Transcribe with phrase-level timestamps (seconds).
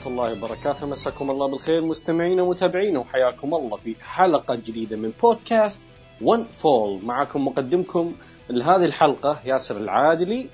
[0.00, 0.86] ورحمة الله وبركاته.
[0.86, 5.86] مساكم الله بالخير مستمعينا ومتابعينا وحياكم الله في حلقة جديدة من بودكاست
[6.22, 8.14] One Fall معكم مقدمكم
[8.50, 10.48] لهذه الحلقة ياسر العادلي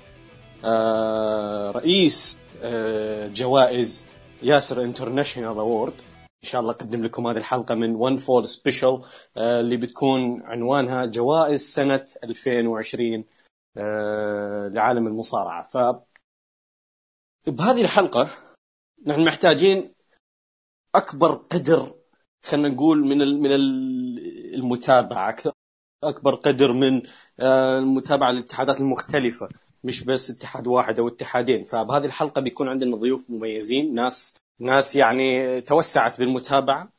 [0.65, 4.05] آه رئيس آه جوائز
[4.43, 6.01] ياسر International Award
[6.43, 9.01] إن شاء الله أقدم لكم هذه الحلقة من One Fall Special
[9.37, 13.23] اللي بتكون عنوانها جوائز سنة 2020
[13.77, 15.63] آه لعالم المصارعة.
[15.63, 15.77] ف
[17.47, 18.46] بهذه الحلقة
[19.07, 19.93] نحن محتاجين
[20.95, 21.95] أكبر قدر
[22.43, 23.51] خلينا نقول من من
[24.55, 25.51] المتابعة أكثر
[26.03, 27.01] أكبر قدر من
[27.39, 29.49] آه، المتابعة للاتحادات المختلفة
[29.83, 31.63] مش بس اتحاد واحد أو اتحادين.
[31.63, 36.91] فبهذه الحلقة بيكون عندنا ضيوف مميزين ناس ناس يعني توسعت بالمتابعة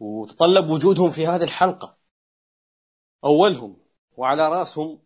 [0.00, 1.96] وتطلب وجودهم في هذه الحلقة.
[3.24, 3.76] أولهم
[4.16, 5.02] وعلى رأسهم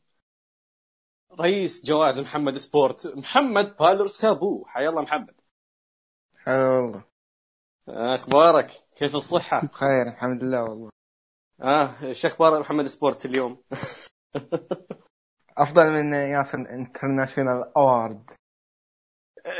[1.40, 5.43] رئيس جوائز محمد Sport محمد بالر سابو حيا الله محمد.
[6.44, 7.04] حيا الله
[7.88, 10.90] أخبارك؟ كيف الصحة؟ بخير الحمد لله والله.
[11.60, 13.62] آه إيش أخبار محمد Sport اليوم؟
[15.58, 18.30] أفضل من ياسر International Award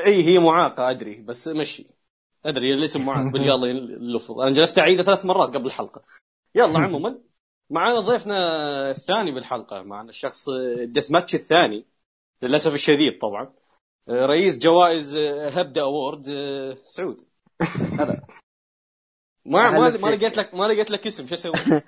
[0.07, 1.87] إي هي معاقة أدري بس مشي.
[2.45, 3.55] أدري الاسم معاق باليلا
[4.01, 4.41] اللفظ.
[4.41, 6.03] أنا جلست أعيده ثلاث مرات قبل الحلقة.
[6.55, 7.21] يلا عموما
[7.71, 8.37] معنا ضيفنا
[8.91, 11.87] الثاني بالحلقة معنا الشخص الدث ماتش الثاني
[12.43, 13.53] للأسف الشديد طبعا.
[14.09, 15.17] رئيس جوائز
[15.57, 16.27] هبدأ اوورد
[16.87, 17.23] سعود.
[17.99, 18.27] هلا
[19.47, 21.53] ما ما ما لقيت لك ما لقيت لك اسم شو أسوي؟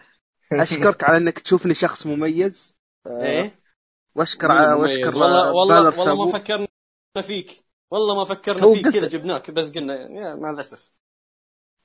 [0.53, 2.77] أشكرك على إنك تشوفني شخص مميز.
[3.07, 3.61] إيه.
[4.15, 6.25] وأشكر على؟ وأشكر والله والله والله.
[6.27, 6.67] ما فكرنا
[7.23, 7.65] فيك.
[7.91, 8.89] والله ما فكرنا فيك.
[8.89, 10.91] كذا جبناك بس قلنا يا مع الأسف.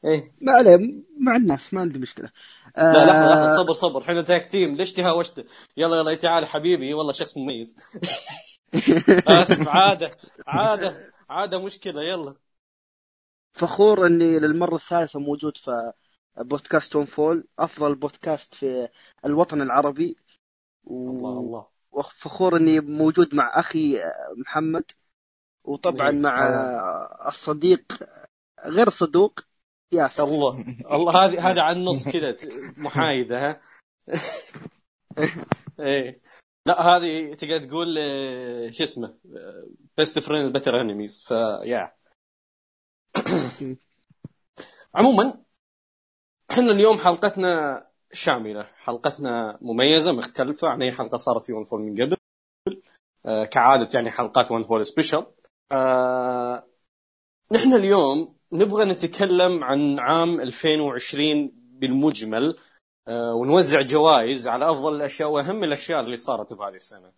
[0.05, 0.35] إيه.
[0.41, 0.77] ما عليه
[1.19, 2.31] مع الناس ما عندي مشكلة.
[2.77, 4.01] لا لحظه آه، لحظه صبر صبر.
[4.01, 4.75] إحنا tag team.
[4.75, 5.45] ليش تهاوشت؟
[5.77, 6.93] يلا يلا تعال حبيبي.
[6.93, 7.75] والله شخص مميز.
[9.27, 9.67] آسف.
[9.77, 10.11] عادة.
[10.47, 11.13] عادة.
[11.29, 12.03] عادة مشكلة.
[12.03, 12.35] يلا.
[13.53, 15.93] فخور إني للمرة الثالثة موجود في
[16.37, 18.87] بودكاست One Fall أفضل بودكاست في
[19.25, 20.17] الوطن العربي.
[20.83, 21.09] و...
[21.09, 21.39] الله.
[21.39, 23.99] الله وفخور إني موجود مع أخي
[24.37, 24.91] محمد.
[25.63, 26.11] وطبعا.
[26.11, 26.49] مع
[27.27, 27.99] الصديق
[28.65, 29.39] غير صدوق
[29.91, 30.23] ياسر.
[30.23, 30.59] الله.
[30.91, 32.37] الله هذه هذا على النص كذا
[32.77, 33.61] محايدة ها؟
[35.79, 36.30] إيه.
[36.65, 39.17] لا هذه تقدر تقول آه، شو اسمه
[39.97, 41.93] best friends better enemies فيا
[44.95, 45.43] عموما
[46.51, 52.01] إحنا اليوم حلقتنا شاملة حلقتنا مميزة مختلفة عن اي حلقة صارت في One Fall من
[52.01, 52.17] قبل
[53.25, 55.25] آه، كعادة يعني حلقات One Fall Special
[55.71, 56.67] آه،
[57.51, 62.57] نحن اليوم نبغى نتكلم عن عام 2020 بالمجمل
[63.09, 67.11] ونوزع جوائز على أفضل الأشياء وأهم الأشياء اللي صارت بهذه السنة.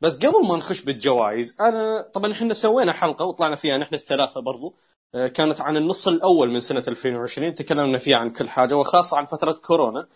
[0.00, 4.74] بس قبل ما نخش بالجوائز أنا طبعا إحنا سوينا حلقة وطلعنا فيها نحن الثلاثة برضو
[5.14, 9.24] آه، كانت عن النص الأول من سنة 2020 تكلمنا فيها عن كل حاجة وخاصة عن
[9.24, 10.08] فترة كورونا.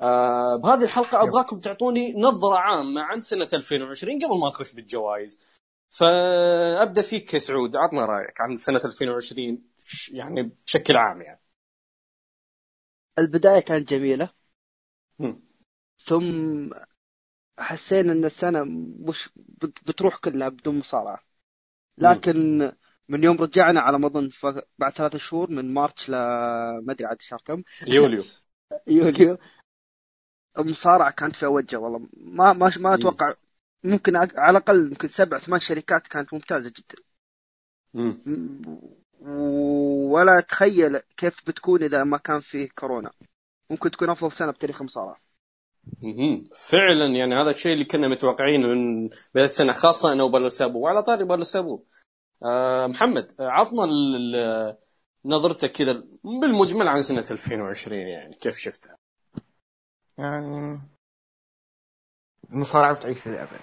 [0.00, 5.40] آه، بهذه الحلقة أبغاكم تعطوني نظرة عامة عن سنة 2020 قبل ما نخش بالجوائز.
[5.90, 11.40] فأبدأ فيك يا سعود عطنا رأيك عن سنة 2020 ش- يعني بشكل عام يعني.
[13.18, 14.37] البداية كانت جميلة.
[15.98, 16.70] ثم
[17.58, 18.64] حسينا أن السنة
[19.08, 21.20] مش بت- بتروح كلها بدون مصارعة.
[21.98, 22.72] لكن
[23.08, 24.30] من يوم رجعنا على ما اظن
[24.78, 27.62] بعد ثلاثة شهور من مارتش ل ما أدري عاد شهر كم.
[27.86, 28.24] يوليو.
[28.86, 29.38] يوليو.
[30.58, 32.08] المصارعة كانت في اوجه والله.
[32.16, 32.94] ما ما ما.
[32.94, 33.34] أتوقع.
[33.84, 37.02] ممكن على الأقل يمكن سبع ثمان شركات كانت ممتازة جدا.
[40.10, 43.10] ولا أتخيل كيف بتكون إذا ما كان فيه كورونا.
[43.70, 45.16] ممكن تكون أفضل سنة بتاريخ المصارعه.
[46.54, 50.78] فعلا يعني هذا الشيء اللي كنا متوقعينه من بدايه السنة خاصة أنا وبالو سابو.
[50.78, 51.84] وعلى طاري بالو سابو.
[52.44, 53.86] آه محمد عطنا
[55.24, 58.96] نظرتك كذا بالمجمل عن سنة 2020 يعني كيف شفتها؟
[60.18, 60.80] يعني
[62.52, 63.60] المصارعة بتعيش للأبد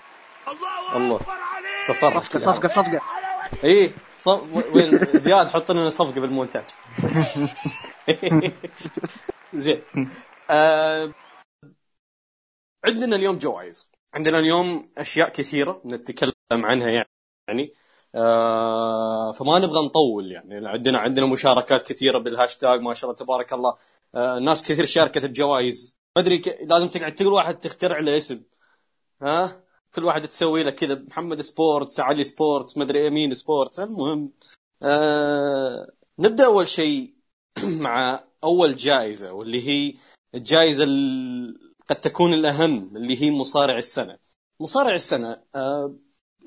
[0.95, 1.19] الله.
[1.87, 3.01] تصرف صفقة صفقة
[3.63, 4.41] اي صف...
[4.75, 6.65] وين؟ زياد حط لنا صفقة بالمونتاج.
[9.57, 9.81] زين.
[10.49, 11.13] آه...
[12.85, 13.91] عندنا اليوم جوائز.
[14.13, 16.89] عندنا اليوم أشياء كثيرة نتكلم عنها
[17.47, 17.73] يعني.
[18.15, 19.31] آه...
[19.31, 20.67] فما نبغى نطول يعني.
[20.67, 23.77] عندنا عندنا مشاركات كثيرة بالهاشتاج ما شاء الله تبارك الله.
[24.15, 24.39] آه...
[24.39, 25.97] ناس كثير شاركت بجوائز.
[26.17, 26.47] ما أدري ك...
[26.61, 28.41] لازم تقعد كل واحد تخترع له اسم.
[29.21, 29.63] ها؟
[29.95, 30.95] كل واحد تسوي له كذا.
[30.95, 33.79] محمد Sports علي Sports مدري مين Sports.
[33.79, 34.31] المهم
[34.83, 37.14] آه نبدأ أول شيء
[37.85, 39.93] مع أول جائزة واللي هي
[40.35, 41.59] الجائزة ال-
[41.89, 44.17] قد تكون الأهم اللي هي مصارع السنة.
[44.59, 45.95] مصارع السنة آه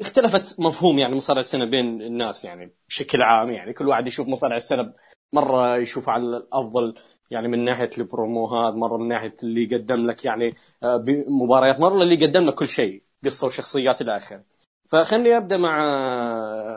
[0.01, 3.73] اختلفت مفهوم يعني مصارع السنة بين الناس يعني بشكل عام يعني.
[3.73, 4.93] كل واحد يشوف مصارع السنة
[5.33, 6.95] مرة يشوف على الأفضل
[7.31, 12.15] يعني من ناحية البروموهات مرة من ناحية اللي يقدم لك يعني آه، مباريات مرة اللي
[12.15, 14.45] يقدم لك كل شيء قصة وشخصيات إلى آخره.
[14.89, 15.79] فخلني أبدأ مع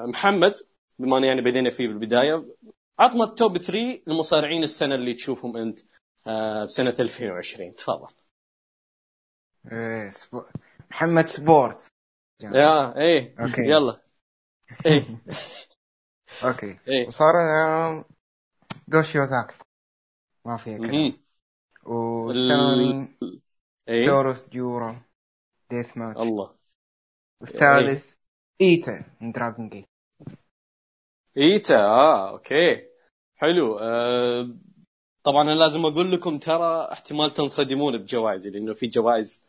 [0.05, 0.53] محمد
[0.99, 2.45] بما يعني بدينا فيه بالبداية.
[3.01, 5.79] عطنا التوب 3 المصارعين السنة اللي تشوفهم أنت
[6.27, 8.13] آه، بسنة 2020 تفضل.
[9.71, 10.11] إيه.
[10.91, 11.91] محمد سبورت
[12.43, 13.35] يا إيه.
[13.39, 13.61] أوكي.
[13.61, 14.01] يلا.
[14.85, 15.03] إيه.
[16.47, 16.79] أوكي.
[16.87, 17.07] إيه.
[17.07, 17.33] وصار
[18.89, 19.55] جوشي وزاكي.
[20.45, 21.13] ما فيها كلام.
[21.83, 23.17] والثاني
[23.89, 24.05] إيه.
[24.05, 25.01] دوروس جورا
[25.71, 26.19] ديث ماتش.
[26.19, 26.55] الله.
[27.41, 28.13] والثالث
[28.61, 29.85] إيتا من دراجون جيت.
[31.37, 32.90] إيتا آه أوكي.
[33.41, 33.79] حلو.
[33.79, 34.49] آه
[35.23, 39.45] طبعا أنا لازم أقول لكم ترى احتمال تنصدمون بجوائزي لأنه في جوائز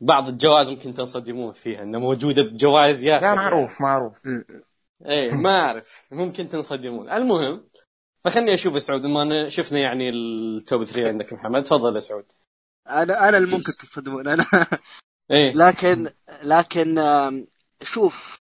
[0.00, 4.28] بعض الجوائز ممكن تنصدمون فيها إنها موجودة بجوائز ياسر لا معروف معروف.
[5.06, 6.06] إيه ما أعرف.
[6.10, 7.10] ممكن تنصدمون.
[7.10, 7.68] المهم
[8.24, 11.62] فخلني أشوف سعود ما شفنا يعني التوب 3 عندك محمد.
[11.62, 12.24] تفضل يا سعود.
[12.88, 14.46] أنا أنا اللي ممكن تصدمون أنا.
[15.30, 15.52] إيه.
[15.52, 16.10] لكن
[16.42, 16.94] لكن
[17.82, 18.38] شوف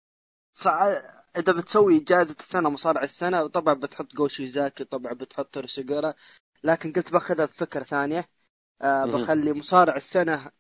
[0.55, 1.01] صع...
[1.37, 6.15] إذا بتسوي جائزة السنة مصارع السنة طبعا بتحط جوشي زاكي طبعا بتحط تورسيجورا
[6.65, 8.29] لكن قلت باخذها بفكرة ثانية.
[8.83, 9.05] آه.
[9.05, 10.51] بخلي مصارع السنة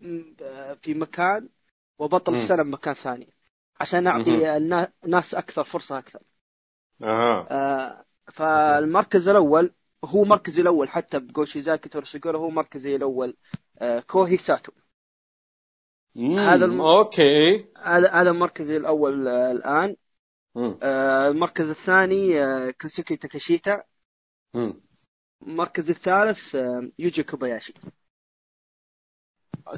[0.00, 1.48] م- آه، في مكان
[1.98, 2.38] وبطل مم.
[2.38, 3.34] السنة بمكان ثاني.
[3.80, 4.08] عشان
[4.56, 6.20] النا- الناس أكثر فرصة أكثر.
[7.02, 7.46] أها.
[7.50, 9.74] آه فالمركز الأول
[10.04, 13.36] هو مركزي الأول حتى بجو شيوزاكي تورو سوجيورا هو مركزي الأول.
[13.78, 14.72] آه كوهي ساتو
[16.16, 17.66] هذا الم- أوكي.
[17.82, 19.96] هذا هذا مركزي الأول آه الآن.
[20.54, 20.78] مم.
[20.82, 23.82] آه المركز الثاني آه كنسوكي تاكاشيتا.
[25.42, 26.56] المركز الثالث
[26.98, 27.74] يوجي كوباياشي.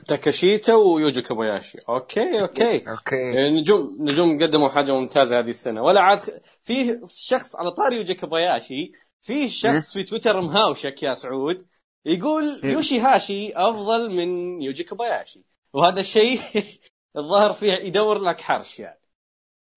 [0.08, 1.78] تاكاشيتا ويوجي كوباياشي.
[1.88, 2.90] أوكي أوكي.
[2.90, 5.82] أوكي نجوم نجوم قدموا حاجة ممتازة هذه السنة.
[5.82, 6.20] ولا عاد
[6.62, 8.92] فيه شخص على طاري يوجي كوباياشي.
[9.22, 11.66] فيه شخص في تويتر مهاوشك يا سعود.
[12.04, 12.60] يقول.
[12.64, 15.44] يوشي هاشي أفضل من يوجي كوباياشي.
[15.76, 16.40] وهذا الشيء
[17.18, 19.00] الظاهر فيه يدور لك حرش يعني.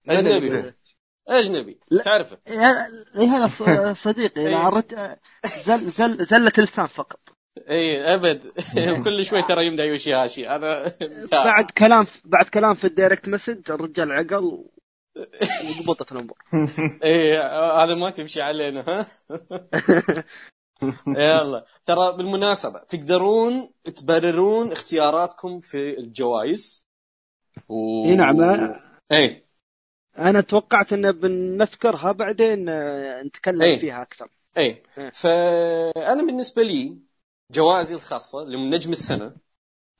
[0.09, 0.75] أجنبي.
[1.29, 1.81] أجنبي.
[2.05, 2.39] تعرفه.
[2.49, 4.47] إي هذا صديقي.
[4.47, 4.95] إذا عرفت
[5.65, 7.21] زل زل زلة لسان فقط.
[7.71, 8.53] إي أبد.
[9.05, 10.49] كل شوي ترى يمدح يوشي هاشي.
[10.49, 10.93] أنا.
[11.33, 14.65] بعد كلام بعد كلام في ال direct message الرجال عقل
[15.65, 16.39] وضبطت الأمور.
[17.05, 17.43] إيه
[17.85, 19.07] هذا ما تمشي علينا ها؟
[21.07, 21.65] يلا.
[21.85, 26.87] ترى بالمناسبة تقدرون تبررون اختياراتكم في الجوائز.
[27.69, 28.05] و...
[28.05, 28.41] إي نعم.
[29.13, 29.49] إيه
[30.19, 33.79] أنا توقعت إن بنذكرها بعدين آه، نتكلم إيه.
[33.79, 34.29] فيها أكثر.
[34.57, 35.11] إيه إيه.
[35.11, 36.99] فأنا بالنسبة لي
[37.51, 39.37] جوائزي الخاصة لمن نجم السنة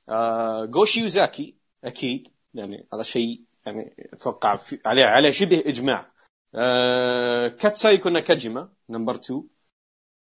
[0.09, 2.27] آه جو شيوزاكي أكيد.
[2.53, 4.59] يعني هذا شيء يعني أتوقع.
[4.85, 6.11] عليه عليه شبه إجماع.
[6.55, 9.43] آه كاتسوهيكو ناكاجيما number 2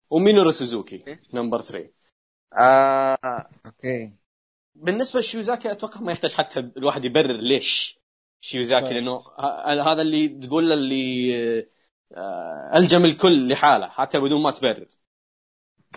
[0.09, 1.17] ومينورو سوزوكي.
[1.33, 1.89] number 3
[2.57, 4.17] آه okay.
[4.75, 7.99] بالنسبة لشيوزاكي أتوقع ما يحتاج حتى الواحد يبرر ليش
[8.41, 8.93] شيوزاكي طيب.
[8.93, 11.69] لأنه ه- هذا اللي تقول له اللي
[12.13, 14.87] آه، ألجم الكل لحاله حتى بدون ما تبرر.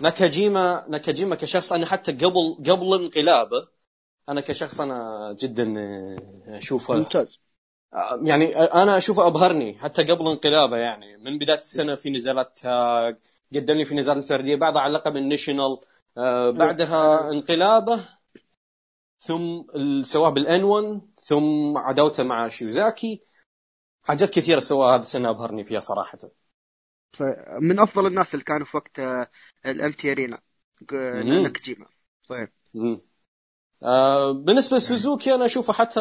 [0.01, 3.67] ناكاجيما ناكاجيما كشخص أنا حتى قبل قبل انقلابه
[4.29, 6.95] أنا كشخص أنا جدا آه، أشوفه.
[6.95, 7.39] ممتاز.
[7.93, 11.17] آه، يعني أنا أشوفه أبهرني حتى قبل انقلابه يعني.
[11.17, 13.17] من بداية السنة في نزالات تاج
[13.55, 15.81] قدم لي في نزالات فرديه بعدها على لقب ال national
[16.17, 17.99] آه، بعدها انقلابه
[19.19, 19.63] ثم
[20.01, 23.23] سواه بال N-1 ثم عداوته مع شيوزاكي.
[24.03, 26.17] حاجات كثيرة سواها هذه السنة أبهرني فيها صراحة.
[27.61, 28.99] من أفضل الناس اللي كانوا في وقت
[29.65, 30.41] ال empty arena
[32.27, 32.49] طيب.
[33.83, 35.99] آه بالنسبة لسوزوكي أنا أشوفه حتى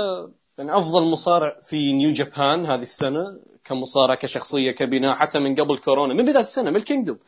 [0.59, 6.15] يعني أفضل مصارع في نيو جابان هذه السنة كمصارع كشخصية كبناء حتى من قبل كورونا
[6.15, 7.19] من بداية السنة من الكينجدوم.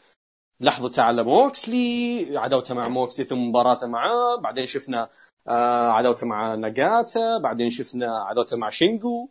[0.61, 5.09] لحظته على موكسلي عداوته مع موكسلي ثم مباراته معاه بعدين شفنا
[5.49, 9.29] آه عداوته مع ناجاتا بعدين شفنا عداوته مع شينجو.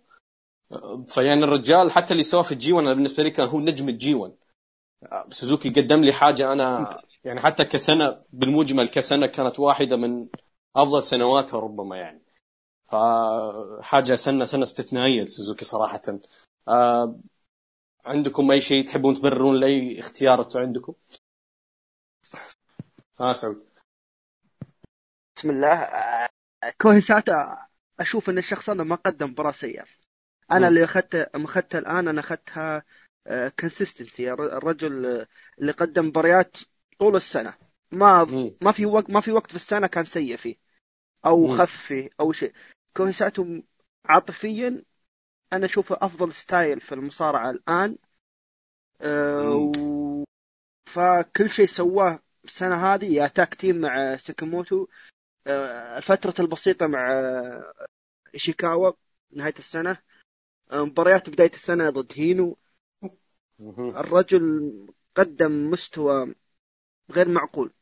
[1.07, 4.13] فيعني الرجال حتى اللي سواه في الجي 1 أنا بالنسبة لي كان هو نجم الجي
[4.13, 4.33] 1
[5.03, 10.27] آه، سوزوكي قدم لي حاجة أنا يعني حتى كسنة بالمجمل كسنة كانت واحدة من
[10.75, 12.23] أفضل سنواتها ربما يعني.
[12.91, 16.01] فحاجة سنة سنة استثنائية لسوزوكي صراحة.
[16.67, 17.19] آه
[18.05, 20.93] عندكم أي شيء تحبون تبررون لأي اختيار عندكم؟
[23.19, 23.69] ها سعود
[25.35, 26.29] بسم الله آه،
[26.81, 27.67] كوهي ساتا
[27.99, 29.85] أشوف إن الشخص هذا ما قدم مباراه سيئه
[30.51, 30.65] أنا مم.
[30.65, 32.83] اللي أخذته اخذتها الآن أنا أخذتها
[33.59, 35.27] كونسستنسي الرجل آه،
[35.59, 36.57] اللي قدم مباريات
[36.99, 37.53] طول السنة
[37.91, 38.23] ما.
[38.61, 40.55] ما في وقت ما في وقت في السنة كان سيء فيه
[41.25, 41.57] أو.
[41.57, 42.53] خف فيه أو شيء
[42.97, 43.61] كوهي ساتو
[44.05, 44.83] عاطفيا
[45.53, 47.97] أنا أشوفه أفضل style في المصارعة الآن.
[49.01, 50.23] أه و...
[50.85, 54.87] فكل شيء سواه السنة هذه يا tag team مع ساكاموتو
[55.47, 57.09] أه الفترة البسيطة مع
[58.33, 58.91] إيشيكاوا
[59.31, 59.97] نهاية السنة
[60.73, 62.57] مباريات بداية السنة ضد هينو.
[63.95, 64.71] الرجل
[65.15, 66.35] قدم مستوى
[67.11, 67.73] غير معقول.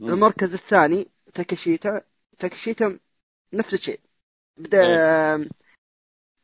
[0.00, 2.02] المركز الثاني تاكاشيتا
[2.38, 2.98] تاكاشيتا
[3.52, 4.00] نفس الشيء.
[4.56, 5.48] بدأ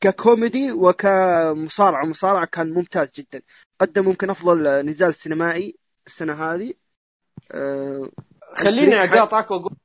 [0.02, 2.04] ككوميدي وكمصارعة.
[2.04, 3.42] مصارعة كان ممتاز جدا.
[3.80, 6.74] قدم ممكن أفضل نزال سينمائي السنة هذه.
[7.52, 8.10] أه
[8.54, 9.76] خليني أقاطعك واقول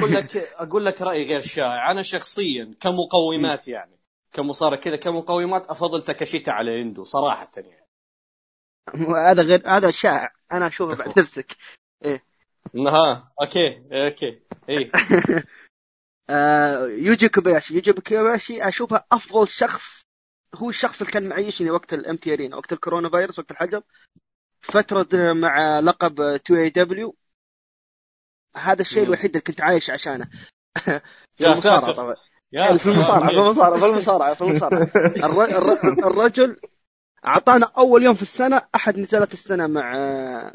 [0.00, 1.90] أقول لك أقول لك رأي غير شائع.
[1.90, 3.98] أنا شخصيا كمقومات يعني
[4.32, 7.86] كمصارع كذا كمقومات أفضل تاكاشيتا على إندو صراحة يعني.
[9.30, 10.32] هذا غير هذا شائع.
[10.52, 11.56] أنا أشوفه بعد نفسك.
[12.76, 14.40] ها okay okay.
[14.68, 15.42] اي آه
[16.86, 17.74] يوجي كوباياشي.
[17.74, 20.02] يوجي كوباياشي أشوفه أفضل شخص
[20.54, 23.82] هو الشخص اللي كان معيشني وقت ال empty arena وقت الكورونا فيروس وقت الحجر.
[24.60, 27.16] فترة مع لقب 2AW
[28.56, 29.02] هذا الشيء.
[29.02, 30.28] الوحيد اللي كنت عايش عشانه.
[31.36, 31.94] في يا ساتر.
[31.94, 32.16] طبعا.
[32.52, 34.90] يا في المصارعة في المصارعة في المصارعة في المصارعة.
[35.24, 36.56] الر- الر- الرجل
[37.26, 39.92] أعطانا أول يوم في السنة أحد نزالات السنة مع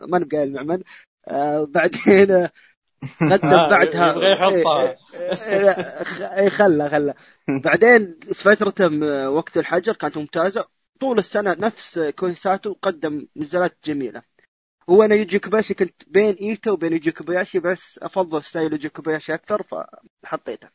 [0.01, 0.83] ما نبقى مع من
[1.27, 2.51] آه، بعدين آه،
[3.31, 4.95] قدم بعدها يبغى يحطها.
[6.37, 7.13] إيه، خله خله
[7.47, 10.65] بعدين فترته وقت الحجر كانت ممتازة.
[10.99, 14.21] طول السنة نفس كوهي ساتو قدم نزالات جميلة.
[14.89, 19.33] هو أنا يوجي كوباياشي كنت بين إيتا وبين يوجي كوباياشي بس أفضل style يوجي كوباياشي
[19.33, 19.63] أكثر
[20.23, 20.67] فحطيته.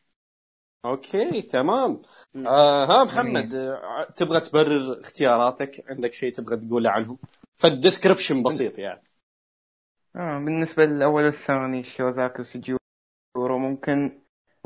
[0.85, 2.01] okay تمام.
[2.35, 7.17] آه ها محمد آه تبغى تبرر اختياراتك؟ عندك شيء تبغى تقوله عنهم
[7.57, 9.01] فال description بسيط يعني.
[10.15, 12.79] آه بالنسبة للأول والثاني شيوزاكي وسوجيورا
[13.59, 14.21] ممكن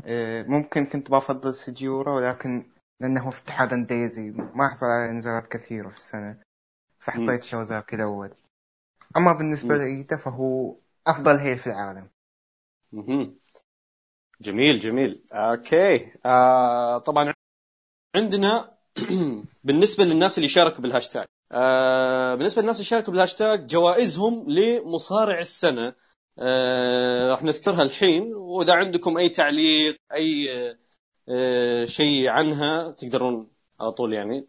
[0.06, 5.88] آه ممكن كنت بفضل سوجيورا ولكن لأنه في اتحاد أندريزي ما حصل على نزالات كثيرة
[5.88, 6.42] في السنة.
[7.00, 8.34] فحطيت شيوزاكي الأول
[9.16, 9.76] أما بالنسبة.
[9.76, 10.76] لإيتا فهو
[11.06, 12.08] أفضل heel في العالم.
[14.40, 17.34] جميل جميل okay آه طبعا
[18.16, 18.78] عندنا
[19.64, 25.94] بالنسبة للناس اللي شاركوا بالهاشتاج آه بالنسبة للناس اللي شاركوا بالهاشتاج جوائزهم لمصارع السنة.
[26.38, 30.48] آه راح نذكرها الحين وإذا عندكم أي تعليق أي
[31.28, 33.50] آه شيء عنها تقدرون
[33.80, 34.48] على طول يعني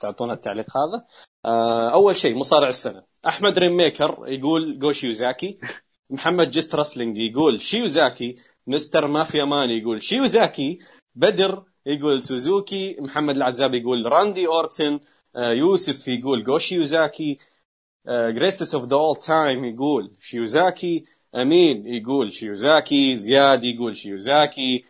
[0.00, 1.06] تعطونا التعليق هذا.
[1.44, 3.02] آه أول شيء مصارع السنة.
[3.26, 5.58] أحمد ريميكر يقول جو شيوزاكي
[6.10, 8.36] محمد just wrestling يقول شيوزاكي
[8.66, 10.78] مستر مافيا مان يقول شيوزاكي
[11.14, 15.00] بدر يقول سوزوكي محمد العزاب يقول راندي اورتن
[15.36, 17.38] يوسف يقول جو شيوزاكي
[18.08, 24.84] greatest of the all time يقول شيوزاكي أمين يقول شيوزاكي زياد يقول شيوزاكي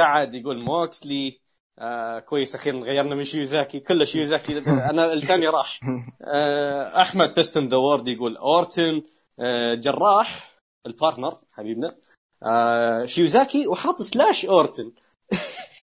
[0.00, 1.40] سعد يقول موكسلي
[1.78, 4.58] آه كويس أخيرا غيرنا من شيوزاكي كله شيوزاكي
[4.90, 5.80] أنا لساني راح.
[6.22, 9.02] آه أحمد best in the world يقول أورتن
[9.40, 11.96] آه جراح ال partner حبيبنا.
[12.42, 14.92] آه شيوزاكي وحاط slash أورتن.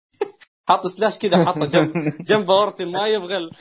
[0.70, 1.94] حاط slash كذا حاطه جنب
[2.30, 3.52] جنب اورتن ما يبغى ال-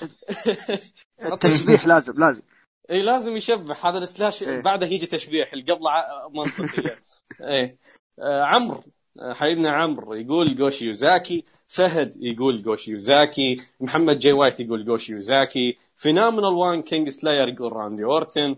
[1.33, 2.43] التشبيح لازم لازم.
[2.91, 3.87] إي لازم يشبح.
[3.87, 4.61] هذا ال slash إيه.
[4.61, 5.91] بعده يجي تشبيح اللي قبله
[6.35, 6.97] منطقي.
[7.51, 7.77] إيه
[8.19, 8.83] آه عمرو.
[9.21, 10.15] آه، حبيبنا عمرو.
[10.15, 16.83] يقول جو شيوزاكي فهد يقول جو شيوزاكي محمد جي وايت يقول جو شيوزاكي فينامينال وان
[16.83, 18.57] كينج سلاير يقول راندي اورتن.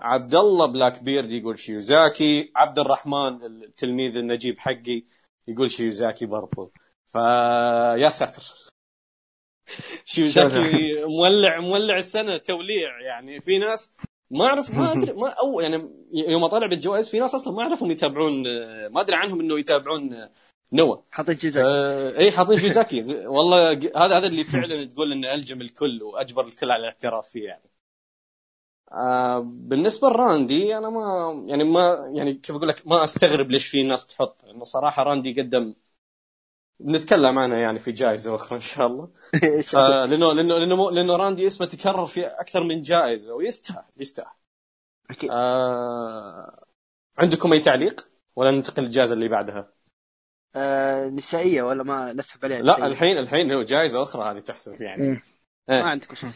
[0.00, 2.52] عبد الله بلاك بيرد يقول شيوزاكي.
[2.56, 5.02] عبد الرحمن التلميذ النجيب حقي
[5.48, 6.72] يقول شيوزاكي برضو.
[7.14, 8.42] فيا ساتر.
[10.04, 13.00] شيوزاكي مولع مولع السنة توليع.
[13.00, 13.94] يعني في ناس
[14.30, 17.90] ما أعرف ما أدري ما أو يعني يوم اطالع بالجوائز في ناس أصلا ما اعرفهم
[17.90, 18.42] يتابعون
[18.88, 20.28] ما أدري عنهم إنه يتابعون
[20.72, 25.60] نوا حاطين جزاك آه، إي حاطين شيزاكي والله هذا هذا اللي فعلا تقول إنه ألجم
[25.60, 27.70] الكل وأجبر الكل على الاعتراف فيه يعني.
[28.92, 33.82] آه بالنسبة لراندي أنا ما يعني ما يعني كيف أقول لك ما أستغرب ليش في
[33.82, 34.44] ناس تحط.
[34.44, 35.74] لأنه صراحة راندي قدم
[36.80, 39.08] نتكلم عنها يعني في جائزة أخرى إن شاء الله.
[39.74, 44.34] آه لأنه لأنه لأنه لأنه راندي اسمه تكرر في أكثر من جائزة ويستاهل يستاهل.
[45.10, 45.30] أكيد.
[45.32, 46.64] آه
[47.18, 49.72] عندكم أي تعليق؟ ولا ننتقل للجائزة اللي بعدها؟
[50.56, 54.82] آه نسائية ولا ما نسحب عليها؟ لا نسائية؟ الحين الحين هو جائزة أخرى هذه تحسب
[54.82, 55.02] يعني.
[55.02, 55.22] إيه.
[55.70, 55.82] إيه.
[55.82, 56.34] ما عندك مشكله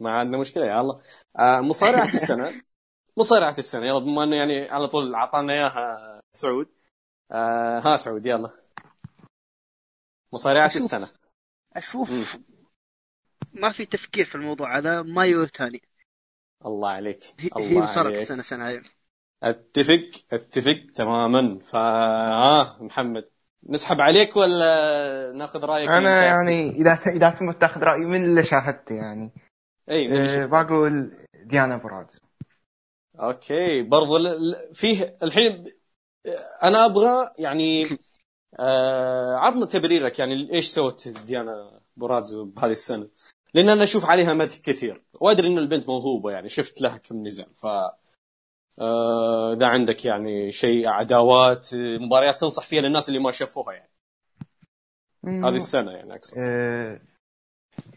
[0.00, 1.00] ما عندنا مشكلة يا الله.
[1.38, 2.62] آه مصارعة السنة.
[3.18, 3.86] مصارعة السنة.
[3.86, 6.68] يلا بما إنه يعني على طول أعطانا إياها سعود.
[7.32, 8.65] آه ها سعود يلا.
[10.36, 10.82] مصارعة أشوف.
[10.82, 11.08] السنة.
[11.76, 12.36] أشوف
[13.52, 15.82] ما في تفكير في الموضوع هذا مايو تاني
[16.66, 17.18] الله عليك.
[17.38, 18.82] هي, الله هي مصارعة السنة هذه
[19.42, 21.58] أتفق أتفق تماما.
[21.58, 23.24] فا ها محمد
[23.68, 28.94] نسحب عليك ولا ناخذ رأيك أنا؟ يعني إذا إذا تبغى تاخذ رأيي من اللي شاهدته
[28.94, 29.32] يعني.
[29.90, 30.46] إي أه.
[30.46, 32.20] بقول ديانا برازو
[33.20, 35.72] okay برضو ل- ل- فيه الحين
[36.62, 37.84] أنا أبغى يعني
[38.58, 43.08] آه عطنا تبريرك يعني إيش سوت ديانا بورازو بهذه السنة؟
[43.54, 45.02] لأن أنا أشوف عليها مدح كثير.
[45.20, 47.54] وأدري إن البنت موهوبة يعني شفت لها كم نزال.
[47.56, 47.66] ف
[48.78, 53.90] آه، إذا عندك يعني شيء عداوات آه، مباريات تنصح فيها للناس اللي ما شافوها يعني.
[55.24, 56.38] هذه السنة يعني أقصد.
[56.38, 57.00] أه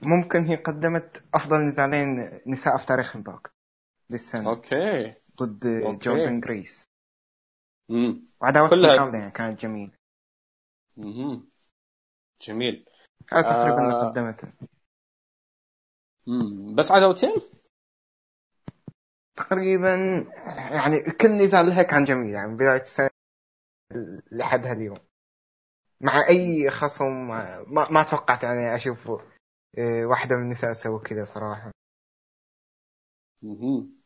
[0.04, 3.52] ممكن هي قدمت أفضل نزالين نساء في تاريخ امباكت
[4.12, 5.14] ذي السنة okay.
[5.42, 6.10] ضد okay.
[6.10, 6.84] جوردن جريس
[7.92, 9.92] امم وعداوات كلها- يعني كانت جميلة.
[11.00, 11.50] مهم.
[12.42, 12.86] جميل
[13.32, 14.10] هذا تقريبا اللي آه.
[14.10, 14.54] قدمته.
[16.76, 17.36] بس عداوتين
[19.36, 19.96] تقريبا
[20.72, 23.10] يعني كل نزال لها كان جميل يعني من بداية السنة
[24.32, 24.98] لحد هاليوم
[26.02, 29.12] مع أي خصم ما, ما توقعت يعني أشوف
[29.78, 31.72] آه، واحدة من النساء تسوي كذا صراحة
[33.42, 34.00] مهم.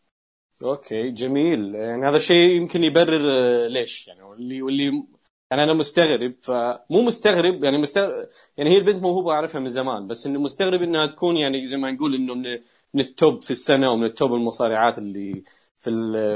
[0.63, 5.07] okay جميل يعني هذا الشيء يمكن يبرر آه، ليش يعني واللي واللي
[5.53, 10.27] يعني أنا مستغرب فمو مستغرب يعني مستغرب يعني هي البنت موهوبه اعرفها من زمان بس
[10.27, 12.59] إنه مستغرب إنها تكون يعني زي ما نقول إنه من
[12.93, 15.43] من ال top في السنة ومن ال top المصارعات اللي
[15.79, 15.91] في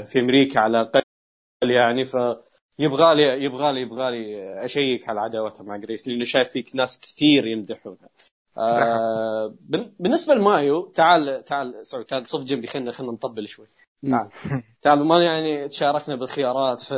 [0.05, 1.01] في أمريكا على الأقل
[1.71, 2.17] يعني ف
[2.79, 6.99] يبغى لي يبغى لي يبغى لي أشيك على عداوتها مع جريس لأنه شايف فيك ناس
[6.99, 8.09] كثير يمدحونها.
[8.57, 9.55] آه
[9.99, 13.67] بالنسبة لمايو تعال تعال sorry تعال صف جنبي خلينا خلينا نطبل شوي.
[14.11, 14.29] تعال
[14.81, 16.93] تعال ما يعني تشاركنا بالخيارات ف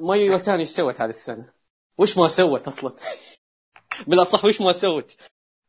[0.00, 1.52] مايو إيواتاني إيش سوت هذه السنة؟
[1.98, 2.92] وش ما سوت أصلا؟
[4.08, 5.16] بالاصح وش ما سوت؟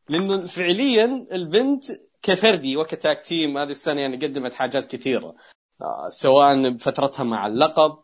[0.10, 1.84] لأنه فعليا البنت
[2.22, 5.36] كفردي وك tag team هذه السنة يعني قدمت حاجات كثيرة
[5.82, 8.04] آه، سواء بفترتها مع اللقب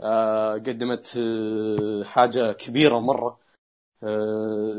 [0.00, 3.44] آه، قدمت آه، حاجة كبيرة مرة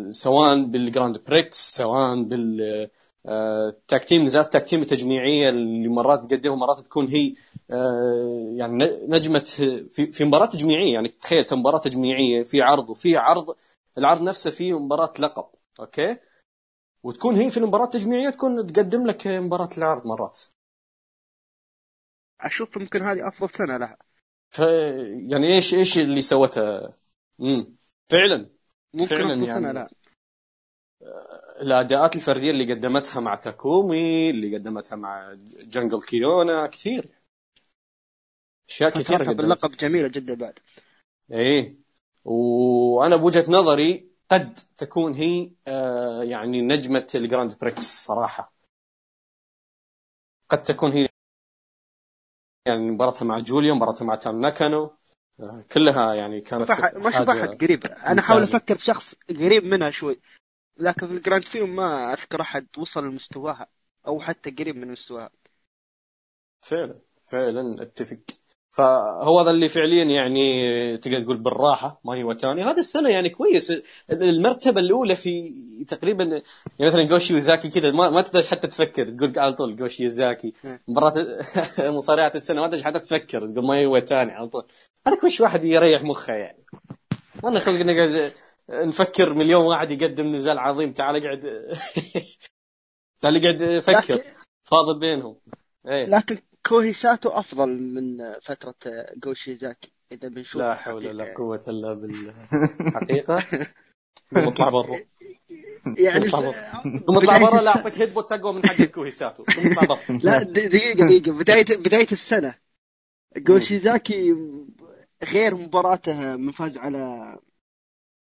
[0.10, 2.90] سواء بالجراند بريكس سواء بال
[3.28, 7.36] آه، tag team نزالات tag team التجميعيه اللي مرات تقدمها مرات تكون هي
[7.72, 10.94] آه، يعني نجمه في في مباراة تجميعية.
[10.94, 13.56] يعني تخيل مباراة تجميعية في عرض وفي عرض
[13.98, 15.46] العرض نفسه فيه مباراة لقب
[15.80, 16.18] okay؟
[17.04, 20.40] وتكون هي في المباراة التجميعية تكون تقدم لك مباراة العرض مرات.
[22.42, 23.98] أشوف يمكن هذه أفضل سنة لها.
[24.50, 24.60] ف
[25.30, 26.62] يعني إيش إيش اللي سوته؟
[27.42, 27.76] امم
[28.10, 28.50] فعلا.
[28.94, 29.46] ممكن فعلاً يعني.
[29.46, 29.90] سنة لها.
[31.62, 37.10] الأداءات الفردية اللي قدمتها مع تاكومي اللي قدمتها مع جنجل كيونا كثير.
[38.70, 40.60] أشياء كثيرة قدمتها باللقب جميلة جدا بعد.
[41.32, 41.76] إيه.
[42.26, 48.54] وأنا بوجهة نظري قد تكون هي آه يعني نجمة الجراند بريكس صراحة.
[50.50, 51.08] قد تكون هي
[52.68, 54.96] يعني مباراتها مع جوليا مباراتها مع تام ناكانو.
[55.40, 58.44] آه كلها يعني كانت ما حاجة احد قريب أنا أحاول.
[58.44, 60.20] أفكر في شخص قريب منها شوي.
[60.78, 63.68] لكن في الجراند فيلم ما أذكر أحد وصل لمستواها
[64.08, 65.30] أو حتى قريب من مستواها
[66.62, 67.00] فعلا
[67.32, 68.20] فعلا أتفق.
[68.72, 73.74] فهو هذا اللي فعليا يعني تقدر تقول بالراحة ما هي وتاني هذا السنة يعني كويس.
[74.12, 75.54] المرتبة الأولى في
[75.88, 76.44] تقريبا يعني
[76.80, 79.10] مثلا جوشي وزاكي كذا ما, ما تقدر حتى تفكر.
[79.10, 80.54] تقول على طول جوشي وزاكي.
[80.88, 81.26] مباراة
[81.98, 83.48] مصارعات السنة ما تقدر حتى تفكر.
[83.48, 84.66] تقول ما هي وتاني على طول.
[85.08, 86.66] هذاك وش واحد يريح مخه يعني.
[87.44, 88.34] والله خلق نقعد
[88.70, 90.92] نفكر مليون واحد يقدم نزال عظيم.
[90.92, 91.40] تعال اقعد.
[93.22, 94.14] تعال اقعد فكر.
[94.16, 94.24] لكن,
[94.64, 95.38] فاضل بينهم.
[95.88, 96.06] إيه.
[96.06, 98.76] لكن كوهي ساتو أفضل من فترة
[99.18, 101.34] جوشيزاكي إذا بنشوف لا حول ولا
[101.68, 103.44] إلا بالحقيقة
[104.36, 105.00] قوم اطلع برا.
[105.98, 106.84] يعني اطلع برا.
[107.18, 110.18] اطلع برا لا أعطيك headbutt أقوى من حق كوهي ساتو قوم اطلع برا.
[110.24, 111.32] لا د- دقيقة دقيقة.
[111.32, 112.56] بداية بداية السنة.
[113.38, 114.36] جو شيوزاكي
[115.24, 117.38] غير مباراته من فاز على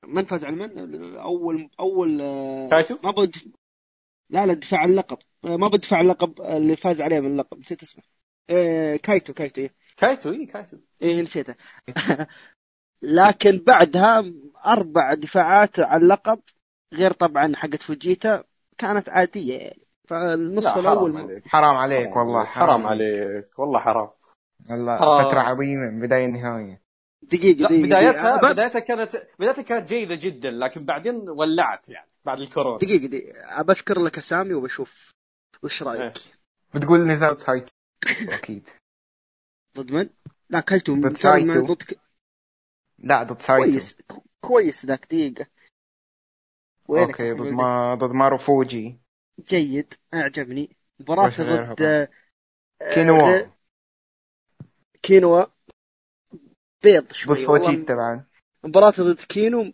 [0.07, 2.19] من فاز على من؟ اول أول
[2.71, 3.37] كايتو ما بد
[4.31, 5.19] لا لا دفاع اللقب.
[5.45, 7.59] ما بدفع عن اللقب اللي فاز عليه من اللقب.
[7.59, 8.03] نسيت اسمه.
[8.51, 9.75] آه، كايتو كايتو إيه.
[9.97, 10.77] كايتو إي كايتو.
[11.03, 11.55] إيه نسيته.
[13.03, 14.25] لكن بعدها
[14.67, 16.41] أربع دفاعات على اللقب
[16.95, 18.45] غير طبعا حقت فوجيتا
[18.79, 19.87] كانت عادية يعني.
[20.09, 21.49] فالنص لا الأول حرام عليك.
[21.49, 23.59] حرام عليك والله حرام عليك.
[23.59, 24.11] والله حرام.
[24.71, 25.25] والله حرام.
[25.25, 26.80] فترة عظيمة من بداية نهاية
[27.23, 28.53] دقيقة لا دقيقة بدايتها دقيقة.
[28.53, 32.79] بدايتها كانت بدايتها كانت جيدة جدا لكن بعدين ولعت يعني بعد الكورونا.
[32.79, 33.63] دقيقة دقيقة.
[33.63, 35.11] بذكر لك أسامي وبشوف
[35.63, 36.01] وش رأيك.
[36.17, 36.23] إيه.
[36.75, 37.73] بتقول نزال سايتو
[38.39, 38.69] أكيد.
[39.77, 40.11] ضد من؟
[40.51, 41.67] لا كايتو ضد سايتو.
[41.67, 42.01] ضد ك-
[42.99, 43.71] لا ضد سايتو.
[43.71, 43.97] كويس
[44.41, 45.47] كويس ذاك دقيقة.
[46.91, 48.99] okay ضد؟ ما ضد ماروفوجي.
[49.41, 50.77] جيد أعجبني.
[51.01, 52.09] مباراة ضد آه،
[52.95, 53.33] كينوا.
[53.33, 53.51] غير-
[55.03, 55.45] كينوا.
[56.83, 57.47] بيض شوي.
[57.47, 58.27] فوجي طبعا.
[58.65, 59.73] مباراة ضد كينو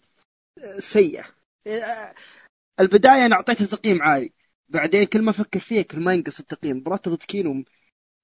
[0.79, 1.25] سيئة.
[1.67, 2.15] آه،
[2.81, 4.33] البداية أنا أعطيتها تقييم عالي.
[4.69, 6.77] بعدين كل ما أفكر فيها كل ما ينقص التقييم.
[6.77, 7.65] مباراة ضد كينو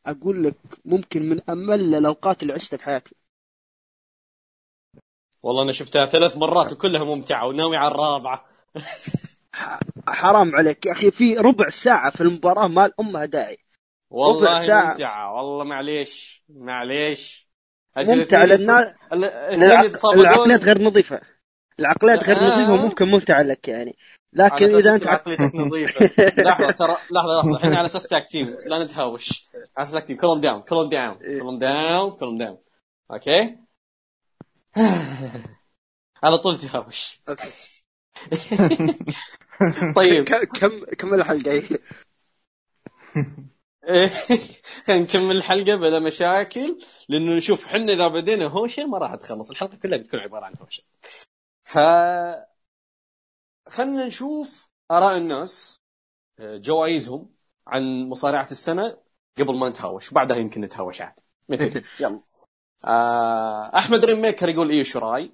[0.06, 3.14] أقول لك ممكن من أمل الأوقات اللي عشتها في حياتي.
[5.42, 8.48] والله أنا شفتها ثلاث مرات وكلها ممتعة وناوي على الرابعة.
[9.54, 11.10] ح- حرام عليك يا أخي.
[11.10, 13.58] في ربع ساعة في المباراة ما لامها داعي.
[14.10, 14.90] والله ساعة.
[14.90, 15.34] ممتعة.
[15.34, 17.51] والله معليش معليش.
[17.96, 21.20] ممتع للناس العقليات غير نظيفة.
[21.80, 22.54] العقليات غير آه.
[22.54, 23.96] نظيفة ممكن ممتع لك يعني.
[24.32, 26.10] لكن إذا أنت عق- عقليتك نظيفة.
[26.42, 27.56] لحظة ترى لحظة لحظة.
[27.56, 29.44] إحنا على أساس tag team لا نتهاوش.
[29.76, 32.58] على أساس tag team كلهم down كلهم down كلهم down كلهم down.
[33.10, 33.56] okay؟
[36.24, 37.20] على طول تهاوش.
[39.96, 40.24] طيب.
[40.60, 41.78] كم كمل الحلقة.
[43.84, 49.76] خلينا نكمل الحلقة بلا مشاكل لأنه نشوف حنا إذا بدينا هوشة ما راح تخلص الحلقة
[49.76, 50.82] كلها بتكون عبارة عن هوشة.
[51.64, 51.78] ف
[53.68, 55.80] خلينا نشوف آراء الناس
[56.38, 57.30] آه، جوائزهم
[57.66, 58.98] عن مصارعة السنة
[59.38, 61.20] قبل ما نتهاوش بعدها يمكن نتهاوش عاد.
[62.00, 62.20] يلا.
[62.84, 65.32] آه، أحمد ريم ميكر يقول إيو شيراي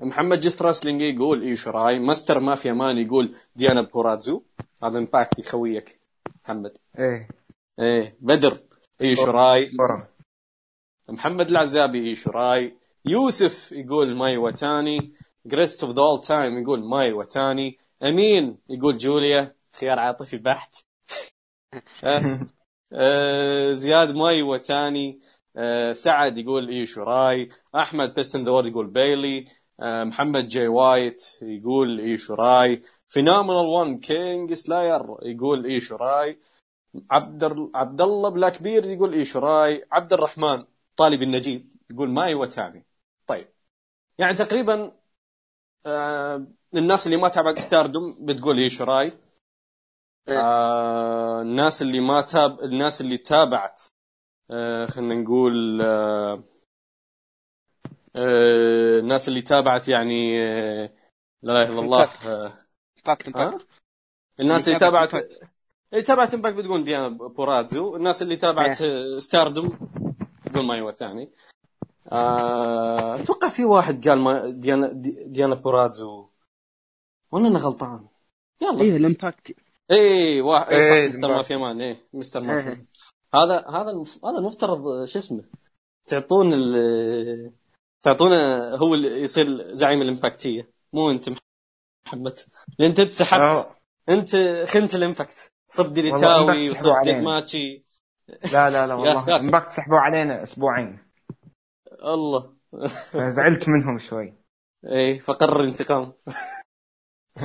[0.00, 4.42] محمد جست راسلينج يقول إيو شيراي ماستر مافيا مان يقول ديانا بوراتزو
[4.82, 6.00] هذا امباكتي خويك
[6.44, 6.78] محمد.
[6.98, 7.37] إيه.
[7.80, 8.60] إيه بدر
[9.02, 10.06] ايو شيراي برم
[11.08, 15.14] محمد العزابي ايو شيراي يوسف يقول مايو ايواتاني.
[15.46, 17.78] greatest of the all time يقول مايو ايواتاني.
[18.02, 20.74] أمين يقول جوليا خيار عاطفي بحت.
[22.04, 22.40] آه،
[22.92, 25.20] آه، زياد مايو ايواتاني.
[25.56, 29.46] آه، سعد يقول ايو شيراي احمد best in the world يقول بيلي.
[29.80, 36.38] محمد جي وايت يقول ايو شيراي Phenomenal 1 King Slayer يقول ايو شيراي
[37.10, 40.64] عبد عبد الله بلا كبير يقول اي شراي عبد الرحمن
[40.96, 42.84] طالب النجيب يقول مايو ايواتاني
[43.26, 43.48] طيب.
[44.18, 44.92] يعني تقريبا
[45.86, 49.12] آه الناس اللي ما تابعت ستاردوم بتقول ايو شيراي
[50.28, 53.82] آه الناس اللي ما تاب الناس اللي تابعت
[54.50, 56.44] آه خلينا نقول آه
[58.16, 60.90] آه الناس اللي تابعت يعني آه
[61.42, 62.68] لا إله إلا الله آه
[64.40, 65.12] الناس اللي تابعت
[65.92, 68.82] اللي تابعت امباكت بتقول ديانا بوراتزو الناس اللي تابعت
[69.16, 69.78] ستاردوم
[70.52, 71.30] تقول مايو ايواتاني
[72.12, 76.28] آه، أتوقع في واحد قال ما ديانا دي- ديانا بوراتزو
[77.32, 78.08] ولا أنا غلطان.
[78.62, 78.80] يلا.
[78.80, 79.56] إيه الامباكت
[79.90, 80.72] إي واحد.
[80.72, 81.80] إيه صح إيه، مستر ما- مافيا مان.
[81.80, 82.70] إيه مستر مافيا.
[82.70, 82.86] إيه.
[83.34, 84.24] هذا هذا المف...
[84.24, 85.44] هذا المفترض شو اسمه؟
[86.06, 87.52] تعطون ال...
[88.02, 90.70] تعطونا هو اللي يصير زعيم الإمباكتية.
[90.92, 91.30] مو أنت
[92.06, 92.38] محمد.
[92.78, 93.42] لأن أنت سحبت.
[93.42, 93.76] آه،
[94.08, 94.36] أنت
[94.68, 95.52] خنت الإمباكت.
[95.68, 97.18] صرت إمباكت وصرت علينا.
[97.18, 97.84] deathmatch ي
[98.52, 99.36] لا لا لا والله.
[99.36, 100.98] امباكت سحبوا علينا أسبوعين.
[102.04, 102.54] الله.
[103.36, 104.34] زعلت منهم شوي.
[104.86, 106.12] إيه فقرر انتقام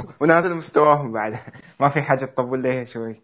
[0.22, 1.34] ونازل مستواهم بعد.
[1.80, 3.22] ما في حاجة تطول ليه شوي.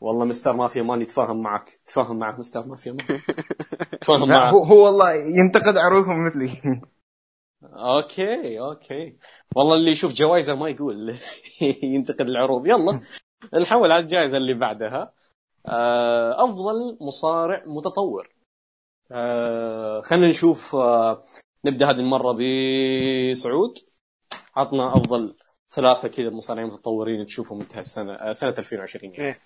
[0.00, 1.80] والله مستر مافيا مان يتفاهم معك.
[1.86, 3.20] تفاهم معك مستر مافيا مان
[4.00, 4.52] تفاهم معك.
[4.54, 6.80] هو, هو والله ينتقد عروضهم مثلي.
[7.62, 9.18] أوكي أوكي.
[9.56, 11.18] والله اللي يشوف جوائزه ما يقول.
[11.82, 12.66] ينتقد العروض.
[12.66, 13.00] يلا.
[13.62, 15.12] نحول على الجائزة اللي بعدها
[15.66, 18.28] آه، أفضل مصارع متطور
[19.12, 21.24] آه، خلينا نشوف آه،
[21.64, 23.78] نبدأ هذه المرة بسعود
[24.56, 25.36] عطنا أفضل
[25.70, 29.24] ثلاثة كذا مصارعين متطورين تشوفهم انتهى السنة آه، سنة 2020 يعني.
[29.24, 29.40] إيه.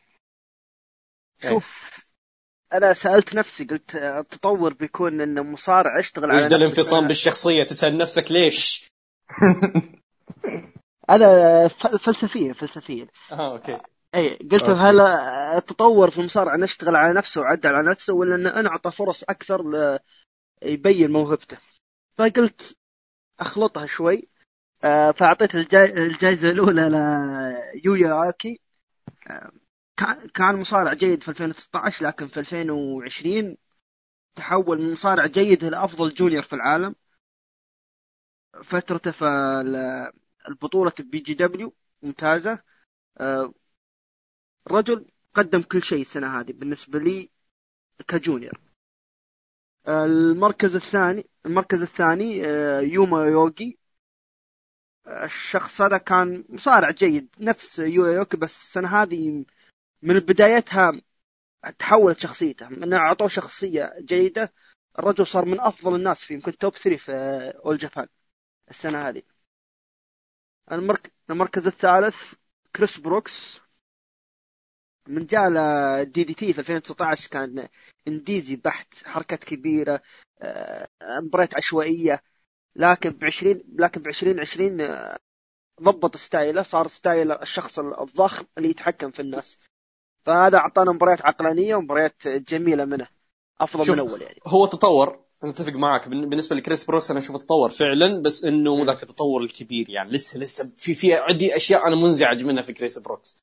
[1.50, 1.94] شوف
[2.72, 6.56] أنا سألت نفسي قلت التطور بيكون إن مصارع يشتغل على وش نفسه.
[6.56, 8.88] الانفصام بالشخصية تسأل نفسك ليش؟
[11.10, 13.78] هذا فلسفيا فلسفيا آه أوكي.
[14.14, 14.80] اي قلت أوكي.
[14.80, 15.00] هل
[15.56, 19.98] التطور في المصارعة نشتغل على نفسه وعدل على نفسه ولا أن نعطى فرص أكثر ل...
[20.62, 21.58] يبين موهبته؟
[22.18, 22.76] فقلت
[23.40, 24.28] أخلطها شوي.
[24.84, 25.92] آه، فأعطيت الجاي...
[25.92, 26.90] الجائزة الأولى
[27.74, 28.60] ليويا اوكي.
[29.30, 29.52] آه،
[29.96, 33.56] كان كان مصارع جيد في 2016 لكن في 2020
[34.36, 36.94] تحول من مصارع جيد إلى أفضل junior في العالم.
[38.64, 39.24] فترته في
[40.48, 42.58] ال- البطوله BJW ممتازة.
[43.18, 43.54] آه،
[44.70, 47.30] رجل قدم كل شيء السنة هذه بالنسبة لي
[48.08, 48.60] ك junior.
[49.86, 53.78] آه، المركز الثاني المركز الثاني آه، يوما اوياغي.
[55.06, 59.44] الشخص هذا كان مصارع جيد نفس يويا اوكي بس السنة هذه
[60.02, 60.92] من بدايتها
[61.78, 64.52] تحولت شخصيته من أعطوه شخصية جيدة.
[64.98, 67.12] الرجل صار من أفضل الناس في يمكن top 3 في
[67.64, 68.08] اول جابان
[68.70, 69.22] السنة هذه.
[70.72, 71.12] المرك...
[71.30, 72.34] المركز الثالث
[72.76, 73.60] كريس بروكس.
[75.08, 75.50] من جاء
[76.04, 77.68] دي دي تي في 2019 كان
[78.08, 80.02] indies ي بحت حركات كبيرة
[80.42, 80.88] آه،
[81.22, 82.22] مباريات عشوائية.
[82.76, 85.18] لكن ب 20 لكن ب 2020 آه،
[85.82, 89.58] ضبط style ه صار style الشخص الضخم اللي يتحكم في الناس.
[90.26, 93.08] فهذا أعطانا مباريات عقلانية ومباريات جميلة منه.
[93.60, 94.38] أفضل من أول يعني.
[94.46, 95.24] هو تطور.
[95.44, 96.08] أنا اتفق معك.
[96.08, 100.10] بالن- بالنسبة لكريس بروكس أنا أشوفه تطور فعلا بس إنه مو ذاك التطور الكبير يعني.
[100.10, 103.38] لسه لسه في في عندي أشياء أنا منزعج منها في كريس بروكس.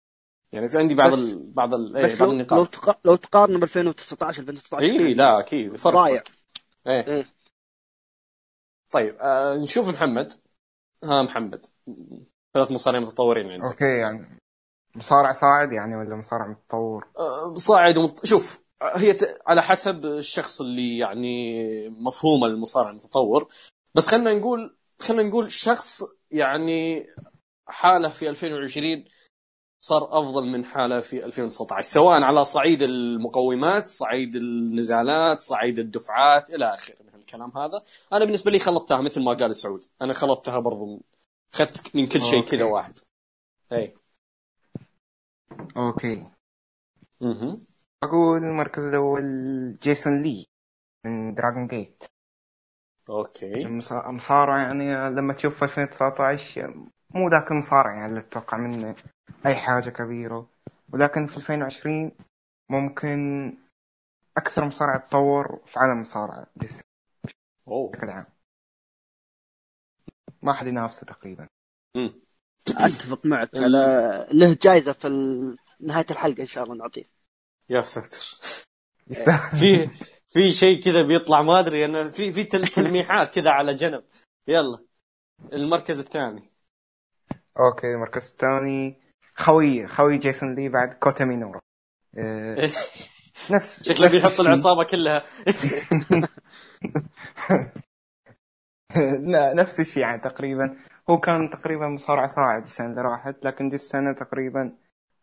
[0.52, 2.96] يعني في عندي بعض بس- ال بعض ال إيه بس بعض لو لو, النقاط تق...
[3.06, 5.76] لو تقارن ب 2019 2019 اي لا أكيد.
[5.76, 6.24] فرق ضايع.
[6.24, 6.34] فرق.
[6.88, 7.08] إيه.
[7.08, 7.26] إيه.
[8.92, 10.34] طيب آه نشوف محمد.
[11.04, 11.66] ها محمد.
[12.54, 13.66] ثلاث مصارعين متطورين عندك.
[13.66, 14.40] أوكي يعني
[14.96, 18.26] مصارع صاعد يعني ولا مصارع متطور؟ آه، صاعد ومت...
[18.26, 19.18] شوف هي.
[19.48, 23.48] على حسب الشخص اللي يعني مفهوم المصارع المتطور.
[23.96, 27.08] بس خلينا نقول خلينا نقول شخص يعني
[27.68, 29.06] حاله في 2020
[29.80, 36.74] صار أفضل من حاله في 2019 سواء على صعيد المقومات صعيد النزالات صعيد الدفعات إلى
[36.74, 37.84] آخره من الكلام هذا.
[38.14, 39.86] أنا بالنسبة لي خلطتها مثل ما قال سعود.
[40.02, 41.02] أنا خلطتها برضو
[41.54, 42.46] اخذت من كل شيء.
[42.46, 42.98] كذا واحد.
[43.72, 43.94] اي
[45.78, 46.32] أوكي.
[47.22, 47.71] أها
[48.04, 49.24] أقول المركز الأول
[49.82, 50.46] جيسون لي
[51.06, 52.04] من دراجون جيت
[53.10, 53.68] أوكي.
[54.06, 56.86] مصارع يعني لما تشوف في 2019
[57.16, 58.96] مو ذاك المصارع يعني اللي تتوقع منه
[59.46, 60.50] أي حاجة كبيرة.
[60.94, 62.12] ولكن في 2020
[62.70, 63.54] ممكن
[64.38, 68.26] أكثر مصارع تطور في عالم المصارعة بشكل عام.
[70.42, 71.48] ما حد ينافسه تقريبا.
[72.70, 73.50] أتفق معك.
[73.56, 75.08] على له جائزه في
[75.80, 77.11] نهاية الحلقة إن شاء الله نعطيه.
[77.72, 78.38] يا ساتر
[79.60, 79.90] في
[80.30, 84.04] في شيء كذا بيطلع ما أدري أنا في في تل- تلميحات كذا على جنب.
[84.48, 84.80] يلا.
[85.54, 86.52] المركز الثاني.
[87.60, 89.02] أوكي المركز الثاني.
[89.36, 91.60] خوي خوي جيسون لي بعد كوتا مينورا
[92.18, 92.56] آه،
[93.56, 94.40] نفس شكله بيحط.
[94.40, 95.24] العصابة كلها.
[99.32, 100.78] لا نفس الشيء يعني تقريبا.
[101.10, 104.78] هو كان تقريبا مصارع صاعد السنة اللي راحت لكن دي السنة تقريبا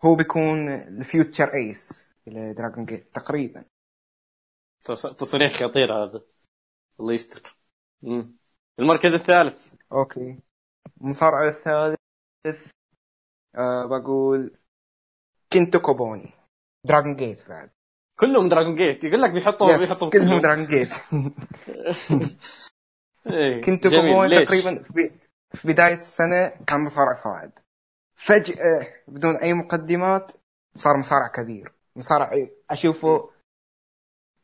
[0.05, 2.08] هو بيكون ال future ace.
[2.31, 3.65] لدراجون جيت تقريبا.
[4.85, 6.23] تص- تصريح خطير هذا.
[7.01, 7.57] الله يستر.
[8.79, 9.73] المركز الثالث.
[9.93, 10.39] أوكي.
[11.01, 11.99] المصارع الثالث
[13.55, 14.57] آه بقول
[15.51, 16.31] كينتو كوبوني.
[16.85, 17.71] دراجون جيت بعد.
[18.19, 20.89] كلهم دراجون جيت يقول لك بيحطوا بيحطوا كلهم دراجون جيت
[23.87, 24.13] جميل.
[24.13, 25.11] كوبوني؟ تقريبا في
[25.55, 27.59] في بداية السنة كان مصارع صاعد.
[28.17, 30.33] فجأة بدون أي مقدمات
[30.77, 31.73] صار مصارع كبير.
[31.99, 33.31] مصارع أشوفه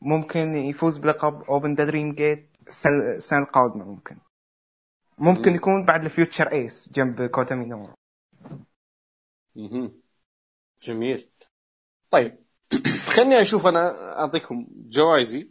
[0.01, 4.17] ممكن يفوز بلقب Open the Dream Gate السنة القادمة ممكن.
[5.19, 5.57] ممكن مم.
[5.57, 7.55] يكون بعد ال future ace جنب كوتا
[9.57, 10.03] مهم.
[10.83, 11.31] جميل.
[12.11, 12.39] طيب
[13.17, 15.51] خلني أشوف أنا أعطيكم جوائزي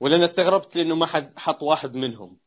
[0.00, 2.38] ولأن استغربت لأنه ما حد حط واحد منهم.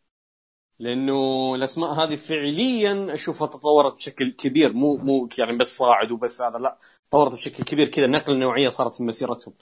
[0.82, 4.74] لأنه الأسماء هذه فعليا أشوفها تطورت بشكل كبير.
[4.74, 6.78] مو مو يعني بس صاعد وبس هذا لا
[7.10, 8.08] تطورت بشكل كبير كذا.
[8.08, 9.54] نقلة نوعية صارت في مسيرتهم.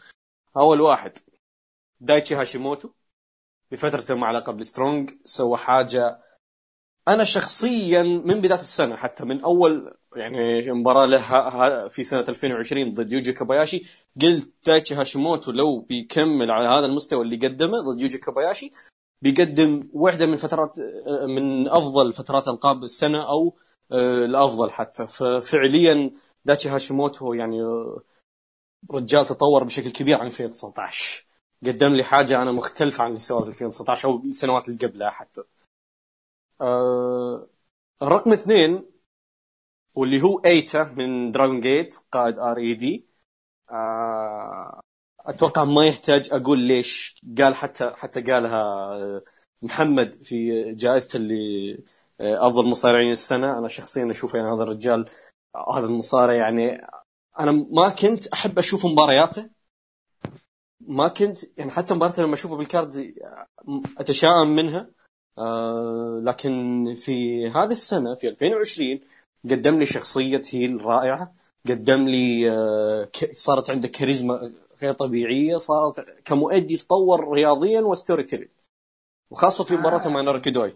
[0.58, 1.18] أول واحد
[2.02, 2.90] دايتشي هاشيموتو.
[3.72, 6.20] بفترته مع لقب ال Strong سوى حاجة
[7.08, 13.14] أنا شخصيا من بداية السنة حتى من أول يعني مباراة له في سنة 2020 ضد
[13.14, 13.84] يوجي كوباياشي
[14.22, 18.72] قلت دايتشي هاشيموتو لو بيكمل على هذا المستوى اللي قدمه ضد يوجي كوباياشي
[19.22, 20.76] بيقدم واحدة من فترات
[21.36, 23.58] من أفضل فترات ألقاب السنة أو
[23.92, 25.08] آه، الأفضل حتى.
[25.08, 26.12] ففعليا
[26.46, 28.02] دايتشي هاشيموتو يعني آه،
[28.92, 31.26] رجال تطور بشكل كبير عن 2019
[31.66, 35.42] قدم لي حاجة أنا مختلفة عن اللي سواه في 2019 أو السنوات اللي قبلها حتى.
[36.62, 37.48] آه،
[38.04, 38.86] رقم اثنين
[39.96, 43.10] واللي هو آيتا من دراجون جيت قائد R.E.D
[45.26, 48.62] أتوقع ما يحتاج أقول ليش قال حتى حتى قالها
[48.94, 49.24] آه،
[49.62, 51.74] محمد في جائزته اللي
[52.22, 53.58] آه، أفضل مصارعين السنة.
[53.58, 55.06] أنا شخصيا أشوف يعني هذا الرجال
[55.76, 56.88] هذا المصارع يعني
[57.40, 59.50] أنا ما كنت أحب أشوف مبارياته.
[60.82, 63.48] ما كنت يعني حتى مباراته لما أشوفه بال card آه،
[63.98, 64.90] أتشائم منها.
[65.38, 69.00] آه لكن في هذه السنة في 2020
[69.50, 71.36] قدم لي شخصية heel رائعة.
[71.70, 78.50] قدم لي آه صارت عنده كاريزما غير طبيعية صارت كمؤدي تطور رياضيا و storytelling
[79.32, 80.74] وخاصة في مباراته مع ناروكي دوي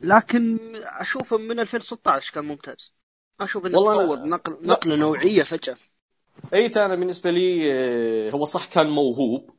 [0.00, 2.94] لكن أشوفه من 2016 كان ممتاز.
[3.40, 5.76] أشوف إنه تطور نقل نقلة نوعية فجأة.
[6.54, 9.50] آيتا أنا بالنسبة لي آه، هو صح كان موهوب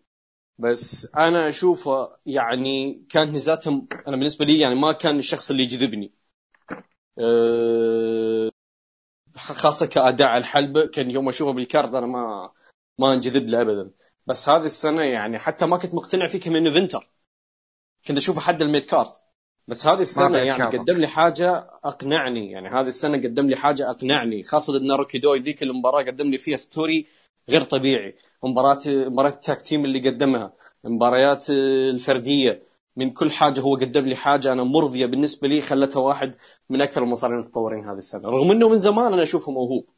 [0.57, 6.13] بس أنا أشوفه يعني كانت نزالاتهم أنا بالنسبة لي يعني ما كان الشخص اللي يجذبني.
[7.19, 8.51] أه،
[9.35, 12.51] خاصة كأداء على الحلبة كان يوم أشوفه بال card أنا ما
[12.97, 13.91] ما انجذب له ابدا.
[14.27, 17.10] بس هذه السنة يعني حتى ما كنت مقتنع فيه ك main eventer
[18.08, 19.12] كنت أشوفه حد ال mid card.
[19.67, 20.77] بس هذه السنة يعني.
[20.77, 22.51] قدم لي حاجة أقنعني.
[22.51, 24.43] يعني هذه السنة قدم لي حاجة أقنعني.
[24.43, 27.06] خاصة ناروكي دوي ذيك المباراة قدم لي فيها story
[27.49, 28.15] غير طبيعي.
[28.43, 30.53] مباراه مباراة التاك تيم اللي قدمها.
[30.86, 32.63] المباريات الفردية.
[32.95, 36.36] من كل حاجة هو قدم لي حاجة أنا مرضية بالنسبة لي خلتها واحد
[36.69, 38.29] من أكثر المصارعين المتطورين هذه السنة.
[38.29, 39.89] رغم إنه من زمان أنا اشوفه موهوب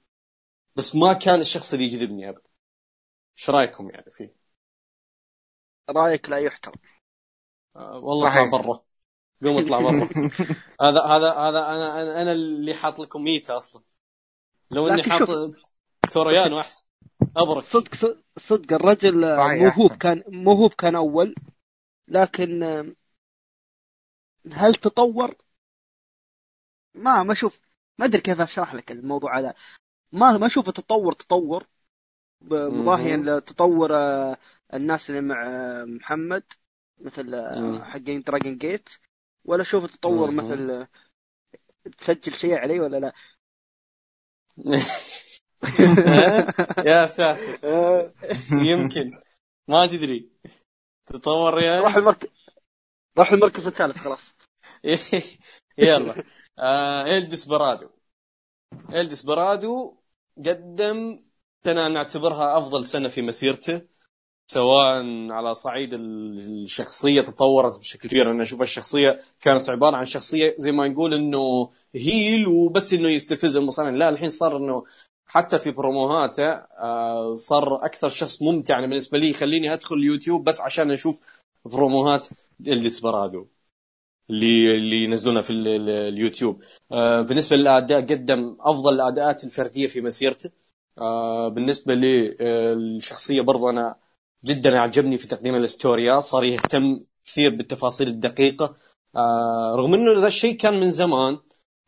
[0.75, 2.54] بس ما كان الشخص اللي يجذبني ابدا.
[3.37, 4.35] إيش رأيكم يعني فيه؟
[5.89, 6.73] رأيك لا يحترم
[7.75, 8.41] آه، والله صحيح.
[8.47, 8.83] اطلع برا
[9.43, 10.09] قوم اطلع برا
[10.81, 13.83] هذا هذا هذا أنا أنا أنا اللي حاط لكم ميتة أصلا
[14.71, 15.27] لو إني حاط.
[16.13, 16.83] توريانو احسن
[17.37, 17.95] أبرك صدق
[18.37, 19.21] صدق- الرجل
[19.59, 19.97] موهوب أحسن.
[19.97, 21.35] كان موهوب كان أول
[22.07, 22.63] لكن
[24.53, 25.35] هل تطور؟
[26.93, 27.61] ما ما أشوف
[27.97, 29.53] ما أدري كيف أشرح لك الموضوع هذا
[30.11, 31.67] ما ما أشوفه تطور تطور
[32.41, 33.17] مضاهيا.
[33.17, 34.37] لتطور آه،
[34.73, 36.43] الناس اللي مع آه، محمد
[36.97, 37.83] مثل آه،.
[37.83, 38.89] حقين دراجون جيت
[39.45, 40.31] ولا اشوفه تطور.
[40.31, 40.87] مثل
[41.97, 43.13] تسجل شيء علي ولا لا؟
[46.85, 47.59] يا ساتر
[48.71, 49.19] يمكن
[49.67, 50.29] ما تدري
[51.05, 52.29] تطور يعني راح المركز
[53.17, 54.33] راح المركز الثالث خلاص
[55.77, 56.23] يلا
[56.59, 57.89] آه إل برادو
[58.89, 59.97] إل برادو
[60.37, 61.24] قدم
[61.65, 63.81] سنة نعتبرها أفضل سنة في مسيرته
[64.51, 68.31] سواء على صعيد الشخصية تطورت بشكل كبير.
[68.31, 73.57] أنا أشوف الشخصية كانت عبارة عن شخصية زي ما نقول إنه heel وبس إنه يستفز
[73.57, 74.83] المصارعين لا الحين صار إنه
[75.25, 79.29] حتى في بروموهاته آه صار أكثر شخص ممتع أنا بالنسبة لي.
[79.29, 81.21] يخليني أدخل اليوتيوب بس عشان أشوف
[81.65, 82.25] بروموهات
[82.59, 83.45] الديسبرادو
[84.29, 86.63] اللي اللي ينزلونها في ال- ال- اليوتيوب.
[86.91, 90.49] آه بالنسبة للأداء قدم أفضل الأداءات الفردية في مسيرته
[91.49, 93.95] بالنسبة للشخصيه برضو أنا
[94.45, 98.75] جدا أعجبني في تقديم الاستوريات صار يهتم كثير بالتفاصيل الدقيقة.
[99.15, 101.37] آه رغم إنه ذا الشيء كان من زمان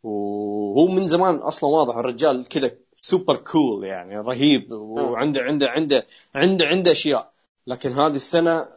[0.02, 1.96] وهو من زمان أصلا واضح.
[1.96, 7.32] الرجال كذا super cool يعني رهيب وعنده عنده عنده عنده عنده أشياء.
[7.66, 8.68] لكن هذه السنة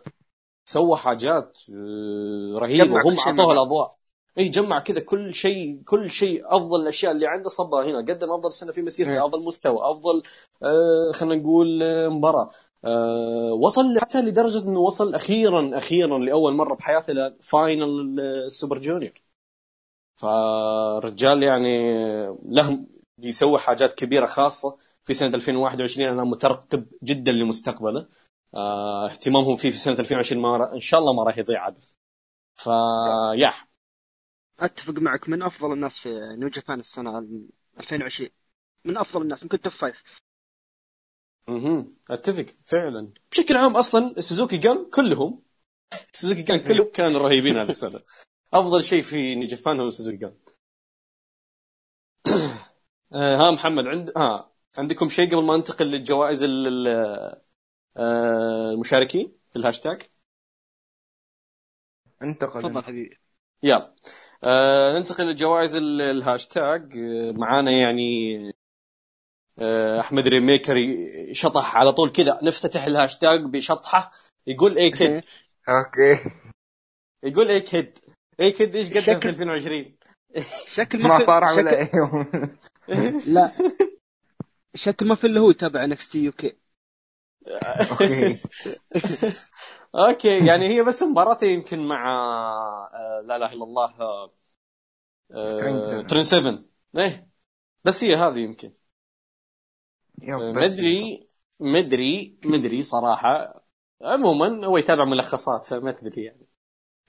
[0.65, 2.93] سوى حاجات آه، رهيبة.
[2.93, 3.53] وهم اعطوه.
[3.53, 4.00] الأضواء.
[4.37, 7.97] اي جمع كذا كل شيء كل شيء أفضل الأشياء اللي عنده صبها هنا.
[7.97, 9.25] قدم أفضل سنة في مسيرته إيه.
[9.25, 10.23] أفضل مستوى أفضل
[10.63, 12.49] آه خلينا نقول آه، مباراة.
[12.85, 18.79] آه وصل حتى لدرجة إنه وصل أخيرا أخيرا لأول مرة بحياته ل final ال Super
[18.79, 19.13] Junior
[20.15, 21.77] فالرجال يعني
[22.45, 22.85] له
[23.19, 24.77] يسوي حاجات كبيرة خاصة.
[25.03, 28.07] في سنة 2021 أنا مترقب جدا لمستقبله.
[28.55, 31.93] آه اهتمامهم فيه في سنة 2020 ما إن شاء الله ما راح يضيع عبث.
[32.55, 33.51] فيا.
[34.61, 37.19] أتفق معك من أفضل الناس في نيو جابان السنة
[37.79, 38.29] 2020
[38.85, 40.03] من أفضل الناس يمكن top five
[41.49, 43.13] أها أتفق فعلا.
[43.31, 45.43] بشكل عام أصلا السوزوكي جان كلهم
[46.11, 48.01] سوزوكي جان كلهم كانوا رهيبين هذه السنة.
[48.53, 50.37] أفضل شيء في نيو جابان هو سوزوكي جان
[53.13, 56.43] آه، ها محمد عند ها عندكم شيء قبل ما ننتقل للجوائز
[57.97, 60.01] آه، المشاركين في الهاشتاج؟
[62.21, 62.61] انتقل.
[62.61, 63.20] تفضل حبيبي.
[63.63, 63.93] يلا.
[64.43, 68.37] آه ننتقل لجوائز ال- الهاشتاج آه، معانا يعني
[69.59, 70.75] آه أحمد ريميكر
[71.31, 72.39] شطح على طول كذا.
[72.43, 74.11] نفتتح الهاشتاج بشطحة.
[74.47, 75.23] يقول اي كيد
[75.69, 76.29] okay.
[77.23, 77.99] يقول اي كيد
[78.39, 79.95] اي كيد إيش قدم شكل- في 2020
[80.73, 81.43] شكل ما في- صار
[81.95, 82.25] يوم
[83.35, 83.51] لا.
[84.75, 86.55] شكل ما في الا هو يتابع NXT UK
[89.95, 90.45] okay.
[90.45, 92.09] يعني هي بس مباراته يمكن مع
[92.93, 94.33] آه لا إله إلا الله آه
[95.57, 96.07] ترينت آه سيفن.
[96.07, 96.63] ترينت 7
[96.97, 97.27] إيه
[97.83, 98.73] بس هي هذه يمكن.
[100.23, 101.27] مدري
[101.59, 103.63] مدري مدري صراحة.
[104.01, 106.47] عموما هو يتابع ملخصات فما تدري يعني.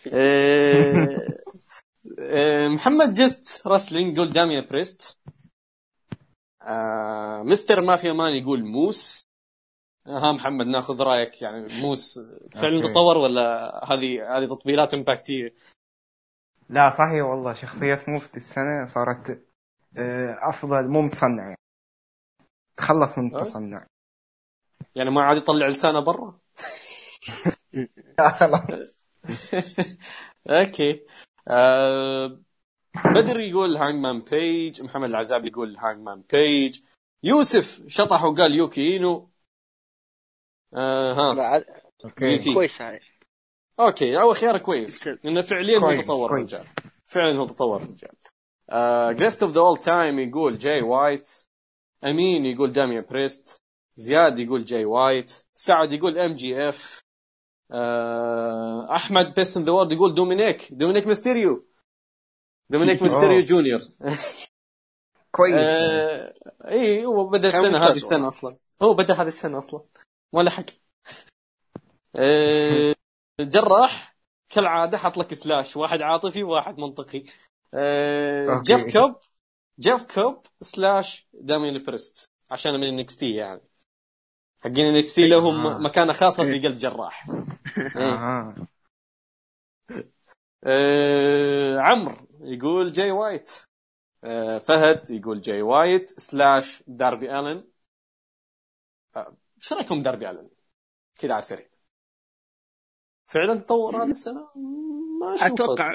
[2.74, 5.18] محمد Just Wrestling يقول داميان بريست.
[6.62, 9.32] آه، مستر مافيا مان يقول موس.
[10.07, 12.19] ها محمد ناخذ رأيك يعني موس
[12.53, 12.81] فعلا.
[12.81, 15.55] تطور ولا هذه هذه تطبيلات امباكتيه
[16.69, 19.45] لا صحيح والله شخصية موس دي السنة صارت
[19.97, 21.57] آه، أفضل مو متصنع يعني.
[22.77, 23.87] تخلص من؟ التصنع.
[24.95, 26.39] يعني ما عاد يطلع لسانه برا؟
[28.39, 28.95] خلاص
[30.51, 31.07] okay.
[31.49, 32.39] آه
[33.05, 36.81] بدر يقول هانجمان بيج محمد العزاب يقول هانجمان بيج
[37.25, 39.32] يوسف شطح وقال يوكي اينو
[40.75, 41.43] آه ها.
[41.43, 41.64] عاد-
[42.05, 42.29] okay.
[42.29, 42.55] جي تي.
[42.55, 43.01] كويس هاي.
[43.81, 45.07] okay هو خيار كويس.
[45.07, 46.31] لأنه فعليا هو تطور.
[46.31, 46.61] الرجال.
[47.07, 49.16] فعلا هو تطور الرجال.
[49.16, 51.29] Greatest of the All Time يقول جاي وايت.
[52.05, 53.61] أمين يقول داميان بريست.
[53.97, 55.45] زياد يقول جاي وايت.
[55.55, 57.03] سعد يقول MJF
[58.95, 60.68] أحمد Best in the World يقول دومينيك.
[60.73, 61.66] دومينيك ميستيريو.
[62.70, 63.45] دومينيك ميستيريو.
[63.45, 63.81] جونيور.
[65.31, 65.55] كويس.
[65.55, 66.35] آه
[66.68, 68.29] اي هو بدأ السنة هذه السنة.
[68.29, 68.57] أصلا.
[68.83, 69.81] هو بدأ هذه السنة أصلا.
[70.33, 70.64] ما لحق
[72.16, 72.95] آه
[73.41, 74.16] جراح
[74.49, 77.24] كالعادة حط لك slash واحد عاطفي وواحد منطقي.
[77.74, 78.62] آه.
[78.66, 79.16] جيف كوب
[79.78, 83.61] جيف كوب slash داميان بريست عشان من NXT يعني.
[84.64, 85.78] حقين NXT لهم آه.
[85.78, 87.26] مكانة خاصة في قلب جراح.
[87.97, 88.14] إيه.
[88.14, 88.55] أها
[90.64, 93.51] آه عمرو يقول جاي وايت.
[94.61, 97.64] فهد يقول جاي وايت slash داربي ألن.
[99.63, 100.51] إيش رايكم داربي الن؟
[101.19, 101.69] كذا على السريع.
[103.27, 104.49] فعلا تطور هذه السنة؟
[105.21, 105.95] ما أشوف أتوقع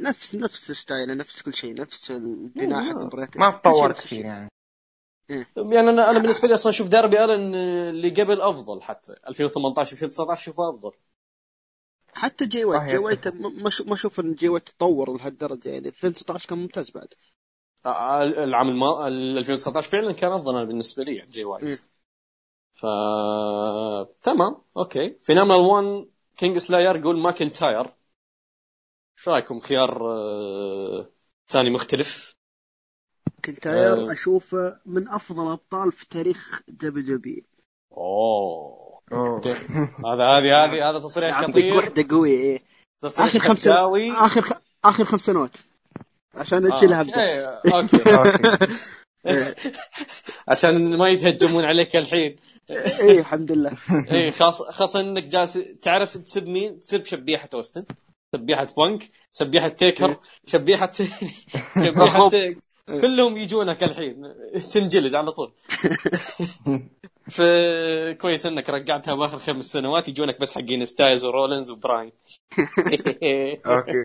[0.00, 3.72] نفس نفس ستايله نفس كل شيء نفس البناء إيه، حق ما- المباريات ما كل شيء
[3.72, 4.24] تطور كثير.
[4.24, 4.48] يعني.
[5.56, 9.12] يعني أنا أنا بالنسبة لي أصلا أشوف داربي الن آه، اللي قبل أفضل حتى.
[9.28, 10.92] 2018 2019 أشوفه أفضل.
[12.14, 12.90] حتى جاي وايت.
[12.90, 15.88] جاي وايت ما أشوف إن جاي وايت تطور لهالدرجة يعني.
[15.88, 17.08] 2016 كان ممتاز بعد.
[17.86, 21.64] آه، العام الما 2019 فعلا كان أفضل أنا بالنسبة لي جاي وايت.
[21.64, 21.91] مم.
[22.82, 22.86] ف
[24.22, 25.16] تمام okay.
[25.22, 26.06] Phenomenal 1
[26.36, 27.86] King Slayer يقول ماكنتاير.
[29.18, 31.06] إيش رأيكم خيار آه،
[31.48, 32.32] ثاني مختلف؟
[33.44, 34.12] ماكنتاير آه.
[34.12, 37.42] اشوفه من أفضل أبطال في تاريخ WW
[37.96, 39.02] أوه.
[39.12, 39.40] أوه.
[40.06, 41.74] هذا هذه هذه هذا تصريح اعطيك خطير.
[41.74, 42.62] واحدة قويه إيه.
[43.02, 44.52] تصريح آخر خمس آخر خ...
[44.84, 45.56] آخر خمس سنوات.
[46.34, 47.46] عشان آه، تشيلها ابدا.
[47.74, 48.66] okay، okay okay.
[50.48, 52.36] عشان ما يتهجمون عليك الحين.
[52.72, 53.72] إيه الحمد لله.
[54.12, 57.84] إيه خاص خاصة إنك جالس تعرف تسب مين؟ تسب شبيحة أوستن
[58.36, 60.16] شبيحة بانك شبيحة تيكر
[60.46, 60.92] شبيحة
[61.84, 62.30] شبيحة
[63.00, 64.34] كلهم يجونك الحين
[64.72, 65.52] تنجلد على طول.
[67.30, 72.12] فكويس إنك رجعتها بآخر خمس سنوات يجونك بس حقين ستايلز ورولينز وبراين.
[73.66, 74.04] okay.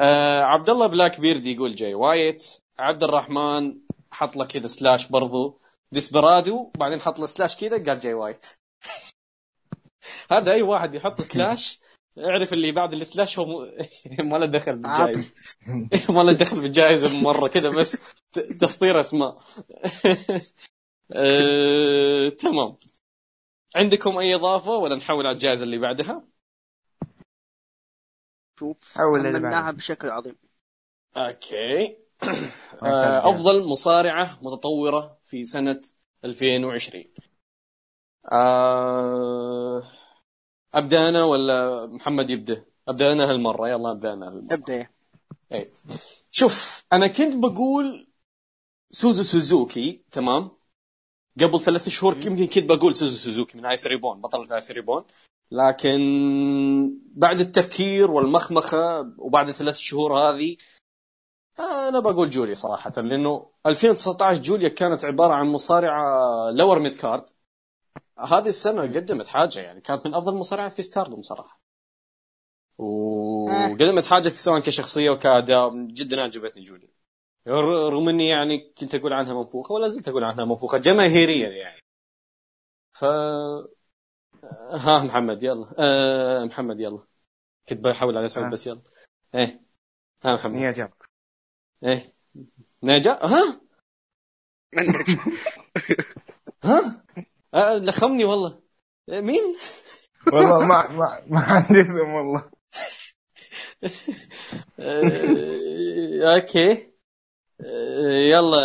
[0.00, 2.46] آه عبد الله Blackbird يقول جاي وايت.
[2.78, 3.76] عبد الرحمن
[4.10, 5.60] حط له كذا slash برضو.
[5.92, 8.46] ديسبرادو بعدين حط له slash كذا قال جاي وايت.
[10.30, 11.80] هذا أي واحد يحط slash
[12.18, 13.72] اعرف اللي بعد ال slash هو م...
[14.30, 15.30] ما له دخل بالجائزة.
[16.14, 17.98] ما له دخل بالجائزة مرة كذا بس
[18.60, 19.38] تسطير أسماء.
[21.12, 22.28] أه...
[22.28, 22.76] تمام.
[23.76, 26.24] عندكم أي إضافة ولا نحول على الجائزة اللي بعدها؟
[28.60, 29.76] شوف حول اللي كملناها بعده.
[29.76, 30.36] بشكل عظيم.
[31.16, 31.96] أوكي.
[32.82, 35.19] آه، أفضل مصارعة متطورة.
[35.30, 35.80] في سنة
[36.24, 37.04] 2020
[38.32, 39.82] آه،
[40.74, 43.68] أبدأ أنا ولا محمد يبدأ؟ أبدأ أنا هالمرة.
[43.68, 44.54] يلا أبدأ أنا هالمرة.
[44.54, 44.88] ابدأ.
[45.52, 45.70] إيه.
[46.30, 48.06] شوف أنا كنت بقول
[48.90, 50.50] سوزو سوزوكي تمام؟
[51.40, 55.04] قبل ثلاث شهور يمكن كنت بقول سوزو سوزوكي من Ice Ribbon بطلة Ice Ribbon.
[55.50, 56.00] لكن
[57.14, 60.56] بعد التفكير والمخمخة وبعد الثلاث شهور هذه
[61.60, 66.04] أنا بقول جوليا صراحة لأنه 2019 جوليا كانت عبارة عن مصارعة
[66.50, 67.30] lower midcard
[68.18, 71.60] هذه السنة قدمت حاجة يعني كانت من أفضل المصارعات في Stardom صراحة.
[72.78, 76.88] وقدمت حاجة سواء كشخصية وكأداء جدا عجبتني جوليا.
[77.48, 81.80] رغم اني يعني كنت أقول عنها منفوخة ولا زلت أقول عنها منفوخة جماهيريا يعني.
[82.92, 83.04] ف
[84.74, 85.74] ها محمد يلا.
[85.78, 87.02] آه محمد يلا.
[87.68, 88.50] كنت بحاول على سعود آه.
[88.50, 88.80] بس يلا.
[89.34, 89.60] إيه.
[90.24, 90.90] ها محمد.
[91.84, 92.14] إيه.
[92.82, 93.60] نجا ها؟
[96.64, 97.04] ها؟
[97.54, 98.62] آه لخمني والله.
[99.08, 99.56] آه، مين؟
[100.32, 102.50] والله ما ما ما عندي اسم والله.
[104.80, 106.92] آه، أوكي.
[107.60, 108.58] آه، يلا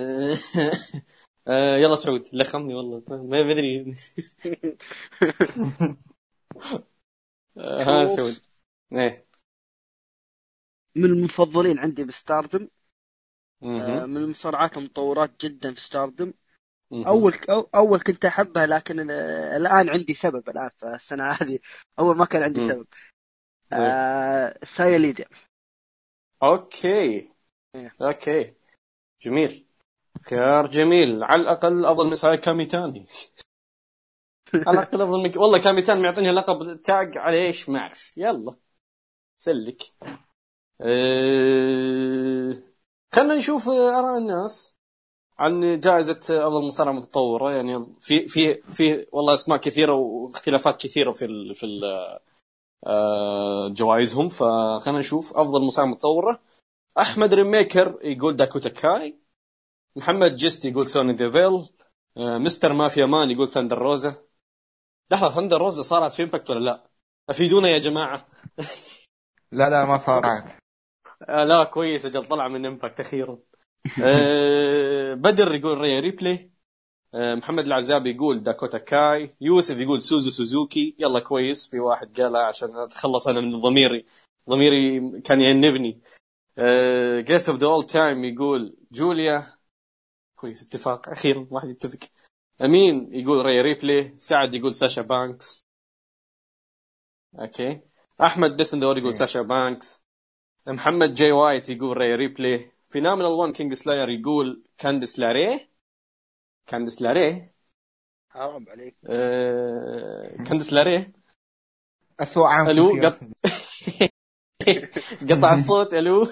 [0.00, 0.36] آه،
[1.48, 3.02] آه، يلا سعود لخمني والله.
[3.08, 3.94] ما بدري.
[7.56, 8.06] آه، ها.
[8.06, 8.40] سعود.
[8.92, 9.29] إيه.
[10.94, 12.68] من المفضلين عندي ب Stardom.
[13.62, 14.06] آه،.
[14.06, 16.32] من المصارعات المتطورات جدا في Stardom.
[16.92, 17.34] أول
[17.74, 21.58] أول كنت أحبها لكن الآن عندي سبب الآن في السنة هذه.
[21.98, 22.68] أول ما كان عندي.
[22.68, 22.86] سبب.
[23.72, 25.26] آه سايا ليديا
[26.42, 27.30] okay.
[27.74, 27.94] إيه.
[28.02, 28.54] okay.
[29.22, 29.66] جميل.
[30.22, 31.24] خيار جميل.
[31.24, 33.06] على الأقل افضل من ساي كاميتاني.
[34.66, 38.12] على الأقل افضل من والله كاميتان معطيني لقب تاج على إيش؟ ما أعرف.
[38.16, 38.56] يلا.
[39.38, 39.82] سلك.
[43.12, 44.74] خلينا نشوف آراء الناس
[45.38, 47.50] عن جائزة أفضل مصارعة متطورة.
[47.50, 51.66] يعني في في في والله أسماء كثيرة واختلافات كثيرة في في
[52.86, 54.28] آه، جوائزهم.
[54.28, 56.40] فخلينا نشوف أفضل مصارعة متطورة.
[56.98, 59.18] أحمد ريميكر يقول داكوتا كاي.
[59.96, 61.68] محمد جست يقول سوني ديفيل.
[62.16, 62.72] آه، Mr.
[62.72, 64.14] Mafia Man يقول ثاندر روزا.
[65.10, 66.90] لحظة ثاندر روزا صارت في Impact ولا لا؟
[67.30, 68.28] أفيدونا يا جماعة.
[69.52, 70.59] لا لا ما صارعت.
[71.28, 73.38] آه لا كويس أجل طلع من Impact أخيرا.
[74.04, 76.50] آه بدر يقول ريا ريبلي
[77.14, 79.36] آه محمد العزابي يقول داكوتا كاي.
[79.40, 80.96] يوسف يقول سوزو سوزوكي.
[80.98, 84.06] يلا كويس في واحد قالها عشان أتخلص أنا من ضميري.
[84.50, 86.00] ضميري كان يأنبني.
[87.20, 89.58] Greatest of the All Time يقول جوليا.
[90.36, 91.98] كويس اتفاق أخيرا واحد يتفق.
[92.64, 95.66] أمين يقول ريا ريبلي سعد يقول ساشا بانكس.
[97.38, 97.80] okay.
[98.20, 99.18] أحمد دور يقول إيه.
[99.18, 100.09] ساشا بانكس.
[100.72, 105.68] محمد جاي وايت يقول ريا ريبلي Phenomenal 1 King Slayer يقول كاندس لاري
[106.66, 107.50] كاندس لاري
[108.28, 108.96] حرام عليك.
[109.06, 110.36] آه...
[110.36, 111.12] كاندس لاري
[112.20, 113.06] أسوأ عام في ألو.
[113.06, 113.20] قط...
[115.30, 116.26] قطع الصوت ألو؟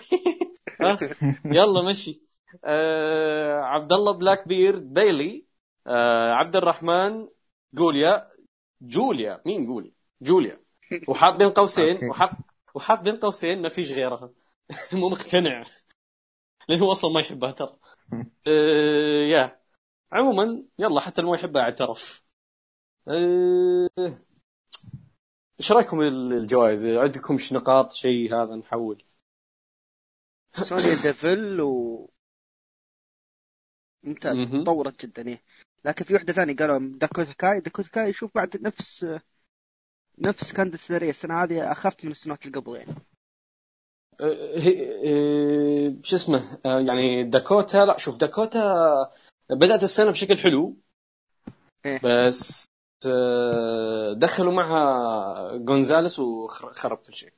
[1.44, 2.22] يلا مشي.
[2.64, 3.60] آه...
[3.60, 5.44] عبد الله بلاك بير بيلي
[5.86, 6.32] آه...
[6.32, 7.28] عبد الرحمن
[7.74, 8.30] جوليا
[8.82, 10.60] جوليا مين جوليا جوليا
[11.08, 12.08] وحاط بين قوسين.
[12.08, 12.30] وحاط
[12.74, 14.30] وحاط بين قوسين ما فيش غيرها.
[14.92, 15.64] مو مقتنع.
[16.68, 17.78] لأنه هو أصلا ما يحبها ترى
[18.48, 19.26] آه...
[19.30, 19.60] يا.
[20.12, 22.24] عموما يلا حتى اللي ما يحبها اعترف.
[23.08, 23.88] آه...
[25.60, 29.04] إيش رأيكم الجوائز؟ عندكم نقاط شيء هذا نحول؟
[30.68, 32.10] سونيا ديفل و
[34.02, 34.62] ممتاز.
[34.62, 35.42] تطورت جدا إيه.
[35.84, 37.60] لكن في واحدة ثانية قالوا داكوتا كاي.
[37.60, 39.06] داكوتا كاي شوف بعد نفس
[40.20, 42.94] نفس كاندس لاري السنة هذه اخف من السنوات اللي قبل يعني
[44.20, 48.60] أه، هي- أه، شو اسمه أه، يعني داكوتا لا شوف داكوتا
[49.50, 50.76] بدأت السنة بشكل حلو
[51.86, 52.00] إيه.
[52.04, 52.68] بس
[54.16, 57.32] دخلوا معها جونزاليس وخرب كل شيء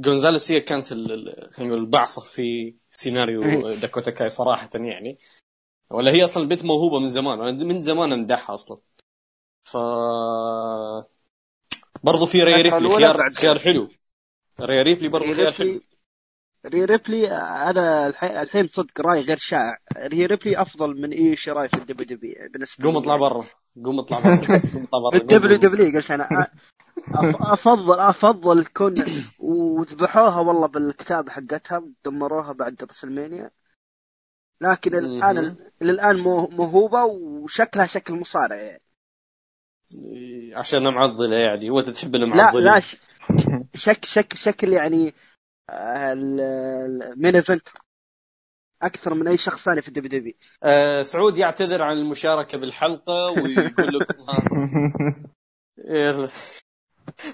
[0.00, 3.74] جونزاليس هي كانت خلينا نقول البعصة في سيناريو إيه.
[3.74, 5.18] داكوتا كاي صراحة يعني
[5.90, 8.78] ولا هي أصلا البنت موهوبة من زمان من زمان امدحها أصلا
[9.64, 9.76] ف
[12.02, 13.88] برضو في ري ريبلي خيار خيار حلو.
[14.60, 15.80] ري ريبلي برضو ري خيار حلو.
[16.66, 19.78] ري ريبلي هذا الحين صدق رأي غير شائع.
[19.98, 23.20] ري ريبلي أفضل من إيو شيراي في ال WWE بالنسبة قوم اطلع يعني.
[23.24, 23.44] برا.
[23.84, 24.36] قوم اطلع برا.
[24.74, 25.18] قوم اطلع برا.
[25.18, 26.48] بال WWE قلت أنا
[27.40, 28.94] افضل أفضل كون
[29.38, 33.50] وذبحوها والله بالكتابه حقتها دمروها بعد WrestleMania.
[34.60, 35.56] لكن الان.
[35.82, 38.82] الان مو- موهوبة وشكلها شكل مصارع يعني.
[40.54, 42.60] عشان معضله يعني هو أنت تحب لا المعضلة.
[42.60, 42.96] لا ش-
[43.74, 45.14] شك شك شكل يعني
[45.70, 47.68] ال main event
[48.82, 53.94] أكثر من أي شخص ثاني في ال WWE آه سعود يعتذر عن المشاركة بالحلقة ويقول
[53.94, 54.48] لكم ها
[55.88, 56.28] يلا.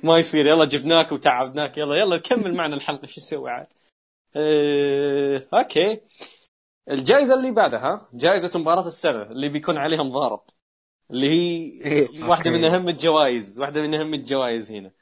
[0.05, 3.67] ما يصير يلا جبناك وتعبناك يلا يلا كمل معنا الحلقة شو نسوي عاد؟
[4.37, 6.01] آه أوكي.
[6.91, 10.41] الجائزة اللي بعدها جائزة مباراة السنة اللي بيكون عليها مضارب.
[11.11, 12.25] اللي هي إيه.
[12.25, 12.51] واحدة.
[12.51, 14.93] من أهم الجوائز واحدة من أهم الجوائز هنا.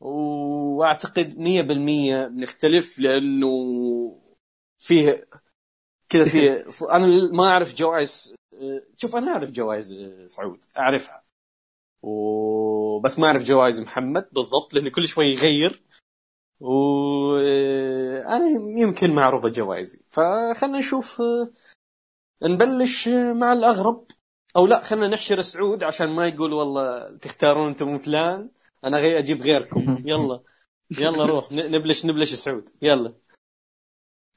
[0.00, 3.48] وأعتقد 100% بنختلف لأنه
[4.78, 5.28] فيه
[6.08, 6.64] كذا فيه
[6.96, 8.34] أنا ما أعرف جوائز
[8.96, 9.94] شوف أنا أعرف جوائز
[10.26, 11.24] سعود أعرفها.
[12.02, 14.28] وبس ما أعرف جوائز محمد.
[14.32, 15.82] بالضبط لأنه كل شوي يغير.
[16.60, 18.46] وأنا
[18.80, 20.00] يمكن معروفة جوائزي.
[20.10, 21.22] فخلنا نشوف
[22.42, 24.06] نبلش مع الأغرب.
[24.56, 28.50] أو لا خلينا نحشر سعود عشان ما يقول والله تختارون أنتم من فلان
[28.84, 30.02] أنا غير أجيب غيركم.
[30.04, 30.42] يلا
[30.90, 32.70] يلا روح نبلش نبلش سعود.
[32.82, 33.14] يلا.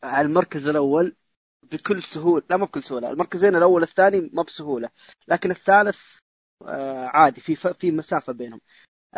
[0.03, 1.15] على المركز الأول
[1.63, 4.89] بكل سهولة لا مو بكل سهولة المركزين الأول والثاني ما بسهولة
[5.27, 5.99] لكن الثالث
[6.67, 7.67] آه عادي في ف...
[7.67, 8.61] في مسافة بينهم.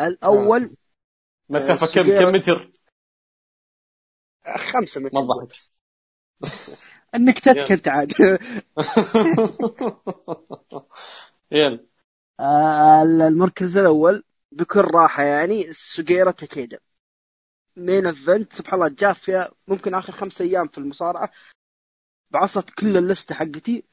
[0.00, 0.76] الأول
[1.48, 2.70] مسافة آه، كم؟ كم متر؟
[4.56, 5.14] خمسة متر.
[5.14, 5.56] ما تضحك
[7.16, 8.12] النكتتك انت عاد
[11.50, 11.86] يلا.
[12.40, 16.78] آه المركز الأول بكل راحة يعني سوجيرا تاكيدا.
[17.76, 21.30] main event سبحان الله جاء فيها ممكن آخر خمس أيام في المصارعة.
[22.30, 23.84] بعصت كل اللستة حقتي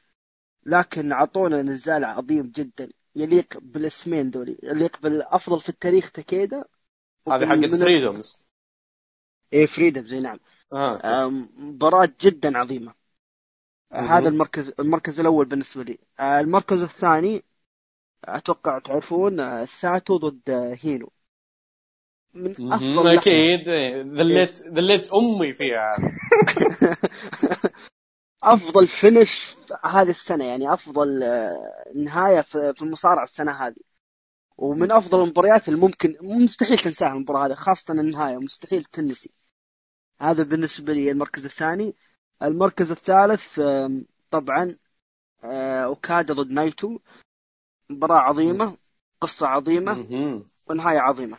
[0.66, 2.90] لكن أعطونا نزال عظيم جدا.
[3.16, 6.66] يليق بالاسمين ذولي يليق بالأفضل في التاريخ تاكيدا.
[7.28, 8.46] هذه حقت Freedoms
[9.54, 10.40] إيه Freedoms نعم.
[10.74, 11.26] آه.
[11.26, 12.92] آم، مباراة جدا عظيمة.
[12.92, 13.03] آه،.
[13.94, 16.00] هذا المركز المركز الأول بالنسبة لي.
[16.20, 17.44] آه، المركز الثاني
[18.26, 21.12] أتوقع تعرفون آه، ساتو ضد آه، هينو
[22.34, 23.14] من لحظة.
[23.14, 23.70] أكيد
[24.18, 25.90] ذليت ذليت أمي فيها.
[28.44, 33.76] أفضل فينش هذه السنة يعني أفضل آه، نهاية في المصارعة السنة هذه.
[34.58, 39.32] ومن أفضل المباريات اللي ممكن مستحيل تنساها المباراة هذه خاصة النهاية مستحيل تنسي.
[40.22, 41.96] هذا بالنسبة لي المركز الثاني.
[42.44, 43.60] المركز الثالث
[44.32, 44.78] طبعا
[45.44, 47.00] آه، أوكادا ضد نايتو.
[47.90, 48.78] مباراة عظيمة
[49.22, 49.92] قصة عظيمة.
[50.70, 51.38] ونهاية عظيمة.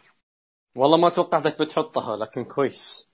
[0.76, 3.11] والله ما توقعتك بتحطها لكن كويس.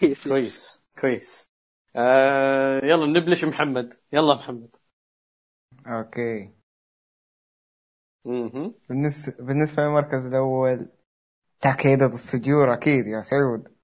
[0.00, 0.28] كويس.
[0.28, 1.50] كويس كويس.
[1.96, 3.94] آه يلا نبلش محمد.
[4.12, 4.76] يلا محمد.
[5.86, 6.54] أوكي.
[8.88, 10.88] بالنسبة بالنسبة للمركز الأول
[11.60, 13.79] تاكيدا السجور أكيد يا سعود.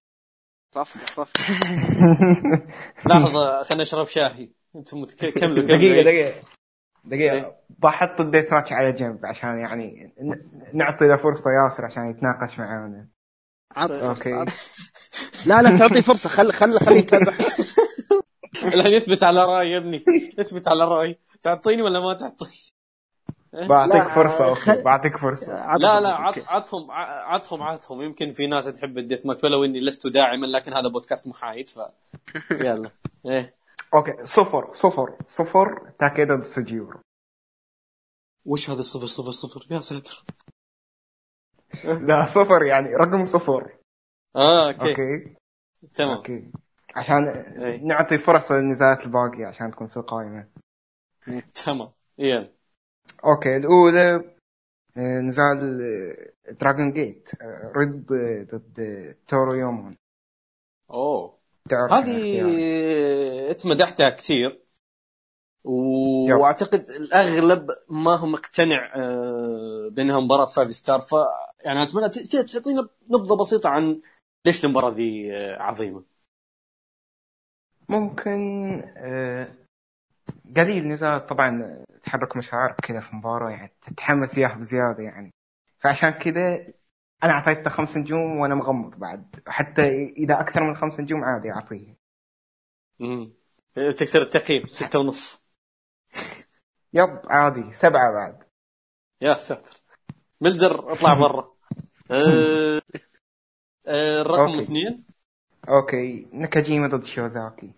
[0.77, 1.33] صف صف
[3.09, 4.49] لحظة خلينا نشرب شاهي.
[4.77, 5.07] أنتم
[5.37, 6.03] كملوا دقيقة إيه.
[6.05, 6.41] دقيقة.
[7.05, 7.35] دقيقة.
[7.37, 7.57] إيه.
[7.79, 13.09] بحط الديث ماتش على جنب عشان يعني ن- نعطي له فرصة ياسر عشان يتناقش معانا.
[13.77, 13.91] عط-
[15.47, 16.29] لا لا تعطيه فرصة.
[16.29, 17.33] خل خل خليه يتابع
[18.75, 20.05] الحين يثبت على رأي يا ابني.
[20.39, 21.19] يثبت على رأي.
[21.43, 22.51] تعطيني ولا ما تعطيني؟
[23.71, 25.55] بعطيك لا، فرصة أوكي خل- بعطيك فرصة.
[25.59, 26.15] عط- لا لا.
[26.49, 28.03] عطهم ع- عطهم عطهم.
[28.03, 31.69] يمكن في ناس تحب ال death match ولو اني لست داعما لكن هذا بودكاست محايد
[31.69, 31.79] ف
[32.51, 32.91] يلا.
[33.27, 33.55] إيه.
[33.95, 37.01] أوكي صفر صفر صفر تاكيدا السجور
[38.47, 40.25] وش هذا صفر صفر صفر؟ يا ساتر.
[41.85, 43.77] لا صفر يعني رقم صفر.
[44.37, 45.37] آه أوكي, أوكي.
[45.95, 46.17] تمام.
[46.17, 46.51] أوكي.
[46.97, 47.83] عشان إيه.
[47.85, 50.49] نعطي فرصة للنزالات الباقية عشان تكون في القائمة.
[51.65, 51.91] تمام.
[52.19, 52.56] يلا.
[53.25, 54.37] أوكي الأولى
[54.97, 59.97] آه، نزال آه، Dragon Gate آه، R.E.D آه، ضد آه، Toryumon.
[60.91, 61.39] أوه.
[61.91, 63.51] هذه يعني.
[63.51, 64.67] انت مدحتها كثير.
[65.65, 65.73] و...
[66.35, 71.13] وأعتقد الأغلب ما هو مقتنع آه، بأنها مباراة five star ف
[71.61, 74.01] يعني أتمنى كذا تعطينا نبذة بسيطة عن
[74.47, 76.05] ليش المباراة ذي آه، عظيمة.
[77.89, 78.41] ممكن
[78.97, 79.49] آه،
[80.57, 85.35] قليل نزال طبعا تحرك مشاعرك كذا في مباراة يعني تتحمس اياها بزيادة يعني.
[85.79, 86.67] فعشان كذا
[87.25, 89.43] أنا أعطيته خمس نجوم وأنا مغمض بعد.
[89.47, 91.97] حتى إذا أكثر من خمس نجوم عادي أعطيه.
[93.01, 93.33] مم.
[93.75, 95.47] تكسر التقييم ستة ونص.
[96.95, 97.73] يب عادي.
[97.73, 98.43] سبعة بعد.
[99.21, 99.81] يا ساتر.
[100.41, 101.53] ملزر اطلع برا.
[102.11, 102.83] آه،
[103.87, 104.63] آه، الرقم أوكي.
[104.63, 105.05] اثنين.
[105.69, 106.29] أوكي.
[106.33, 107.73] نكاجيما ضد شيوزاكي.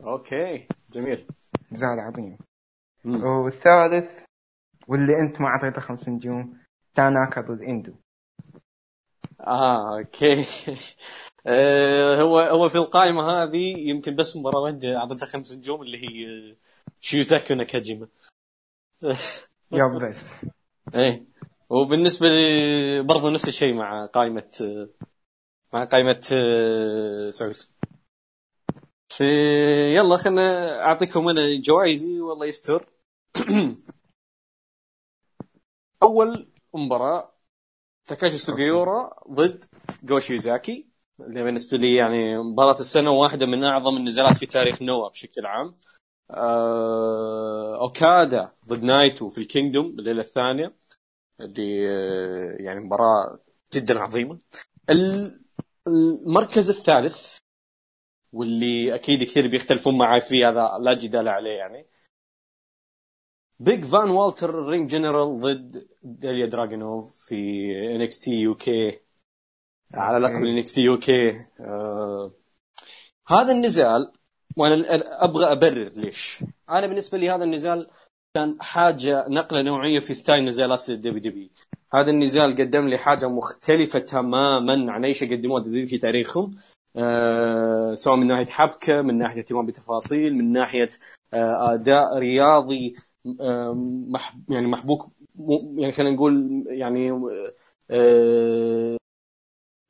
[0.00, 0.68] أوكي.
[0.92, 1.26] جميل.
[1.72, 2.38] نزال عظيم.
[3.06, 3.24] مم.
[3.24, 4.24] والثالث
[4.88, 6.58] واللي أنت ما أعطيته خمس نجوم
[6.94, 7.94] تاناكا ضد إندو.
[9.40, 10.44] آه أوكي.
[11.46, 16.56] آه، هو هو في القائمة هذه يمكن بس مباراة واحدة اعطيتها خمس نجوم اللي هي
[17.00, 18.08] شيوزاكي وناكاجيما.
[19.72, 20.46] yep بس
[20.94, 21.24] إيه.
[21.70, 24.50] وبالنسبة لي برضو نفس الشيء مع قائمة
[25.72, 27.56] مع قائمة آه، سعود.
[29.08, 29.24] في
[29.96, 32.95] يلا خلنا أعطيكم أنا جوائزي والله يستر.
[36.02, 37.32] اول مباراة
[38.06, 39.64] تاكاشي سوغيورا ضد
[40.02, 40.88] جوشيزاكي
[41.20, 45.76] اللي بالنسبة لي يعني مباراة السنة واحدة من أعظم النزالات في تاريخ نوا بشكل عام.
[46.30, 50.76] آه، أوكادا ضد نايتو في ال Kingdom الليلة الثانية.
[51.40, 53.38] اللي آه، يعني مباراة
[53.74, 54.38] جدا عظيمة.
[54.90, 55.40] ال-
[55.86, 57.38] المركز الثالث
[58.32, 61.86] واللي أكيد كثير بيختلفون معي فيه هذا لا جدال عليه يعني.
[63.60, 67.36] Big Van Walter Ring General ضد إليا دراجونوف في
[67.96, 69.00] NXT UK
[69.94, 70.44] على لقب.
[70.44, 71.46] NXT UK
[73.28, 74.12] هذا النزال
[74.56, 74.84] وأنا
[75.24, 76.44] أبغى أبرر ليش.
[76.70, 77.90] أنا بالنسبة لي هذا النزال
[78.34, 81.48] كان حاجة نقلة نوعية في style نزالات ال WWE
[81.94, 86.58] هذا النزال قدم لي حاجة مختلفة تماما عن أي شيء قدموه WWE في تاريخهم.
[86.96, 90.88] آه سواء من ناحية حبكة من ناحية اهتمام بتفاصيل من ناحية
[91.34, 92.94] آه أداء رياضي
[93.40, 93.72] آه
[94.08, 95.08] مح يعني محبوك
[95.76, 97.10] يعني خلينا نقول يعني
[97.90, 98.96] آه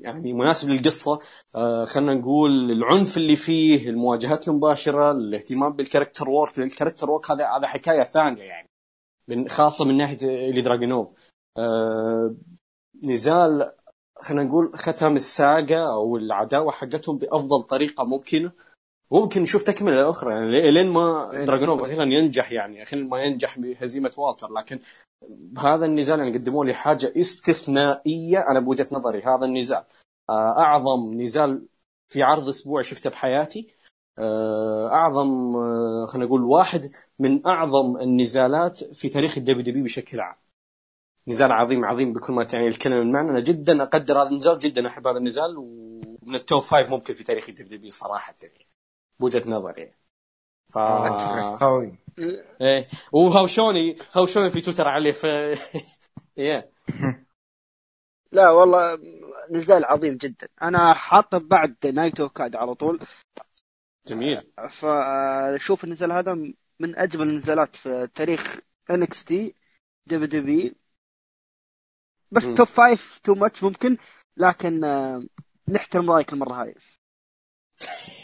[0.00, 1.20] يعني مناسب للقصة.
[1.54, 7.30] آه خلينا نقول العنف اللي فيه المواجهات المباشرة الاهتمام بال character work ال character work
[7.30, 8.68] هذا هذا حكاية ثانية يعني
[9.48, 10.18] خاصة من ناحية
[10.50, 11.12] إليا دراجونوف
[11.58, 12.34] آه
[13.06, 13.72] نزال
[14.20, 18.52] خلينا نقول ختم الساقة أو العداوة حقتهم بأفضل طريقة ممكنة.
[19.10, 24.12] ممكن نشوف تكملة أخرى يعني لين ما دراجونوف أخيرا ينجح يعني أخيرا ما ينجح بهزيمة
[24.18, 24.80] والتر لكن
[25.28, 29.84] بهذا النزال يعني قدموا لي حاجة استثنائية أنا بوجهة نظري هذا النزال.
[30.30, 31.66] آه، أعظم نزال
[32.08, 33.68] في عرض أسبوع شفته بحياتي.
[34.18, 40.36] آه، أعظم آه، خلينا نقول واحد من أعظم النزالات في تاريخ ال WWE بشكل عام.
[41.28, 43.30] نزال عظيم عظيم بكل ما تعني الكلمة من معنى.
[43.30, 47.24] أنا جدا أقدر هذا النزال جدا أحب هذا النزال ومن ال top five ممكن في
[47.24, 48.34] تاريخ ال WWE صراحة.
[48.42, 48.65] يعني
[49.20, 49.82] بوجهه نظري.
[49.82, 49.96] يعني.
[50.72, 50.78] ف
[51.60, 51.98] قوي.
[52.60, 52.88] إيه.
[53.12, 55.26] وهاوشوني هاوشوني في تويتر عليه ف
[56.40, 56.64] yeah.
[58.32, 58.98] لا والله
[59.50, 60.48] نزال عظيم جدا.
[60.62, 63.00] أنا حاطه بعد نايتو اوكادا على طول.
[64.06, 64.52] جميل.
[64.70, 66.34] فشوف النزال هذا
[66.80, 68.58] من أجمل النزالات في تاريخ
[68.90, 69.54] انكس تي
[70.06, 70.74] دبليو دبليو
[72.32, 72.54] بس مم.
[72.54, 73.96] top five too much ممكن
[74.36, 75.22] لكن آه،
[75.68, 76.74] نحترم رأيك المرة هذه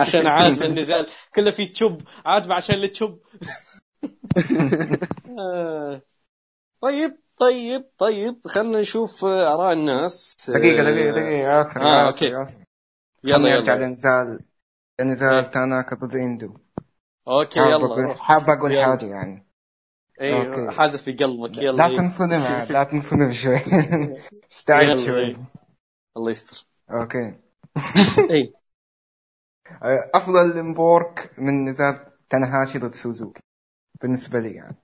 [0.00, 2.00] عشان عاد بالنزال كله في chop.
[2.26, 3.18] عاد عشان ال chop
[5.38, 6.02] آه.
[6.80, 8.40] طيب طيب طيب.
[8.46, 10.36] خلينا نشوف آه، آراء الناس.
[10.50, 11.12] دقيقة آه، دقيقة.
[11.12, 12.24] دقيقة ياسر آه، okay.
[12.28, 12.56] ياسر.
[13.24, 13.84] يلا خليني ارجع يلا.
[13.84, 14.40] لنزال.
[15.00, 15.04] إيه.
[15.06, 16.54] لنزال تاناكا ضد إندو.
[17.28, 18.14] okay يلا.
[18.14, 18.86] حاب أقول يلا.
[18.86, 19.46] حاجة يعني.
[20.20, 20.76] اي okay.
[20.76, 21.58] حاز في قلبك.
[21.58, 21.88] يلا.
[21.88, 21.96] لا.
[21.96, 23.56] تنصدم عاد، لا تنصدم شوي.
[24.52, 25.36] استعد يلا، شوي.
[26.16, 26.66] الله يستر.
[26.90, 27.34] okay.
[28.30, 28.52] اي
[30.14, 33.42] أفضل limb work من نزال تاناهاشي ضد سوزوكي.
[34.02, 34.76] بالنسبة لي يعني.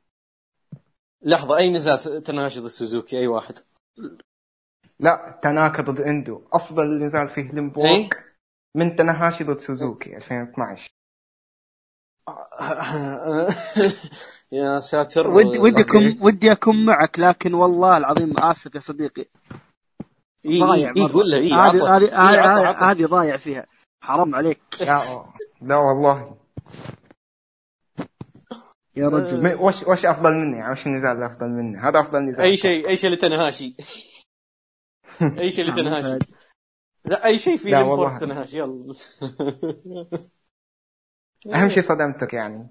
[1.22, 3.59] لحظة أي نزال تاناهاشي ضد سوزوكي؟ أي واحد.
[5.01, 6.43] لا تاناكا ضد إندو.
[6.53, 8.24] أفضل نزال فيه limb work
[8.74, 10.91] من تاناهاشي ضد سوزوكي 2012
[14.53, 15.30] يا ساتر.
[15.30, 15.90] ودي ودي okay.
[15.91, 19.26] أكون ودي أكون معك لكن والله العظيم آسف يا صديقي.
[20.47, 21.12] إي ضايع إي مرة.
[21.12, 22.91] قول له إي هذه عطى هذه إيه،.
[22.91, 23.66] هذه ضايع فيها.
[24.05, 24.61] حرام عليك.
[24.80, 25.00] يا
[25.62, 26.36] لا والله.
[28.96, 29.42] يا رجل.
[29.57, 32.88] م- وش وش أفضل مني؟ يعني وش النزال أفضل مني؟ هذا أفضل نزال أي شيء
[32.88, 33.76] أي شيء لتنهاشي.
[35.40, 36.18] أي شيء لتنهاشي.
[37.05, 38.18] لا أي شيء في لا لمفورك والله.
[38.18, 38.59] تنهاشي.
[38.59, 38.94] يلا.
[41.55, 42.68] أهم شيء صدمتك يعني.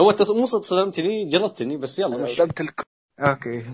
[0.00, 0.30] هو تص...
[0.30, 2.82] مو صد- صدمتني جلطتني بس يلا مش صدمت الك-
[3.20, 3.64] okay.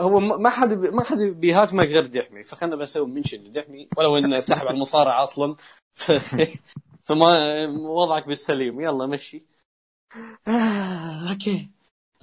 [0.00, 2.42] هو ما حد بي- ما حد بيهاجمك غير دحمي.
[2.44, 5.56] فخلنا بنسوي mention لدحمي ولو إنه سحب على المصارعه أصلا.
[5.94, 6.12] ف...
[7.06, 8.80] فما وضعك بالسليم.
[8.80, 9.44] يلا مشي.
[10.48, 11.70] آه، okay.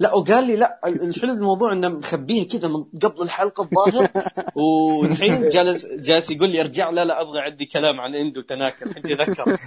[0.00, 4.10] لا وقال لي لا الحلو بالموضوع إنه مخبيها كذا من قبل الحلقة الظاهر.
[4.56, 6.90] والحين جالس جالس يقول لي ارجع.
[6.90, 9.58] لا لا أبغى عندي كلام عن إندو تاناكا الحين تذكر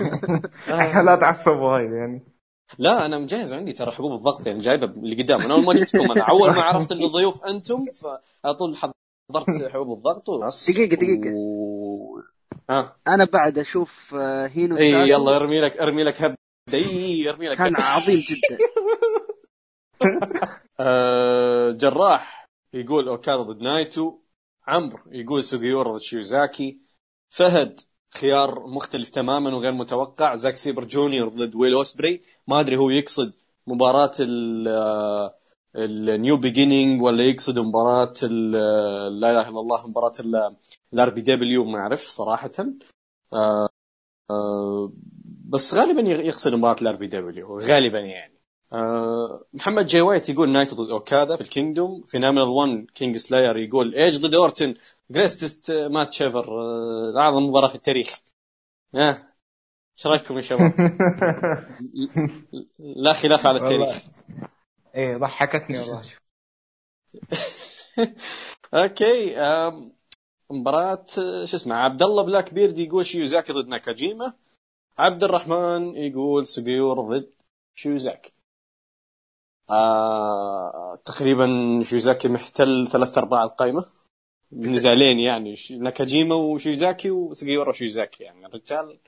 [0.68, 2.37] عشان لا تعصب وايد يعني.
[2.78, 6.12] لا أنا مجهز عندي ترى حبوب الضغط يعني جايبه اللي قدام أنا أول ما جبتكم
[6.12, 11.32] أنا أول ما عرفت انه ضيوف أنتم فعلى طول حضرت حبوب الضغط وبس دقيقة- دقيقة.
[11.36, 12.22] و...
[12.70, 12.96] ها.
[13.08, 16.38] أنا بعد أشوف آه، هينو إي يلا ارمي لك ارمي لك هبده
[16.74, 17.76] إي ارمي لك كان.
[17.76, 18.58] عظيم جدا.
[20.80, 24.20] آه جراح يقول اوكادا ضد نايتو.
[24.68, 26.80] عمرو يقول سوغيورا ضد شيوزاكي.
[27.30, 27.80] فهد
[28.16, 30.36] خيار مختلف تماما وغير متوقع.
[30.36, 32.22] زاك سيبر جونيور ضد ويل أوسبري.
[32.48, 33.34] ما أدري هو يقصد
[33.68, 34.68] مباراة ال
[35.76, 40.14] New Beginning ولا يقصد مباراة ال- لا إله إلا الله مباراة
[40.94, 42.52] ال RPW ما أعرف صراحة.
[43.34, 43.70] آه
[44.32, 44.92] آه
[45.50, 48.34] بس غالبا يقصد مباراة ال RPW غالبا يعني.
[48.74, 52.04] آه، محمد جاي وايت يقول نايتو ضد اوكادا في ال Kingdom.
[52.04, 54.76] Phenomenal 1 King Slayer يقول ايج ضد أورتن.
[55.12, 56.46] greatest match ever
[57.18, 58.20] أعظم مباراة في التاريخ.
[58.96, 59.34] ها؟
[59.98, 60.74] إيش رأيكم يا شباب؟
[63.04, 64.04] لا خلاف على التاريخ.
[64.96, 66.04] إيه ضحكتني والله.
[68.74, 69.36] okay
[70.52, 74.34] مباراة آه، شو اسمه عبد الله بلاك بيرد يقول شيوزاكي ضد ناكاجيما.
[74.98, 77.34] عبد الرحمن يقول سوغيورا ضد
[77.76, 78.32] شيوزاكي.
[79.70, 83.97] آه تقريبا شيوزاكي محتل ثلاث أرباع القائمة.
[84.52, 88.46] نزالين يعني ناكاجيما وشيوزاكي وسوغيورا وشيوزاكي يعني.
[88.46, 89.00] الرجال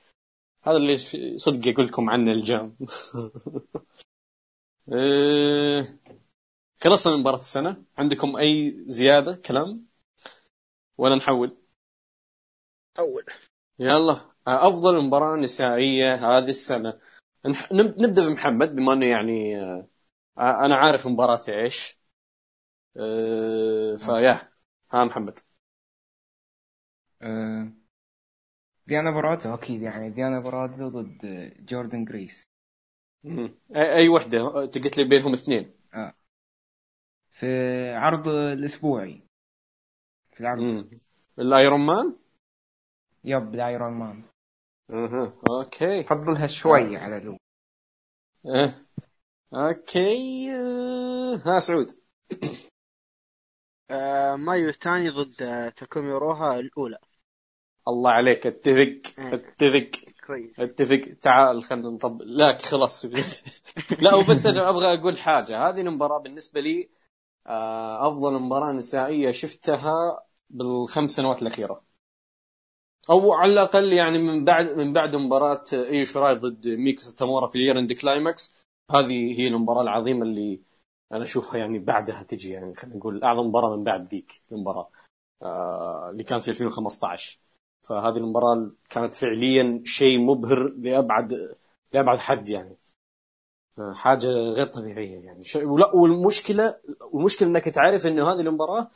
[0.64, 0.98] هذا اللي
[1.38, 2.76] صدق أقول لكم عنه الجام
[4.94, 6.00] إيه،
[6.82, 7.84] خلصنا من مباراة السنة.
[7.98, 9.88] عندكم أي زيادة كلام؟
[10.98, 11.58] ولا نحول؟
[13.00, 13.26] أول.
[13.80, 14.32] يلا.
[14.48, 17.00] أفضل مباراة نسائية هذه السنة.
[17.72, 19.88] نبدأ بمحمد بما أنه يعني آه،
[20.38, 22.00] أنا عارف مباراته إيش.
[22.98, 24.49] آه، فيا.
[24.92, 25.40] ها محمد.
[27.22, 27.72] آه،
[28.88, 32.44] ديانا برازو أكيد يعني ديانا برازو ضد جوردن جريس
[33.24, 33.56] مم.
[33.76, 35.74] أي وحدة؟ أنت قلت لي بينهم اثنين.
[37.30, 37.48] في
[37.94, 39.22] عرض الأسبوعي.
[40.32, 40.62] في العرض.
[40.62, 41.00] مم.
[41.40, 42.16] ال iron man؟
[43.24, 44.24] yep ال iron man.
[44.90, 46.02] أها okay.
[46.02, 47.40] افضلها شوي على الأول.
[48.46, 48.86] أه.
[49.54, 51.88] okay آه، ها سعود.
[52.32, 52.69] آه،
[54.36, 56.98] مايو إواتاني ضد آه، تاكومي روها الأولى.
[57.88, 59.34] الله عليك اتفق إيه.
[59.34, 59.90] اتفق
[60.28, 60.60] كويس.
[60.60, 61.02] اتفق.
[61.22, 63.06] تعال خلينا نطبق لا خلاص.
[64.02, 65.70] لا وبس أنا أبغى أقول حاجة.
[65.70, 66.90] هذه المباراة بالنسبة لي
[67.48, 71.82] آه، أفضل مباراة نسائية شفتها بالخمس سنوات الأخيرة.
[73.10, 77.56] أو على الأقل يعني من بعد من بعد مباراة ايو شراي ضد ميكو ساتامورا في
[77.56, 78.66] ال Year-End Climax.
[78.92, 80.62] هذه هي المباراة العظيمة اللي
[81.12, 84.90] أنا أشوفها يعني بعدها تجي يعني خلينا نقول أعظم مباراة من بعد ذيك المباراة
[85.42, 87.40] آه، اللي كانت في 2015
[87.84, 91.56] فهذه المباراة كانت فعليا شيء مبهر لأبعد
[91.94, 92.78] لأبعد حد يعني.
[93.94, 95.44] حاجة غير طبيعية يعني.
[95.44, 95.56] ش...
[95.56, 96.76] ولا والمشكلة
[97.12, 98.92] والمشكلة إنك تعرف إنه هذه المباراة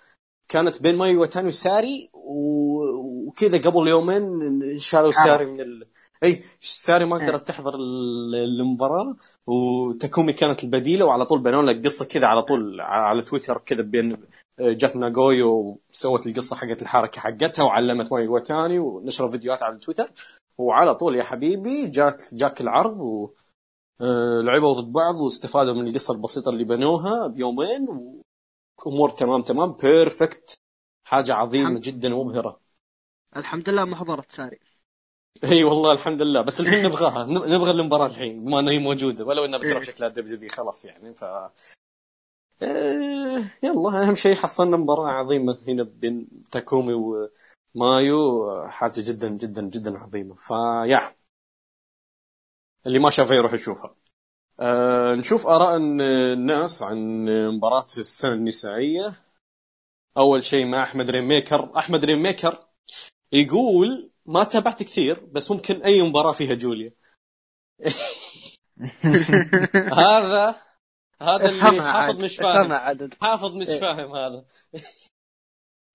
[0.49, 2.83] كانت بين مايو وتاني وساري و...
[3.27, 5.87] وكذا قبل يومين شالوا ساري من ال...
[6.23, 9.15] اي ساري ما قدرت تحضر ال- المباراة
[9.47, 14.17] وتاكومي كانت البديلة وعلى طول بنوا لك قصة كذا على طول على تويتر كذا بين
[14.59, 20.11] جت ناغويو وسوت القصة حقت الحركة حقتها وعلمت مايو إواتاني ونشروا فيديوهات على تويتر
[20.57, 23.29] وعلى طول يا حبيبي جاك جاك العرض و
[24.01, 27.87] آه، لعبوا ضد بعض واستفادوا من القصة البسيطة اللي بنوها بيومين
[28.85, 30.57] وأمور تمام تمام perfect
[31.07, 32.59] حاجة عظيمة الحمد- جدا مبهره
[33.37, 34.59] الحمد لله ما حضرت ساري.
[35.51, 36.41] اي والله الحمد لله.
[36.41, 37.25] بس الحين نبغاها.
[37.25, 39.81] نب- نبغى المباراة الحين بما إنها هي موجودة ولو إنها بتروح إيه.
[39.83, 41.23] شكلها دب دبي خلاص يعني ف
[42.61, 46.93] إيه، يلا أهم شيء حصلنا مباراة عظيمة هنا بين تاكومي
[47.75, 48.17] ومايو
[48.69, 50.35] حاجة جدا جدا جدا عظيمة.
[50.35, 51.15] فيا
[52.87, 53.95] اللي ما شافها يروح يشوفها.
[54.59, 57.25] أه نشوف آراء الناس عن
[57.57, 59.23] مباراة السنة النسائية.
[60.17, 62.67] أول شيء مع أحمد ريميكر أحمد ريميكر
[63.31, 66.91] يقول ما تابعت كثير بس ممكن أي مباراة فيها جوليا.
[69.93, 70.55] هذا
[71.21, 72.73] هذا اللي حافظ مش فاهم.
[73.21, 73.67] حافظ مش.
[73.67, 74.45] فاهم هذا.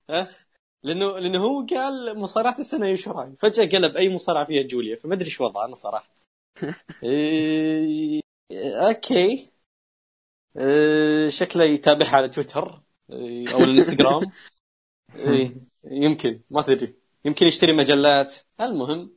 [0.83, 5.15] لأنه لأنه هو قال مصارعة السنة إيو شراي فجأة قلب أي مصارعة فيها جوليا فما
[5.15, 6.15] أدري إيش وضعه أنا صراحة.
[7.03, 8.21] إيه...
[8.53, 9.51] أوكي.
[10.57, 11.29] إيه...
[11.29, 13.55] شكله يتابعها على تويتر إيه...
[13.55, 14.33] أو الإنستغرام.
[15.15, 15.55] إيه...
[15.85, 17.08] يمكن ما تدري.
[17.29, 18.35] يمكن يشتري مجلات.
[18.61, 19.11] المهم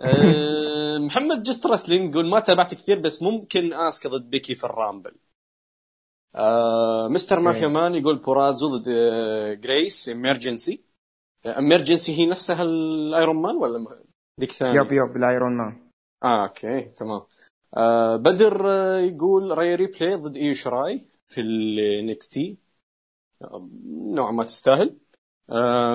[0.00, 0.98] إيه...
[1.06, 5.14] محمد just wrestling يقول ما تابعت كثير بس ممكن اسكا ضد بيكي في الرامبل.
[6.34, 10.84] آه مستر مافيا مان يقول بورازو ضد آه جريس امرجنسي
[11.46, 14.02] امرجنسي هي نفسها الأيرون مان ولا
[14.40, 15.90] ذيك ثانية؟ yep yep الأيرون مان.
[16.24, 17.22] آه أوكي تمام.
[17.76, 22.58] آه بدر آه يقول ري ريبلي ضد ايو شراي في النكس تي.
[23.86, 24.88] نوعا ما تستاهل.
[24.88, 25.11] آه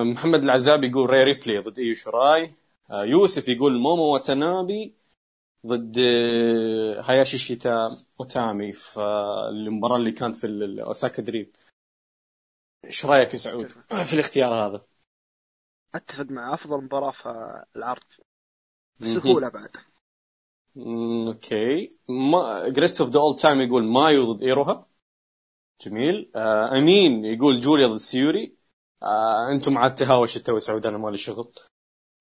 [0.02, 2.54] محمد العزاب يقول ري ريبلي ضد إيو شراي
[2.90, 4.94] آه يوسف يقول مومو وتنابي
[5.66, 10.46] ضد آه، هاياشي شيتا وتامي في آه، المباراة اللي كانت في
[10.82, 11.52] أوساكا دريم.
[12.84, 13.68] إيش رأيك يا سعود
[14.04, 14.86] في الاختيار هذا؟
[15.94, 18.02] أتفق مع أفضل مباراة في العرض.
[19.00, 19.76] بسهوله بعد.
[20.76, 21.88] أوكي.
[22.08, 24.86] ما greatest of the old time يقول مايو ضد إيروها.
[25.80, 26.30] جميل.
[26.36, 28.57] آه أمين يقول جوليا ضد سيوري.
[29.02, 31.52] آه أنتم عاد تهاوش انت وسعود أنا مالي شغل.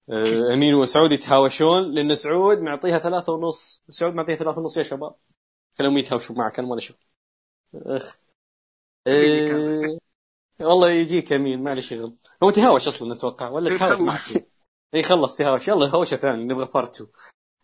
[0.09, 1.91] آه امين وسعود يتهاوشون.
[1.93, 3.83] لأن سعود معطيها ثلاثة ونص.
[3.89, 5.15] سعود معطيها ثلاثة ونص يا شباب.
[5.77, 6.97] خليهم يتهاوشوا معك أنا مالي شغل.
[7.75, 8.17] أخ.
[9.07, 9.97] آه
[10.59, 12.15] والله يجيك امين مالي شغل.
[12.43, 13.99] هو تهاوش أصلا أتوقع ولا تهاوش.
[13.99, 14.47] معك.
[14.95, 15.67] إي خلص تهاوش.
[15.67, 17.09] يلا هوشة ثاني نبغى part 2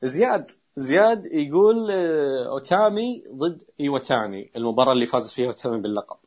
[0.03, 6.17] زياد زياد يقول آه، أوتامي ضد ايوتاني المباراة اللي فاز فيها أوتامي باللقب.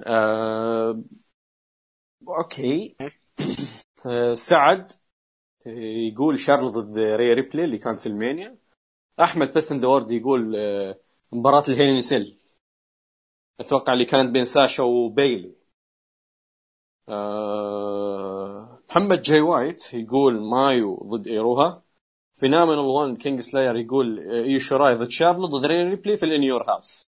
[0.00, 1.02] آه...
[2.28, 2.96] أوكي.
[4.06, 4.34] آه...
[4.34, 4.92] سعد
[5.66, 5.70] آه،
[6.12, 8.58] يقول شارلوت ضد ري ريبلي اللي كان في ألمانيا.
[9.20, 11.00] أحمد بستن دورد يقول آه...
[11.32, 12.38] مباراة الهيلين سيل
[13.60, 15.54] أتوقع اللي كانت بين ساشا وبيلي.
[18.90, 21.82] محمد جاي وايت يقول مايو ضد إيروها.
[22.34, 26.70] فينامينال 1 كينج سلاير يقول إيو شوراي ضد شارلو ضد ري ريبلي في الإن يور
[26.70, 27.09] هاوس.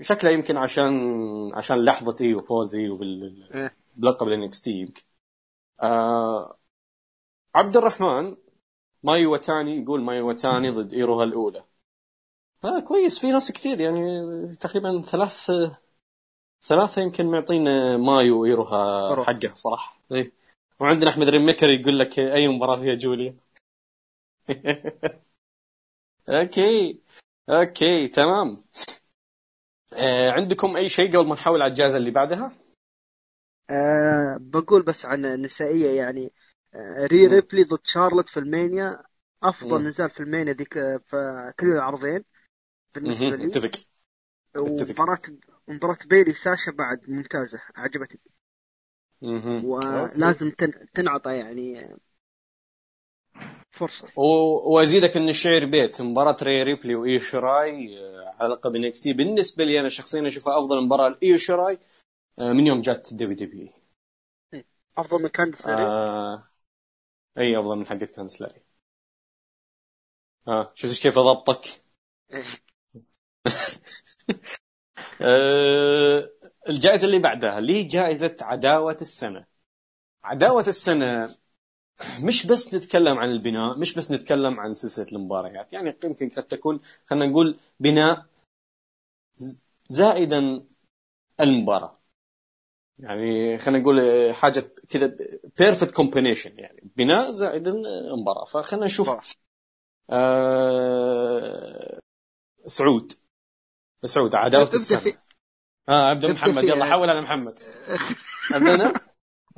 [0.00, 0.94] شكله يمكن عشان
[1.54, 3.76] عشان لحظة ايو فوزي وبال إيه.
[3.96, 5.02] بلقب الانكس تي يمكن.
[5.82, 6.58] آه
[7.54, 8.36] عبد الرحمن
[9.02, 11.64] ماي وتاني يقول ماي وتاني ضد إيروها الأولى.
[12.64, 14.22] آه كويس في ناس كثير يعني
[14.60, 15.50] تقريبا ثلاث
[16.62, 19.24] ثلاثة يمكن معطينا مايو ايروها.
[19.24, 20.00] حقه صراحة.
[20.12, 20.32] إيه.
[20.80, 23.36] وعندنا أحمد ريميكر يقول لك أي مباراة فيها جوليا؟
[26.28, 27.00] أوكي
[27.48, 28.64] أوكي تمام.
[29.92, 32.52] آه عندكم أي شيء قبل ما نحول على الجائزة اللي بعدها؟
[33.70, 36.32] أه بقول بس عن النسائية يعني
[36.74, 37.26] أه ري.
[37.26, 39.02] ريبلي ضد شارلوت في ألمانيا
[39.42, 39.84] أفضل مم.
[39.84, 40.74] نزال في ألمانيا ذيك
[41.06, 42.24] في كل العرضين
[42.94, 43.36] بالنسبة.
[43.36, 43.86] لي اتفق.
[44.56, 45.20] ومباراة
[45.68, 48.20] مباراة بيلي ساشا بعد ممتازة عجبتني.
[49.60, 50.72] ولازم تن...
[50.94, 51.94] تنعطى يعني
[53.78, 56.02] فرصة و- وأزيدك ان الشعر بيت.
[56.02, 59.12] مباراة ري ريبلي وايو شراي آه، على لقب انكس تي.
[59.12, 61.78] بالنسبة لي أنا شخصيا اشوفها أفضل مباراة لايو شراي
[62.38, 63.68] آه، من يوم جات دبليو دبليو
[64.98, 66.48] أفضل من كاندس آه.
[67.38, 68.60] إي أفضل من حقت كاندس لاري
[70.48, 71.82] آه شفت كيف أضبطك؟
[75.22, 76.30] آه
[76.68, 79.46] الجائزة اللي بعدها اللي هي جائزة عداوة السنة.
[80.24, 81.36] عداوة السنة
[82.20, 85.72] مش بس نتكلم عن البناء مش بس نتكلم عن سلسلة المباريات.
[85.72, 88.26] يعني يمكن قد تكون خلينا نقول بناء
[89.88, 90.64] زائدا
[91.40, 91.98] المباراة.
[92.98, 94.00] يعني خلينا نقول
[94.34, 95.16] حاجة كذا
[95.58, 98.44] perfect combination يعني بناء زائد المباراة.
[98.44, 99.36] فخلينا نشوف
[100.10, 101.98] آه
[102.66, 103.12] سعود.
[104.04, 105.12] سعود عداوة السنة.
[105.88, 106.64] آه أبدأ محمد.
[106.64, 107.60] يلا حول على محمد.
[108.54, 108.92] ابدا أنا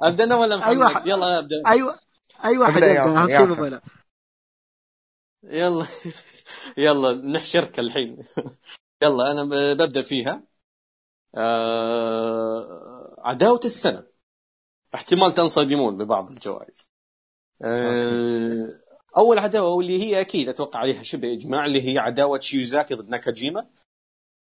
[0.00, 1.08] ابدا أنا ولا محمد؟ أيوة.
[1.08, 1.62] يلا أبدأ.
[1.66, 2.09] أيوه.
[2.44, 3.44] أي واحد يبدا اهم شيء.
[3.44, 3.82] البلاء
[5.44, 5.86] يلا.
[6.84, 8.22] يلا نحشرك الحين.
[9.02, 10.42] يلا أنا ببدأ فيها.
[11.36, 14.06] آه عداوة السنة.
[14.94, 16.92] احتمال تنصدمون ببعض الجوائز.
[17.62, 18.80] آه
[19.16, 23.66] أول عداوة واللي هي أكيد أتوقع عليها شبه إجماع اللي هي عداوة شيوزاكي ضد ناكاجيما.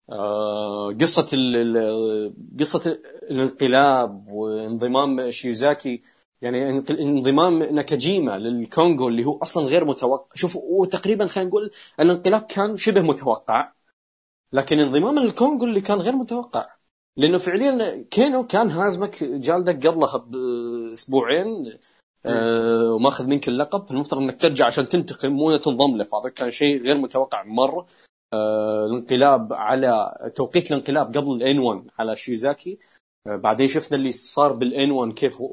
[0.09, 6.03] آه قصة ال ال- قصة الانقلاب وانضمام شيوزاكي
[6.41, 10.35] يعني انضمام ناكاجيما للكونغو اللي هو أصلا غير متوقع.
[10.35, 13.71] شوف وتقريبا خلينا نقول الانقلاب كان شبه متوقع
[14.53, 16.67] لكن انضمام الكونغو اللي كان غير متوقع.
[17.17, 21.73] لأنه فعليا كينو كان هازمك جالدك قبلها بأسبوعين
[22.25, 23.91] آه وماخذ منك اللقب.
[23.91, 26.03] المفترض إنك ترجع عشان تنتقم مو تنضم له.
[26.03, 27.87] فهذا كان شيء غير متوقع مرة.
[28.33, 32.73] آه الانقلاب على توقيت الانقلاب قبل الان 1 على شيزاكي.
[32.73, 32.98] آه
[33.37, 35.43] بعدين شفنا اللي صار بال N-1 كيف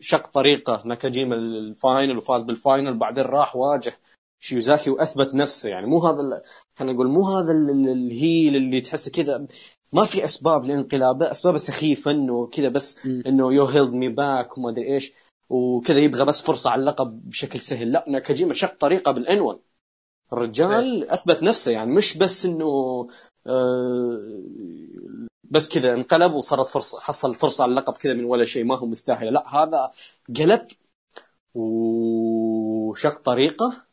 [0.00, 0.82] شق طريقه.
[0.84, 3.98] ناكاجيما ال final وفاز بال final بعدين راح واجه
[4.40, 5.68] شيوزاكي وأثبت نفسه.
[5.70, 6.42] يعني مو هذا
[6.78, 9.46] خلينا نقول مو هذا ال- ال- ال heel اللي تحسه كذا.
[9.92, 13.06] ما في أسباب لانقلابه اسبابه سخيفة إنه كذا بس.
[13.06, 15.12] إنه you held me back وما أدري إيش
[15.50, 17.92] وكذا يبغى بس فرصة على اللقب بشكل سهل.
[17.92, 19.58] لا ناكاجيما شق طريقه بال N-1
[20.32, 21.72] الرجال أثبت نفسه.
[21.72, 22.66] يعني مش بس إنه
[23.46, 24.18] آه،
[25.50, 28.86] بس كذا انقلب وصارت فرصة حصل فرصة على اللقب كذا من ولا شيء ما هو
[28.86, 29.32] مستاهل.
[29.32, 29.90] لا هذا
[30.38, 30.66] قلب
[31.54, 33.86] وشق طريقه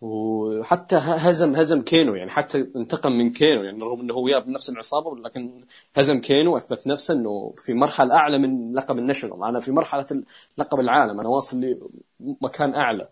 [0.00, 4.70] وحتى هزم هزم كينو يعني حتى انتقم من كينو يعني رغم إنه هو وياه بنفس
[4.70, 5.64] العصابة لكن
[5.96, 9.44] هزم كينو وأثبت نفسه إنه في مرحلة أعلى من لقب ال national.
[9.44, 10.24] أنا في مرحلة
[10.58, 11.76] لقب العالم أنا واصل
[12.20, 13.08] لمكان أعلى.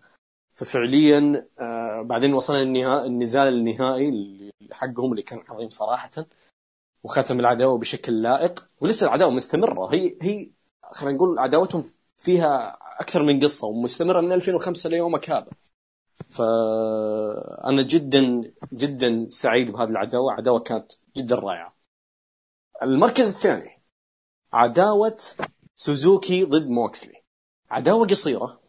[0.54, 6.10] ففعليا آه بعدين وصلنا النزال النهائي حقهم اللي كان عظيم صراحة.
[7.06, 9.94] وختم العداوة بشكل لائق ولسه العداوة مستمرة.
[9.94, 10.50] هي هي
[10.92, 11.84] خلينا نقول عداوتهم
[12.16, 15.50] فيها أكثر من قصة ومستمرة من 2005 ليومك هذا
[16.30, 20.32] فانا جدا جدا سعيد بهذه العداوة.
[20.32, 21.76] عداوة كانت جدا رائعة.
[22.82, 23.82] المركز الثاني
[24.52, 25.18] عداوة
[25.76, 27.22] سوزوكي ضد موكسلي.
[27.70, 28.60] عداوة قصيرة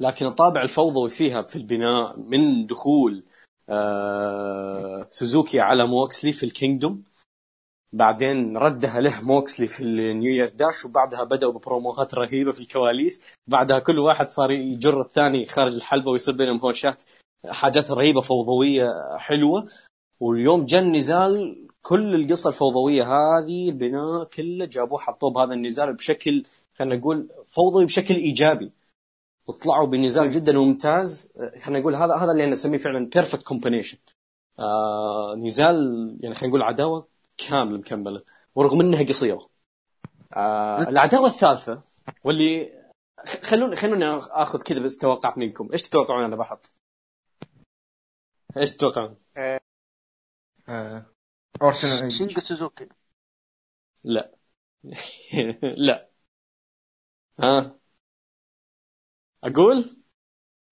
[0.00, 3.24] لكن الطابع الفوضوي فيها في البناء من دخول
[5.08, 7.04] سوزوكي على موكسلي في ال Kingdom.
[7.92, 12.60] بعدين ردها له موكسلي في ال New Year Dash وبعدها بدأوا ب promoهات رهيبة في
[12.60, 13.22] الكواليس.
[13.46, 17.04] بعدها كل واحد صار يجر الثاني خارج الحلبة ويصير بينهم هوشات
[17.46, 18.86] حاجات رهيبة فوضوية
[19.18, 19.68] حلوة.
[20.20, 26.44] واليوم جاء النزال كل القصة الفوضوية هذه البناء كله جابوه حطوه بهذا النزال بشكل
[26.74, 28.72] خلينا نقول فوضوي بشكل إيجابي.
[29.50, 31.32] وطلعوا بنزال جدا ممتاز.
[31.60, 33.98] خلينا نقول هذا هذا اللي أنا أسميه فعلا perfect combination
[34.58, 35.76] آه نزال
[36.20, 38.22] يعني خلينا نقول عداوة كامله مكملة
[38.54, 39.50] ورغم إنها قصيرة.
[40.32, 41.82] آه العداوة الثالثة
[42.24, 42.80] واللي
[43.42, 46.74] خلوني خلوني آخذ كذا بس توقعات منكم إيش تتوقعون أنا بحط
[48.56, 49.16] إيش تتوقعون؟
[50.68, 51.06] آه،
[52.08, 52.88] شينجو سوزوكي.
[54.04, 54.34] لا.
[55.86, 56.10] لا.
[57.40, 57.79] ها؟
[59.44, 59.84] أقول؟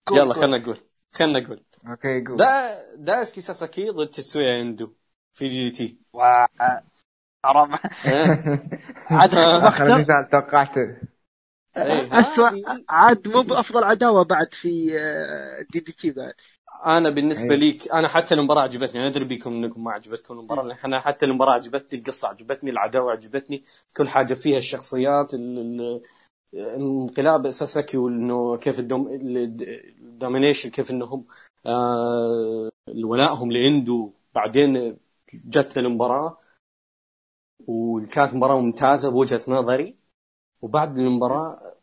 [0.07, 0.35] قول- يلا.
[0.35, 0.81] خلنا نقول.
[1.13, 1.65] خلنا نقول.
[1.89, 2.37] okay قول.
[2.37, 4.93] دا دايسكي ساساكي ضد تسويا اندو
[5.35, 5.99] في DDT.
[7.45, 7.73] حرام.
[9.11, 9.35] عاد
[9.69, 10.97] آخر نزال توقعته
[11.77, 16.33] إيه، اسوء هذه- عاد مو بأفضل عداوة بعد في آه، DDT بعد.
[16.87, 17.57] أنا بالنسبة أي.
[17.57, 19.01] لي أنا حتى المباراة عجبتني.
[19.01, 23.13] أنا أدري بيكم إنكم ما عجبتكم المباراة لكن أنا حتى المباراة عجبتني القصة عجبتني العداوة
[23.13, 23.65] عجبتني
[23.97, 26.03] كل حاجة فيها الشخصيات ال- ال-
[26.55, 31.27] انقلاب ساساكي وانه كيف ال dom ال domination كيف انهم
[31.67, 32.71] آه
[33.05, 34.99] ولائهم لإندو بعدين
[35.35, 36.39] جتنا المباراه
[37.69, 39.97] وكانت مباراة ممتازة بوجهة نظري.
[40.63, 41.75] وبعد المباراة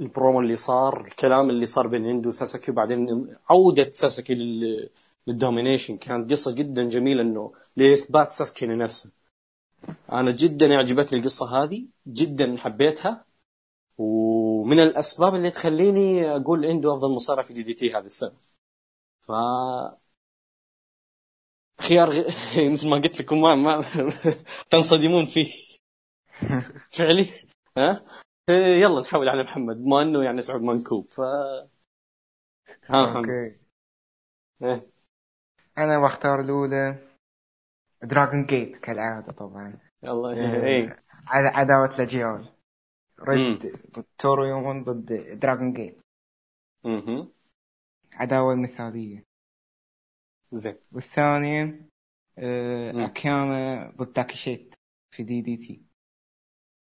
[0.00, 4.90] البرومو اللي صار الكلام اللي صار بين إندو وساساكي وبعدين عودة ساساكي لل
[5.26, 5.96] لل domination.
[5.96, 9.10] كانت قصة جدا جميلة إنه لإثبات ساسكي لنفسه.
[10.12, 13.25] أنا جدا عجبتني القصة هذه جدا حبيتها.
[13.98, 18.36] ومن الأسباب اللي تخليني أقول اندو أفضل مصارع في DDT هذه السنة.
[19.20, 19.32] ف
[21.80, 22.24] خيار غ...
[22.72, 23.84] مثل ما قلت لكم ما, ما
[24.70, 25.52] تنصدمون فيه.
[26.96, 27.26] فعلي؟
[27.78, 28.04] ها؟
[28.48, 33.56] إيه، يلا نحول على محمد بما إنه يعني سعود منكوب ف ها okay.
[34.62, 34.90] إيه.
[35.78, 36.98] أنا بختار الأولى
[38.02, 39.78] Dragon Gate كالعادة طبعا.
[40.02, 40.30] يلا
[40.66, 42.55] إيه عد- عداوة مم.
[43.20, 45.98] ريد ضد تورو يومون ضد Dragon Gate
[46.84, 47.30] مهم.
[48.12, 49.24] عداوة مثالية.
[50.52, 50.78] زين.
[50.92, 51.88] والثانية
[52.38, 53.04] آه، مم.
[53.04, 54.74] اكياما ضد تاكيشيتا
[55.10, 55.82] في DDT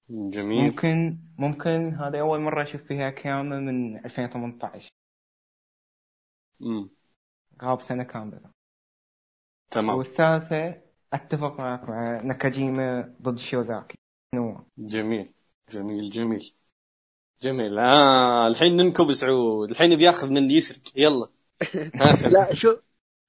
[0.10, 0.64] جميل.
[0.64, 4.90] ممكن ممكن هذا أول مرة أشوف فيها اكياما من 2018
[6.60, 6.90] مم.
[7.64, 8.52] غاب سنة كاملة.
[9.72, 9.98] تمام.
[9.98, 10.82] والثالثة
[11.14, 13.96] أتفق معك مع ناكاجيما ضد شيوزاكي
[14.36, 15.34] نوا جميل.
[15.72, 16.54] جميل جميل.
[17.42, 17.80] جميل.
[17.80, 19.70] آه الحين ننكب سعود.
[19.70, 21.28] الحين بياخذ من يسرق يلا.
[22.34, 22.78] لا شو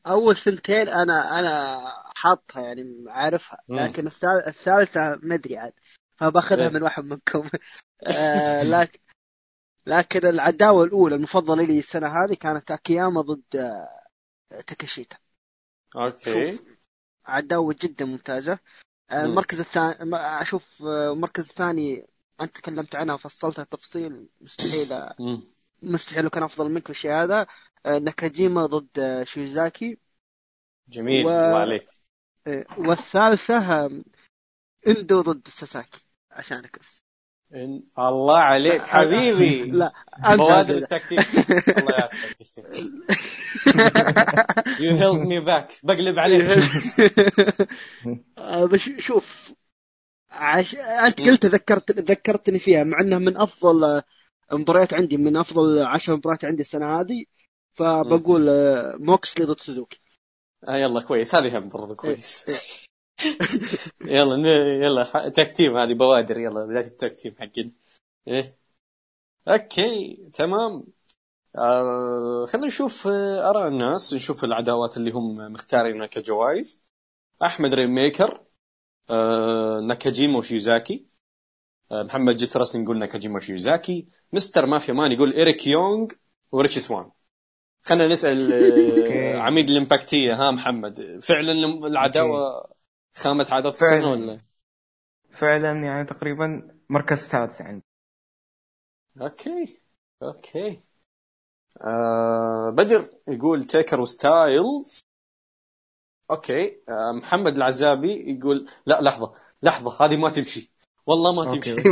[0.07, 1.81] أول سنتين أنا أنا
[2.15, 3.59] حاطها يعني عارفها.
[3.69, 5.73] لكن الثال- الثالثة ما أدري عاد.
[6.17, 6.75] فباخذها إيه.
[6.75, 7.49] من واحد منكم.
[8.07, 8.99] آه لكن
[9.87, 15.17] لكن العداوة الأولى المفضلة لي السنة هذه كانت أكياما ضد آه، تاكاشيتا.
[15.97, 16.59] okay.
[17.27, 18.59] عداوة جدا ممتازة.
[19.11, 19.31] آه، مم.
[19.31, 22.07] المركز الثاني أشوف آه، المركز الثاني
[22.41, 24.89] أنت تكلمت عنها وفصلتها تفصيل مستحيل.
[25.83, 27.47] مستحيل كان أفضل منك في الشيء هذا.
[27.87, 29.99] آه، ناكاجيما ضد آه، شيزاكي.
[30.89, 31.87] جميل و- الله عليك.
[32.47, 34.03] آه، والثالثة آه،
[34.89, 37.03] إندو ضد ساساكي عشانك بس
[37.55, 37.83] إن...
[37.99, 39.71] الله عليك حبيبي.
[39.71, 39.93] لا
[40.37, 41.21] بوادر التكتيك.
[41.79, 42.49] الله يعافيك.
[44.81, 46.43] you held me back بقلب عليك.
[48.73, 49.53] بس شوف
[50.33, 50.75] عش...
[50.75, 54.05] أنت قلت ذكرت ذكرتني فيها مع إنها من أفضل آه،
[54.53, 57.25] مباريات عندي من أفضل عشر مباريات عندي السنة هذه.
[57.75, 60.01] فبقول آه، موكسلي ضد سوزوكي.
[60.69, 61.35] آه يلا كويس.
[61.35, 62.47] هذه هم برضو كويس.
[64.05, 64.47] يلا ن...
[64.83, 67.73] يلا ح- تكتيم هذه بوادر يلا بداية التكتيم حقنا.
[68.29, 68.59] إيه.
[69.49, 70.85] okay تمام.
[71.59, 76.83] آه خلينا نشوف آه، آراء الناس نشوف العداوات اللي هم مختارينها كجوائز.
[77.43, 78.52] أحمد Rainmaker آه
[79.87, 81.07] ناكاجيما وشيزاكي
[81.93, 84.67] آه محمد جسرس نقول ناكاجيما وشيزاكي Mr.
[84.67, 86.09] Mafia Man يقول إيريك يونغ
[86.53, 87.11] وريتشي سوان.
[87.83, 89.39] خلينا نسأل آه،.
[89.39, 91.21] عميد الإمباكتية ها محمد.
[91.23, 91.53] فعلا
[91.87, 92.39] العداوة
[93.15, 94.07] خامة عداوات السنة فعلاً.
[94.07, 94.41] ولا؟
[95.31, 97.85] فعلا يعني تقريبا مركز سادس عندي.
[99.21, 99.81] okay.
[100.23, 100.83] okay.
[101.81, 105.12] آه بدر يقول تيكر وستايلز
[106.33, 110.71] okay آه محمد العزابي يقول لا لحظة لحظة هذه ما تمشي.
[111.07, 111.45] والله ما.
[111.45, 111.75] تمشي.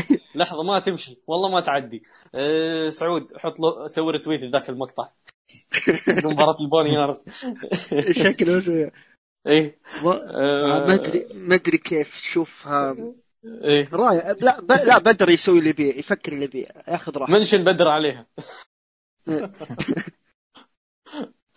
[0.34, 1.18] لحظة ما تمشي.
[1.26, 2.02] والله ما تعدي.
[2.34, 5.08] آه سعود حط له سوي retweet ذاك المقطع.
[6.24, 7.20] مباراة ال boneyard
[8.12, 8.90] شكله
[9.46, 9.78] إيه.
[10.04, 12.96] ما آه، ما أدري ما أدري كيف شوفها
[13.64, 13.88] إيه.
[13.92, 14.72] رأي لا ب...
[14.72, 17.38] لا بدر يسوي اللي بيه يفكر اللي بيه ياخذ راحته.
[17.38, 18.26] mention بدر عليها.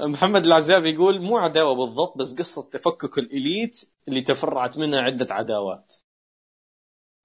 [0.02, 5.28] محمد العزابي يقول مو عداوة بالضبط بس قصة تفكك ال Elite اللي تفرعت منها عدة
[5.34, 5.94] عداوات.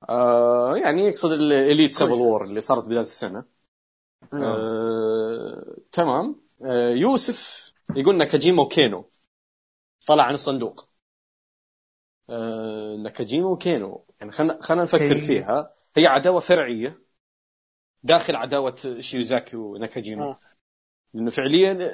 [0.08, 2.12] آه يعني يقصد ال Elite civil.
[2.12, 3.44] war اللي صارت بداية السنة.
[4.32, 9.10] آه تمام آه يوسف يقول ناكاجيما وكينو
[10.06, 10.88] طلع عن الصندوق.
[12.30, 17.02] آه ناكاجيما وكينو يعني خلينا خلينا نفكر هي- فيها هي عداوة فرعية
[18.02, 20.24] داخل عداوة شيوزاكي وناكاجيما.
[20.24, 20.40] آه.
[21.14, 21.92] لأنه فعليا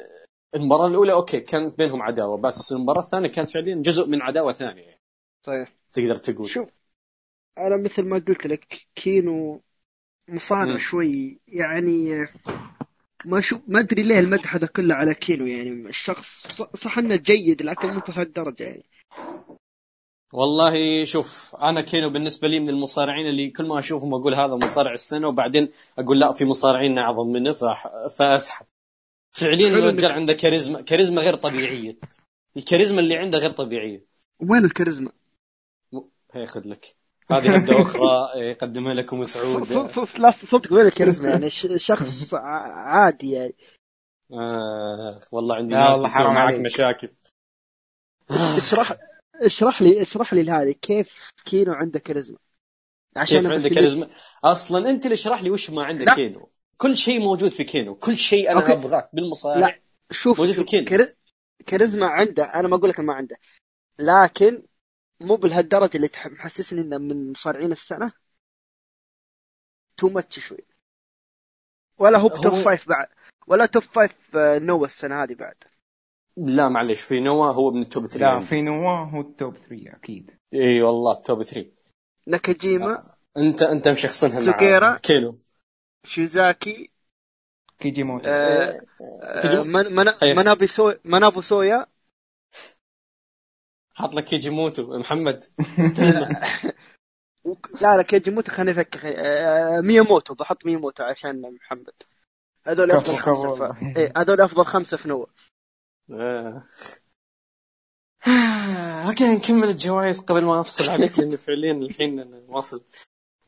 [0.54, 4.98] المباراة الأولى okay كانت بينهم عداوة بس المباراة الثانية كانت فعليا جزء من عداوة ثانية.
[5.46, 6.48] صحيح تقدر تقول.
[6.48, 6.68] شوف
[7.58, 9.62] أنا مثل ما قلت لك كينو
[10.28, 10.76] مصارع.
[10.76, 12.28] شوي يعني
[13.24, 17.62] ما شو ما أدري ليه المدح هذا كله على كينو يعني الشخص صح إنه جيد
[17.62, 18.84] لكن مو بهالدرجة يعني.
[20.32, 24.92] والله شوف أنا كينو بالنسبة لي من المصارعين اللي كل ما أشوفهم أقول هذا مصارع
[24.92, 25.68] السنة وبعدين
[25.98, 27.52] أقول لا في مصارعين أعظم منه
[28.18, 28.66] فأسحب.
[29.40, 31.96] فعليا الرجال عنده كاريزما كاريزما غير طبيعية.
[32.56, 34.04] الكاريزما اللي عنده غير طبيعية.
[34.40, 35.12] وين الكاريزما؟
[36.32, 36.96] هياخذ لك.
[37.30, 38.00] هذه هبده أخرى.
[38.50, 39.72] يقدمها لكم سعود.
[40.18, 42.38] لا صدق وين الكاريزما؟ يعني ش- شخص ع-
[42.72, 43.54] عادي يعني.
[44.32, 46.60] آه والله عندي ناس والله حرام معك عليك.
[46.60, 47.08] مشاكل.
[48.30, 48.92] اشرح
[49.42, 50.72] اشرح لي اشرح لي هذه.
[50.82, 52.38] كيف كينو عنده كاريزما؟
[53.16, 54.08] عشان كيف اللي- كاريزما؟
[54.44, 56.14] أصلا أنت اللي اشرح لي وش ما عندك لا.
[56.14, 56.50] كينو.
[56.78, 57.94] كل شيء موجود في كينو.
[57.94, 58.72] كل شيء أنا.
[58.72, 59.80] ابغاك بالمصارع لا.
[60.10, 60.84] شوف, موجود في شوف كينو.
[60.84, 61.14] كاري-
[61.66, 63.36] كاريزما عنده أنا ما أقول لك ما عنده
[63.98, 64.62] لكن
[65.20, 68.12] مو بهالدرجة اللي تح- محسسني إنه من مصارعين السنة؟
[69.96, 70.66] too much شوي.
[71.98, 73.06] ولا هو top هو- five بعد.
[73.46, 75.56] ولا top five آه، نوا السنة هذه بعد.
[76.36, 79.56] لا معلش في نوا هو من ال top 3 لا في نوا هو ال top
[79.56, 80.38] 3 أكيد.
[80.54, 81.72] إي والله top 3
[82.26, 84.98] ناكاجيما أنت أنت مشخصنها مع سوكيرا.
[86.08, 86.90] شيزاكي
[87.78, 88.80] كيجيموتو آه،
[89.22, 90.36] آه، من- من-.
[90.36, 91.86] منابي سو منابو سويا
[93.94, 95.44] حاط لك كيجيموتو محمد
[97.82, 99.00] لا لا كيجيموتو خليني أفكر.
[99.04, 101.92] آه، مياموتو بحط مياموتو عشان محمد.
[102.64, 103.54] هذول أفضل خمسة.
[103.54, 103.62] ف...
[103.96, 105.26] إيه هذول أفضل خمسة في نوع
[106.10, 106.62] آه.
[109.08, 112.84] أوكي نكمل الجوائز قبل ما أفصل عليك لأن فعليا الحين أنا واصل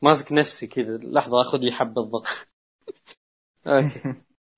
[0.01, 0.97] ماسك نفسي كذا.
[0.97, 2.47] لحظة أخذ لي حبة ضغط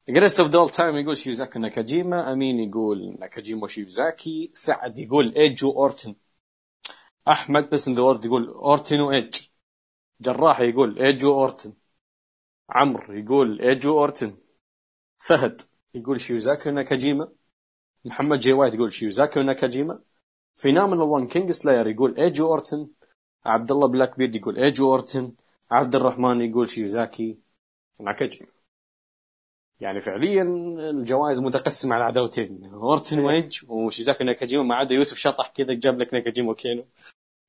[0.09, 2.31] greatest of all time يقول شيوزاكي ناكاجيما.
[2.31, 6.15] أمين يقول ناكاجيما وشيوزاكي سعد يقول إيج وأورتن.
[7.27, 9.35] أحمد best the world يقول أورتن وإيج.
[10.21, 11.73] جراح يقول إيج وأورتن.
[12.69, 14.37] عمرو يقول إيج وأورتن.
[15.17, 15.61] فهد
[15.95, 17.31] يقول شيوزاكي وناكاجيما
[18.05, 19.99] محمد جي وايت يقول شيوزاكي وناكاجيما
[20.55, 22.87] فينامنال 1 كينج سلاير يقول إيج اورتن
[23.45, 25.33] عبد الله بلاك بيرد يقول إيج اورتن
[25.71, 27.39] عبد الرحمن يقول شيوزاكي
[27.99, 28.51] وناكاجيما
[29.83, 30.43] يعني فعليا
[30.89, 36.13] الجوائز متقسمة على عداوتين أورتن وايج وشيوزاكي وناكاجيما ما عدا يوسف شطح كذا جاب لك
[36.13, 36.85] ناكاجيما وكينو.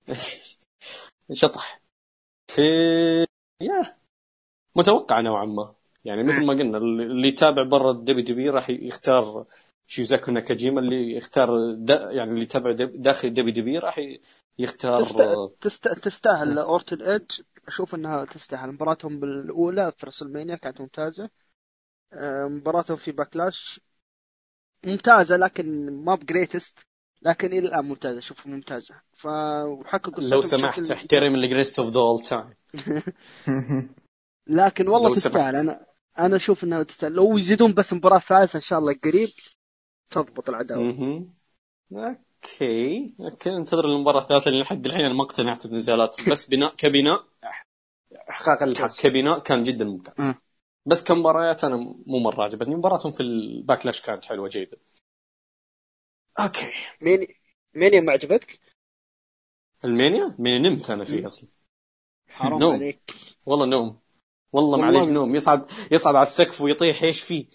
[1.32, 1.80] شطح.
[2.50, 2.62] في
[3.62, 3.96] يا.
[4.76, 5.74] متوقع نوعا ما.
[6.04, 9.46] يعني مثل ما قلنا اللي يتابع برا الدبي دبي راح يختار
[9.86, 14.00] شيوزاكي ناكاجيما اللي يختار دا يعني اللي يتابع داخل الدبي دبي راح
[14.58, 15.20] يختار تست...
[15.60, 15.88] تست...
[15.88, 17.40] تستاهل أورتن إيدج.
[17.68, 18.72] أشوف إنها تستاهل.
[18.72, 21.24] مباراتهم بالأولى في رسلمانيا كانت ممتازة.
[21.24, 21.43] آه،
[22.48, 23.80] مباراتهم في باكلاش
[24.84, 26.78] ممتازة لكن ما ب greatest
[27.22, 28.94] لكن إلى الآن ممتازة اشوفها ممتازة.
[29.12, 32.54] فحققوا لو سمحت احترم ال greatest of the all time
[34.46, 35.56] لكن والله لو تستاهل.
[35.56, 35.86] أنا
[36.18, 37.12] أنا أشوف إنها تستاهل.
[37.12, 39.28] لو يزيدون بس مباراة ثالثة إن شاء الله قريب
[40.10, 41.26] تضبط العداوة.
[41.92, 43.14] أوكي.
[43.20, 47.24] أوكي ننتظر المباراة الثالثة لأن لحد الحين أنا ما اقتنعت بنزالاتهم بس بناء كبناء
[48.30, 50.26] احقاقا الحق كبناء كان جدا ممتاز.
[50.26, 50.34] مم.
[50.86, 52.74] بس كمباريات أنا مو مرة عجبتني.
[52.74, 54.78] مباراتهم في الباكلاش كانت حلوة جيدة.
[56.40, 56.72] أوكي.
[57.00, 57.26] مين
[57.74, 58.60] مين ما عجبتك؟
[59.84, 61.48] رسلمانيا؟ مين نمت أنا فيه أصلا.
[62.28, 62.74] حرام نوم.
[62.74, 63.12] عليك.
[63.46, 64.00] والله نوم.
[64.52, 65.34] والله والله معليش نوم.
[65.34, 67.46] يصعد يصعد على السقف ويطيح إيش فيه؟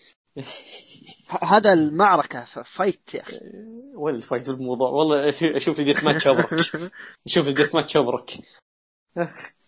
[1.44, 3.40] هذا المعركة ف- fight يا أخي.
[4.02, 6.54] وين ال fight الموضوع؟ والله أشوف ال death match أبرك.
[7.28, 8.38] أشوف ال death match أبرك.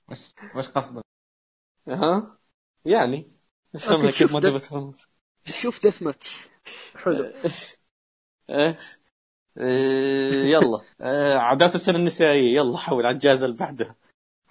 [0.10, 1.04] وش وش قصدك؟
[1.88, 2.38] ها
[2.86, 3.32] يعني.
[3.76, 4.94] افهمها أوكي، كيف شوف ما تبي تفهم
[5.46, 6.48] شوف death match
[6.96, 7.24] حلو.
[8.50, 8.78] إيه.
[9.58, 10.82] إيه، يلا.
[11.02, 12.56] إيه، عداوة السنة النسائية.
[12.56, 13.96] يلا حول على الجائزة اللي بعدها.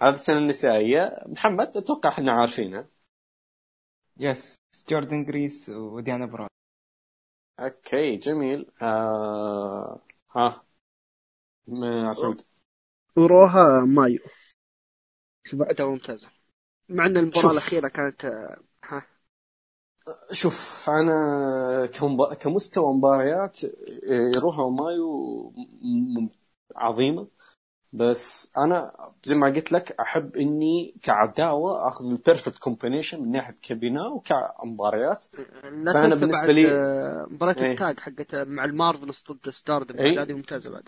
[0.01, 1.23] عداوة السنة النسائية.
[1.25, 2.87] محمد أتوقع إحنا عارفينها.
[4.17, 4.55] yes
[4.89, 6.49] جوردن جريس وديانا برازو.
[7.59, 8.71] أوكي جميل.
[8.81, 10.01] آه...
[10.35, 10.65] ها.
[12.11, 12.41] سعود
[13.17, 14.19] وروها مايو.
[15.47, 16.29] شو بعدها ممتازة.
[16.89, 17.51] مع إن المباراة شوف.
[17.51, 18.57] الأخيرة كانت آه،
[20.31, 21.89] شوف أنا.
[22.39, 25.53] كمستوى مباريات إيه، روها ومايو
[26.75, 27.27] عظيمة
[27.93, 28.91] بس أنا
[29.23, 35.25] زي ما قلت لك أحب إني كعداوة آخذ ال perfect combination من ناحية كبناء وكمباريات
[35.63, 37.71] لا بالنسبة بعد لي- مباراة إيه.
[37.71, 40.21] التاج حقت مع المارفلز ضد ستاردم إيه.
[40.23, 40.83] هذه ممتازة بعد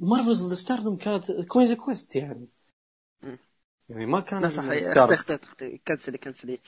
[0.00, 2.48] مارفلز ستاردم كانت كويز كويست يعني.
[3.90, 5.32] يعني ما كان لا صح ستارز
[5.88, 6.58] كنسلي كنسلي.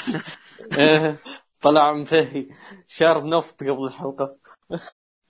[0.78, 1.16] إيه،
[1.60, 2.48] طلع مفهي.
[2.86, 4.36] شارب نفط قبل الحلقة.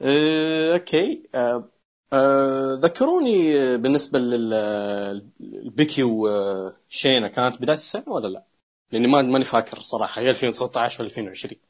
[0.02, 1.28] إيه، أوكي.
[1.34, 1.68] آه،
[2.12, 7.28] آه، ذكروني بالنسبة للبيكي وشينا.
[7.28, 8.44] كانت بداية السنة ولا لا؟
[8.92, 10.20] لأني ما ماني فاكر صراحة.
[10.20, 11.60] هي 2019 ولا 2020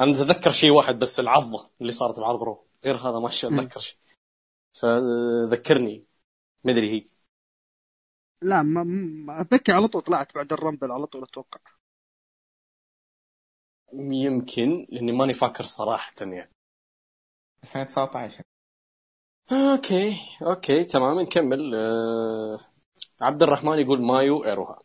[0.00, 2.66] أنا أتذكر شيء واحد بس العضة اللي صارت بعرض رو.
[2.84, 3.98] غير هذا ما أتذكر شيء
[4.72, 6.04] فذكرني.
[6.64, 7.19] مدري هي.
[8.42, 11.60] لا ما ما- بكي على طول طلعت بعد الرامبل على طول أتوقع.
[13.92, 16.50] يمكن لأني ماني فاكر صراحة يعني.
[17.64, 18.42] 2019
[19.52, 21.74] okay okay تمام نكمل.
[21.74, 22.60] آه...
[23.20, 24.82] عبد الرحمن يقول مايو إيروها.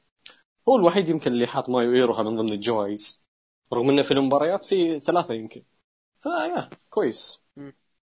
[0.69, 3.23] هو الوحيد يمكن اللي حاط مايو إيروها من ضمن الجوائز.
[3.73, 5.64] رغم إنه في المباريات في ثلاثة يمكن.
[6.22, 7.41] فيا كويس.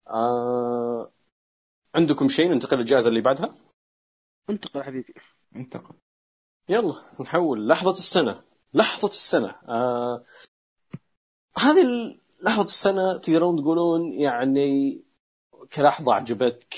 [0.07, 1.11] آه...
[1.95, 3.56] عندكم شيء ننتقل للجائزة اللي بعدها؟
[4.49, 5.14] انتقل يا حبيبي.
[5.56, 5.95] انتقل.
[6.69, 7.68] يلا نحول.
[7.68, 8.44] لحظة السنة.
[8.73, 9.56] لحظة السنة.
[9.68, 10.23] آه...
[11.57, 11.84] هذه
[12.41, 15.02] لحظة السنة تقدرون تقولون يعني
[15.73, 16.76] كلحظة عجبتك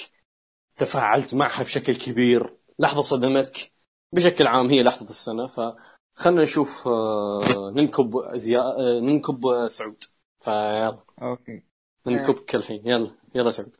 [0.76, 3.72] تفاعلت معها بشكل كبير لحظة صدمتك.
[4.14, 8.60] بشكل عام هي لحظة السنة فخلنا نشوف آه، ننكب زيا...
[8.60, 10.04] آه، ننكب سعود.
[10.40, 11.04] فيلا.
[11.22, 11.64] أوكي.
[12.08, 13.12] ننكبك الحين يلا.
[13.36, 13.78] يلا سعود.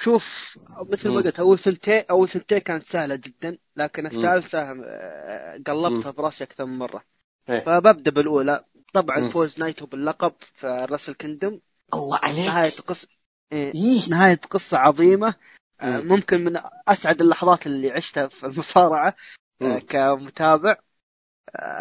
[0.00, 1.14] شوف مثل ما.
[1.14, 6.78] قلت أول ثنتين أول ثنتين كانت سهلة جدا لكن الثالثة آه، قلبتها براسي أكثر من
[6.78, 7.04] مرة
[7.50, 7.64] إيه.
[7.64, 8.64] فببدأ بالأولى
[8.94, 9.28] طبعا مم.
[9.28, 11.60] فوز نايتو باللقب في راسل كندم
[11.94, 13.08] الله نهاية عليك قصه
[13.52, 14.08] إيه، إيه.
[14.10, 15.34] نهاية قصة عظيمة
[15.80, 16.08] آه، مم.
[16.08, 19.16] ممكن من أسعد اللحظات اللي عشتها في المصارعة
[19.62, 19.78] آه، مم.
[19.78, 20.76] كمتابع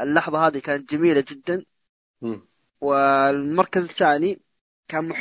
[0.02, 1.66] اللحظة هذه كانت جميلة جدا
[2.22, 2.48] مم.
[2.82, 4.40] والمركز الثاني
[4.88, 5.14] كان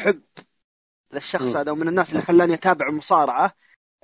[1.55, 1.57] مم.
[1.57, 3.55] هذا ومن الناس اللي خلاني أتابع المصارعه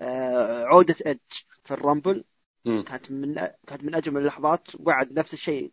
[0.01, 1.21] آه، عودة ادج
[1.65, 2.25] في الرامبل.
[2.65, 3.35] كانت من
[3.67, 5.73] كانت من أجمل اللحظات وبعد نفس الشيء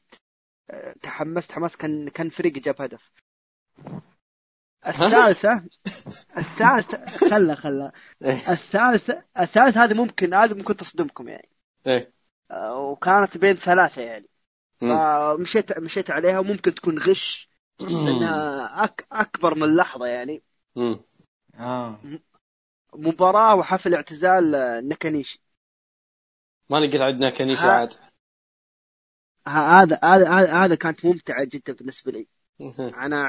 [0.71, 3.11] آه، تحمست حماس كان كان فريقي جاب هدف
[4.87, 5.65] الثالثة
[6.37, 7.91] الثالثة خله خله
[8.23, 8.31] إيه.
[8.31, 11.49] الثالثة الثالثة هذه ممكن هذه ممكن تصدمكم يعني
[11.87, 12.13] إيه.
[12.51, 14.29] آه، وكانت بين ثلاثة يعني.
[14.81, 17.49] فمشيت مشيت عليها وممكن تكون غش
[17.79, 20.43] لأنها أك أكبر من لحظة يعني
[20.75, 21.03] مم.
[21.59, 21.99] آه.
[22.95, 25.41] مباراة وحفل اعتزال آه، ناكانيشي.
[26.69, 27.71] ما لقيت عندنا كنيشة ها.
[27.71, 27.93] عاد.
[29.47, 32.27] هذا هذا هذا- كانت ممتعة جدا بالنسبة لي.
[32.79, 33.25] أنا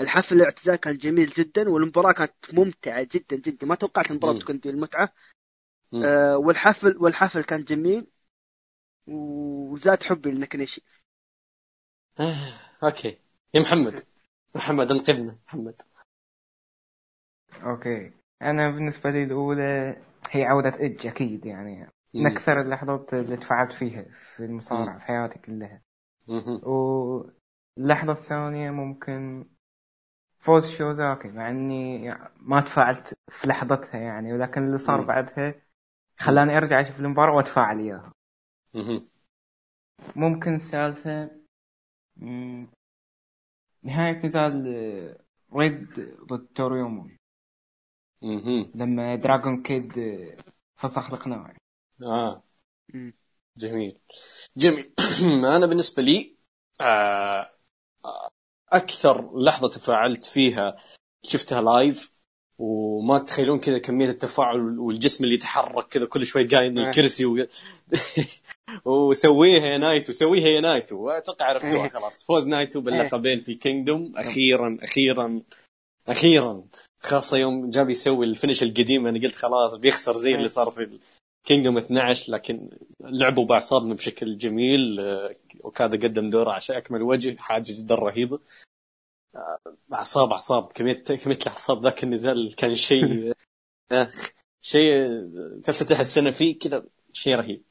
[0.00, 3.66] الحفل الاعتزال كان جميل جدا والمباراة كانت ممتعة جدا جدا.
[3.66, 4.38] ما توقعت المباراة.
[4.38, 5.12] تكون دي المتعة.
[6.04, 8.06] آه والحفل والحفل كان جميل
[9.06, 10.82] وزاد حبي لنكنيشي
[12.82, 13.18] أوكي.
[13.54, 14.06] يا محمد.
[14.56, 15.36] محمد انقذنا.
[15.48, 15.82] محمد.
[17.62, 18.12] أوكي
[18.42, 19.96] أنا بالنسبة لي الأولى
[20.30, 22.26] هي عودة اج أكيد يعني من مم.
[22.26, 25.82] أكثر اللحظات اللي تفاعلت فيها في المصارعة في حياتي كلها.
[26.62, 29.48] واللحظه الثانية ممكن
[30.38, 35.04] فوز شوزاكي مع إني ما تفاعلت في لحظتها يعني ولكن اللي صار.
[35.04, 35.54] بعدها
[36.18, 38.12] خلاني أرجع أشوف المباراة وأتفاعل إياها.
[40.16, 41.30] ممكن الثالثه
[43.82, 44.66] نهاية نزال
[45.54, 45.86] ريد
[46.24, 47.08] ضد توريومو.
[48.74, 49.92] لما دراغون كيد
[50.76, 51.56] فسخ القناع
[52.02, 52.42] آه.
[52.94, 53.14] مم.
[53.56, 53.98] جميل.
[54.56, 54.92] جميل.
[55.56, 56.36] أنا بالنسبة لي
[56.82, 57.50] آه
[58.72, 60.76] أكثر لحظة تفاعلت فيها
[61.22, 62.12] شفتها live
[62.58, 66.88] وما تتخيلون كذا كمية التفاعل والجسم اللي يتحرك كذا كل شوي قايم من آه.
[66.88, 67.46] الكرسي و...
[68.84, 71.10] وسويها يا نايتو سويها يا نايتو.
[71.10, 71.88] أتوقع عرفتوها إيه.
[71.88, 72.24] خلاص.
[72.24, 75.42] فوز نايتو باللقبين في كينجدوم أخيرا أخيرا
[76.08, 76.64] أخيرا.
[77.00, 80.98] خاصة يوم جاب يسوي ال finish القديم أنا قلت خلاص بيخسر زي اللي صار في
[81.44, 82.70] كينجدوم 12 لكن
[83.00, 88.40] لعبوا باعصابنا بشكل جميل آه، وكذا قدم دوره عشان أكمل وجه حاجة جدا رهيبة.
[89.36, 89.58] آه،
[89.92, 93.32] أعصاب أعصاب كمية كمية الأعصاب ذاك النزال كان شيء
[93.92, 94.90] اخ شيء
[95.64, 97.64] تفتتح السنة فيه كذا شيء رهيب.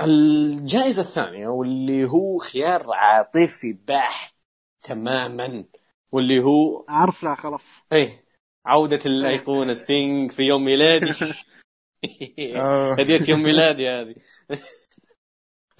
[0.00, 4.34] الجائزة الثانية واللي هو خيار عاطفي بحت
[4.82, 5.64] تماما.
[6.12, 7.64] واللي هو عرفنا خلاص.
[7.92, 8.24] إيه
[8.66, 11.12] عودة الأيقونة ستينج في يوم ميلادي.
[12.56, 13.00] أوه.
[13.00, 14.14] هدية يوم ميلادي هذه.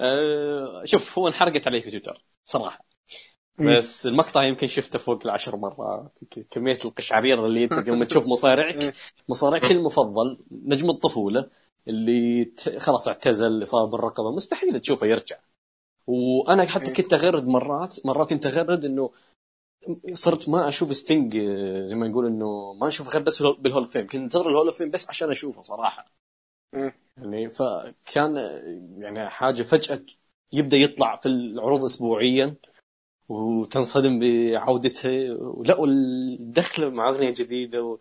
[0.01, 2.85] آه، شوف هو انحرقت علي في تويتر صراحة.
[3.59, 6.19] بس المقطع يمكن شفته فوق العشر مرات.
[6.51, 8.95] كمية القشعرير اللي أنت يوم تشوف مصارعك.
[9.29, 11.51] مصارعك المفضل نجم الطفولة
[11.89, 15.37] اللي خلاص اعتزل اللي صار بالرقبة مستحيل تشوفه يرجع.
[16.07, 19.11] وأنا حتى كنت أغرد مرات مرات كنت أغرد إنه
[20.13, 23.83] صرت ما أشوف ستينج آه، زي ما نقول إنه ما أشوف غير بس بال Hall
[23.83, 26.07] of Fame كنت أنتظر ال Hall of Fame بس عشان أشوفه صراحة.
[27.17, 30.01] يعني فكان آه، يعني حاجة فجأة
[30.53, 32.57] يبدأ يطلع في العروض اسبوعيا
[33.29, 35.33] وتنصدم بعودته.
[35.41, 37.99] ولا والدخلة مع أغنية جديدة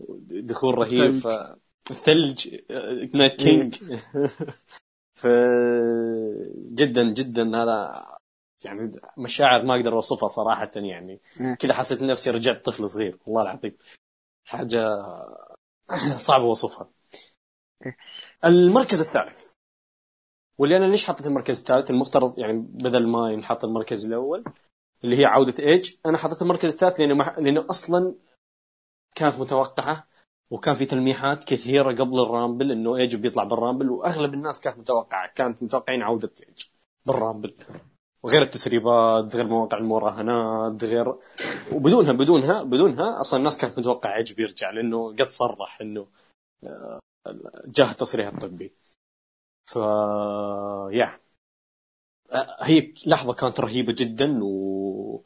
[0.00, 1.26] ودخول رهيب.
[1.26, 3.74] آه، نايت كينج
[5.20, 5.26] ف
[6.74, 7.42] جدا جدا.
[7.62, 8.17] هذا
[8.64, 11.20] يعني مشاعر ما أقدر اوصفها صراحة يعني.
[11.40, 11.54] مم.
[11.54, 13.18] كذا حسيت نفسي رجعت طفل صغير.
[13.26, 13.76] والله العظيم.
[14.44, 14.80] حاجة
[16.16, 16.90] صعب اوصفها.
[17.86, 17.96] إيه.
[18.44, 19.52] المركز الثالث.
[20.58, 24.44] واللي أنا ليش حطيت المركز الثالث؟ المفترض يعني بدل ما ينحط المركز الأول
[25.04, 27.38] اللي هي عودة ايج أنا حطيت المركز الثالث لأنه مح...
[27.38, 28.14] لأنه أصلا
[29.14, 30.08] كانت متوقعة
[30.50, 35.62] وكان في تلميحات كثيرة قبل الرامبل إنه ايج بيطلع بالرامبل وأغلب الناس كانت متوقعة كانت
[35.62, 36.64] متوقعين عودة ايج
[37.06, 37.54] بالرامبل.
[38.22, 41.14] وغير التسريبات غير مواقع المراهنات غير
[41.72, 46.06] وبدونها بدونها بدونها أصلا الناس كانت متوقعة ايج بيرجع لأنه قد صرح إنه
[46.64, 47.00] آه،
[47.66, 48.72] جاه التصريح الطبي.
[49.66, 49.76] ف
[50.92, 51.10] يا.
[52.60, 55.24] هي لحظة كانت رهيبة جدا و...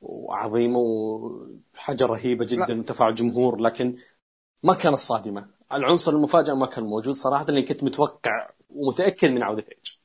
[0.00, 3.98] وعظيمة وحاجة رهيبة جدا تفاعل جمهور لكن
[4.62, 5.48] ما كانت صادمة.
[5.72, 9.95] العنصر المفاجاه ما كان موجود صراحة لأني كنت متوقع ومتأكد من عودة ايج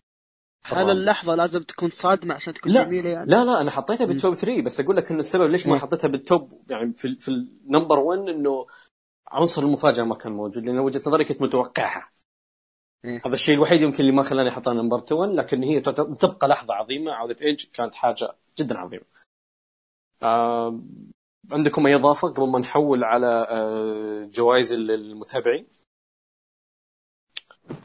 [0.64, 4.17] هل اللحظة لازم تكون صادمة عشان تكون لا جميلة يعني؟ لا لا أنا حطيتها بال
[4.17, 5.80] top 3 بس أقول لك إن السبب ليش ما مم.
[5.80, 8.68] حطيتها بال top يعني في في ال number 1 إنه
[9.28, 12.12] عنصر المفاجأة ما كان موجود لأن وجهة نظري كنت متوقعها.
[13.06, 13.22] إيه.
[13.26, 17.12] هذا الشيء الوحيد يمكن اللي ما خلاني احطها number 2 لكن هي تبقى لحظة عظيمة.
[17.14, 19.04] عودة ايج كانت حاجة جدا عظيمة.
[20.24, 20.80] آه
[21.52, 25.68] عندكم أي إضافة قبل ما نحول على آه جوائز المتابعين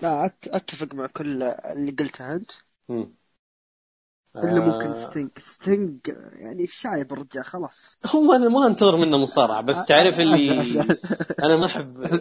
[0.02, 2.50] لا أتفق مع كل اللي قلته أنت.
[2.88, 3.16] مم.
[4.36, 5.30] الا آه، ممكن ستينج.
[5.38, 5.98] ستينج
[6.32, 7.98] يعني شايب الرجال خلاص.
[8.06, 10.80] هو أنا ما أنتظر منه مصارعة بس تعرف اللي
[11.44, 12.20] أنا ما احب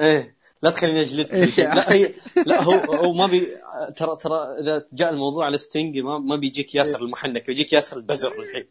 [0.00, 1.74] إيه لا تخليني اجلدك إيه.
[1.74, 2.14] لا هي
[2.46, 3.48] لا هو هو ما بي
[3.96, 8.32] ترى ترى إذا جاء الموضوع على ستينج ما, ما بيجيك ياسر المحنك بيجيك ياسر البزر
[8.42, 8.66] الحين.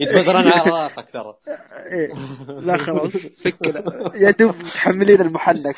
[0.00, 1.36] يتبزرون على راسك ترى.
[1.92, 2.12] إيه.
[2.48, 3.12] لا خلاص
[3.44, 4.12] فكنا.
[4.14, 5.76] يا دوب متحملين المحنك.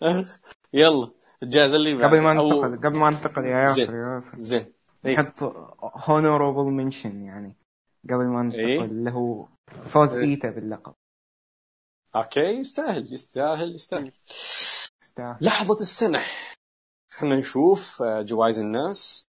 [0.74, 1.21] يلا.
[1.42, 3.84] الجائزه اللي بعد قبل ما ننتقل قبل ما ننتقل يا زين.
[3.84, 4.72] ياسر يا ياسر زين.
[5.04, 5.42] نحط
[5.82, 7.56] honorable mention يعني
[8.04, 8.84] قبل ما ننتقل إيه.
[8.84, 9.46] اللي هو
[9.88, 10.24] فوز إيه.
[10.24, 10.94] إيتا باللقب
[12.16, 14.12] okay يستاهل يستاهل يستاهل
[15.02, 15.38] يستاهل.
[15.40, 16.20] لحظة السنة
[17.12, 19.28] خلينا نشوف آه، جوائز الناس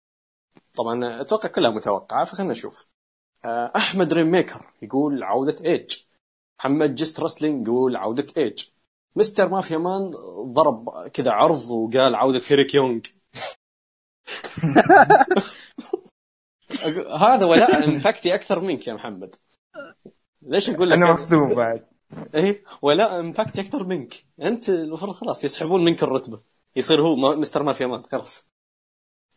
[0.75, 2.87] طبعا أتوقع كلها متوقعة فخلينا نشوف
[3.45, 5.97] آه، أحمد ريميكر يقول عودة إيج
[6.59, 8.69] محمد جست رسلينج يقول عودة إيج
[9.17, 10.11] مستر مافيا مان
[10.53, 13.01] ضرب كذا عرض وقال عودة هيريك يونغ.
[17.21, 19.35] هذا ولاء امباكتي أكثر منك يا محمد.
[20.43, 21.87] ليش أقول لك أنا مصدوم بعد.
[22.35, 24.15] إيه ولا امباكت أكثر منك.
[24.43, 26.41] أنت المفروض خلاص يسحبون منك الرتبة.
[26.77, 28.49] يصير هو مستر مافيا مان خلاص.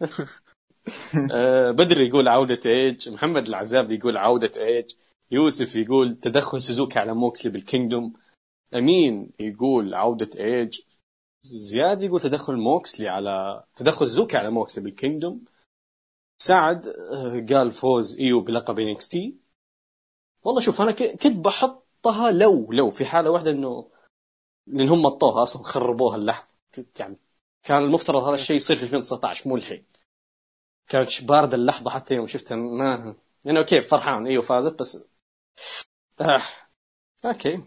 [1.77, 4.91] بدري يقول عودة إيج محمد العزاب يقول عودة إيج
[5.31, 8.13] يوسف يقول تدخل سوزوكي على موكسلي بالكينجدوم.
[8.75, 10.81] أمين يقول عودة إيج.
[11.43, 15.45] زياد يقول تدخل موكسلي على تدخل سوزوكي على موكسلي بالكينجدوم
[16.41, 19.35] سعد آه، قال فوز ايو بلقب NXT.
[20.43, 23.89] والله شوف أنا كنت بحطها لو لو في حالة واحدة انه
[24.67, 26.47] لأن هم مططوها أصلا خربوها اللحظة.
[26.99, 27.17] يعني
[27.63, 29.85] كان المفترض هذا الشيء يصير في 2019 مو الحين.
[30.87, 33.15] كانت باردة اللحظة حتى يوم شفتها ما
[33.45, 35.03] يعني okay فرحان أيوه فازت بس
[36.21, 36.41] آه.
[37.25, 37.63] okay.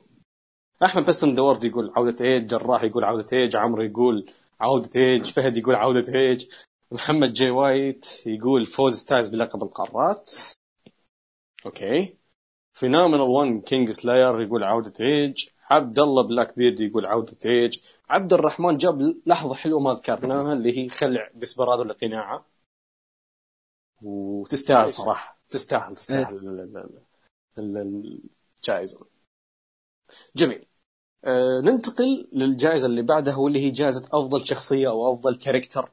[0.85, 4.31] أحمد بستن دورد يقول عودة إيج جراح يقول عودة إيج عمرو يقول
[4.61, 6.47] عودة إيج فهد يقول عودة إيج
[6.93, 10.31] محمد جي وايت يقول فوز ستايز بلقب القارات.
[11.67, 12.17] okay.
[12.73, 17.79] فينومينال 1 كينج سلاير يقول عودة إيج عبد الله بلاك بيرد يقول عودة إيج
[18.09, 22.47] عبد الرحمن جاب لحظة حلوة ما ذكرناها اللي هي خلع ديسبرادو لقناعه
[24.03, 26.99] وتستاهل صراحة تستاهل تستاهل ال- ال-
[27.59, 28.21] ال- ال-
[28.59, 29.07] الجائزة.
[30.37, 30.67] جميل.
[31.25, 35.91] آه ننتقل للجائزة اللي بعدها واللي هي جائزة أفضل شخصية أو أفضل character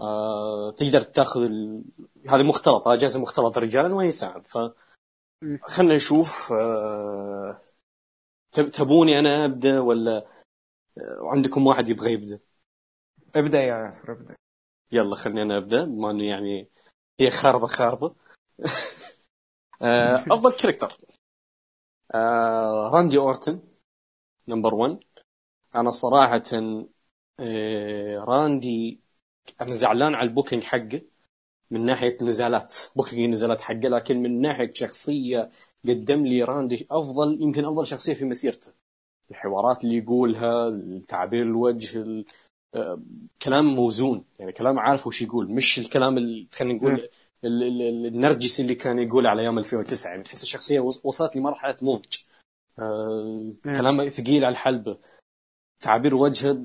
[0.00, 1.84] آه تقدر تاخذ ال...
[2.28, 4.40] هذه مختلطة جائزة مختلطة رجالا ونساء.
[4.40, 4.58] ف
[5.42, 5.58] مم.
[5.62, 7.58] خلنا نشوف آه،
[8.52, 10.16] تب- تبوني أنا أبدأ ولا
[10.98, 12.40] آه، عندكم واحد يبغى يبدأ؟
[13.36, 14.34] ابدأ يا ياسر ابدأ.
[14.92, 16.68] يلا خليني أنا أبدأ بما أنه يعني
[17.20, 18.14] هي خاربة خاربة.
[19.82, 20.96] آه، أفضل character
[22.14, 23.60] آه، راندي أورتن.
[24.48, 24.98] number 1
[25.74, 26.42] أنا صراحة
[27.40, 29.00] آه، راندي
[29.60, 31.02] أنا زعلان على ال booking حقه
[31.70, 35.50] من ناحية نزالات booking النزالات حقه لكن من ناحية شخصية
[35.88, 38.72] قدم لي راندي أفضل يمكن أفضل شخصية في مسيرته.
[39.30, 42.24] الحوارات اللي يقولها تعابير الوجه ال-
[42.74, 43.00] آه،
[43.42, 47.08] كلام موزون يعني كلام عارف وش يقول مش الكلام اللي خلينا نقول
[47.44, 52.16] النرجسي اللي كان يقول على أيام 2009 يعني تحس الشخصية وص- وصلت لمرحلة نضج.
[52.78, 53.74] آه، مم.
[53.76, 54.98] كلامه ثقيل على الحلبه
[55.80, 56.64] تعابير وجهه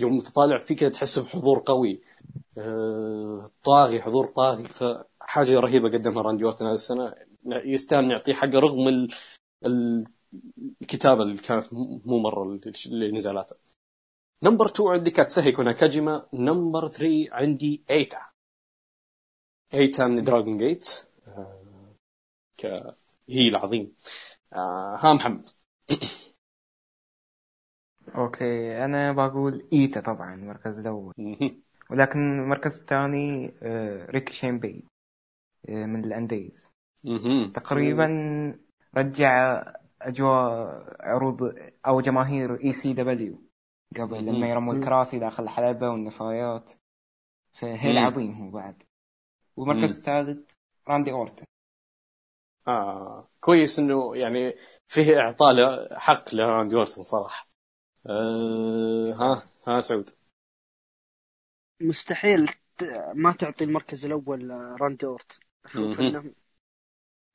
[0.00, 2.00] يوم تطالع فيه كذا تحس بحضور قوي.
[2.58, 4.64] آه، طاغي حضور طاغي.
[4.64, 7.14] فحاجة رهيبة قدمها راندي أورتن هذه السنة.
[7.46, 9.08] يستاهل نعطيه حقه رغم ال-
[9.66, 10.06] ال-
[10.82, 12.60] الكتابة اللي كانت مو مرة
[12.90, 13.56] لنزالاته
[14.42, 18.20] number 2 عندي كاتسهيكو ناكاجيما number 3 عندي إيتا.
[19.74, 21.62] إيتا من دراجون جيت آه،
[22.58, 22.66] ك
[23.28, 23.92] heel عظيم.
[24.52, 25.48] آه، ها محمد
[28.14, 31.14] أوكي أنا بقول إيتا طبعا المركز الأول.
[31.90, 34.84] ولكن المركز الثاني آه، ريكي شين بيج
[35.68, 36.70] آه، من ال indies.
[37.54, 38.06] تقريبا
[38.96, 39.62] رجع
[40.02, 41.54] أجواء عروض
[41.86, 43.42] أو جماهير اي سي دبليو
[43.96, 44.26] قبل.
[44.26, 44.74] لما يرموا.
[44.74, 46.70] الكراسي داخل الحلبة والنفايات
[47.52, 48.06] ف heel مم.
[48.06, 48.82] عظيم هو بعد
[49.56, 49.96] والمركز.
[49.98, 50.50] الثالث
[50.88, 51.44] راندي أورتن
[52.70, 54.54] آه كويس إنه يعني
[54.88, 55.54] فيه إعطاء
[55.98, 57.48] حق لراندي أورتن صراحة
[58.06, 60.10] آه ها ها سعود
[61.80, 62.48] مستحيل
[63.14, 66.00] ما تعطي المركز الأول راندي اورتن أشوف.
[66.00, 66.34] إنه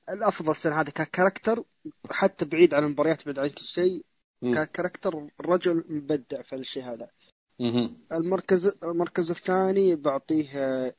[0.08, 1.64] الأفضل السنة هذه ك character
[2.10, 4.04] حتى بعيد عن المباريات بعيد عن كل شيء.
[4.54, 7.10] ك character الرجل مبدع في الشيء هذا.
[8.12, 10.94] المركز المركز الثاني بعطيه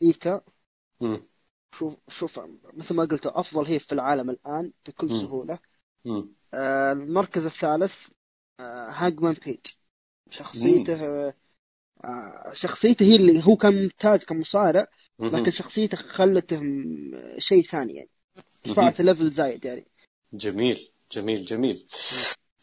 [1.01, 1.27] مم.
[1.76, 2.39] شوف شوف
[2.73, 5.15] مثل ما قلت أفضل هي في العالم الآن بكل.
[5.15, 5.60] سهولة.
[6.53, 8.07] آه، المركز الثالث
[8.60, 9.60] آه، هانجمان بيج.
[10.30, 11.34] شخصيته
[12.03, 14.88] آه، شخصيته هي اللي هو كان ممتاز كمصارع.
[15.19, 16.61] لكن شخصيته خلته
[17.38, 18.10] شيء ثاني يعني.
[18.68, 19.88] رفعت level زايد يعني.
[20.34, 21.88] جميل جميل جميل.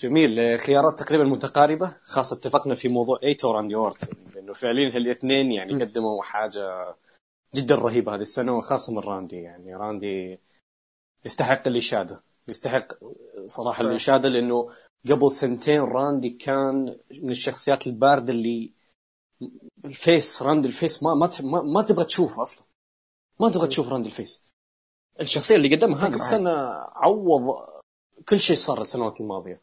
[0.01, 0.41] جميل.
[0.41, 5.85] آه، خيارات تقريبا متقاربة خاصة اتفقنا في موضوع إيتا وراندي اورتن لأنه فعليا هالإثنين يعني.
[5.85, 6.95] قدموا حاجة
[7.55, 9.75] جدا رهيبة هذه السنة وخاصة من راندي يعني.
[9.75, 10.41] راندي
[11.25, 12.93] يستحق الإشادة يستحق
[13.45, 13.87] صراحة صحيح.
[13.91, 14.71] الإشادة لأنه
[15.11, 18.73] قبل سنتين راندي كان من الشخصيات الباردة اللي
[19.85, 21.31] ال face راندي ال face ما ما
[21.63, 22.67] ما, تبغى تشوفه أصلا.
[23.41, 24.45] ما تبغى تشوف راندي ال face.
[25.21, 26.15] الشخصية اللي قدمها هذه تقرأ.
[26.15, 27.67] السنة عوض
[28.29, 29.63] كل شيء صار السنوات الماضية.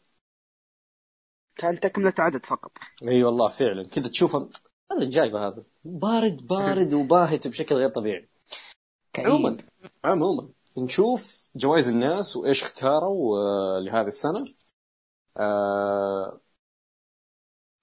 [1.56, 2.72] كان تكملة عدد فقط.
[3.02, 3.88] إي والله فعلا.
[3.88, 4.50] كذا تشوفه
[4.92, 5.64] هذا جايبة هذا.
[5.84, 8.28] بارد بارد وباهت بشكل غير طبيعي.
[9.18, 9.56] عموما
[10.04, 14.44] عموما نشوف جوائز الناس وإيش اختاروا آه، لهذه السنة.
[15.36, 16.40] آه،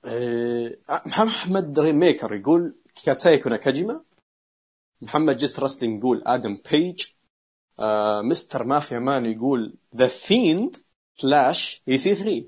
[0.05, 2.75] آه، محمد ريميكر يقول
[3.05, 4.03] كاتسايكو ناكاجيما
[5.01, 7.05] محمد جست رسلينج يقول آدم بيج.
[7.79, 10.75] آه، مستر مافيا مان يقول ذا فيند
[11.15, 12.45] slash اي سي 3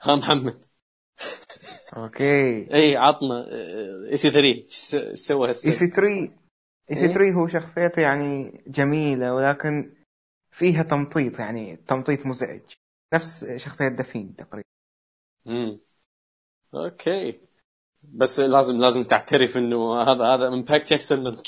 [0.00, 0.67] ها محمد.
[2.04, 2.74] أوكي.
[2.74, 3.46] إي عطنا
[4.10, 4.74] إي سي 3 إيش
[5.18, 6.08] سوى إي هالسنه؟ سي 3
[6.90, 9.94] إي سي إيه؟ 3 هو شخصيته يعني جميلة ولكن
[10.50, 12.60] فيها تمطيط يعني تمطيط مزعج.
[13.14, 14.68] نفس شخصية دفين تقريبا.
[15.46, 15.80] امم
[16.74, 17.40] أوكي.
[18.02, 21.46] بس لازم لازم تعترف إنه هذا هذا امباكت احسن منك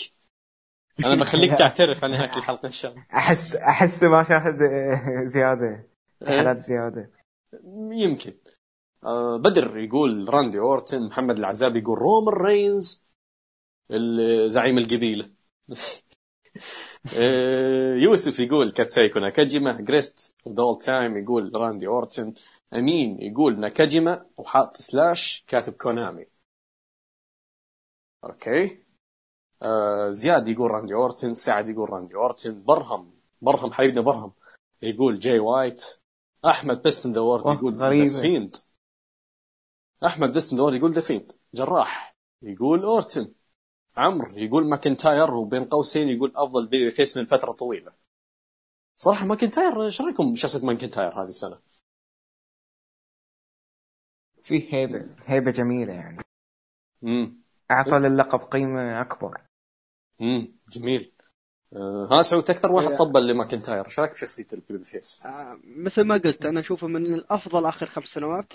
[1.05, 3.07] أنا بخليك تعترف عن هناك الحلقة إن شاء الله.
[3.15, 4.59] أحس أحس ما شاهد
[5.25, 5.87] زيادة
[6.23, 7.11] إيه؟ حالات زيادة.
[7.93, 8.33] يمكن.
[9.05, 13.03] آه بدر يقول راندي أورتن محمد العزاب يقول رومان رينز
[14.47, 15.31] زعيم القبيلة.
[17.17, 22.35] آه، يوسف يقول كاتسايكو ناكاجيما جريست ذا تايم يقول راندي أورتن
[22.75, 26.27] أمين يقول ناكاجيما وحاط slash كاتب كونامي.
[28.25, 28.79] أوكي.
[29.63, 33.13] آه زياد يقول راندي أورتن سعد يقول راندي أورتن برهم
[33.43, 34.33] برهم حبيبنا برهم
[34.83, 35.85] يقول جاي وايت
[36.45, 38.05] أحمد بيستن ذا وورد يقول غريبة.
[38.07, 38.57] ذا فيند
[40.07, 42.17] أحمد وورد يقول ذا فيند جراح.
[42.43, 43.33] يقول أورتن.
[43.97, 47.93] عمرو يقول ماكنتاير وبين قوسين يقول أفضل babyface من فترة طويلة.
[48.97, 51.59] صراحة ماكنتاير إيش رأيكم بشخصية ماكنتاير هذه السنة؟
[54.43, 56.23] فيه هيبة هيبة جميلة يعني.
[57.05, 57.41] امم
[57.71, 59.41] أعطى للقب قيمة أكبر.
[60.21, 61.13] امم جميل.
[61.73, 62.97] آه ها سعود أكثر واحد.
[62.97, 63.85] طبل لماكنتاير.
[63.87, 68.07] إيش رأيك بشخصية ال babyface؟ آه، مثل ما قلت أنا أشوفه من الأفضل آخر خمس
[68.07, 68.53] سنوات.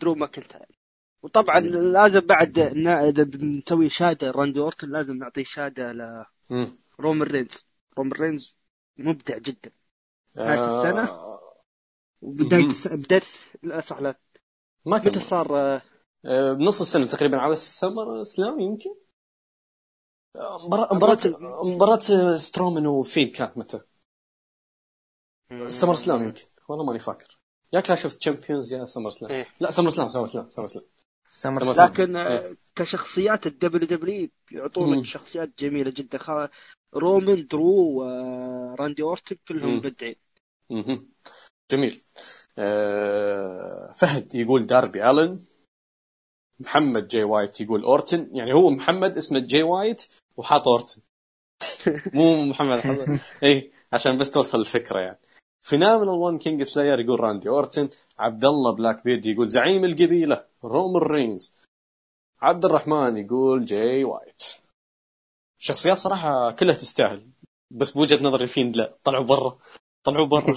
[0.00, 0.78] درو ماكنتاير.
[1.22, 2.58] وطبعا لازم بعد
[2.88, 5.92] إذا بنسوي شهاده راندي اورتن لازم نعطي شهاده
[6.50, 7.66] امم لرومان رينز
[7.98, 8.56] رومان رينز
[8.98, 9.70] مبدع جدا.
[10.36, 11.08] نهاية السنة؟
[12.22, 12.70] وبداية مهم.
[12.70, 13.22] الس- بداية
[13.80, 14.20] صح لا
[14.86, 15.82] ما كان متى صار آه،
[16.26, 18.90] آه، بنص السنة تقريبا على ال SummerSlam يمكن؟
[20.36, 21.18] آه، مباراة مباراة
[21.74, 23.80] مباراة سترومان وفيند كانت متى؟
[25.68, 26.42] SummerSlam يمكن.
[26.68, 27.35] والله ماني فاكر.
[27.72, 29.46] يا Clash of Champions يا SummerSlam إيه.
[29.60, 30.84] لا سمر سلام سمر سلام سمر سلام
[31.28, 31.90] سمر سلام.
[31.92, 32.56] لكن آه، إيه.
[32.76, 35.04] كشخصيات ال WW يعطونك.
[35.04, 36.48] شخصيات جميلة جدا خا-
[36.94, 39.76] رومان درو وراندي أورتن كلهم.
[39.76, 40.16] مبدعين.
[41.72, 42.02] جميل
[42.58, 45.44] آه، فهد يقول داربي ألن
[46.60, 51.02] محمد جاي وايت يقول أورتن يعني هو محمد اسمه جاي وايت وحاط أورتن
[52.14, 53.18] مو محمد حضر.
[53.42, 55.18] اي عشان بس توصل الفكرة يعني
[55.66, 57.88] Phenomenal 1 King Slayer يقول راندي أورتن.
[58.18, 60.44] عبد الله Black Bird يقول زعيم القبيلة.
[60.64, 61.54] رومان رينز
[62.42, 64.42] عبد الرحمن يقول جاي وايت
[65.58, 67.26] شخصيات صراحة كلها تستاهل.
[67.70, 69.58] بس بوجهة نظري ال Fiend لا طلعوا برا.
[70.04, 70.54] طلعوا برا.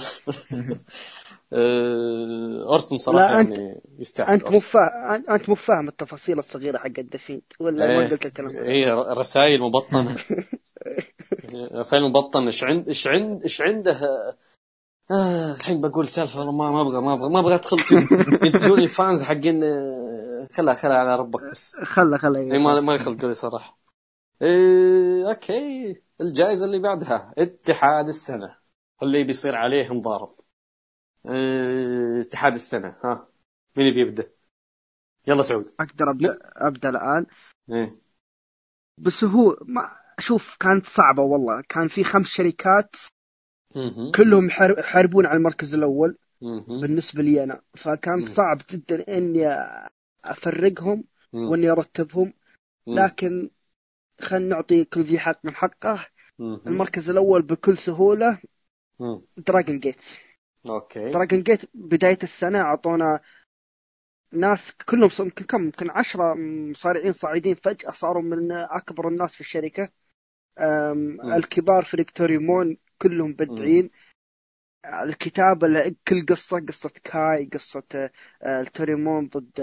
[1.52, 6.78] آه، أورتن صراحة لا، أنت- يعني يستاهل أنت مو فاهم انت مو فاهم التفاصيل الصغيرة
[6.78, 7.98] حق الدفين ولا إيه.
[7.98, 10.16] ما قلت الكلام؟ اي رسائل مبطنة.
[11.80, 12.46] رسائل مبطنة.
[12.46, 14.00] إيش عند إيش عند إيش عنده؟
[15.10, 17.94] آه الحين بقول سالفة والله ما ما أبغى ما أبغى ما أبغى أدخل في
[18.46, 21.76] يجوني ال fans حقين آه، خلها خلها على ربك بس.
[21.76, 23.78] خله خله إي ما ما يخلقوا لي صراحة.
[24.42, 26.02] إيه أوكي.
[26.20, 28.56] الجائزة اللي بعدها اتحاد السنة.
[29.02, 30.34] اللي بيصير عليه نضارب
[31.26, 32.96] إيه اتحاد السنة.
[33.04, 33.28] ها
[33.76, 34.30] مين بيبدا؟
[35.26, 35.68] يلا سعود.
[35.80, 37.26] أقدر ابدا أبدأ الآن؟
[37.70, 37.96] إيه.
[38.98, 41.62] بس هو ما شوف كانت صعبة والله.
[41.68, 42.96] كان في خمس شركات.
[44.16, 46.80] كلهم يحار- يحاربون على المركز الأول مهم.
[46.80, 48.24] بالنسبة لي أنا فكان.
[48.24, 49.04] صعب جدا
[51.32, 51.50] مم.
[51.50, 52.32] وإني أرتبهم
[52.86, 52.96] مم.
[52.98, 53.50] لكن
[54.20, 56.06] خلينا نعطي كل ذي حق من حقه.
[56.66, 58.38] المركز الأول بكل سهولة
[59.00, 59.22] مم.
[59.36, 60.04] Dragon Gate
[60.66, 63.20] أوكي Dragon Gate بداية السنة أعطونا
[64.32, 66.34] ناس كلهم يمكن كم يمكن عشرة
[66.70, 69.40] مصارعين صاعدين فجأة صاروا من أكبر الناس في
[71.24, 71.32] مم.
[71.32, 73.90] الكبار في RED توريمون كلهم مبدعين
[74.86, 78.10] الكتابة كل قصة قصة كاي قصة
[78.42, 79.60] آه، التوريمون ضد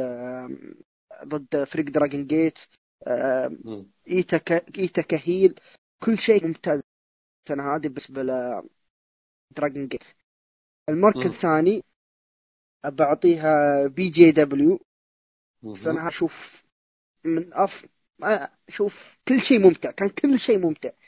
[1.25, 2.59] ضد فريق Dragon Gate.
[4.11, 5.59] إيتا إيتا ك heel
[6.03, 6.81] كل شيء ممتاز
[7.47, 8.61] السنة هذه بالنسبة ل
[9.51, 10.03] Dragon Gate
[10.89, 11.25] المركز.
[11.25, 11.83] الثاني
[12.85, 14.79] بعطيها BJW.
[15.75, 16.65] السنة هذه شوف
[17.25, 17.85] من أف
[18.19, 21.06] ما- شوف كل شيء ممتع كان كل شيء ممتع آه، مم.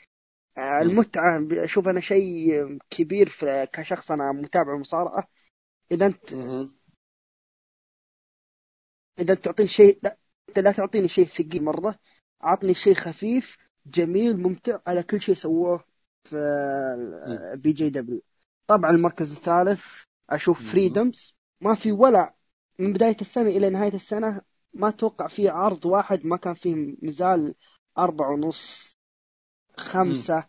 [0.58, 5.28] المتعة أشوف أنا شيء كبير في كشخص أنا متابع مصارعة.
[5.92, 6.32] إذا أنت.
[9.18, 10.18] إذا أنت تعطيني شيء لا
[10.48, 11.98] أنت لا تعطيني شيء ثقيل مرة.
[12.44, 13.56] أعطني شيء خفيف
[13.86, 15.84] جميل ممتع على كل شيء سووه
[16.24, 16.36] في
[17.56, 18.22] BJW.
[18.66, 19.84] طبعا المركز الثالث
[20.30, 20.70] أشوف.
[20.72, 22.34] Freedoms ما في ولا
[22.78, 24.40] من بداية السنة إلى نهاية السنة
[24.74, 27.54] ما أتوقع في عرض واحد ما كان فيه نزال
[27.98, 28.96] أربعة ونص.
[29.80, 30.44] خمسة.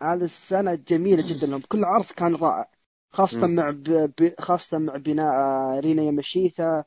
[0.00, 1.46] هذه السنة جميلة جدا.
[1.46, 2.70] لهم كل عرض كان رائع
[3.10, 3.46] خاصة.
[3.46, 4.34] مع ب...
[4.38, 6.84] خاصة مع بناء آه، رينا ياماشيتا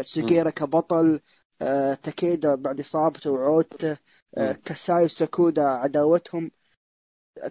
[0.00, 1.20] سوجيرا كبطل
[1.62, 3.96] آه، تاكيدا بعد إصابته وعودته
[4.36, 4.52] آه،.
[4.52, 6.50] كاساي وساكودا عداوتهم.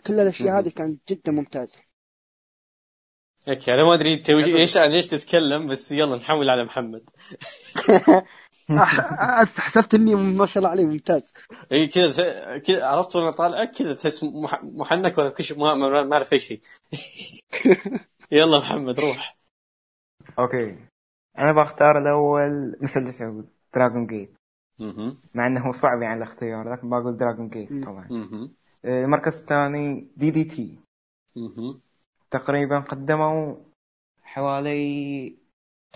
[0.07, 0.57] كل الأشياء مم.
[0.57, 1.80] هذه كانت جدا ممتازة.
[3.49, 7.10] أوكي أنا ما أدري انت إيش عن إيش تتكلم بس يلا نحول على محمد.
[9.57, 11.34] حسبت إني ما شاء الله عليه ممتاز
[11.72, 16.34] اي كذا كذا عرفت وأنا طالع كذا تحس مح- محنك ولا كش ما ما أعرف
[16.34, 16.60] إيش هي
[18.31, 19.38] يلا محمد روح
[20.39, 20.77] أوكي
[21.38, 23.45] أنا بختار الأول مثل إيش أقول
[23.76, 24.34] Dragon Gate.
[25.34, 27.84] مع إنه صعب يعني الاختيار لكن بقول Dragon Gate.
[27.85, 28.07] طبعا.
[28.85, 30.80] آه، المركز الثاني DDT.
[32.31, 33.56] تقريبا قدموا
[34.23, 35.35] حوالي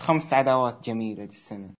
[0.00, 1.70] خمس عداوات جميلة دي السنة.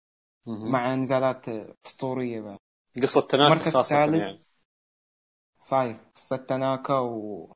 [0.46, 1.48] مع نزالات
[1.86, 2.58] أسطورية بعد
[3.02, 4.20] قصة تناقض المركز خاصة الثالث.
[4.20, 4.42] يعني
[5.58, 7.52] صحيح قصة تناكا و...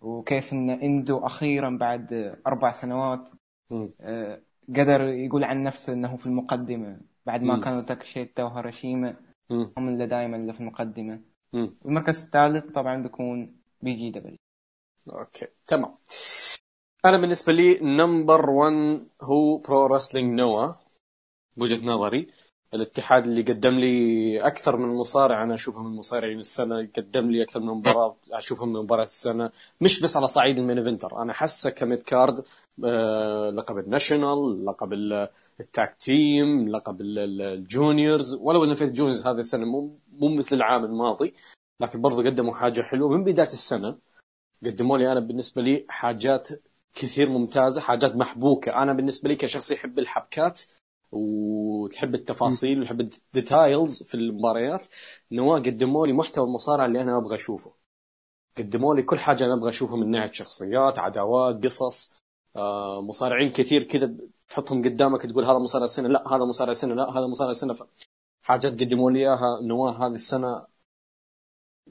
[0.00, 3.30] وكيف إن إندو أخيرا بعد أربع سنوات.
[4.00, 7.62] آه، قدر يقول عن نفسه إنه في المقدمة بعد ما مم.
[7.62, 9.16] كانوا تاكشيتا وهاراشيما.
[9.50, 11.20] هم اللي دائما اللي في المقدمة
[11.52, 11.76] مم.
[11.84, 14.36] المركز الثالث طبعا بيكون BJW
[15.12, 15.94] أوكي تمام
[17.04, 20.72] أنا بالنسبة لي number 1 هو Pro Wrestling NOAH
[21.56, 22.28] بوجهه نظري.
[22.74, 27.60] الاتحاد اللي قدم لي أكثر من مصارع أنا اشوفه من مصارعين السنة قدم لي أكثر
[27.60, 29.50] من مباراة اشوفهم من مباراة السنة.
[29.80, 32.44] مش بس على صعيد ال main eventer أنا حاسه ك mid card
[32.84, 35.28] آه، لقب ال national لقب ال-
[35.60, 38.34] ال tag team لقب ال- ال- ال juniors.
[38.34, 41.34] ولو إنه في ال juniors هذه السنة مو مو مثل العام الماضي
[41.80, 43.08] لكن برضو قدموا حاجة حلوة.
[43.08, 43.98] من بداية السنة
[44.64, 46.48] قدموا لي أنا بالنسبة لي حاجات
[46.94, 48.82] كثير ممتازة حاجات محبوكة.
[48.82, 50.60] أنا بالنسبة لي كشخص يحب الحبكات
[51.12, 54.86] وتحب التفاصيل ويحب الديتايلز في المباريات
[55.32, 57.72] نواة قدموا لي محتوى المصارعه اللي أنا أبغى أشوفه.
[58.58, 62.18] قدموا لي كل حاجة أنا أبغى أشوفها من ناحية شخصيات عداوات قصص.
[62.56, 64.14] آه مصارعين كثير كذا
[64.48, 67.74] تحطهم قدامك تقول هذا مصارع السنة لا هذا مصارع السنة لا هذا مصارع السنة.
[67.74, 67.82] ف...
[68.42, 69.60] حاجات قدموا لي إياها.
[69.62, 70.66] نواة هذه السنة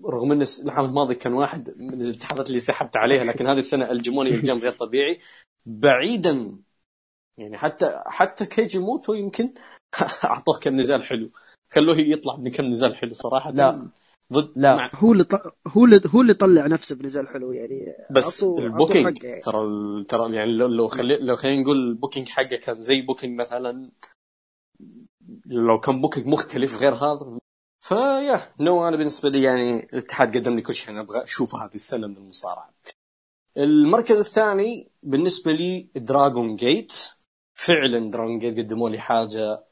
[0.06, 4.30] رغم إن العام الماضي كان واحد من الاتحادات اللي سحبت عليها لكن هذه السنة ألجموني
[4.30, 5.19] الجم غير طبيعي
[5.65, 6.57] بعيدا
[7.38, 9.53] يعني حتى حتى كيجي موتو يمكن
[10.23, 11.30] أعطوه كم نزال حلو
[11.73, 13.89] خلوه يطلع بكم نزال حلو صراحة لا.
[14.34, 14.76] ضد لا.
[14.76, 15.34] مع هو اللي ط...
[15.68, 19.41] هو اللي هو اللي طلع نفسه بنزال حلو يعني بس عطوه ال booking يعني.
[19.41, 23.01] ترى ال- ترى يعني لو لو خلي لو خلينا نقول ال booking حقه كان زي
[23.01, 23.91] booking مثلا
[25.45, 27.38] لو كان booking مختلف غير هذا
[27.85, 31.65] ف you know أنا بالنسبة لي يعني الاتحاد قدم لي كل شيء أنا أبغى اشوفه
[31.65, 32.73] هذه السنة من المصارعه.
[33.57, 36.93] المركز الثاني بالنسبة لي Dragon Gate
[37.55, 39.65] فعلا Dragon Gate قدموا لي حاجة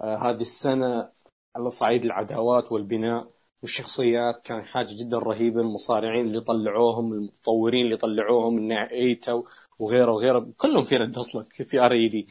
[0.00, 1.12] آه هذه السنة
[1.56, 3.30] على صعيد العداوات والبناء
[3.62, 9.42] والشخصيات كان حاجة جدا رهيبة المصارعين اللي طلعوهم المطورين اللي طلعوهم من ايتا
[9.78, 12.28] وغيره وغيره كلهم في RED أصلا في R.E.D.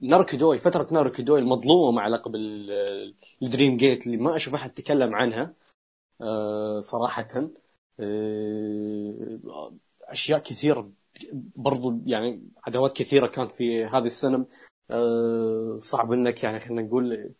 [0.00, 4.54] ناروكي دوي فترة ناروكي دوي المظلومة مع لقب ال- ال Dream Gate اللي ما أشوف
[4.54, 5.54] أحد تكلم عنها
[6.20, 7.26] آه، صراحة
[8.00, 9.38] آه،
[10.02, 10.90] أشياء كثيرة
[11.56, 14.46] برضو يعني عداوات كثيرة كانت في هذه السنة.
[14.90, 17.34] آه، صعب إنك يعني خلينا نقول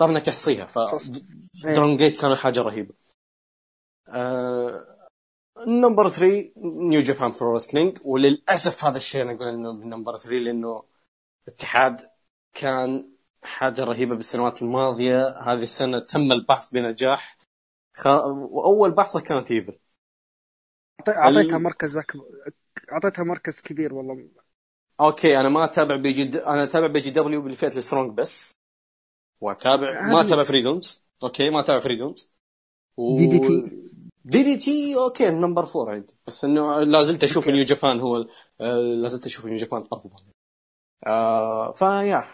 [0.00, 0.66] صعب إنك تحصيها.
[0.66, 0.78] ف.
[1.64, 2.94] Dragon Gate كانوا حاجة رهيبة.
[5.66, 10.84] number 3 New Japan Pro Wrestling وللأسف هذا الشيء أنا أقول إنه number 3 لأنه
[11.48, 12.10] الاتحاد
[12.54, 13.10] كان
[13.42, 15.28] حاجة رهيبة بالسنوات الماضية.
[15.28, 17.38] هذه السنة تم البحث بنجاح.
[17.96, 18.06] خ...
[18.06, 19.78] وأول بحثه كانت EVIL
[21.08, 22.24] اعطيتها مركز أكبر.
[22.94, 24.28] أعطيتها مركز كبير والله.
[25.00, 26.38] okay أنا ما أتابع BJ.
[26.38, 28.56] أنا أتابع BJW بالفئه ال strong بس.
[29.40, 32.34] وأتابع ما أتابع Freedoms okay ما أتابع Freedoms
[32.96, 33.16] و...
[33.16, 33.62] DDT.
[34.24, 36.14] DDT okay number four عندي.
[36.26, 38.16] بس إنه لا زلت أشوف New Japan هو
[38.60, 40.24] آه، لا زلت أشوف New Japan أفضل.
[41.06, 42.24] آه فيا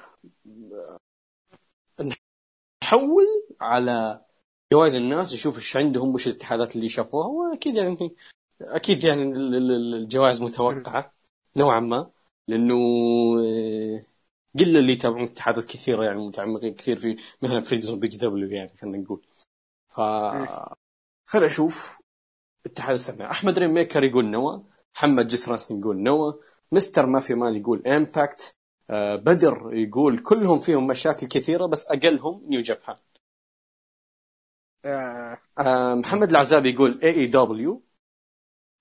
[2.84, 3.26] نحول
[3.60, 4.24] على
[4.72, 8.16] جوائز الناس نشوف إيش عندهم وش الاتحادات اللي شافوها واكيد يعني.
[8.60, 11.12] أكيد يعني ال- ال- الجوائز متوقعة
[11.56, 12.10] نوعا ما
[12.48, 12.74] لأنه
[13.40, 14.04] آه،
[14.58, 18.98] قلة اللي يتابعون اتحادات كثيرة يعني متعمقين كثير في مثلا Freedoms و BJW يعني خلينا
[18.98, 19.26] نقول.
[19.88, 20.00] ف
[21.26, 21.98] خلينا نشوف
[22.66, 24.58] اتحاد السمع أحمد Rainmaker يقول NOAH
[24.96, 26.32] محمد جسراس يقول NOAH
[26.72, 27.06] Mr.
[27.06, 28.56] Mafia Man يقول Impact
[28.90, 32.96] آه بدر يقول كلهم فيهم مشاكل كثيرة بس أقلهم New Japan
[35.58, 37.82] آه، محمد العزابي يقول AEW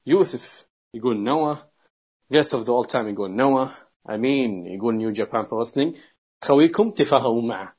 [0.10, 1.56] يوسف يقول NOAH
[2.32, 3.66] Greatest of the All Time يقول NOAH
[4.10, 5.98] أمين يقول New Japan Pro Wrestling
[6.44, 7.76] خويكم تفاهموا معه.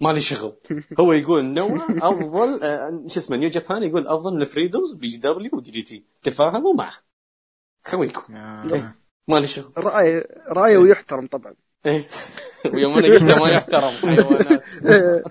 [0.00, 0.56] مالي شغل.
[1.00, 5.50] هو يقول NOAH أفضل آه شو اسمه New Japan يقول أفضل ل Freedoms BJW و
[5.52, 6.04] DDT.
[6.22, 6.94] تفاهموا معه.
[7.86, 8.36] خويكم.
[8.36, 8.94] آه.
[9.28, 9.72] مالي شغل.
[9.78, 11.54] راي رأيه ويحترم طبعا.
[11.86, 12.08] إيه.
[12.74, 13.90] ويوم أنا قلت ما يحترم.
[13.90, 15.22] حيوانات آه،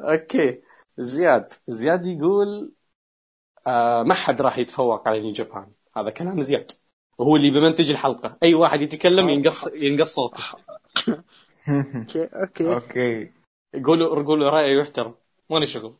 [0.00, 0.62] okay.
[0.98, 1.52] زياد.
[1.68, 2.72] زياد يقول
[3.66, 5.66] آه ما حد راح يتفوق على New Japan.
[5.96, 6.70] هذا كلام زياد.
[7.18, 8.36] وهو اللي بمنتج الحلقة.
[8.42, 10.44] أي واحد يتكلم ينقص ينقص صوته.
[11.96, 12.24] okay.
[12.24, 12.74] okay.
[12.74, 13.32] okay
[13.74, 15.14] يقولوا يقولوا رايه يحترم.
[15.50, 15.94] ماني شغل.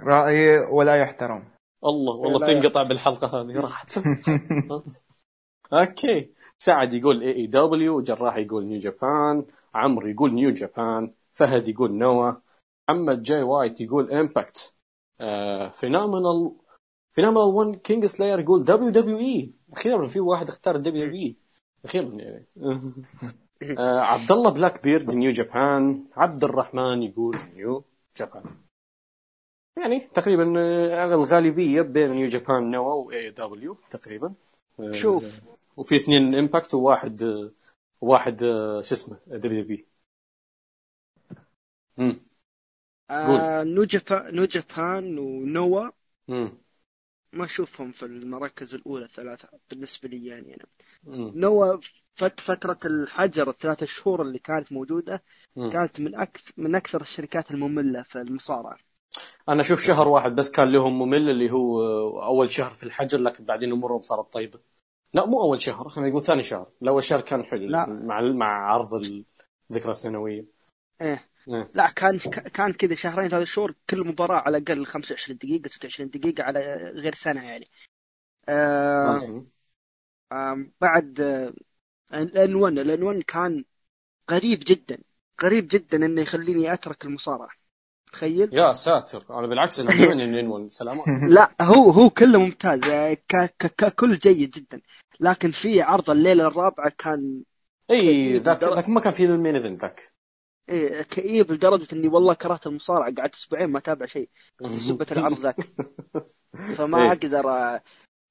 [0.00, 1.48] رأيي ولا يحترم.
[1.84, 2.38] الله والله.
[2.38, 3.60] بتنقطع بالحلقة هذه.
[3.60, 3.98] راحت.
[5.72, 6.30] okay.
[6.58, 9.44] سعد يقول AEW جراح يقول New Japan
[9.74, 12.32] عمرو يقول New Japan فهد يقول NOAH
[12.88, 14.74] محمد Jay White يقول Impact
[15.72, 16.52] Phenomenal
[17.12, 21.36] Phenomenal 1 King Slayer يقول WWE أخيرا في واحد اختار WWE
[21.84, 22.46] أخيرا يعني
[23.78, 27.84] آه، عبد الله Blackbird New Japan عبد الرحمن يقول New
[28.16, 28.44] Japan
[29.78, 34.34] يعني تقريبا آه، الغالبية بين New Japan NOAH و AEW تقريبا.
[34.80, 35.40] آه، شوف.
[35.76, 37.50] وفي اثنين Impact وواحد آه،
[38.00, 39.86] واحد شو اسمه WW
[41.98, 42.20] امم
[43.10, 45.90] آه New Japan New Japan و NOAH
[47.32, 50.64] ما أشوفهم في المراكز الأولى الثلاثة بالنسبة لي يعني أنا
[51.06, 51.76] امم NOAH
[52.14, 55.22] فت فترة الحجر الثلاثة شهور اللي كانت موجودة
[55.56, 55.70] مم.
[55.70, 58.78] كانت من أكثر من أكثر الشركات المملة في المصارعة
[59.48, 61.82] أنا أشوف شهر واحد بس كان لهم ممل اللي هو
[62.22, 64.60] أول شهر في الحجر لكن بعدين أمورهم صارت طيبة
[65.14, 67.86] لا مو أول شهر خلينا نقول ثاني شهر الأول شهر كان حلو لا.
[67.86, 68.94] مع مع عرض
[69.70, 70.40] الذكرى السنوية
[71.00, 71.29] إيه إيه.
[71.74, 72.18] لا كان
[72.54, 76.60] كان كذا شهرين ثلاثة شهور كل مباراة على الأقل 25 دقيقة 26 دقيقة على
[76.94, 77.70] غير سنة يعني.
[78.48, 79.44] آه.
[80.32, 81.20] آه بعد
[82.14, 83.64] ال N-1 ال N-1 كان
[84.30, 84.98] غريب جدا
[85.42, 87.50] غريب جدا إنه يخليني أترك المصارعة.
[88.12, 92.84] تخيل؟ يا ساتر أنا بالعكس أنا عجبني ال N-1 سلامات لا هو هو كله ممتاز
[92.88, 94.80] آه، ك- ك- ككل جيد جدا.
[95.20, 97.42] لكن في عرض الليلة الرابعة كان
[97.90, 100.12] إي ذاك ذاك ما كان في ال main event ذاك.
[100.68, 103.14] إيه كئيب لدرجة إني والله كرهت المصارعة.
[103.14, 104.28] قعدت أسبوعين ما أتابع شيء.
[104.66, 105.56] سبة العرض ذاك.
[106.76, 107.08] فما إيه.
[107.08, 107.44] أقدر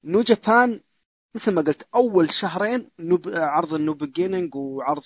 [0.04, 0.80] New Japan
[1.34, 5.04] مثل ما قلت أول شهرين نوب عرض ال New Beginning وعرض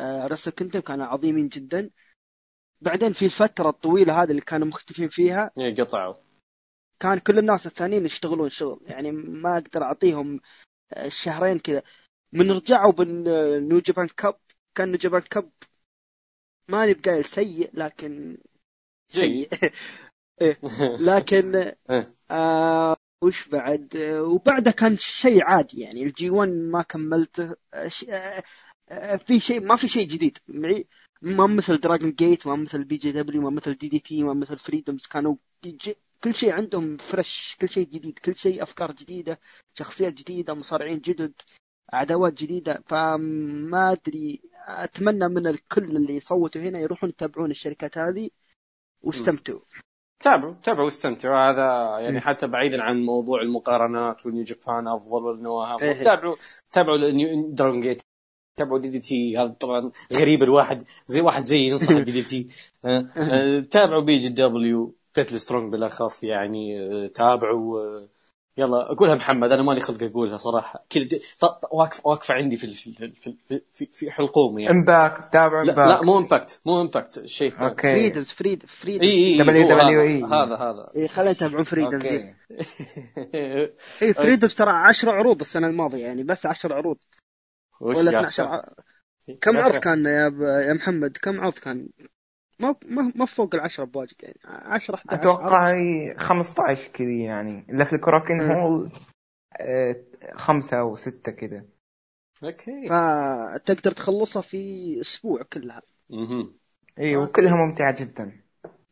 [0.00, 1.90] Wrestle Kingdom كانوا عظيمين جدا.
[2.80, 6.14] بعدين في الفترة الطويلة هذه اللي كانوا مختفين فيها اي قطعوا.
[7.00, 8.80] كان كل الناس الثانيين يشتغلون شغل.
[8.82, 10.40] يعني ما أقدر أعطيهم
[11.08, 11.82] شهرين كذا.
[12.32, 14.38] من رجعوا بال New Japan Cup
[14.74, 15.50] كان New Japan Cup
[16.68, 18.38] ماني بقايل سيء لكن
[19.08, 19.48] سيء.
[20.42, 20.58] إيه.
[21.10, 21.54] لكن
[21.90, 22.14] إيه.
[22.30, 26.02] آه وش بعد؟ وبعده كان شيء عادي يعني.
[26.02, 27.56] ال G1 ما كملته.
[27.74, 27.90] آه
[28.90, 30.38] آه في شيء ما في شيء جديد.
[30.48, 30.86] معي؟
[31.22, 35.36] ما مثل Dragon Gate ما مثل BJW ما مثل DDT ما مثل Freedoms كانوا
[36.24, 39.40] كل شيء عندهم fresh كل شيء جديد كل شيء أفكار جديدة
[39.74, 41.32] شخصيات جديدة مصارعين جدد.
[41.92, 48.30] عداوات جديدة فما أدري أتمنى من الكل اللي يصوتوا هنا يروحون يتابعون الشركات هذه
[49.02, 49.60] واستمتعوا.
[50.20, 51.50] تابعوا تابعوا واستمتعوا.
[51.50, 52.20] هذا يعني مم.
[52.20, 56.02] حتى بعيدا عن موضوع المقارنات وال New Japan أفضل وال NOAH إيه.
[56.02, 56.36] تابعوا
[56.72, 56.98] تابعوا
[57.48, 58.02] Dragon Gate.
[58.56, 59.38] تابعوا DDT.
[59.38, 62.48] هذا طبعا غريب الواحد زي واحد زي ينصح DDT.
[62.84, 64.28] آه، آه، تابعوا BJW.
[64.28, 68.06] فئة ال strong بالأخص يعني آه، تابعوا
[68.58, 70.84] يلا اقولها محمد أنا مالي خلق أقولها صراحة.
[71.40, 74.78] ط- واقف واقفة عندي في في في في, في حلقومي يعني.
[74.78, 77.92] Impact تابع لا, لا Impact مو Impact مو Impact شيء ثاني okay.
[77.92, 80.24] Freedoms Freed Freed إي إي WWE.
[80.24, 80.90] هو هذا هذا هذا.
[80.96, 82.34] إي خلينا نتابعون Freedoms okay.
[84.02, 86.96] إي Freedoms ترى 10 عروض السنة الماضية يعني بس 10 عروض.
[87.80, 89.76] وش ولا يا 12 أستاذ؟ ع- كم عرض.
[89.76, 90.40] كان يا ب...
[90.42, 91.88] يا محمد؟ كم عرض كان؟
[92.58, 95.20] ما ما ما فوق العشرة بواجد يعني 10 11 عرض.
[95.20, 98.50] أتوقع هي 15 كذي يعني الا في ال Korakuen مم.
[98.50, 98.90] Hall
[99.60, 99.96] آه،
[100.34, 101.64] خمسة أو ستة كذا
[102.44, 106.54] okay فتقدر تخلصها في أسبوع كلها مهم.
[106.98, 108.40] إي وكلها ممتعة جدا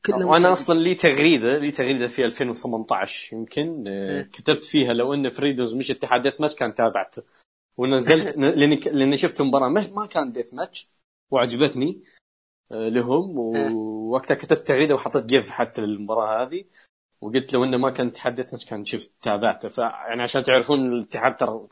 [0.06, 0.52] كلها وأنا.
[0.52, 4.22] أصلا لي تغريدة لي تغريدة في 2018 يمكن آه، إيه.
[4.32, 7.22] كتبت فيها لو إن Freedoms مش اتحاد death match كان تابعته
[7.76, 10.88] ونزلت لأني لأني شفت مباراة ما ما كان death match
[11.30, 12.02] وعجبتني
[12.70, 13.70] لهم إيه.
[13.70, 16.64] ووقتها كتبت تغريده وحطيت GIF حتى للمباراة هذه
[17.20, 21.36] وقلت لو إنه ما كان اتحاد death match كان شفت تابعته فيعني عشان تعرفون الاتحاد
[21.36, 21.66] ترى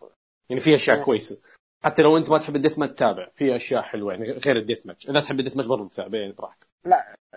[0.48, 1.04] يعني فيه أشياء إيه.
[1.04, 1.40] كويسة
[1.84, 4.61] حتى لو أنت ما تحب ال death match تابع في أشياء حلوة يعني غير ال
[4.61, 6.68] death match إذا تحب ال death match برضه تتابع يعني براحتك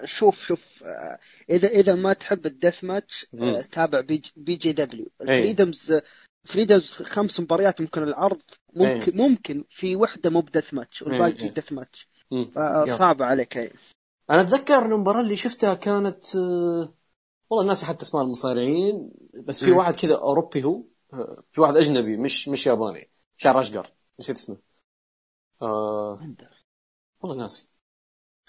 [0.03, 1.19] شوف شوف آه،
[1.49, 3.61] إذا إذا ما تحب الديث ماتش آه،.
[3.61, 5.22] تابع بي, جي- BJW إيه.
[5.22, 6.02] الفريدمز
[6.45, 8.41] فريدمز خمس مباريات ممكن العرض
[8.73, 11.49] ممكن ممكن في وحدة مو ب death match والباقي إيه.
[11.49, 12.10] ديث ماتش
[12.43, 13.57] فصعبة عليك.
[13.57, 13.71] هي
[14.29, 16.93] أنا أتذكر المباراة اللي شفتها كانت آه،
[17.49, 19.71] والله ناسي حتى اسماء المصارعين بس في.
[19.71, 20.83] واحد كذا أوروبي هو
[21.13, 23.87] آه، في واحد أجنبي مش مش ياباني شعر أشقر
[24.19, 24.57] نسيت اسمه.
[25.61, 26.19] آه
[27.21, 27.69] والله ناسي.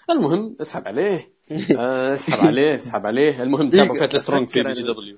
[0.09, 1.33] المهم اسحب عليه.
[1.79, 3.43] آه، اسحب عليه اسحب عليه.
[3.43, 4.83] المهم تابعوا فيت سترونج في بي جي.
[4.83, 5.17] دبليو.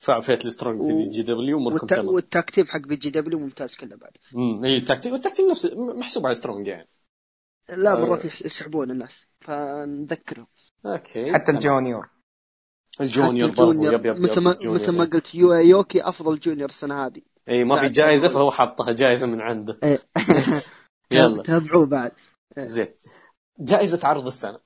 [0.00, 1.94] فعل فيت سترونج في بي جي دبليو أموركم والت...
[1.94, 2.08] تمام.
[2.08, 4.10] والتاكتيم حق بي جي دبليو ممتاز كله بعد.
[4.34, 6.88] امم اي التكتيك والتكتيك نفسه محسوب على strong يعني.
[7.68, 7.96] لا آه.
[8.06, 10.46] مرات يسحبون الناس فنذكرهم.
[10.86, 11.52] okay حتى.
[11.52, 12.08] الجونيور.
[13.00, 14.58] الجونيور برضو yep yep yep مثل ما.
[14.64, 17.22] مثل ما قلت يو يوكي أفضل junior السنة هذه.
[17.48, 18.28] اي ما في جائزة.
[18.28, 19.78] فهو حاطها جائزة من عنده.
[19.82, 19.98] إيه.
[21.10, 21.42] يلا.
[21.48, 22.12] تابعوه بعد.
[22.58, 22.94] زين.
[23.60, 24.60] جائزة عرض السنة.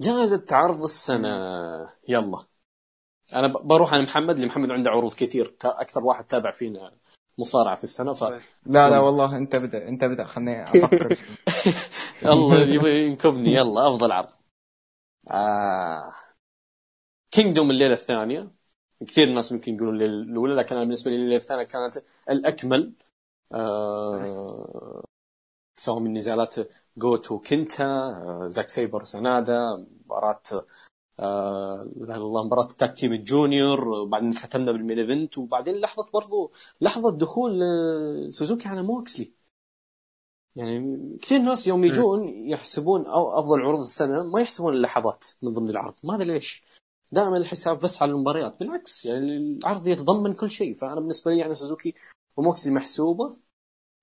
[0.00, 1.28] جائزة عرض السنة.
[2.08, 2.46] يلا.
[3.34, 6.92] أنا ب- بروح أنا محمد اللي محمد عنده عروض كثير أكثر واحد تابع فينا.
[7.38, 8.24] مصارعة في السنة ف
[8.66, 11.16] لا لا والله انت ابدا انت ابدا خليني أفكر
[12.26, 13.54] الله يبغى ينكبني.
[13.54, 14.30] يلا أفضل عرض.
[15.30, 16.14] آه...
[17.30, 18.50] Kingdom الليلة الثانية.
[19.06, 22.92] كثير ناس ممكن يقولون الليلة الأولى لكن أنا بالنسبة لي الليلة الثانية كانت الأكمل.
[23.52, 25.04] آه...
[25.76, 26.54] سواء من نزالات
[26.96, 28.46] جوتو كنتا آه...
[28.48, 30.42] زاك سيبر سنادا مباراة
[31.20, 31.82] آه...
[31.96, 37.10] الله مباراة tag team ال junior وبعدين ختمنا بال main event وبعدين لحظة برضو لحظة
[37.10, 39.32] دخول آه، سوزوكي على موكسلي.
[40.56, 45.68] يعني كثير ناس يوم يجون يحسبون أو أفضل عروض السنة ما يحسبون اللحظات من ضمن
[45.68, 45.94] العرض.
[46.04, 46.62] ما أدري ليش.
[47.12, 48.58] دائما الحساب بس على المباريات.
[48.60, 50.74] بالعكس يعني العرض يتضمن كل شيء.
[50.76, 51.94] فأنا بالنسبة لي يعني سوزوكي
[52.36, 53.36] وموكسلي محسوبة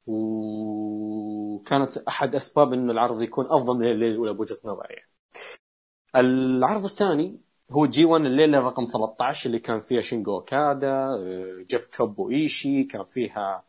[0.07, 4.93] وكانت أحد أسباب إنه العرض يكون أفضل من الليلة الأولى بوجهة نظري.
[4.93, 5.09] يعني.
[6.15, 7.41] العرض الثاني
[7.71, 11.07] هو جي 1 الليلة رقم 13 اللي كان فيها شينجو أوكادا
[11.69, 13.63] جيف كوب وإيشي كان فيها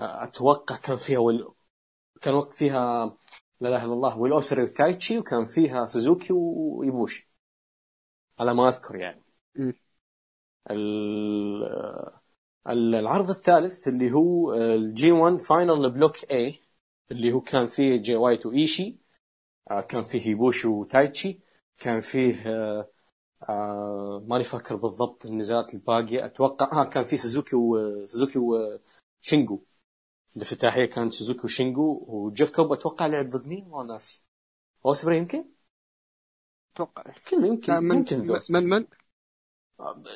[0.00, 1.48] آه، أتوقع كان فيها وال...
[2.20, 3.16] كان وقت فيها
[3.60, 7.28] لا إله إلا الله والاوسبري وتايتشي وكان فيها سوزوكي ويبوشي.
[8.38, 9.22] على ما أذكر يعني.
[9.56, 9.72] م.
[10.70, 11.64] ال-
[12.68, 16.60] ال- العرض الثالث اللي هو الجي 1 final block A
[17.10, 18.96] اللي هو كان فيه جي وايت وإيشي
[19.70, 21.47] آه، كان فيه إيبوشي وتايتشي.
[21.78, 22.88] كان فيه آه،
[23.48, 26.26] آه، ماني فاكر بالضبط النزالات الباقية.
[26.26, 29.60] أتوقع ها كان فيه سوزوكي وسوزوكي وشينجو
[30.36, 32.72] الافتتاحية كانت سوزوكي وشينجو وجيف كوب.
[32.72, 34.24] أتوقع لعب ضد مين؟ ما ناسي.
[34.86, 35.44] أوسبري يمكن؟
[36.74, 37.04] أتوقع.
[37.32, 38.60] يمكن لا، من يمكن ضد أوسبري.
[38.60, 38.86] من من؟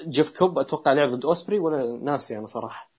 [0.08, 2.92] جيف كوب أتوقع لعب ضد أوسبري ولا ناسي أنا صراحة.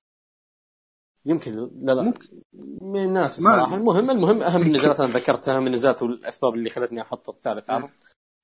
[1.26, 2.02] يمكن لا لا.
[2.02, 2.42] ممكن.
[2.82, 3.76] من ناسي صراحة.
[3.76, 7.70] المهم المهم أهم النزالات أنا ذكرتها اهم النزالات والاسباب اللي خلتني أحط الثالث.
[7.70, 7.90] عرض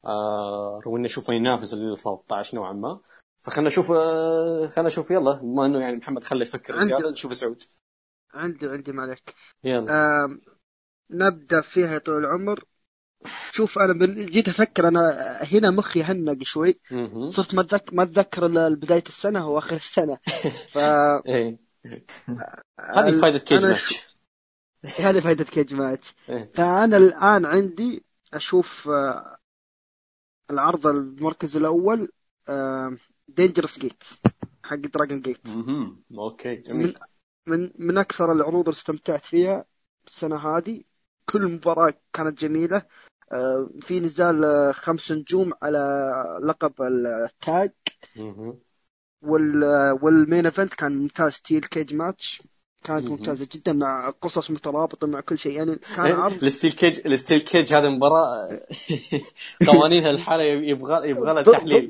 [0.06, 3.00] آه اشوفه ينافس ال 13 نوعا ما.
[3.42, 5.12] فخلنا نشوف آه خلنا نشوف.
[5.12, 7.64] يلا بما إنه يعني محمد خلى يفكر زيادة نشوف سعود
[8.34, 9.36] عندي عندي ما عليك.
[9.64, 10.24] يلا.
[10.26, 10.42] آم،
[11.12, 12.64] نبدأ فيها يا طويل العمر.
[13.52, 16.80] شوف أنا جيت أفكر أنا هنا مخي هنق شوي.
[17.28, 20.18] صرت ما اتذكر ما أتذكر بداية السنة واخر السنة.
[20.74, 21.60] ف إيه.
[22.80, 24.10] هذه فائده كيج ماتش.
[25.00, 26.16] هذه فائده Cagematch.
[26.30, 26.52] إيه.
[26.56, 28.90] فأنا الآن عندي أشوف
[30.50, 32.12] آه، العرض المركز الأول
[33.28, 34.04] Dangerous Gate
[34.64, 35.48] حق Dragon Gate.
[36.18, 36.98] okay جميل.
[37.48, 39.66] من من أكثر العروض اللي استمتعت فيها
[40.08, 40.84] السنة هذه.
[41.30, 42.86] كل مباراة كانت جميلة.
[43.32, 46.14] آه، في نزال آه، خمس نجوم على
[46.44, 47.72] لقب التاج.
[49.22, 49.64] وال
[50.02, 51.32] وال main event كان ممتاز.
[51.32, 52.44] steel cage match
[52.84, 53.12] كانت مهم.
[53.12, 57.08] ممتازة جدا مع قصص مترابطة مع كل شيء يعني كان إيه، عرض ال steel cage
[57.08, 58.60] ال steel cage هذه مباراة
[59.68, 61.88] قوانينها الحالة يبغى يبغى لها تحليل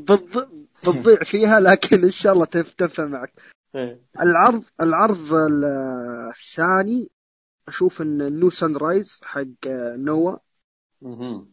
[0.83, 3.33] بتضيع فيها لكن إن شاء الله تنف- تنفع معك
[3.75, 4.01] إيه.
[4.21, 5.65] العرض العرض ال-
[6.29, 7.11] الثاني
[7.67, 9.45] أشوف إن ال New Sunrise حق
[9.95, 10.37] نوا
[11.01, 11.47] مهم.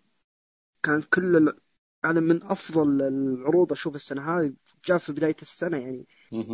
[0.83, 1.59] كان كل ال...
[2.05, 4.53] هذا من أفضل العروض أشوف السنة هذه
[4.85, 6.07] جاء في بداية السنة يعني.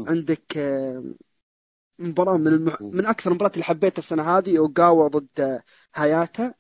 [0.09, 0.59] عندك
[2.05, 2.77] آه، مباراة من الم...
[2.81, 5.63] من أكثر المباريات اللي حبيتها السنة هذه أوغاوا ضد آه،
[5.95, 6.55] هاياتا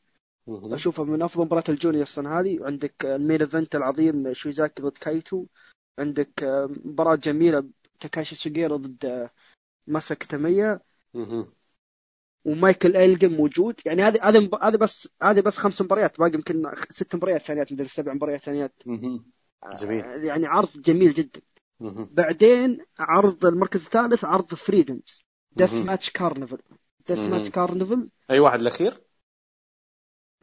[0.46, 0.74] مهم.
[0.74, 4.82] أشوفها من أفضل مباريات ال junior السنة هذه عندك آه، ال main event العظيم شيوزاكي
[4.82, 5.46] ضد كايتو
[5.98, 7.68] عندك آه، مباراة جميلة
[8.00, 9.30] تاكاشي سوجيورا ضد آه،
[9.86, 10.80] ماسا كيتاميا
[11.14, 11.52] مهم.
[12.44, 17.16] ومايكل الجن موجود يعني هذه هذه هذه بس هذه بس خمس مباريات باقي يمكن ست
[17.16, 18.82] مباريات ثانيات مدري سبع مباريات ثانيات.
[19.80, 20.04] جميل.
[20.24, 21.40] يعني عرض جميل جدا.
[22.10, 25.24] بعدين عرض المركز الثالث عرض فريدمز
[25.56, 25.72] ديث.
[25.72, 26.58] ماتش كارنفل
[27.08, 27.18] ديث.
[27.18, 29.00] ماتش كارنفل أي واحد الأخير؟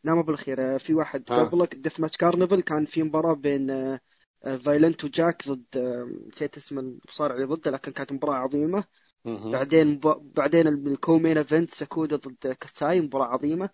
[0.03, 1.44] لا مو بالأخير آه، في واحد آه.
[1.44, 3.99] قبلك ديث ماتش كارنفل كان في مباراة بين آه،
[4.45, 8.84] آه، فايلنت وجاك ضد آه، نسيت اسم المصارع اللي ضده لكن كانت مباراة عظيمة.
[9.26, 10.34] بعدين مب...
[10.36, 13.69] بعدين الكومين إيفنت ساكودا ضد كاساي مباراة عظيمة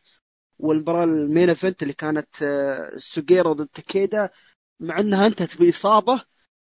[0.59, 4.29] والمباراة المين إيفنت اللي كانت آه، سوجيرا ضد تاكيدا
[4.79, 6.23] مع إنها أنتهت بإصابة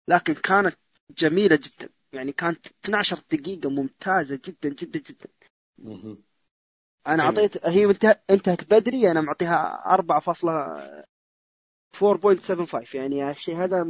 [0.08, 0.76] لكن كانت
[1.18, 5.30] جميلة جدا يعني كانت 12 دقيقة ممتازة جدا جدا جدا.
[7.08, 7.24] أنا.
[7.24, 7.86] اعطيت هي
[8.30, 13.88] انتهت بدري أنا معطيها 4.4.75 يعني الشيء هذا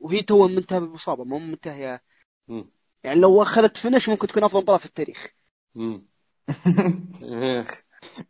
[0.00, 2.02] وهي تو منتهى بالاصابه مو منتهية
[2.48, 2.70] مم.
[3.04, 5.28] يعني لو أخذت فينش ممكن تكون أفضل مباراه في التاريخ.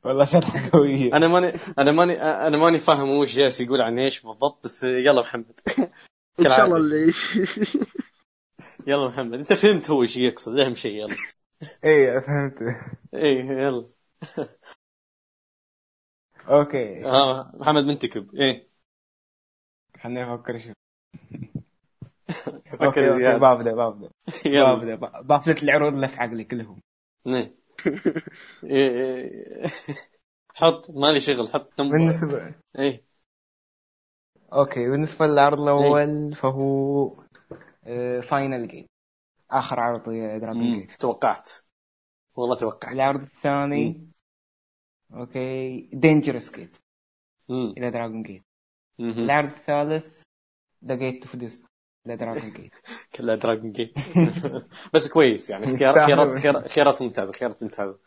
[0.05, 3.98] والله شرحة قوية أنا ماني أنا ماني أنا ماني فاهم هو إيش جالس يقول عن
[3.98, 5.60] إيش بالضبط بس يلا محمد
[6.40, 6.64] إن شاء.
[6.64, 7.06] الله اللي
[8.87, 11.17] يلا محمد انت فهمت هو إيش يقصد أهم شيء يلا.
[11.85, 12.59] إيه فهمت.
[13.15, 13.87] إيه يلا.
[16.49, 17.05] okay.
[17.05, 18.69] ها محمد منتكب إيه.
[20.01, 20.73] خليني أفكر شوي.
[22.73, 23.55] فكر okay okay زيادة.
[23.55, 24.11] ببدا ببدا
[24.47, 24.75] يلا.
[24.75, 26.81] ببدا ب- بفلت العروض اللي في عقلي كلهم
[27.27, 27.55] إيه.
[28.65, 29.67] إيه، إيه.
[30.55, 33.05] حط مالي شغل حط تنبؤ بالنسبة إيه.
[34.53, 37.09] okay بالنسبة للعرض الأول فهو
[38.23, 38.86] Final Gate
[39.51, 40.03] آخر عرض
[40.40, 40.81] Dragon مم.
[40.81, 41.51] Gate توقعت.
[42.35, 42.93] والله توقعت.
[42.95, 44.09] العرض الثاني؟
[45.15, 45.81] okay.
[45.93, 46.77] Dangerous Gate
[47.49, 47.75] مم.
[47.79, 48.43] إلى Dragon Gate.
[49.01, 50.23] العرض الثالث؟
[50.85, 51.65] The Gate of Destiny
[52.07, 52.73] إلى Dragon Gate
[53.15, 53.99] كلها Dragon Gate
[54.95, 55.77] بس كويس يعني.
[55.77, 57.99] خيارات خيار- خيارات ممتازة خيارات ممتازة.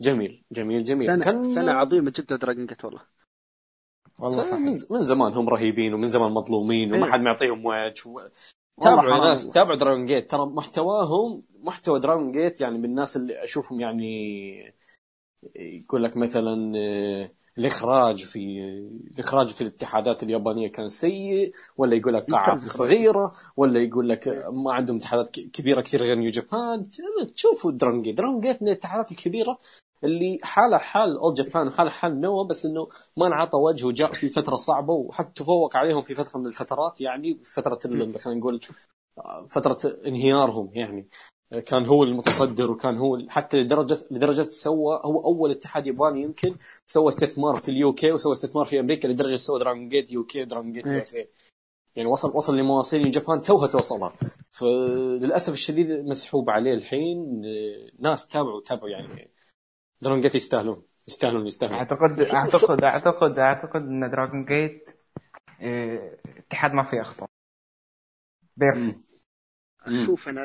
[0.00, 1.06] جميل جميل جميل.
[1.18, 3.02] سنه خلنا- سنة عظيمة جدا Dragon Gate والله.
[4.18, 7.12] والله سنة صح من من زمان هم رهيبين ومن زمان مظلومين وما إيه.
[7.12, 8.28] حد معطيهم وجه و...
[8.80, 9.50] تابعوا يا ناس.
[9.50, 14.74] تابعوا Dragon Gate ترى محتواهم محتوى Dragon Gate يعني من الناس اللي أشوفهم يعني
[15.56, 18.60] يقول لك مثلا آه، الإخراج في
[19.14, 22.68] الإخراج في الاتحادات اليابانية كان سيء ولا يقول لك قاعه.
[22.68, 26.90] صغيرة ولا يقول لك ما عندهم اتحادات كبيرة كثير غير New Japan
[27.34, 29.58] تشوفوا Dragon Gate Dragon Gate من الاتحادات الكبيرة
[30.04, 34.28] اللي حاله حال All Japan وحاله حال NOAH بس إنه ما انعطى وجه وجاء في
[34.28, 37.78] فترة صعبة وحتى تفوق عليهم في فترة من الفترات يعني فترة
[38.18, 38.60] خلينا نقول
[39.18, 41.08] آه، فترة انهيارهم يعني.
[41.66, 46.54] كان هو المتصدر وكان هو حتى لدرجة لدرجة سوى هو أول اتحاد ياباني يمكن
[46.86, 50.46] سوى استثمار في ال UK وسوى استثمار في أمريكا لدرجة سوى Dragon Gate UK و
[50.46, 50.94] Dragon Gate إيه.
[50.94, 51.28] USA
[51.96, 54.12] يعني وصل وصل لمواصيل Japan توها توصلها.
[54.50, 59.30] فللاسف الشديد مسحوب عليه الحين آه، ناس تابعوا تابعوا يعني.
[60.00, 64.90] Dragon Gate يستاهلون يستاهلون يستاهلون اعتقد اعتقد اعتقد أعتقد إن Dragon Gate
[65.60, 67.28] آه، اتحاد ما فيه أخطاء.
[68.56, 69.06] perfect
[69.86, 70.06] مم.
[70.06, 70.42] شوف أنا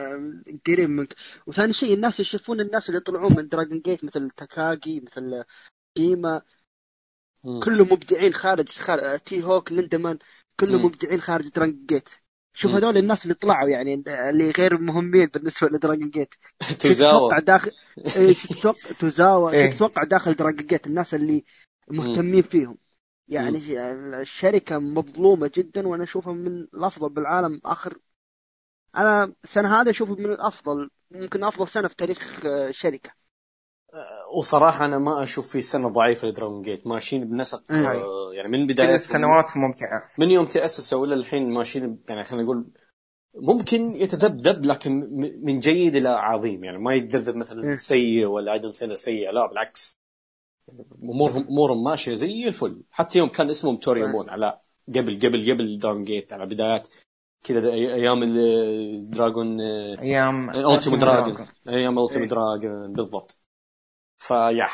[0.67, 1.15] قريب منك
[1.47, 5.43] وثاني شيء الناس يشوفون الناس اللي يطلعون من Dragon Gate مثل تاكاجي مثل
[5.97, 6.41] شيما
[7.43, 7.59] مم.
[7.59, 10.19] كلهم مبدعين خارج, خارج T-Hawk Lindaman
[10.59, 10.85] كلهم.
[10.85, 12.09] مبدعين خارج Dragon Gate
[12.53, 12.71] شوف.
[12.71, 16.35] هذول الناس اللي طلعوا يعني اللي غير مهمين بالنسبة ل Dragon Gate
[16.79, 17.29] توزاوا.
[17.29, 17.71] تتوقع داخل
[18.15, 19.51] إيه، تتوقع توزاوا.
[19.51, 19.69] إيه.
[19.69, 21.45] تتوقع داخل Dragon Gate الناس اللي
[21.87, 22.77] مهتمين فيهم.
[23.27, 23.57] يعني
[24.21, 27.97] الشركة مظلومة جدا وأنا أشوفها من الأفضل بالعالم آخر.
[28.95, 32.71] أنا السنة هذه أشوفها من الأفضل ممكن أفضل سنة في تاريخ آه،
[33.91, 37.63] شركة وصراحة أنا ما أشوف في سنة ضعيفة ل Dragon Gate ماشيين بنسق.
[37.71, 42.43] آه، يعني من كل بدايه السنوات ممتعة من يوم تأسسوا إلى الحين ماشيين يعني خلينا
[42.43, 42.65] نقول
[43.35, 44.91] ممكن يتذبذب لكن
[45.43, 47.75] من جيد إلى عظيم يعني ما يتذبذب مثلا إيه.
[47.75, 50.01] سيء ولا أيضا سنه سيئة لا بالعكس
[51.03, 54.59] امورهم أمورهم ماشية زي الفل حتى يوم كان اسمهم توريمون على
[54.89, 56.87] قبل قبل قبل داون جيت على بدايات
[57.43, 61.47] كذا أيام الدراجون أيام التيمو دراجون.
[61.67, 62.27] أيام إيه.
[62.27, 63.40] دراجون بالضبط
[64.21, 64.67] فيا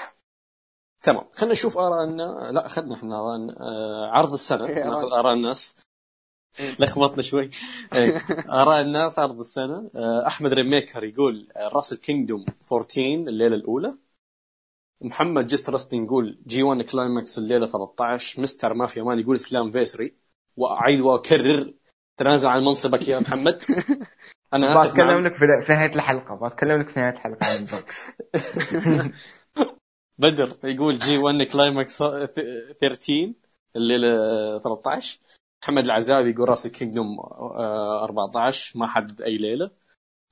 [1.04, 1.28] تمام.
[1.34, 4.68] خلينا نشوف ارائنا لا أخذنا إحنا آراء آه، عرض السنة.
[4.68, 5.14] إيه، ناخذ.
[5.14, 5.80] آراء الناس.
[6.80, 7.50] لخبطنا شوي.
[7.94, 8.18] إيه.
[8.50, 9.92] آراء الناس عرض السنة.
[9.96, 13.00] آه، أحمد ريميكر يقول آه، Wrestle Kingdom 14
[13.30, 13.94] الليلة الأولى.
[15.02, 18.74] محمد Just Restin يقول G 1 Climax الليلة 13 Mr.
[18.74, 20.16] Mafia Man يقول Slammiversary
[20.58, 21.74] واعيد واكرر
[22.18, 23.64] تنازل عن منصبك يا محمد.
[24.54, 25.26] أنا بتكلم.
[25.26, 26.48] لك في نهاية الحلقة.
[26.48, 27.46] بتكلم لك في نهاية الحلقة.
[27.46, 27.68] عن
[30.18, 33.34] بدر يقول G 1 Climax 13
[33.76, 35.20] الليلة 13
[35.64, 39.72] محمد العزابي يقول Wrestle Kingdom 14 ما حدد أي ليلة.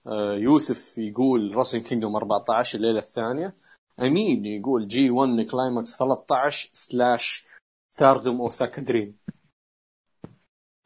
[0.08, 3.56] آه، يوسف يقول Wrestle Kingdom 14 الليلة الثانية.
[4.00, 7.48] أمين يقول G 1 Climax 13 slash
[7.96, 9.18] Stardom Osaka Dream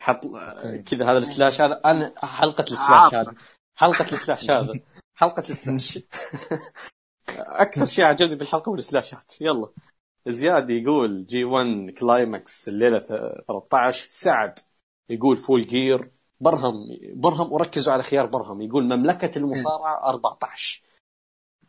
[0.01, 0.21] حط
[0.85, 1.81] كذا هذا ال slash هذا.
[1.85, 3.35] أنا حلقة ال slash هذا.
[3.75, 4.73] حلقة ال slash هذا.
[5.15, 5.99] حلقة ال slash
[7.37, 9.33] أكثر شيء عجبني بالحلقة هو السلاشات.
[9.41, 9.69] يلا.
[10.27, 14.59] زياد يقول G 1 Climax الليلة ث- 13 سعد
[15.09, 16.09] يقول Full Gear
[16.39, 16.73] برهم
[17.13, 18.61] برهم وركزوا على خيار برهم.
[18.61, 20.81] يقول مملكة المصارعة 14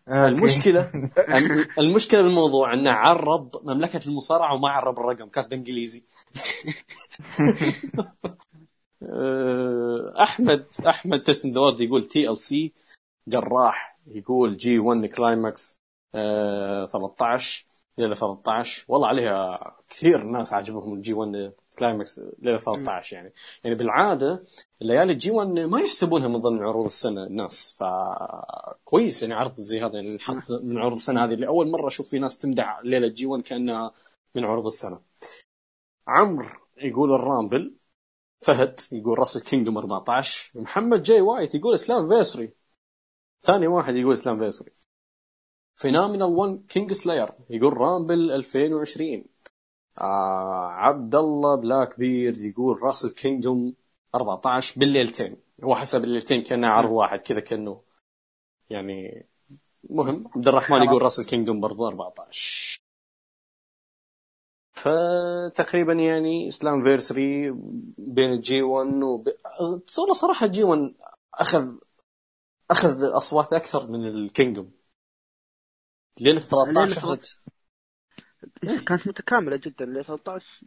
[0.08, 5.28] المشكلة الم- المشكلة بالموضوع انه عرب مملكة المصارعة وما عرب الرقم.
[5.28, 6.04] كاتب إنجليزي.
[9.02, 12.72] أه، احمد أحمد دوارد يقول TLC
[13.28, 15.80] جراح يقول G 1 Climax
[16.14, 17.66] أه 13
[17.98, 23.32] ليلة 13 والله عليها كثير ناس عجبهم ال G 1 Climax ليلة 13 يعني.
[23.64, 24.44] يعني بالعادة
[24.82, 29.80] الليالي ال G 1 ما يحسبونها من ضمن عروض السنة الناس فكويس يعني عرض زي
[29.80, 31.34] هذا يعني نحط من عروض السنة هذه.
[31.34, 33.92] لأول مرة أشوف في ناس تمدح ليلة G 1 كأنها
[34.34, 35.00] من عروض السنة.
[36.06, 37.74] عمرو يقول ال Rumble
[38.40, 42.52] فهد يقول Wrestle Kingdom 14 محمد جاي وايت يقول Slammiversary
[43.42, 44.72] ثاني واحد يقول Slammiversary
[45.74, 49.24] Phenomenal 1 King Slayer يقول Rumble 2020
[50.00, 53.74] آه عبد الله Blackbird يقول Wrestle Kingdom
[54.14, 55.36] 14 بالليلتين.
[55.64, 57.82] هو حسب الليلتين كأنه عرض واحد كذا كأنه
[58.70, 59.26] يعني
[59.90, 60.28] مهم.
[60.36, 62.80] عبد الرحمن يقول Wrestle Kingdom برضه 14
[64.72, 67.50] فتقريبا يعني Slammiversary
[67.98, 69.28] بين ال G 1 وب...
[69.98, 70.94] والله صراحة ال G1
[71.34, 71.78] أخذ
[72.70, 74.72] أخذ أصوات أكثر من ال Kingdom.
[76.20, 77.40] ليلة 13 اخذت
[78.86, 80.60] كانت متكاملة جدا ل 13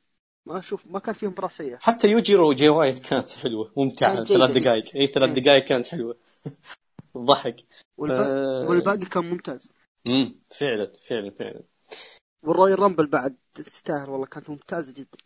[0.46, 4.52] ما أشوف ما كان فيهم مباراه سيئه حتى يوجيرو وجي وايت كانت حلوة ممتعة ثلاث.
[4.52, 4.96] دقائق.
[4.96, 5.36] اي ثلاث مم.
[5.36, 6.18] دقائق كانت حلوة.
[7.18, 7.66] ضحك.
[7.98, 8.68] والباقي, آه.
[8.70, 9.70] والباقي كان ممتاز.
[10.08, 11.64] امم فعلا فعلا فعلا.
[12.44, 15.18] وال Royal Rumble بعد تستاهل والله كانت ممتازة جدا.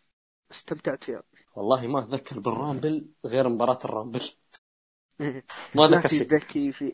[0.51, 1.23] استمتعت فيها.
[1.55, 4.21] والله ما أتذكر بال Rumble غير مباراة ال Rumble.
[5.75, 6.93] ما في شيء ذكي في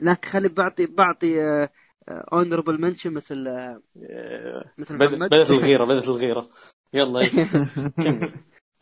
[0.00, 1.68] لكن خلي بعطي بعطي
[2.08, 6.48] honorable mention مثل آه، آه، مثل محمد بدات الغيرة بدات الغيرة
[6.92, 7.28] يلا إيه.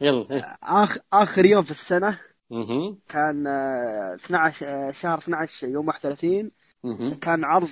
[0.00, 0.58] يلا إيه.
[0.62, 2.20] اخر آخر يوم في السنة.
[3.08, 6.50] كان آه، 12 آه، شهر 12 يوم 31 مهم.
[7.20, 7.68] كان عرض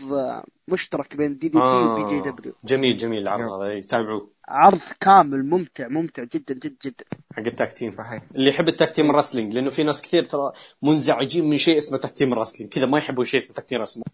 [0.68, 1.92] مشترك بين DDT آه.
[1.92, 2.52] و BJW.
[2.64, 3.80] جميل جميل العرض هذا.
[3.80, 7.04] تابعوه عرض كامل ممتع ممتع جدا جدا جدا.
[7.32, 7.90] حق ال tag team.
[7.90, 8.22] صحيح.
[8.34, 11.78] اللي يحب ال tag team ال wrestling لأنه في ناس كثير ترى منزعجين من شيء
[11.78, 12.72] اسمه tag team ال wrestling.
[12.72, 14.06] كذا ما يحبوا شيء اسمه tag team ال wrestling.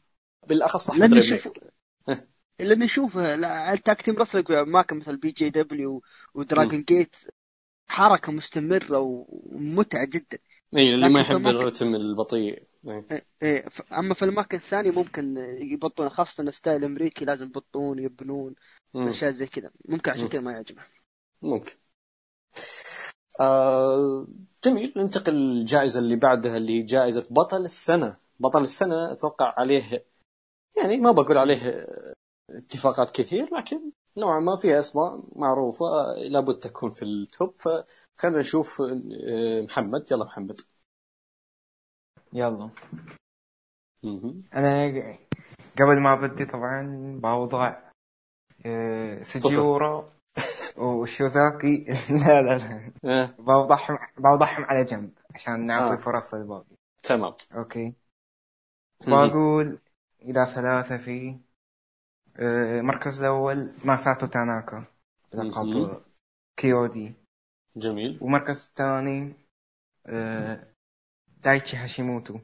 [0.49, 1.53] بالأخص أحمد لن ريبيك نشوف
[2.59, 6.03] لأن نشوف لا، ال tag team wrestling اماكن مثل BJW و
[6.35, 7.17] Dragon Gate.
[7.89, 8.99] حركة مستمرة
[9.29, 10.39] وممتعة جدا.
[10.77, 12.63] اي اللي ما يحب الرتم البطيء.
[12.89, 13.07] إيه.
[13.11, 15.37] إيه، إيه، ف- أما في الاماكن الثانية ممكن
[15.73, 18.55] يبطون خاصة style امريكي لازم يبطون يبنون.
[18.97, 19.71] أشياء زي كذا.
[19.85, 20.29] ممكن عشان.
[20.29, 20.83] كذا ما يعجبه.
[21.43, 21.73] ممكن.
[23.41, 24.27] آه
[24.65, 24.93] جميل.
[24.97, 28.17] ننتقل للجائزة اللي بعدها اللي هي جائزة بطل السنة.
[28.41, 30.05] بطل السنة أتوقع عليه
[30.77, 31.87] يعني ما بقول عليه
[32.51, 37.55] اتفاقات كثير لكن نوعا ما فيها أسماء معروفة آه، لابد تكون في ال top.
[37.59, 40.13] فخلينا نشوف آه، محمد.
[40.13, 40.61] يلا محمد.
[42.33, 42.71] يلا.
[44.55, 44.93] أنا
[45.81, 46.83] قبل ما ابدي طبعا
[47.23, 47.77] بوضع
[48.67, 50.13] آه، سجيورا
[50.77, 51.85] وشيوزاكي.
[52.27, 52.59] لا لا
[53.03, 53.27] لا.
[53.39, 55.97] بوضعهم بوضعهم على جنب عشان نعطي آه.
[55.97, 56.77] فرص للباقي.
[57.03, 57.35] تمام.
[57.55, 57.95] okay.
[59.07, 59.79] بقول
[60.23, 61.39] إلى ثلاثة في
[62.37, 64.85] آه، المركز الأول ماساتو تاناكا
[65.35, 65.51] مهم.
[65.51, 66.03] بلقب
[66.57, 67.15] KO-D
[67.77, 68.19] جميل.
[68.23, 69.35] ومركز الثاني
[70.07, 70.67] آه،
[71.45, 72.39] دايتشي هاشيموتو.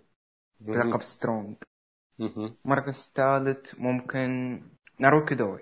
[0.61, 1.57] بلقب Strong.
[2.65, 4.63] المركز الثالث ممكن
[4.99, 5.61] ناروكي دوي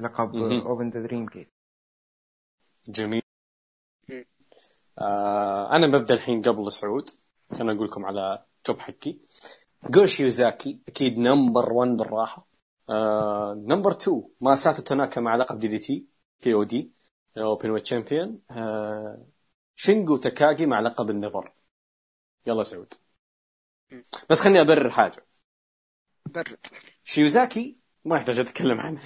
[0.00, 0.60] لقب مهم.
[0.66, 1.48] Open the Dream Gate
[2.88, 3.22] جميل.
[4.98, 7.10] آه أنا ببدأ الحين قبل سعود
[7.52, 9.16] خليني أقول لكم على top حقي
[9.90, 12.46] جو شيوزاكي أكيد number 1 بالراحة
[12.90, 16.06] آه number 2 ماساتو تاناكا مع لقب DDT
[16.40, 16.92] KO-D
[17.38, 19.26] Openweight champion آه
[19.74, 21.52] شينجو تاكاجي مع لقب ال NEVER
[22.46, 22.94] يلا سعود.
[24.30, 25.26] بس خليني أبرر حاجة.
[26.26, 26.56] برر.
[27.04, 29.00] شيوزاكي ما يحتاج أتكلم عنه.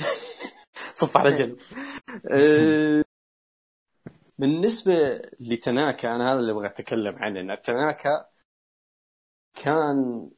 [1.00, 1.58] صف على جنب.
[2.30, 3.04] أه،
[4.38, 8.26] بالنسبة لتناكا أنا هذا اللي أبغى أتكلم عنه إن تناكا
[9.54, 10.30] كان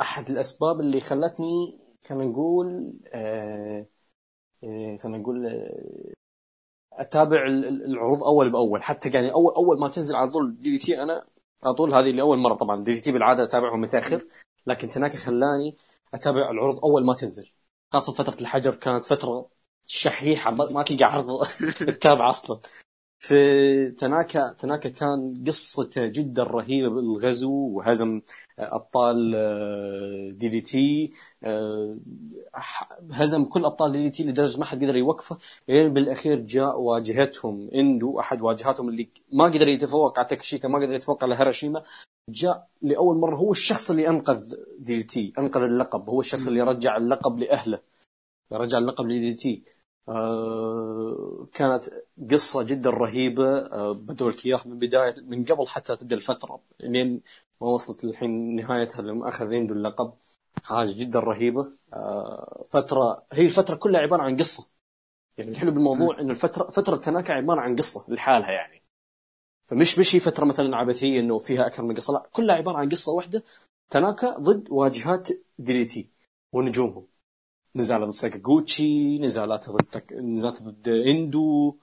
[0.00, 1.78] أحد الأسباب اللي خلتني
[2.08, 3.86] خلينا نقول أه،
[4.64, 5.46] أه، خلينا نقول
[6.92, 8.82] أتابع ال- ال- العروض أول بأول.
[8.82, 11.20] حتى يعني اول أول ما تنزل على طول DDT أنا
[11.64, 12.84] على طول هذه اللي أول مرة طبعا.
[12.84, 14.26] DDT بالعادة اتابعهم متأخر
[14.66, 15.76] لكن تناكا خلاني
[16.14, 17.50] أتابع العروض أول ما تنزل.
[17.92, 19.50] خاصة فترة الحجر كانت فترة
[19.86, 21.46] شحيحة ما تلقى عرض
[21.78, 22.60] تتابع أصلا.
[23.20, 28.20] في تناكا تناكا كان قصته جدا رهيبة بالغزو وهزم
[28.58, 31.12] أبطال آه، DDT
[33.12, 35.38] هزم كل أبطال DDT لدرجة ما حد قدر يوقفه
[35.68, 40.94] لين بالأخير جاء واجهتهم إندو أحد واجهاتهم اللي ما قدر يتفوق على تاكشيتا ما قدر
[40.94, 41.82] يتفوق على هاراشيما
[42.30, 47.38] جاء لأول مرة هو الشخص اللي أنقذ DDT أنقذ اللقب هو الشخص اللي رجع اللقب
[47.38, 47.78] لأهله
[48.52, 49.62] رجع اللقب ل DDT
[51.54, 51.90] كانت
[52.30, 53.58] قصة جدا رهيبة.
[53.58, 56.60] آه بدوا لك إياها من بداية من قبل حتى تبدأ الفترة.
[56.80, 57.20] لين
[57.60, 60.12] ما وصلت الحين نهايتها لما أخذ إندو اللقب.
[60.62, 61.72] حاجة جدا رهيبة.
[61.92, 64.70] آه فترة هي الفترة كلها عبارة عن قصة.
[65.38, 68.82] يعني الحلو بالموضوع إنه الفترة فترة تناكا عبارة عن قصة لحالها يعني.
[69.68, 72.88] فمش مش هي فترة مثلا عبثية إنه فيها أكثر من قصة لا كلها عبارة عن
[72.88, 73.44] قصة واحدة
[73.90, 76.10] تناكا ضد واجهات DDT
[76.52, 77.06] ونجومهم.
[77.78, 80.12] نزالات ضد ساكاغوتشي نزالات ضد تك...
[80.12, 81.78] نزالات ضد اندو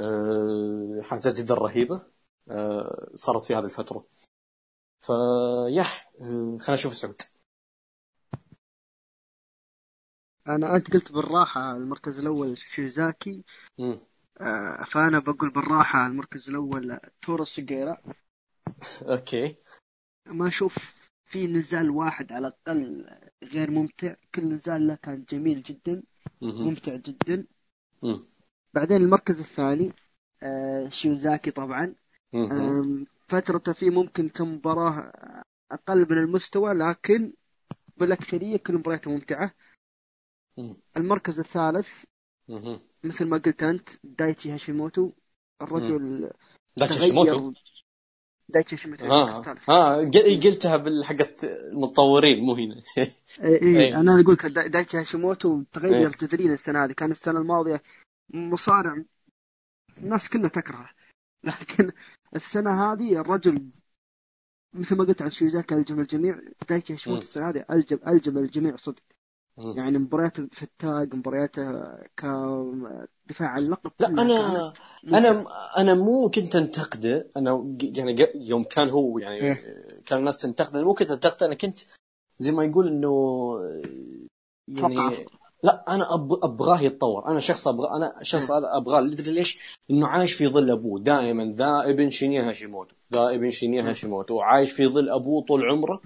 [0.00, 0.98] أه...
[1.02, 2.02] حاجات جدا رهيبة
[2.50, 3.12] أه...
[3.16, 4.06] صارت في هذه الفترة.
[5.00, 6.58] فيح أه...
[6.60, 7.22] خلينا نشوف سعود
[10.48, 13.44] أنا أنت قلت بالراحة المركز الأول شيزاكي.
[13.78, 14.00] مم.
[14.40, 17.96] آه، فأنا بقول بالراحة المركز الأول تورو سيجيرا.
[19.02, 19.56] أوكي.
[20.26, 23.06] ما أشوف في نزال واحد على الأقل
[23.44, 26.02] غير ممتع كل نزال له كان جميل جدا.
[26.42, 27.46] ممتع جدا.
[28.74, 29.92] بعدين المركز الثاني
[30.42, 31.94] آه، شيوزاكي طبعا
[33.28, 35.12] فترته فيه ممكن كمباراة
[35.72, 37.32] أقل من المستوى لكن
[37.96, 39.54] بالأكثرية كل مبارياته ممتعة
[40.58, 40.76] مم.
[40.96, 42.04] المركز الثالث.
[43.04, 45.12] مثل ما قلت أنت دايتشي هاشيموتو
[45.62, 46.30] الرجل
[46.76, 47.52] دايتشي هاشيموتو
[48.48, 53.62] دايتشي المركز ها ها قل- قلتها بالحقت المتطورين مو هنا إيه إيه.
[53.78, 56.08] إيه أنا أقول لك دا- دايتشي هاشيموتو تغير إيه.
[56.08, 57.82] جذريا السنة هذه كان السنة الماضية
[58.30, 59.02] مصارع
[59.98, 60.90] الناس كلها تكرهه
[61.44, 61.92] لكن
[62.36, 63.70] السنة هذه الرجل
[64.74, 67.26] مثل ما قلت عن شيوزاكي ألجم الجميع دايتشي هاشيموتو مم.
[67.26, 69.02] السنة هذه ألجم ألجم الجميع صدق.
[69.58, 71.70] يعني مبارياته في ال tag مبارياته
[73.26, 74.72] كدفاع عن اللقب لا أنا
[75.08, 75.46] أنا
[75.78, 77.30] أنا مو كنت أنتقده.
[77.36, 79.64] أنا يعني يوم كان هو يعني إيه.
[80.06, 80.84] كان الناس تنتقده.
[80.84, 81.78] مو كنت أنتقده أنا كنت
[82.38, 83.54] زي ما يقول إنه
[84.68, 85.26] يعني.
[85.62, 87.28] لا أنا أب أبغاه يتطور.
[87.28, 89.00] أنا شخص أبغى أنا شخص هذا أبغاه.
[89.00, 91.00] تدري ليش؟ إنه عايش في ظل أبوه.
[91.00, 92.94] دائما ذا ابن شينيا هاشيموتو.
[93.12, 94.40] ذا ابن شينيا هاشيموتو.
[94.40, 96.00] عايش في ظل أبوه طول عمره.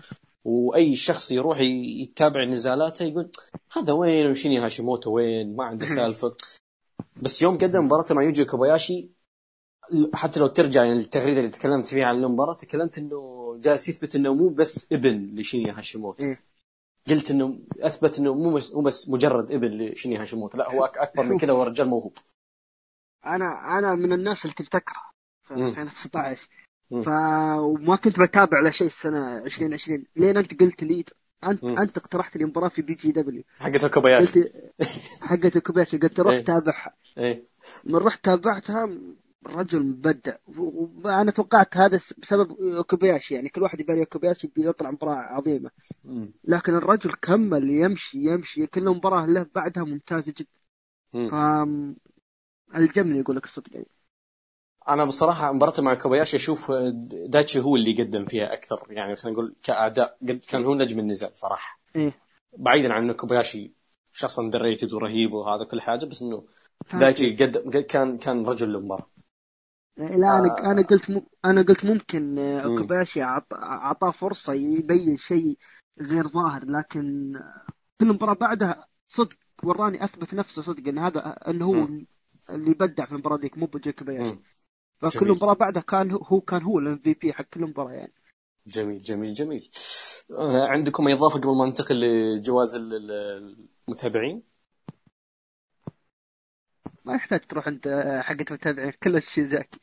[0.45, 1.61] وأي شخص يروح
[2.01, 3.31] يتابع نزالاته يقول
[3.73, 6.35] هذا وين؟ وشينيا هاشيموتو وين؟ ما عنده سالفة.
[7.23, 9.11] بس يوم قدم مباراته مع يوجي كوباياشي
[10.15, 14.35] حتى لو ترجع يعني التغريده اللي تكلمت فيها عن المباراه تكلمت إنه جالس يثبت إنه
[14.35, 16.35] مو بس ابن لشينيا هاشيموتو.
[17.09, 21.25] قلت إنه أثبت إنه مو بس مو بس مجرد ابن لشينيا هاشيموتو لا هو أكبر
[21.25, 22.19] من كذا هو رجال موهوب
[23.27, 25.03] أنا أنا من الناس اللي كنت أكره
[25.43, 25.69] في مم.
[25.69, 26.49] 2019
[26.91, 27.03] مم.
[27.03, 27.09] ف
[27.59, 31.05] وما كنت بتابع لا شيء السنة 2020 لين أنت قلت لي
[31.45, 31.79] انت مم.
[31.79, 34.53] أنت اقترحت لي مباراه في BJW حقت كوباياشي قلت
[35.21, 36.45] حقت كوبياشي قلت روح إيه.
[36.45, 36.95] تابعها.
[37.19, 37.45] إيه.
[37.85, 38.99] من رحت تابعتها
[39.47, 40.37] الرجل مبدع.
[41.05, 45.71] وأنا توقعت هذا بسبب كوبياشي يعني كل واحد يبغى كوبياشي بيطلع مباراة عظيمة.
[46.05, 46.33] مم.
[46.45, 48.67] لكن الرجل كمل يمشي يمشي.
[48.67, 50.61] كل مباراة له بعدها ممتازة جدا.
[52.77, 53.75] الجمل يقول لك الصدق.
[53.75, 53.87] يعني
[54.89, 56.73] أنا بصراحة مباراته مع كوباياشي أشوف
[57.27, 58.86] دايتشي هو اللي قدم فيها أكثر.
[58.90, 61.81] يعني خلينا نقول كأداء قد كان هو نجم النزال صراحة.
[61.97, 62.12] إيه.
[62.59, 63.73] بعيدا عن إنه كوباياشي
[64.12, 66.44] شخص underrated ورهيب وهذا كل حاجة بس إنه
[66.94, 69.07] دايتشي قدم كان كان رجل المباراه
[69.97, 71.23] لا أنا أنا قلت م...
[71.44, 72.77] أنا قلت ممكن آه،.
[72.78, 75.59] كوباياشي أعط- اعطاه فرصة يبين شيء
[76.01, 77.32] غير ظاهر لكن
[78.01, 82.07] كل مباراة بعدها صدق وراني أثبت نفسه صدق إن هذا انه هو مم.
[82.51, 84.43] اللي بدع في المباراة ذيك مو بجاك مم.
[85.01, 85.32] فكل جميل.
[85.32, 88.12] مباراة بعدها كان هو- كان هو ال MVP حق كل مباراة يعني.
[88.66, 89.70] جميل جميل جميل.
[90.31, 92.05] آه، عندكم أي إضافة قبل ما ننتقل
[92.77, 93.56] ال-
[93.89, 94.43] المتابعين؟
[97.05, 99.81] ما يحتاج تروح عند آه، حقة المتابعين كله شيوزاكي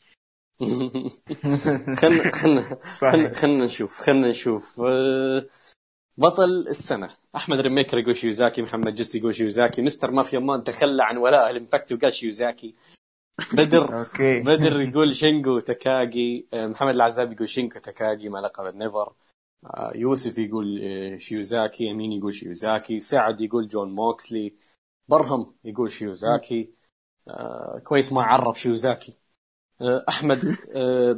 [2.01, 2.61] خلنا خلنا
[3.11, 4.79] خلنا خلنا نشوف خلنا نشوف.
[4.79, 5.45] آه،
[6.17, 7.15] بطل السنة.
[7.35, 9.81] أحمد ريميكر يقول شيوزاكي محمد جس يقول شيوزاكي.
[9.81, 12.75] مستر مافيا مان تخلى عن ولاء الإمباكت وقال شيوزاكي.
[13.53, 13.93] بدر.
[13.99, 14.39] أوكي.
[14.39, 19.13] بدر يقول شينجو تاكاجي آه، محمد العزاب يقول شينجو تاكاجي مع لقب النيفر.
[19.65, 24.53] آه، يوسف يقول آه، شيوزاكي امين يقول شيوزاكي سعد يقول جون موكسلي
[25.07, 26.77] برهم يقول شيوزاكي.
[27.83, 29.17] كويس ما عرب شيوزاكي.
[30.09, 30.39] أحمد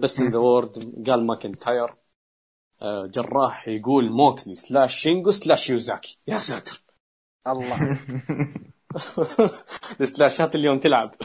[0.01, 1.95] Best in the World قال ماكنتاير.
[2.83, 6.17] جراح يقول موكسلي slash شينجو slash شيوزاكي.
[6.27, 6.83] يا ساتر.
[7.47, 7.99] الله.
[10.01, 11.15] السلاشات اليوم تلعب.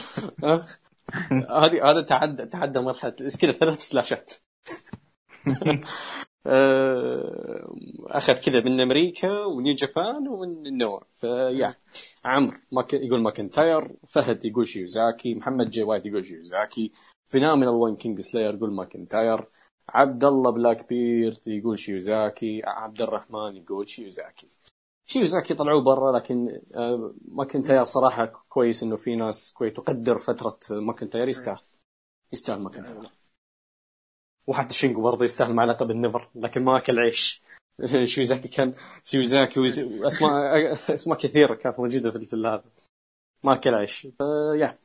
[1.49, 3.15] هذه هذا تعدى تعدى مرحلة.
[3.21, 4.33] إيش كذا؟ ثلاث سلاشات.
[6.47, 7.75] آه،
[8.07, 11.07] أخذ كذا من أمريكا ونيو جابان ومن النوع.
[11.15, 11.75] فيا
[12.25, 12.93] عمرو ماك...
[12.93, 16.91] يقول ماكنتاير فهد يقول شيوزاكي محمد جي وايت يقول شيوزاكي
[17.29, 19.45] Phenomenal One King Slayer يقول ماكنتاير
[19.89, 24.54] عبد الله Blackbird يقول شيوزاكي عبد الرحمن يقول شيوزاكي.
[25.05, 31.27] شيوزاكي طلعوه برا لكن آه، ماكنتاير صراحة كويس إنه في ناس كويس تقدر فترة ماكنتاير
[31.27, 31.59] يستاهل.
[32.33, 33.09] يستاهل ماكنتاير.
[34.47, 37.41] وحتى شينجو برضه يستاهل مع لقب النيفر لكن ما أكل عيش.
[38.03, 42.63] شيوزاكي كان شيوزاكي وز- واسماء أسماء كثيرة كانت موجودة في في هذا.
[43.43, 44.07] ما أكل عيش.
[44.17, 44.77] فيا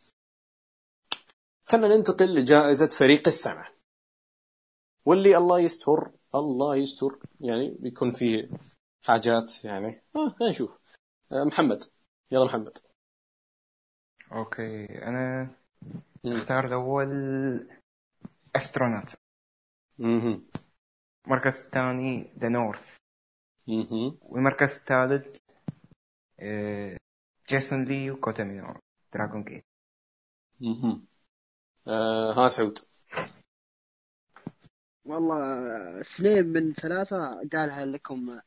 [1.66, 3.64] خلينا ننتقل لجائزة فريق السنة.
[5.04, 8.48] واللي الله يستر الله يستر يعني بيكون فيه
[9.06, 10.70] حاجات يعني آه خلينا نشوف
[11.32, 11.84] آه، محمد
[12.30, 12.78] يلا محمد
[14.32, 15.50] أوكي أنا.
[16.26, 17.08] أختار الأول
[18.56, 19.14] أسترونوت
[19.98, 20.46] مهم.
[21.26, 22.96] المركز الثاني ذا نورث
[23.68, 24.18] مهم.
[24.22, 25.38] والمركز الثالث
[26.40, 26.96] آه،
[27.48, 28.80] جيسون لي وكوتا مينورا
[29.14, 29.64] دراجون جيت.
[31.88, 32.78] آه ها سعود
[35.04, 35.40] والله
[36.00, 38.40] اثنين من ثلاثة قالها لكم.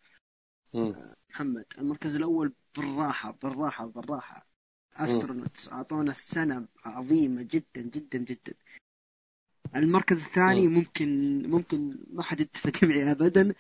[1.30, 4.48] محمد المركز الأول بالراحة بالراحة بالراحة.
[4.96, 8.54] أسترونوتس أعطونا السنة عظيمة جدا جدا جدا.
[9.76, 10.74] المركز الثاني مم.
[10.74, 13.54] ممكن ممكن ما حد يتفق معي أبدا.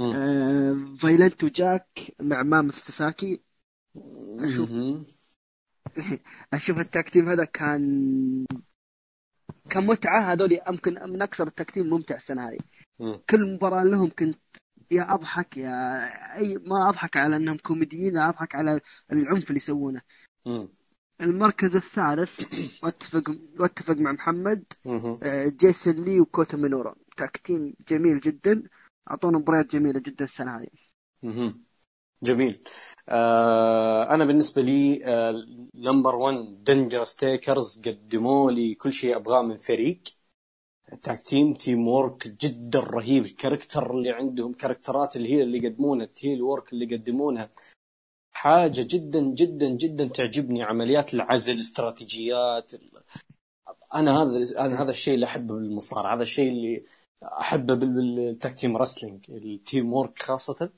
[0.00, 3.40] آه فايلنت وجاك مع مامث ساساكي.
[4.38, 4.70] أشوف.
[6.54, 8.46] أشوف التاق تيم هذا كان
[9.70, 10.32] كان متعة.
[10.32, 12.58] هذول يمكن من أكثر التاق تيم ممتع السنة هذه.
[13.30, 14.38] كل مباراة لهم كنت
[14.90, 15.70] يا أضحك يا
[16.38, 18.80] أي ما أضحك على أنهم كوميديين لا أضحك على
[19.12, 20.00] العنف اللي يسوونه.
[21.20, 22.40] المركز الثالث
[22.82, 24.64] واتفق واتفق مع محمد.
[25.22, 28.62] آه، جيسون لي وكوتا مينورا tag team جميل جدا
[29.10, 30.68] أعطونا مباريات جميلة جدا السنة هذه.
[32.22, 32.62] جميل
[33.08, 35.02] آه أنا بالنسبة لي
[35.74, 40.02] number 1 دينجرس تيكرز قدموا لي كل شيء أبغاه من فريق
[41.02, 43.24] tag team teamwork جدا رهيب.
[43.24, 47.50] ال character اللي عندهم character ات اللي هي اللي يقدمونها ال teamwork اللي يقدمونها.
[48.32, 50.62] حاجة جدا جدا جدا تعجبني.
[50.62, 52.72] عمليات العزل استراتيجيات
[53.94, 56.14] أنا هذا أنا هذا الشيء اللي أحبه بالمصارعة.
[56.16, 56.84] هذا الشيء اللي
[57.24, 60.70] أحبه بال- بال tag team wrestling ال teamwork خاصة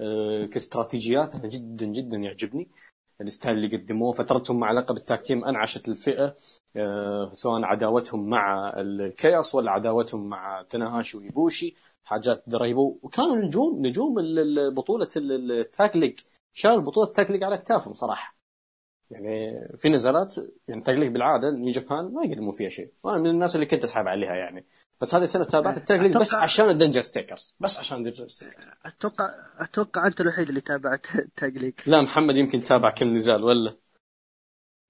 [0.00, 2.68] آه، كاستراتيجيات أنا جدا جدا يعجبني.
[3.20, 4.12] ال style اللي قدموه.
[4.12, 6.36] فترتهم مع لقب ال tag team أنعشت الفئة
[6.76, 11.74] آه، سواء عداوتهم مع ال Chaos ولا عداوتهم مع تاناهاشي وايبوشي
[12.04, 14.14] حاجات رهيبه وكانوا نجوم نجوم
[14.74, 16.18] بطولة ال- ال Tag League.
[16.52, 18.37] شالوا بطولة ال Tag League على اكتافهم صراحة.
[19.10, 20.36] يعني في نزالات
[20.68, 22.92] يعني ال Tag League بالعادة نيو جابان ما يقدموا فيها شيء.
[23.02, 24.66] وأنا من الناس اللي كنت أسحب عليها يعني.
[25.00, 28.01] بس هذه السنة تابعت ال Tag League بس عشان ال Dangerous Tekkers بس عشان ال
[28.01, 31.06] Dangerous Tekkers أتوقع أتوقع أنت الوحيد اللي تابعت
[31.36, 33.76] Tag League لا محمد يمكن تابع كم نزال ولا؟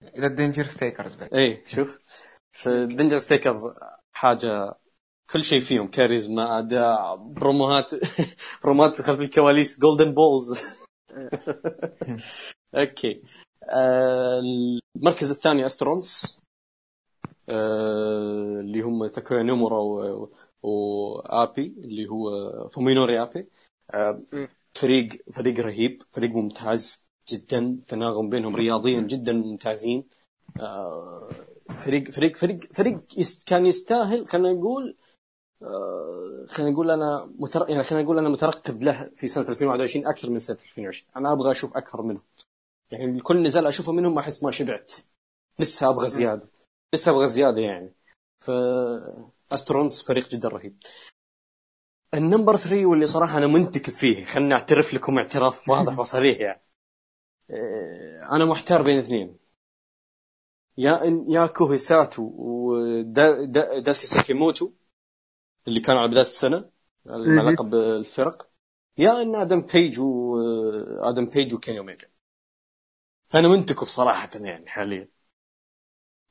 [0.03, 1.35] إلى ال Dangerous Tekkers بعد.
[1.35, 1.99] إيه شوف.
[2.53, 3.73] فال Dangerous Tekkers
[4.13, 4.75] حاجة
[5.31, 5.89] كل شيء فيهم.
[5.89, 7.91] كاريزما أداء بروموهات
[8.63, 10.65] بروموهات خلف الكواليس Golden Balls
[12.75, 13.23] okay.
[13.23, 16.39] آه، المركز الثاني Astronauts
[17.49, 19.79] آه، اللي هم تاكويا نومورا
[20.63, 22.29] وآبي اللي هو
[22.69, 23.49] فومينوري آبي.
[24.75, 27.79] فريق فريق رهيب فريق ممتاز جدا.
[27.89, 30.05] تناغم بينهم رياضيا جدا ممتازين.
[30.61, 31.29] آه،
[31.79, 33.01] فريق فريق فريق فريق
[33.47, 34.97] كان يستاهل خلينا نقول
[35.63, 37.71] آه، خلينا نقول أنا متر...
[37.71, 41.51] يعني خلينا نقول أنا مترقب له في سنة 2021 أكثر من سنة 2020 أنا أبغى
[41.51, 42.21] أشوف أكثر منه.
[42.91, 44.93] يعني كل نزال أشوفه منهم أحس ما شبعت.
[45.59, 46.49] لسه أبغى زيادة.
[46.95, 47.95] لسه أبغى زيادة يعني.
[48.45, 48.51] ف
[49.53, 50.79] Astronauts فريق جدا رهيب.
[52.15, 56.63] ال number 3 واللي صراحة أنا منتكب فيه خليني أعترف لكم اعتراف واضح وصريح يعني.
[57.51, 59.39] إيه، أنا محتار بين اثنين.
[60.79, 64.73] يا يا كوهي ساتو ودايسكي سيكيموتو
[65.69, 66.71] اللي كانوا على بداية السنة
[67.07, 68.51] مع لقب الفرق
[68.99, 72.09] يا إن آدم بيج وادم بيج وكيني أوميجا.
[73.31, 75.09] فانا منتكب صراحة يعني حاليا.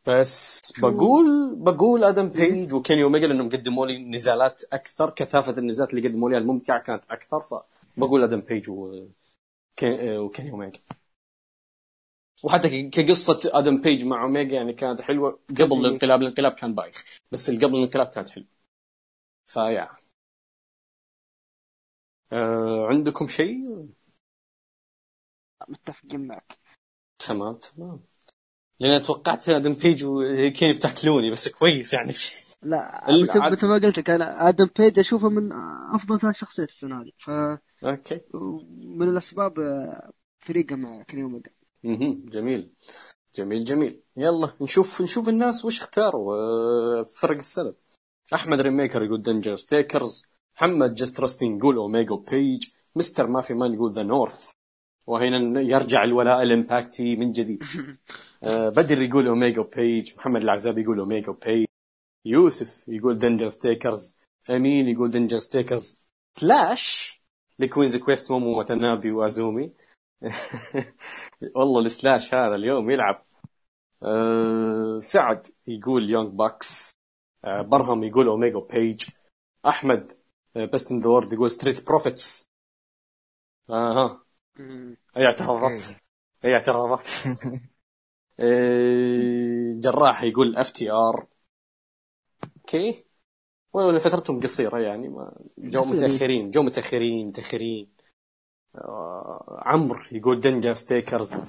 [0.07, 6.07] بس بقول بقول آدم بيج وكيني اوميجا لانهم قدموا لي نزالات أكثر كثافة النزالات اللي
[6.07, 10.79] قدموا لي الممتعة كانت أكثر فبقول آدم بيج وكيني اوميجا
[12.43, 15.39] وحتى كقصة آدم بيج مع اوميجا يعني كانت حلوة.
[15.49, 18.47] قبل الانقلاب الانقلاب كان بايخ بس قبل الانقلاب كانت حلوة.
[19.45, 19.89] فيا
[22.31, 23.87] آه عندكم شيء؟
[25.69, 26.57] متفقين معك.
[27.19, 27.99] تمام تمام.
[28.79, 32.13] لأن توقعت آدم بيج وكيني بتاكلوني بس كويس يعني.
[32.61, 33.01] لا
[33.51, 35.51] مثل ما قلت لك أنا آدم بيج أشوفه من
[35.95, 37.29] أفضل ثلاث شخصيات السنة هذه ف
[37.85, 38.21] Okay.
[38.79, 39.53] من الأسباب
[40.39, 41.51] فريقه مع كيني اوميجا
[41.85, 42.73] أها جميل.
[43.35, 44.01] جميل جميل.
[44.17, 47.73] يلا نشوف نشوف الناس وش اختاروا آه، فرق السنة
[48.33, 50.23] أحمد Rainmaker يقول Dangerous Tekkers
[50.55, 53.27] محمد Just Wrestling يقول اوميجا بيج Mr.
[53.27, 54.51] Mafia Man يقول The North
[55.07, 57.63] وهنا يرجع الولاء الامباكتي من جديد.
[58.43, 61.65] آه بدر يقول اوميجا بيج محمد العزابي يقول اوميجا بيج
[62.25, 64.17] يوسف يقول دنجر ستيكرز
[64.49, 65.99] أمين يقول Dangerous Tekkers
[66.39, 67.17] سلاش
[67.59, 69.71] ل Queen's Quest مومو واتانابي وأزومي.
[71.55, 73.25] والله ال slash هذا اليوم يلعب.
[74.03, 76.97] أه سعد يقول Young Bucks
[77.45, 79.05] أه برهم يقول اوميجا بيج
[79.67, 80.11] أحمد
[80.73, 82.49] Best in the World يقول Street Profits
[83.69, 84.26] أها
[85.17, 85.83] اي اعتراضات
[86.45, 87.03] اي اعتراضات
[88.39, 91.27] إيه، جراح يقول FTR.
[92.57, 93.03] Okay.
[93.73, 97.87] ولو فترتهم قصيرة يعني ما جو متأخرين جو متأخرين متأخرين.
[98.75, 101.41] آه عمرو يقول Dangerous Tekkers.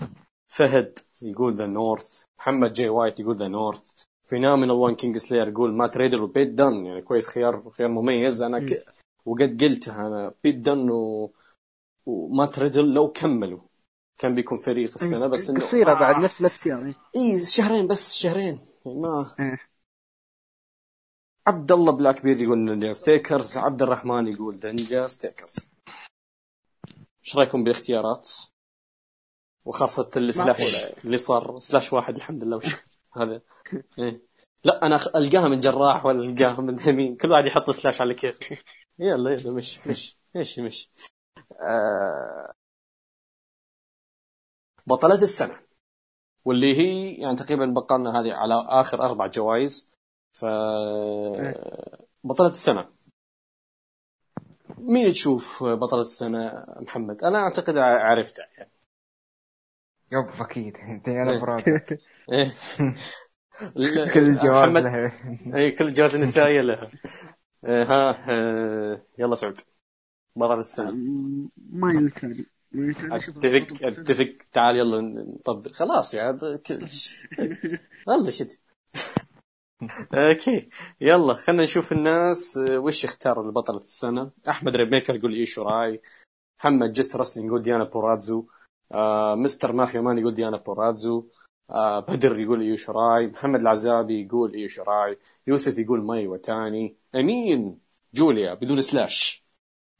[0.46, 2.24] فهد يقول The North.
[2.38, 3.92] محمد جي وايت يقول The North.
[4.24, 8.42] Phenomenal One Kingslayer يقول مات ريدل وبيت دن يعني كويس خيار خيار مميز.
[8.42, 8.84] أنا ك...
[9.26, 11.32] وقد قلتها أنا بيت دن و...
[12.08, 13.60] ومات ريدل لو كملوا
[14.18, 18.58] كان بيكون فريق السنة بس إنه قصيرة آه بعد نفس الاختيار اي شهرين بس شهرين
[18.86, 19.58] يعني ما إيه.
[21.46, 25.70] عبد الله Blackbird يقول Dangerous Tekkers عبد الرحمن يقول Dangerous Tekkers
[27.24, 28.30] إيش رأيكم بالاختيارات؟
[29.64, 32.76] وخاصة ال slash اللي صار slash واحد الحمد لله وش
[33.16, 33.42] هذا
[33.98, 34.22] إيه.
[34.64, 38.38] لا أنا ألقاها من جراح ولا ألقاها من أمين كل واحد يحط slash على كيف
[38.98, 40.90] يلا يلا مش مش مش مش.
[44.86, 45.60] بطلة السنة
[46.44, 49.90] واللي هي يعني تقريبا بقالنا هذه على آخر أربع جوائز
[50.32, 50.44] ف
[52.24, 52.88] بطلة السنة.
[54.78, 58.70] مين تشوف بطلة السنة؟ محمد؟ أنا أعتقد عرفته يعني.
[60.12, 60.76] يب أكيد.
[60.90, 61.98] أنت أنا براد
[62.32, 62.52] إيه.
[64.14, 65.12] كل الجوائز لها.
[65.56, 66.90] اي كل الجوائز النسائية لها.
[67.64, 69.60] إيه، ها إيه، يلا سعود.
[70.38, 70.90] بطلة السنة
[71.70, 72.44] ما يمكن
[73.12, 74.36] أتفق أتفق.
[74.52, 75.72] تعال يلا نطبق.
[75.72, 76.38] خلاص يا
[78.06, 78.52] والله شد.
[80.14, 80.68] Okay.
[81.00, 84.30] يلا خلينا نشوف الناس وش اختاروا لبطلة السنة.
[84.48, 86.00] أحمد Rainmaker يقول إيو شيراي.
[86.60, 88.46] محمد Just Wrestling يقول ديونا بورازو
[88.92, 89.72] آه Mr.
[89.72, 91.24] Mafia Man يقول ديونا بورازو
[91.70, 93.26] آه بدر يقول إيو شيراي.
[93.26, 95.18] محمد العزابي يقول إيو شيراي.
[95.46, 96.96] يوسف يقول مايو إيواتاني.
[97.14, 97.78] أمين
[98.14, 99.47] جوليا بدون slash.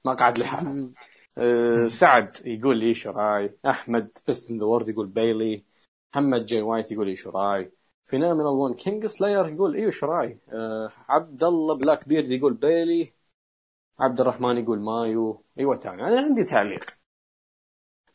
[0.04, 0.90] ما قعد لحاله
[1.38, 5.64] آه سعد يقول إيو شيراي أحمد Best in the World يقول بايلي
[6.14, 7.72] محمد جي وايت يقول إيو شيراي
[8.08, 10.38] Phenomenal 1 Kingslayer يقول إيو شيراي.
[10.48, 13.12] آه عبد الله Blackbird يقول بيلي.
[13.98, 16.02] عبد الرحمن يقول مايو إيواتاني.
[16.02, 16.84] أنا عندي تعليق.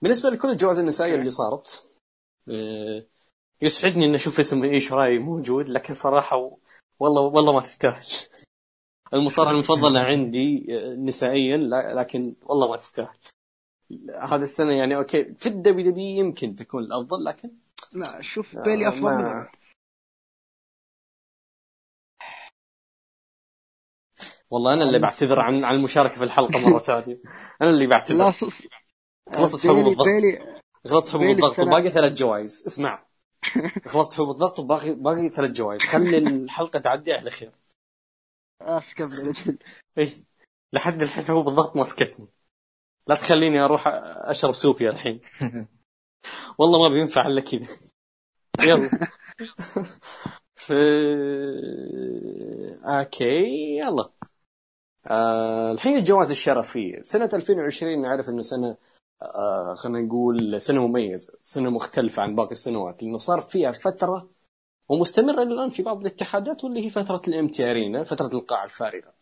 [0.02, 1.88] بالنسبة لكل الجوائز النسائيه اللي صارت
[2.50, 3.06] آه
[3.62, 6.58] يسعدني ان أشوف اسم إيو شيراي موجود لكن صراحة
[7.00, 8.06] والله والله ما تستاهل.
[9.14, 11.58] المصارعة المفضلة عندي آه، نسائيا
[11.96, 13.18] لكن والله ما تستاهل.
[14.22, 17.52] هذا السنة يعني okay في ال WW يمكن تكون الأفضل لكن
[17.94, 19.52] لا شوف بيلي أفضل منها
[24.50, 27.22] والله أنا اللي بعتذر عن عن المشاركة في الحلقة مرة ثانية.
[27.62, 28.18] أنا اللي بعتذر.
[28.18, 28.32] لا
[29.34, 30.08] خلصت حبوب الضغط.
[30.86, 32.64] خلصت حبوب الضغط وباقي ثلاث جوائز.
[32.68, 33.06] اسمع.
[33.92, 35.82] خلصت حبوب الضغط وباقي باقي ثلاث جوائز.
[35.82, 37.52] خلي الحلقة تعدي على خير.
[38.64, 39.58] اسكب أجل
[39.98, 40.24] اي
[40.74, 42.28] لحد الحين حبوب الضغط ماسكتني.
[43.08, 43.84] لا تخليني أروح
[44.30, 45.22] أشرب سوبيا الحين
[46.60, 47.68] والله ما بينفع إلا كذا.
[48.64, 48.90] يلا.
[50.56, 50.74] في
[52.84, 54.10] okay يلا.
[55.08, 58.78] آه الحين الجوائز الشرفيه سنة 2020 نعرف إنه سنة
[59.22, 63.04] آه خلينا نقول سنة مميزة سنة مختلفة عن باقي السنوات.
[63.04, 64.30] لأنه صار فيها فترة
[64.90, 69.14] ومستمره الآن في بعض الاتحادات واللي هي فترة ال empty arena فترة القاعه الفارغة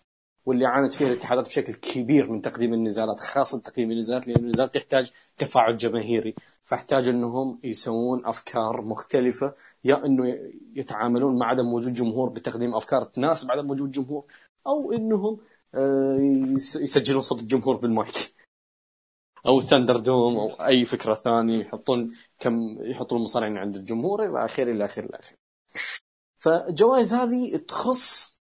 [0.45, 5.11] واللي عانت فيها الاتحادات بشكل كبير من تقديم النزالات خاصة تقديم النزالات لأن النزالات تحتاج
[5.37, 6.35] تفاعل جماهيري
[6.65, 10.37] فاحتاج أنهم يسوون أفكار مختلفة يا إنه
[10.75, 14.25] يتعاملون مع عدم وجود جمهور بتقديم أفكار تناسب عدم وجود جمهور
[14.67, 15.37] أو إنهم
[15.75, 16.17] آه،
[16.55, 18.33] يس- يسجلون صوت الجمهور بالمايك.
[19.47, 24.85] أو ThunderDome أو أي فكرة ثانية يحطون كم يحطون المصارعين عند الجمهور إلى آخره إلى
[24.85, 25.37] آخره إلى آخره.
[26.41, 28.39] فالجوائز هذه تخص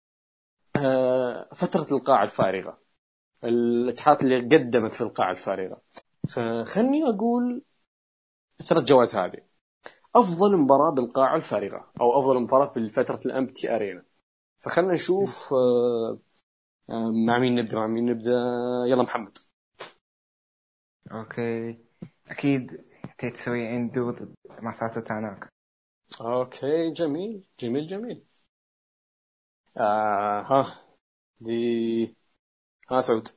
[0.77, 2.79] آه، فترة القاعة الفارغة.
[3.43, 5.81] الاتحادات اللي قدمت في القاعة الفارغة.
[6.29, 7.63] فخلني أقول
[8.59, 9.41] الثلاث جوائز هذه.
[10.15, 14.03] أفضل مباراة بالقاعة الفارغة أو أفضل مباراة في فترة ال empty arena.
[14.59, 16.19] فخلنا نشوف آه،
[16.89, 18.31] آه، مع مين نبدأ؟ مع مين نبدأ؟
[18.87, 19.37] يلا محمد.
[21.11, 21.79] okay.
[22.27, 22.85] أكيد.
[23.17, 25.54] تتسويا إندو ضد ماساتو تاناكا.
[26.21, 28.23] okay جميل جميل جميل
[29.79, 30.81] آه ها.
[31.39, 32.15] دي
[32.91, 33.27] ها سعود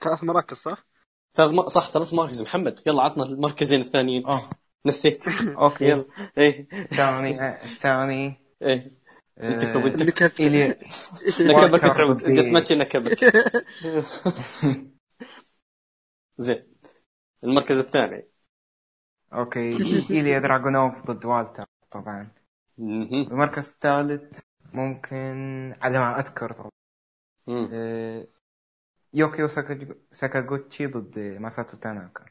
[0.00, 0.86] ثلاث مراكز صح؟
[1.34, 1.68] ثلاث م...
[1.68, 2.42] صح ثلاث مراكز.
[2.42, 4.26] محمد يلا عطنا المركزين الثانيين.
[4.26, 4.50] آه.
[4.86, 5.24] نسيت.
[5.62, 5.84] okay.
[5.84, 6.04] يلا.
[6.38, 6.68] إيه.
[6.72, 8.90] الثاني الثاني إيه.
[9.40, 10.78] انتك آه، إيليا
[11.40, 12.24] نكبك سعود.
[12.24, 13.18] انت تمشي نكبك.
[16.38, 16.76] زين.
[17.44, 18.28] المركز الثاني.
[19.36, 19.70] okay
[20.10, 22.30] ايليا دراغونوف ضد والتر طبعا.
[22.78, 24.40] المركز الثالث
[24.74, 26.70] ممكن على ما اذكر طبعا.
[27.48, 28.26] آه،
[29.14, 32.24] يوكيو ساكا- ساكاغوتشي ضد ماساتو تاناكا.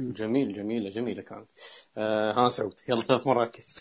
[0.00, 1.48] جميل جميلة جميلة كانت
[1.96, 3.80] آه ها سعود يلا ثلاث مراكز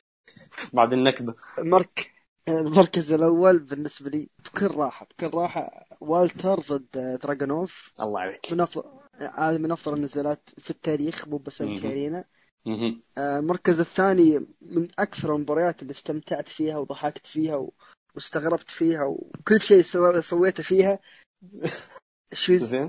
[0.74, 2.12] بعد النكبة المرك
[2.48, 8.97] المركز الأول بالنسبة لي بكل راحة بكل راحة والتر ضد دراجونوف الله عليك من افضل
[9.18, 11.80] هذه من أفضل النزالات في التاريخ مو بس مهم.
[11.80, 12.24] في arena
[12.66, 13.02] مهم.
[13.18, 17.74] آه، المركز الثاني من أكثر المباريات اللي استمتعت فيها وضحكت فيها و...
[18.16, 21.00] واستغربت فيها وكل شيء سو- سويته فيها.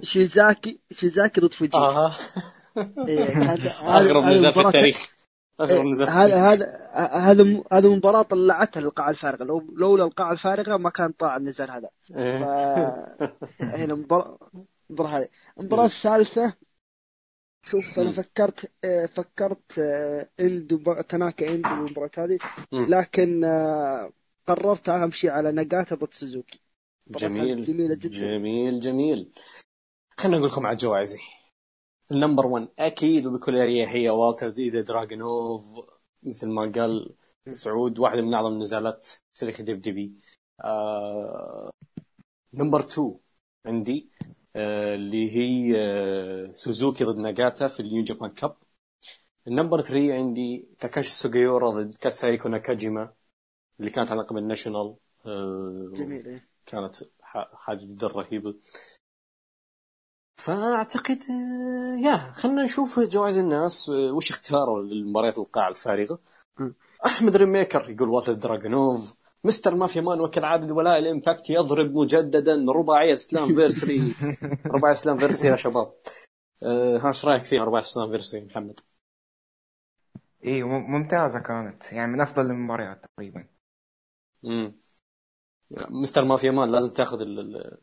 [0.02, 2.12] شيوزاكي شيوزاكي ضد فوجيتا.
[3.08, 3.52] إيه،
[3.98, 5.12] أغرب نزال في التاريخ
[5.60, 10.76] أغرب إيه، نزال هذا هذا هذا هذا مباراة طلعتها للقاعة الفارغة لو لولا القاعة الفارغة
[10.76, 13.16] ما كان طاع النزال هذا ف إيه.
[13.60, 14.38] هنا المباراة
[14.90, 15.28] المباراة هذه.
[15.60, 16.54] المباراة الثالثة
[17.64, 18.12] شوف أنا.
[18.12, 22.38] فكرت آه، فكرت آه، اندو ب- تناكا اندو المباراة هذه.
[22.72, 24.10] لكن آه،
[24.46, 26.60] قررت امشي على ناجاتا ضد سوزوكي.
[27.08, 27.62] جميل.
[27.62, 28.08] جميلة جدا.
[28.20, 29.32] جميل جميل.
[30.18, 31.20] خلينا نقول لكم على جوائزي
[32.10, 35.62] ال number 1 أكيد وبكل أريحية هي والتر ضد دراجونوف
[36.22, 37.14] مثل ما قال
[37.50, 40.12] سعود واحدة من أعظم النزالات في تاريخ WWE
[40.64, 41.70] آه
[42.54, 43.18] number 2
[43.66, 44.17] عندي آه
[44.56, 48.56] اللي هي آه سوزوكي ضد ناجاتا في ال New Japan Cup
[49.46, 53.12] ال number 3 عندي تاكاشي سوغيورا ضد كاتسوهيكو ناكاجيما
[53.80, 56.48] اللي كانت على لقب ال National آه جميل إيه.
[56.66, 56.96] كانت
[57.54, 58.54] حاجة جدا رهيبة
[60.36, 66.18] فأعتقد آه، يا خلينا نشوف جوائز الناس آه، وش اختاروا للمباريات القاعة الفارغة
[66.58, 66.70] م.
[67.06, 69.14] أحمد رينميكر يقول والتر دراجونوف
[69.44, 74.16] مستر مافيا مان وكالعادة ولاء ال Impact يضرب مجددا رباعية Slammiversary
[74.70, 75.92] رباعية Slammiversary يا شباب
[76.62, 78.80] آه، ها إيش رايك فيها رباعية Slammiversary محمد؟
[80.44, 83.46] اي مم- ممتازة كانت يعني من أفضل المباريات تقريبا
[84.42, 84.74] مم.
[85.90, 87.78] مستر مافيا مان لازم تاخذ ال-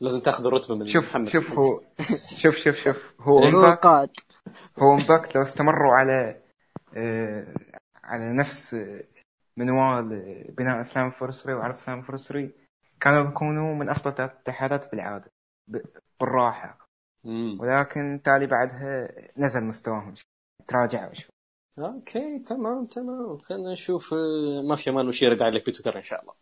[0.00, 1.80] لازم تاخذ الرتبة من شوف محمد شوف هو
[2.42, 3.48] شوف شوف شوف هو إيه.
[3.48, 4.20] هو Impact
[4.78, 6.42] هو Impact لو استمروا على
[6.96, 7.54] آه،
[8.04, 8.76] على نفس
[9.58, 12.54] منوال آه، بناء Slammiversary وعرض Slammiversary
[13.00, 15.30] كانوا بيكونوا من أفضل ثلاث اتحادات بالعادة
[16.20, 16.86] بالراحة.
[17.24, 17.58] مم.
[17.60, 19.08] ولكن تالي بعدها
[19.38, 20.14] نزل مستواهم.
[20.68, 21.30] تراجعوا شوي.
[21.78, 23.38] okay تمام تمام.
[23.38, 26.34] خلينا نشوف آه، مافيا مان وش يرد عليك بتويتر إن شاء الله.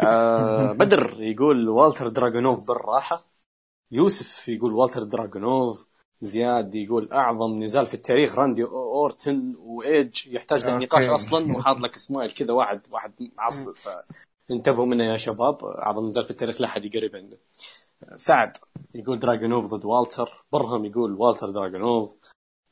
[0.00, 3.24] آه بدر يقول والتر دراجونوف بالراحة.
[3.90, 5.86] يوسف يقول والتر دراجونوف
[6.20, 10.78] زياد يقول أعظم نزال في التاريخ راندي أورتن وإيدج ما يحتاج له.
[10.78, 11.56] نقاش أصلا.
[11.56, 13.74] وحاط لك سمايل كذا واحد واحد معصب.
[14.48, 15.64] فانتبهوا منه يا شباب.
[15.64, 17.38] أعظم نزال في التاريخ لا أحد يقرب عنده.
[18.16, 18.56] سعد
[18.94, 20.44] يقول دراجونوف ضد والتر.
[20.52, 22.16] برهم يقول والتر دراجونوف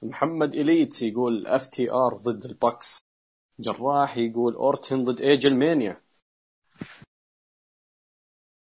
[0.03, 3.01] محمد إليت يقول FTR ضد ال Bucks.
[3.61, 6.01] جراح يقول أورتن ضد إيج ألمانيا.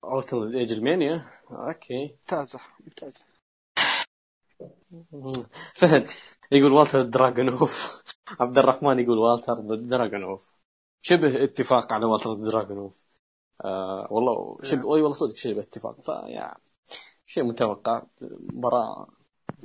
[0.03, 2.07] أورتن ضد إيج ألمانيا؟ أوكي.
[2.07, 3.28] ممتازة ممتازة.
[5.73, 6.11] فهد
[6.51, 8.03] يقول والتر دراجونوف
[8.39, 10.47] عبد الرحمن يقول والتر دراجونوف
[11.01, 12.95] شبه اتفاق على والتر دراجونوف
[13.65, 16.01] آه والله شبه أي والله صدق شبه اتفاق.
[16.01, 16.53] فيا
[17.25, 18.03] شيء متوقع.
[18.21, 19.07] مباراة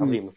[0.01, 0.33] عظيمة.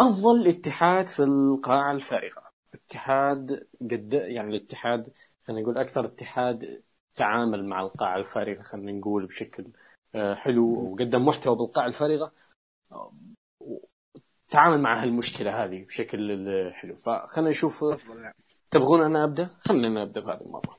[0.00, 2.42] أفضل اتحاد في القاعة الفارغة
[2.74, 5.12] اتحاد قد يعني الاتحاد
[5.46, 6.82] خلينا نقول أكثر اتحاد
[7.14, 9.64] تعامل مع القاعة الفارغة خلينا نقول بشكل
[10.14, 12.32] آه، حلو وقدم محتوى بالقاعة الفارغة.
[14.50, 16.96] تعامل مع هالمشكلة هذه بشكل حلو.
[16.96, 17.84] فخلنا نشوف
[18.70, 20.78] تبغون أنا أبدأ؟ خلينا نبدا بهذه المرة.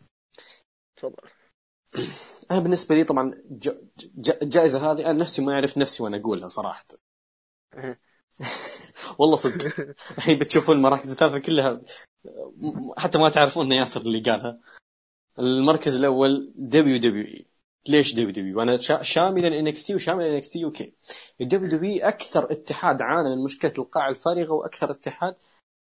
[0.96, 1.30] تفضل.
[2.52, 3.34] أنا بالنسبة لي طبعا
[4.42, 6.86] الجائزة هذه أنا نفسي ما أعرف نفسي وأنا أقولها صراحة.
[9.20, 9.66] والله صدق.
[10.18, 11.82] الحين بتشوفون المراكز الثلاثه كلها.
[12.98, 14.60] حتى ما تعرفون ان ياسر اللي قالها.
[15.40, 17.50] المركز الأول دبليو دبليو اي
[17.88, 20.94] ليش دبليو دبليو؟ أنا شامل إن إكس تي وشامل إن إكس تي يو كي.
[21.42, 25.36] الدبليو دبليو أكثر اتحاد عانى من مشكلة القاعه الفارغة وأكثر اتحاد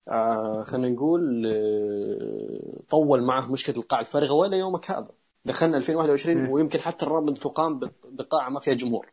[0.08, 5.10] آه خلينا نقول آه طول معه مشكلة القاعه الفارغة ولا يومك هذا.
[5.44, 9.12] دخلنا 2021 ويمكن حتى ال Rumble تقام بقاعة ما فيها جمهور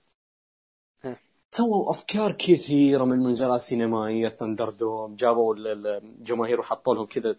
[1.51, 7.35] سووا أفكار كثيرة من نزالات سينمائية ThunderDome جابوا الجماهير وحطوا لهم كذا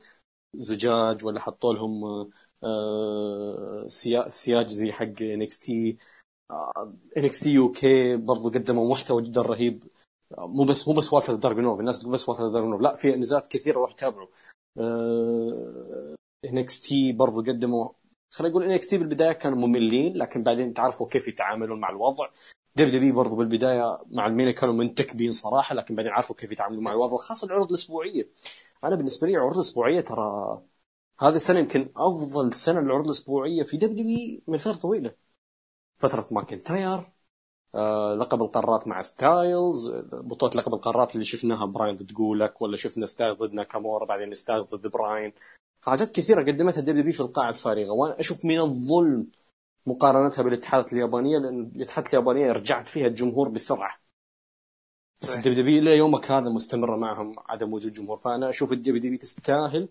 [0.55, 2.29] زجاج ولا حطوا لهم آه،
[4.27, 5.99] سياج زي حق NXT
[7.17, 9.85] NXT UK برضو قدموا محتوى جدا رهيب.
[10.39, 13.79] مو بس مو بس والتر دراغونوف الناس تقول بس والتر دراغونوف لا في نزالات كثيرة
[13.79, 14.29] روح تابعوا
[16.45, 17.89] NXT برضو قدموا
[18.31, 22.29] خلينا نقول NXT بالبداية كانوا مملين لكن بعدين تعرفوا كيف يتعاملون مع الوضع.
[22.77, 26.83] WWE برضو بالبداية مع ال empty arena كانوا منتكبين صراحة لكن بعدين عرفوا كيف يتعاملوا
[26.83, 28.29] مع الوضع خاصة العروض الأسبوعية.
[28.85, 30.63] أنا بالنسبة لي العروض الأسبوعية ترى
[31.21, 35.15] هذه السنة يمكن أفضل سنة للعروض الأسبوعية في WWE من فترة طويلة.
[35.99, 37.13] فترة ماكنتاير
[37.75, 43.07] آه، لقب القارات مع ستايلز بطولة لقب القارات اللي شفناها براين ضد جولاك ولا شفنا
[43.07, 45.33] ستايلز ضد ناكامورا بعدين ستايلز ضد براين.
[45.83, 49.27] حاجات كثيرة قدمتها WWE في القاعة الفارغة وأنا أشوف من الظلم
[49.87, 54.01] مقارنتها بالاتحادات اليابانية لأن الاتحادات اليابانية رجعت فيها الجمهور بسرعة.
[55.23, 59.17] بس ال WWE إلى يومك هذا مستمرة معهم عدم وجود جمهور فأنا أشوف ال WWE
[59.17, 59.89] تستاهل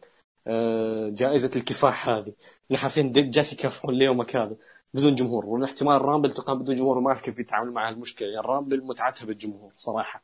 [1.09, 2.33] جائزة الكفاح هذه.
[2.67, 4.55] اللي حرفيا جالس يكافحون ليومك هذا
[4.93, 5.45] بدون جمهور.
[5.45, 8.27] واحتمال ال Rumble تقام بدون جمهور وما أعرف كيف يتعامل مع هالمشكلة.
[8.27, 10.23] يعني ال Rumble متعتها بالجمهور صراحة.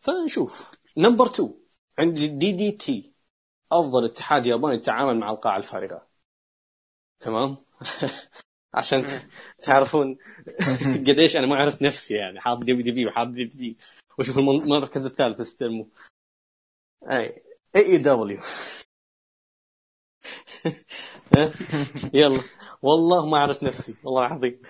[0.00, 0.74] فنشوف.
[0.96, 1.54] number 2
[1.98, 3.12] عندي DDT.
[3.72, 6.06] أفضل اتحاد ياباني يتعامل مع القاعه الفارغة.
[7.20, 7.56] تمام؟
[8.74, 9.06] عشان
[9.64, 10.18] تعرفون
[11.06, 12.40] قديش أنا ما عرفت نفسي يعني.
[12.40, 13.76] حاط دي دي بي وحاط دي دي
[14.18, 15.84] وشوف المركز الثالث استلموا.
[17.10, 17.47] أي.
[17.78, 18.40] اي اي دبليو
[22.14, 22.42] يلا.
[22.82, 23.96] والله ما عرفت نفسي.
[24.02, 24.62] والله العظيم.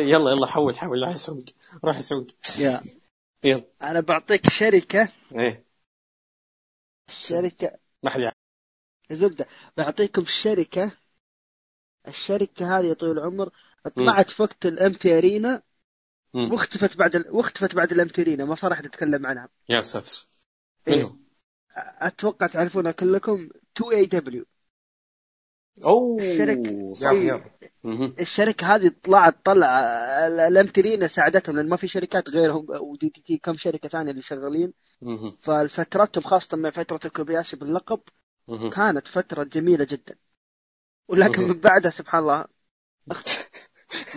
[0.00, 1.18] يلا يلا حول حول.
[1.18, 1.50] سعود
[1.84, 2.80] روح سعود يا.
[3.44, 3.64] يلا.
[3.82, 5.12] أنا بعطيك شركة.
[5.34, 5.64] إيه.
[7.08, 8.36] الشركة ما حد يعرف.
[9.10, 9.46] زبدة.
[9.76, 10.96] بعطيكم شركة.
[12.08, 13.50] الشركة هذه يا طويل العمر
[13.96, 15.62] طلعت في وقت ال empty arena
[16.34, 17.30] واختفت بعد ال...
[17.30, 19.48] واختفت بعد ال empty arena ما صار أحد يتكلم عنها.
[19.68, 20.26] يا ساتر.
[20.88, 21.21] إيه؟
[21.76, 24.44] أتوقع تعرفونها كلكم 2AW.
[25.84, 26.70] أوه الشركة
[28.20, 29.80] الشركة هذه طلعت طلع
[30.26, 34.22] ال empty arena ساعدتهم لأن ما في شركات غيرهم و DDT كم شركة ثانية اللي
[34.22, 34.72] شغالين.
[35.40, 38.00] فالفترتهم خاصة مع فترة الكوباياشي باللقب
[38.72, 40.16] كانت فترة جميلة جدا.
[41.08, 42.44] ولكن من بعدها سبحان الله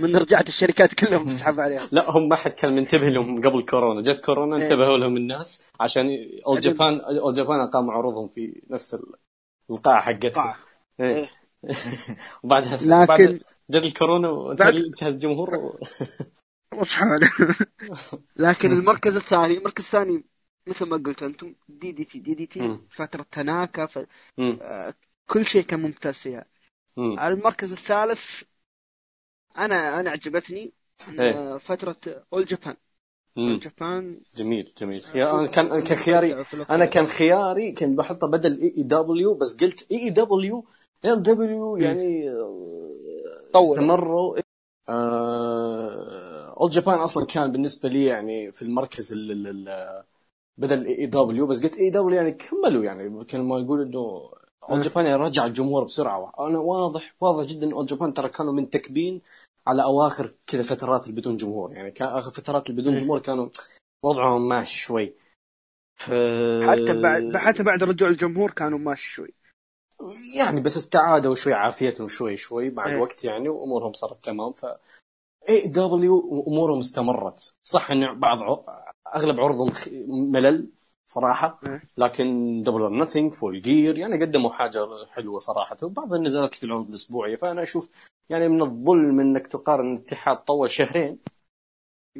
[0.01, 1.87] من رجعت الشركات كلهم تسحب عليهم.
[1.91, 4.01] لا هم ما حد كان منتبه لهم قبل كورونا.
[4.01, 4.63] جت كورونا إيه.
[4.63, 6.05] انتبهوا لهم الناس عشان
[6.47, 8.97] All Japan All Japan أقاموا عروضهم في نفس
[9.69, 10.53] القاعة حقتهم.
[10.99, 11.15] إيه.
[11.15, 11.29] إيه.
[12.43, 15.79] وبعدها لكن بعد جت الكورونا وانتهى الجمهور و...
[18.35, 20.23] لكن المركز الثاني المركز الثاني
[20.67, 23.99] مثل ما قلت أنتم دي دي تي دي دي تي فترة تناكا ف...
[24.39, 24.93] آه
[25.29, 26.45] كل شيء كان ممتاز فيها.
[26.97, 28.43] المركز الثالث
[29.57, 30.73] أنا أنا عجبتني
[31.19, 31.57] إيه.
[31.57, 31.97] فترة
[32.33, 32.75] All Japan
[33.37, 35.01] All Japan جميل جميل.
[35.15, 39.57] يا أنا كان كان خياري أنا كان خياري كنت بحطه بدل اي اي دبليو بس
[39.57, 40.65] قلت اي اي دبليو
[41.05, 42.31] ال دبليو يعني
[43.53, 44.37] طور استمروا.
[46.57, 50.03] All Japan أصلا كان بالنسبة لي يعني في المركز ال
[50.57, 53.25] بدل اي دبليو بس قلت اي دبليو يعني كملوا يعني.
[53.25, 54.31] كانوا ما يقول إنه
[54.69, 56.33] All Japan يعني رجع الجمهور بسرعة.
[56.39, 59.21] أنا واضح واضح جدا All Japan ترى كانوا منتكبين
[59.67, 61.73] على أواخر كذا فترات بدون جمهور.
[61.73, 63.49] يعني كان آخر فترات بدون جمهور كانوا
[64.03, 65.13] وضعهم ماشي شوي.
[65.95, 66.11] ف...
[66.69, 69.33] حتى بعد حتى بعد رجوع الجمهور كانوا ماشي شوي.
[70.37, 72.95] يعني بس استعادوا شوي عافيتهم شوي شوي مع إيه.
[72.95, 74.53] الوقت يعني وأمورهم صارت تمام.
[74.53, 74.65] ف
[75.49, 77.53] AEW أمورهم استمرت.
[77.63, 78.65] صح ان بعض
[79.15, 80.69] أغلب عروضهم خ- ملل.
[81.05, 81.59] صراحة.
[81.97, 85.77] لكن Double or Nothing Full Gear يعني قدموا حاجة حلوة صراحة.
[85.83, 87.35] وبعض النزالات في العروض الأسبوعية.
[87.35, 87.89] فأنا أشوف
[88.29, 91.19] يعني من الظلم إنك تقارن الاتحاد طول شهرين.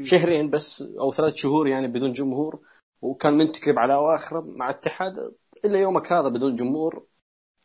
[0.04, 2.60] شهرين بس أو ثلاث شهور يعني بدون جمهور.
[3.02, 5.34] وكان منتكب على اواخره مع اتحاد
[5.66, 7.06] إلا يومك هذا بدون جمهور.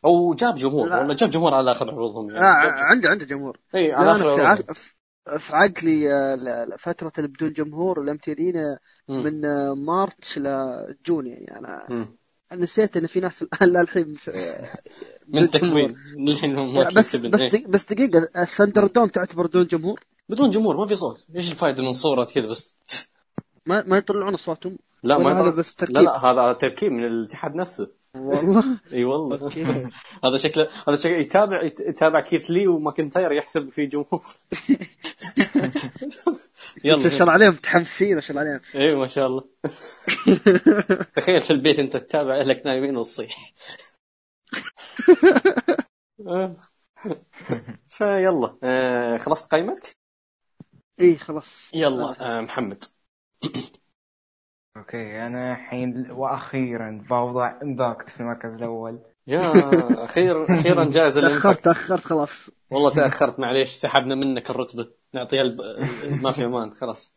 [0.05, 0.89] أو جاب جمهور.
[0.89, 0.99] لا.
[0.99, 2.41] والله جاب جمهور على آخر عروضهم يعني.
[2.41, 2.85] لا.
[2.85, 3.59] عنده عنده جمهور.
[3.75, 4.75] اي على آخر عروضهم.
[5.39, 8.55] في- عقلي آه، فترة اللي بدون جمهور الامتيرين
[9.09, 9.23] مم.
[9.25, 12.09] من آه، مارتش لجون يعني أنا.
[12.53, 14.69] نسيت إن في ناس الآن للحين آه،
[15.29, 15.51] بدون من.
[15.51, 17.17] تكوين للحين ما بس.
[17.17, 17.67] بس إيه.
[17.67, 21.93] بس دقيقة الثندر دوم تعتبر دون جمهور بدون جمهور ما في صوت إيش الفائده من
[21.93, 22.77] صورة كذا بس
[23.67, 26.93] ما ما يطلعون أصواتهم لا ما ولا هذا يطلع بس تركيب لا لا هذا تركيب
[26.93, 28.81] من الاتحاد نفسه والله.
[28.93, 29.37] إي والله.
[30.25, 34.09] هذا شكله هذا شكله يتابع يت- يتابع كيث لي وماكنتاير يحسب في جمهور.
[35.55, 36.51] ما
[36.85, 38.61] يلا شاء الله عليهم متحمسين ما شاء الله عليهم.
[38.75, 39.45] إي ما شاء الله.
[41.17, 43.53] تخيل في البيت أنت تتابع أهلك نايمين وتصيح
[46.27, 46.57] آه.
[47.89, 49.97] فيلا آه خلصت قائمتك؟
[51.01, 51.71] إي خلاص.
[51.75, 52.85] يلا آه محمد.
[54.77, 59.01] أوكي أنا الحين وأخيرا بوضع Impact في المركز الأول.
[59.27, 59.41] يا
[60.05, 62.51] أخيرا أخيرا جائز تأخرت تأخرت خلاص.
[62.71, 64.93] والله تأخرت معليش سحبنا منك الرتبة.
[65.15, 65.61] نعطيها الب...
[66.23, 67.17] ما في أمان خلاص.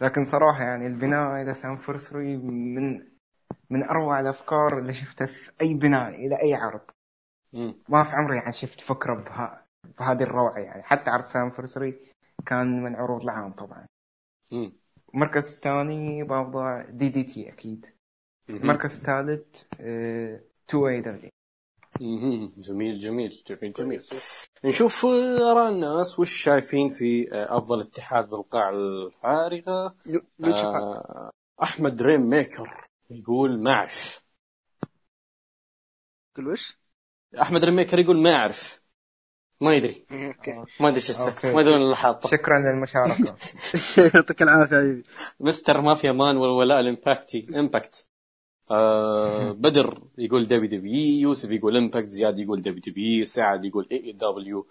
[0.00, 3.12] لكن صراحة يعني البناء إلى Slammiversary من
[3.70, 6.80] من أروع الأفكار اللي شفتها في أي بناء إلى أي عرض.
[7.52, 7.74] مم.
[7.88, 9.66] ما في عمري يعني شفت فكرة بها
[9.98, 10.82] بهذه الروعة يعني.
[10.82, 11.94] حتى عرض Slammiversary
[12.46, 13.86] كان من عروض العام طبعا.
[14.50, 14.72] مم.
[15.14, 17.86] المركز الثاني بوضع DDT أكيد.
[18.48, 18.56] مم.
[18.56, 19.62] المركز الثالث
[20.68, 21.30] تو AEW.
[22.56, 24.02] جميل جميل جميل جميل.
[24.64, 28.70] نشوف آه، آراء الناس وش شايفين في آه، أفضل اتحاد بالقاع
[30.44, 31.30] آه،
[31.62, 34.22] أحمد Rainmaker يقول ما أعرف
[36.36, 36.78] كل وش؟
[37.42, 38.81] أحمد Rainmaker يقول ما أعرف
[39.62, 40.04] ما يدري.
[40.80, 41.56] ما أدري إيش السالفة أوكي.
[41.56, 43.36] ما وين اللي حاطه شكرا للمشاركة.
[44.14, 45.02] يعطيك العافية حبيبي.
[45.40, 48.06] مستر ما في أمان والولاء الامباكتي Impact.
[48.70, 54.66] آه بدر يقول WW يوسف يقول Impact زياد يقول WW سعد يقول AEW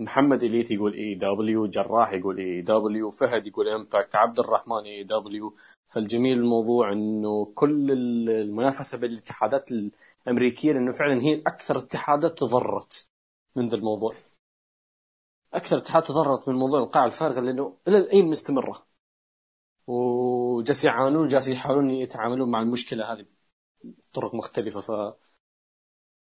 [0.00, 5.54] محمد Elite يقول AEW جراح يقول AEW فهد يقول Impact عبد الرحمن AEW.
[5.88, 9.70] فالجميل الموضوع إنه كل ال- المنافسة بين الاتحادات
[10.26, 13.08] الأمريكية لأنه فعلا هي أكثر اتحادات تضررت
[13.56, 14.14] من ذا الموضوع.
[15.54, 18.86] أكثر اتحاد تضررت من موضوع القاع الفارغه لأنه إلى الآن مستمرة.
[19.86, 23.26] وجالس يعانون جالس يحاولون يتعاملون مع المشكلة هذه
[23.84, 24.80] بطرق مختلفة.
[24.80, 24.90] ف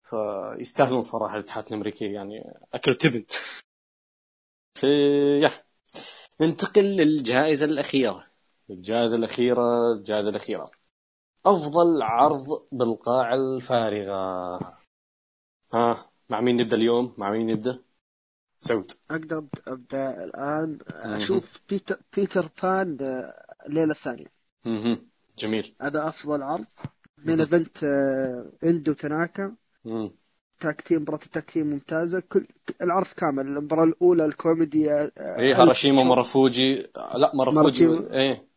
[0.10, 3.26] فيستاهلون صراحة الاتحادات الامريكيه يعني أكل تبن.
[4.76, 4.88] في
[5.42, 5.52] يا
[6.42, 8.28] ننتقل للجائزة الأخيرة.
[8.70, 10.72] الجائزة الأخيرة الجائزة الأخيرة.
[11.46, 14.60] أفضل عرض بالقاع الفارغة.
[15.74, 17.84] ها مع مين نبدأ اليوم؟ مع مين نبدأ؟
[18.62, 20.78] سعود أقدر أبدأ الآن.
[20.92, 23.34] أشوف بيتر بيتر بان آه،
[23.68, 24.26] الليلة الثانية
[24.66, 25.08] مهم.
[25.40, 25.76] جميل.
[25.82, 26.66] هذا أفضل عرض.
[27.18, 29.56] من ايفنت آه، إندو تناكا.
[29.86, 30.12] مم.
[30.60, 32.20] تاك تيم مباراة التاك تيم ممتازة.
[32.20, 32.48] كل
[32.82, 33.48] العرض كامل.
[33.48, 36.76] المباراة الأولى الكوميدي آه، ألف هاراشيما مرفوجي
[37.16, 37.88] لا مرفوجي.
[37.88, 38.48] إيه.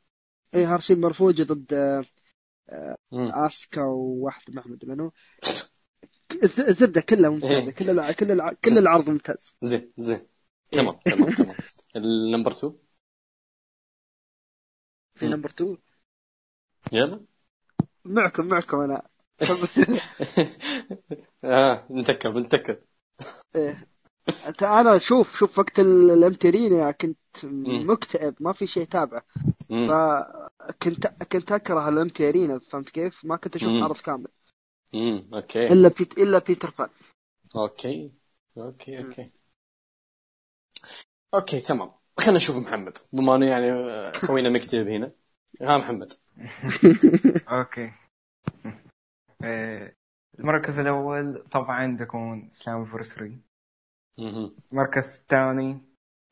[0.55, 2.97] إيه هارشيم مرفوجي ضد آه،.
[3.13, 5.13] آسكا وواحد ما احمد منو.
[6.43, 7.71] الز- الزبدة كلها ممتازة إيه.
[7.71, 8.13] كل الع...
[8.13, 8.53] كل الع...
[8.65, 10.27] كل العرض ممتاز زين زين
[10.73, 11.57] تمام تمام تمام
[11.97, 12.73] ال number 2
[15.15, 15.29] في.
[15.29, 15.79] number 2
[16.93, 17.25] يلا
[18.05, 19.03] معكم معكم أنا
[21.45, 22.37] آه نتكب
[23.57, 23.89] إيه.
[24.31, 27.91] أنت- أنا شوف شوف وقت ال- ال empty arena كنت مم.
[27.91, 29.25] مكتئب ما في شيء تابعه
[29.71, 29.89] مم.
[29.89, 33.83] فكنت كنت أكره ال empty arena فهمت كيف؟ ما كنت أشوف.
[33.83, 34.29] عرض كامل
[34.95, 35.35] مم.
[35.35, 35.73] أوكي.
[35.73, 36.89] إلا بيت إلا بيتر بان
[37.57, 38.13] أوكي
[38.59, 39.31] أوكي أوكي.
[41.35, 41.93] أوكي تمام.
[42.19, 42.99] خلينا نشوف محمد.
[43.13, 45.13] بما انه يعني آه، خوينا مكتئب هنا.
[45.63, 46.13] ها محمد.
[47.53, 47.93] أوكي.
[49.45, 49.95] آه،
[50.39, 53.39] المركز الأول طبعا بيكون Slammiversary.
[54.73, 55.81] المركز الثاني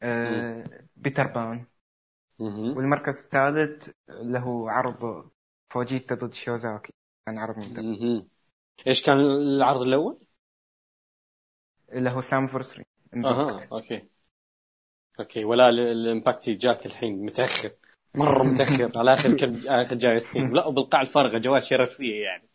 [0.02, 1.66] آه، Peter Pan
[2.40, 2.76] مهم.
[2.76, 5.30] والمركز الثالث اللي هو عرض
[5.72, 6.92] فوجيتا ضد شيوزاكي.
[7.26, 8.22] كان عرض ممتاز.
[8.86, 10.18] إيش كان العرض الأول؟
[11.92, 12.84] اللي هو Slammiversary
[13.24, 14.08] أها أوكي.
[15.20, 17.70] أوكي ولا ال- ال Impact جاك الحين متأخر.
[18.14, 22.48] مرة متأخر على آخر كم آخر جائزتين لا وبالقاع الفارغة جوائز شرفيه يعني.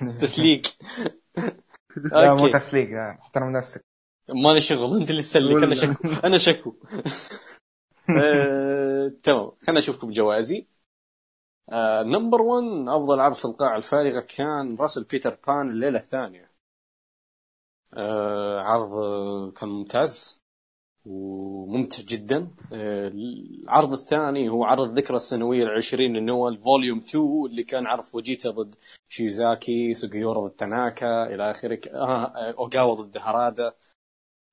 [0.20, 0.66] تسليك.
[1.96, 3.84] لا مو لا، احترم نفسك.
[4.28, 5.62] مالي شغل أنت اللي تسلك.
[5.62, 5.74] أنا.
[5.74, 6.76] شكو أنا شكو.
[8.18, 9.50] آه، تمام.
[9.62, 10.66] خلينا نشوفكم جوائزي
[12.04, 16.50] number 1 أفضل عرض في القاعة الفارغة كان Wrestle Peter Pan الليلة الثانية.
[17.94, 20.40] آه، عرض آه، كان ممتاز
[21.06, 22.50] وممتع جدا.
[22.72, 28.02] آه، العرض الثاني هو عرض الذكرى السنوية العشرين ل NOAH volume 2 اللي كان عرض
[28.02, 28.74] فوجيتا ضد
[29.08, 31.80] شيزاكي سوغيورا ضد تاناكا إلى آخره.
[31.94, 33.72] آه آه، أوغاوا ضد هارادا.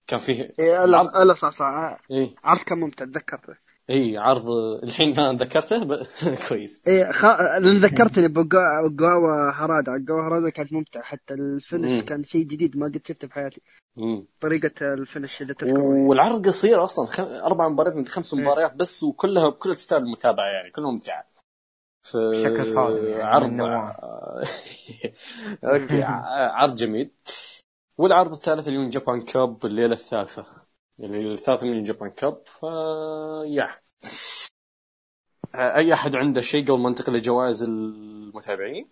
[0.08, 1.98] كان فيه إيه العرض- لا صح صح.
[2.12, 3.67] اي عرض كان ممتع تذكرته.
[3.90, 4.50] إي عرض
[4.84, 6.08] الحين أنا ذكرته ب...
[6.50, 7.26] كويس إيه خ...
[7.60, 12.02] لأن ذكرتني بأوغاوا هرادا أوغاوا هرادا كانت ممتعة حتى ال finish مم.
[12.02, 13.62] كان شيء جديد ما قد شفته في حياتي
[13.96, 14.26] مم.
[14.42, 17.20] طريقة ال finish اللي تذكره والعرض قصير أصلا خ...
[17.20, 18.42] أربع مباريات من خمس إيه.
[18.42, 21.28] مباريات بس وكلها كلها تستاهل المتابعة يعني كلها ممتعة
[22.04, 22.18] ف...
[22.76, 23.62] صادق يعني عرض.
[25.64, 26.04] أوكي
[26.54, 27.12] عرض جميل
[27.98, 30.57] والعرض الثالث اللي من Japan Cup الليلة الثالثة
[31.00, 32.64] اللي الثالثة من Japan Cup ف
[33.46, 33.70] yeah.
[35.56, 38.90] أي أحد عنده شيء قبل ما ننتقل لجوائز المتابعين؟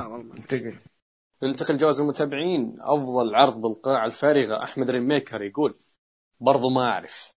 [0.00, 0.78] آه والله انتقل
[1.42, 5.78] ننتقل جوائز المتابعين أفضل عرض بالقاعه الفارغة أحمد Rainmaker يقول
[6.40, 7.32] برضو ما أعرف.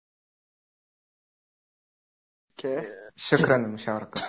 [2.50, 2.89] أوكي.
[3.16, 4.20] شكرا للمشاركة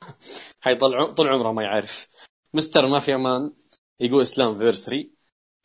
[0.64, 2.08] هاي طول عم- طول عمره ما يعرف.
[2.54, 3.52] مستر ما في أمان
[4.00, 5.12] يقول Slammiversary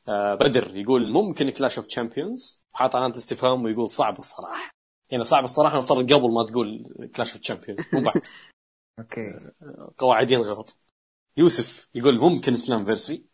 [0.07, 4.71] بدر يقول ممكن Clash of Champions وحاط علامة استفهام ويقول صعب الصراحة.
[5.09, 6.83] يعني صعب الصراحة نفترض قبل ما تقول
[7.15, 8.21] Clash of Champions مو بعد.
[8.99, 9.51] أوكي.
[9.97, 10.77] قواعدين غلط.
[11.37, 13.25] يوسف يقول ممكن Slammiversary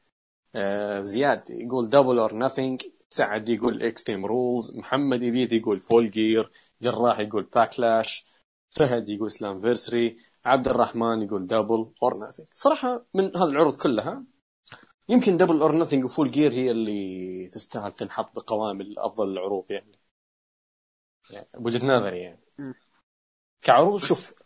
[0.56, 6.52] آه زياد يقول Double or Nothing سعد يقول Extreme Rules محمد Elite يقول Full Gear
[6.82, 8.26] جراح يقول Backlash
[8.70, 14.24] فهد يقول Slammiversary عبد الرحمن يقول Double or Nothing صراحة من هذه العروض كلها
[15.10, 20.00] يمكن Double or Nothing و Full Gear هي اللي تستاهل تنحط بقوائم أفضل العروض يعني,
[21.32, 22.42] يعني بوجهه نظري يعني.
[23.62, 24.42] كعروض شوف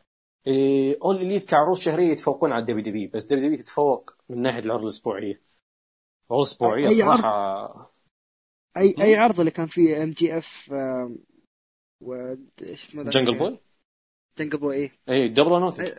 [0.48, 4.84] إيه All Elite كعروض شهرية يتفوقون على ال WW بس WW تتفوق من ناحية العروض
[4.84, 5.42] الأسبوعية
[6.32, 6.90] العروض الأسبوعية.
[6.90, 7.96] صراحة
[8.78, 8.96] اي.
[9.02, 10.72] أي عرض اللي كان فيه MJF
[12.02, 12.14] و
[12.62, 13.60] إيش اسمه؟ Jungle Boy
[14.38, 15.90] Jungle Boy إيه اي Double or Nothing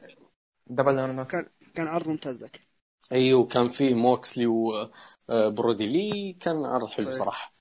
[0.67, 2.66] Double or not كان كان عرض ممتاز ذاك
[3.13, 7.19] أيوه كان فيه موكسلي وبرودي لي كان عرض حلو صحيح.
[7.19, 7.55] صراحة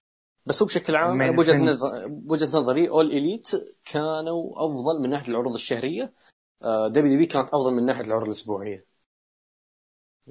[0.46, 1.60] بس هو بشكل عام بوجهة.
[1.60, 3.52] نظر بوجهة نظري All Elite
[3.86, 6.14] كانوا أفضل من ناحية العروض الشهرية.
[6.62, 8.86] WW كانت أفضل من ناحية العروض الأسبوعية.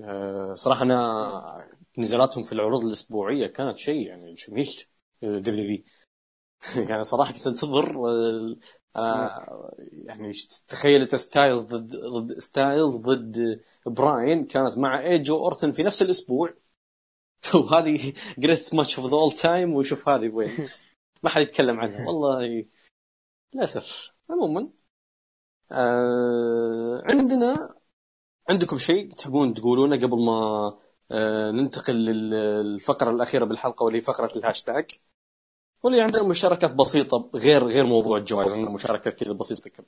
[0.04, 1.68] آه، صراحة أنا
[1.98, 4.82] نزلاتهم في العروض الأسبوعية كانت شيء يعني جميل.
[5.22, 5.84] WW
[6.90, 7.96] يعني صراحة كنت أنتظر
[8.96, 10.32] آه، يعني
[10.68, 16.54] تخيل أنت ستايلز ضد ضد ستايلز ضد براين كانت مع ايج وأورتن في نفس الأسبوع.
[17.54, 20.68] وهذه greatest match of the all time وشوف هذه وين.
[21.22, 22.04] ما حد يتكلم عنها.
[22.08, 22.66] والله
[23.54, 24.14] للأسف.
[24.30, 24.70] عموما
[25.72, 27.74] آه عندنا
[28.48, 30.78] عندكم شيء تحبون تقولونه قبل ما
[31.10, 34.90] آه ننتقل للفقرة الأخيرة بالحلقة واللي فقرة الهاشتاج؟
[35.84, 39.84] واللي عندنا مشاركات بسيطة غير غير موضوع الجوائز عندنا مشاركات كذا بسيطة كم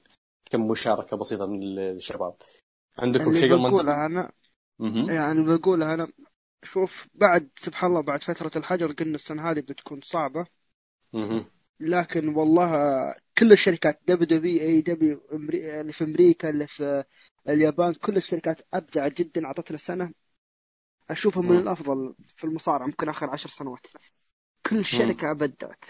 [0.51, 2.35] كم مشاركة بسيطة من الشباب
[2.99, 4.33] عندكم اللي شيء قبل ما ننتقل؟ بقوله أنا.
[5.15, 6.09] يعني بقوله أنا
[6.63, 10.47] شوف بعد سبحان الله بعد فترة الحجر قلنا السنة هذه بتكون صعبة
[11.13, 11.47] مهم.
[11.81, 12.71] لكن والله
[13.39, 17.05] كل الشركات WW EW اللي في أمريكا اللي في
[17.49, 20.13] اليابان كل الشركات ابدعت جدا أعطتنا سنة
[21.11, 21.59] أشوفها من.
[21.59, 23.87] الأفضل في المصارعة ممكن آخر عشر سنوات
[24.71, 25.85] كل شركة ابدعت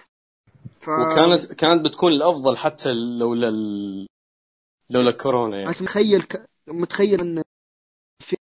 [0.80, 0.90] ف...
[0.90, 4.06] وكانت كانت بتكون الأفضل حتى لولا ال...
[4.90, 5.70] لولا كورونا يعني.
[5.70, 6.50] متخيل ك...
[6.68, 7.42] متخيل إن
[8.20, 8.36] في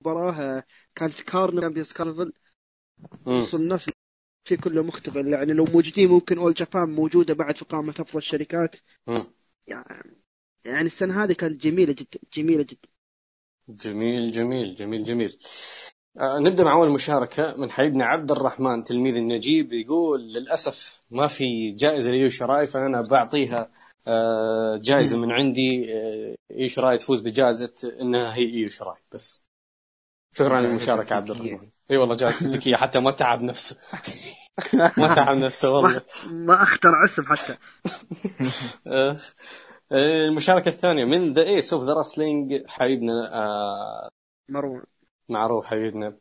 [0.00, 2.32] مباراة كان في كارنفال
[3.26, 3.38] مم.
[3.38, 3.90] نص الناس
[4.44, 5.26] في كله مختبر.
[5.26, 8.76] يعني لو موجودين ممكن أول جابان موجودة بعد في قائمه أفضل الشركات.
[9.66, 10.16] يعني
[10.64, 12.88] يعني السنة هذه كانت جميلة جدا جميلة جدا.
[13.68, 15.38] جميل جميل جميل جميل.
[16.20, 22.10] نبدأ مع أول مشاركة من حبيبنا عبد الرحمن تلميذ النجيب يقول للأسف ما في جائزة
[22.10, 23.70] ليو شراي فأنا بعطيها
[24.06, 29.44] آه جائزة من عندي آه ايو شراي تفوز بجائزة إنها هي ايو شراي بس.
[30.34, 31.30] شكرا جائزة للمشاركه عبد.
[31.30, 31.68] الرحمن.
[31.90, 33.78] إي والله جائزة تزكيه حتى ما تعب نفسه.
[34.98, 36.02] ما تعب نفسه والله.
[36.30, 37.56] ما اخترع اسم حتى.
[38.86, 39.16] آه،
[39.92, 44.08] آه، المشاركة الثانية من The Ace of the Wrestling حبيبنا آه،
[44.48, 44.82] مروان.
[45.28, 46.16] معروف حبيبنا.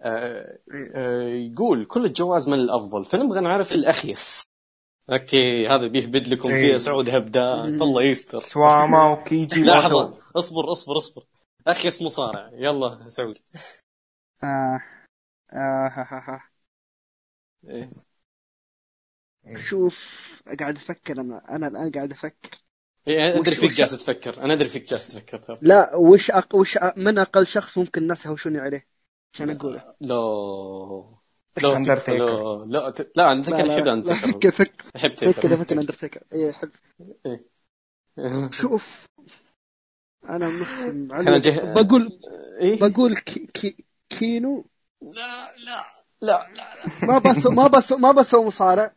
[0.00, 0.58] آه،
[0.94, 3.04] آه، يقول كل الجوائز من الأفضل.
[3.04, 4.42] فنبغى نعرف الأخيس.
[5.12, 6.60] أوكي هذا بيهبد لكم إيه.
[6.60, 8.38] فيها سعود هبدان الله يستر.
[8.38, 11.24] سواما وكيجي لحظة اصبر اصبر اصبر.
[11.66, 12.50] أخيس مصارع.
[12.52, 13.38] يلا سعود.
[14.44, 14.80] آه.
[15.52, 16.42] آه.
[17.68, 17.90] إيه.
[19.56, 19.96] شوف
[20.60, 21.56] قاعد أفكر أنا.
[21.56, 22.50] أنا الآن قاعد أفكر.
[23.08, 24.42] إيه أدري فيك جالس تفكر.
[24.44, 26.54] أنا أدري فيك جالس تفكر ترى لا وش أق...
[26.54, 26.92] وش أ...
[26.96, 28.86] من أقل شخص ممكن الناس يهوشوني عليه؟
[29.34, 29.94] عشان أقوله.
[30.00, 31.18] لو
[31.62, 31.76] لو
[32.08, 33.12] لو لا ت...
[33.16, 36.50] لا عندك لا لا يحب لا انت فكر فكر يحب فكر تيكر فكر اندرتيكر اي
[36.50, 36.70] أحب.
[38.52, 39.06] شوف
[40.28, 42.20] أنا مسلم خلنا نجه- بقول
[42.60, 43.46] إيه؟ بقول كي...
[43.46, 43.84] كي...
[44.08, 44.64] كينو؟
[45.02, 45.10] لا
[45.66, 45.76] لا
[46.22, 47.06] لا لا.
[47.06, 48.94] ما بس ما بس ما بس هو مصارع.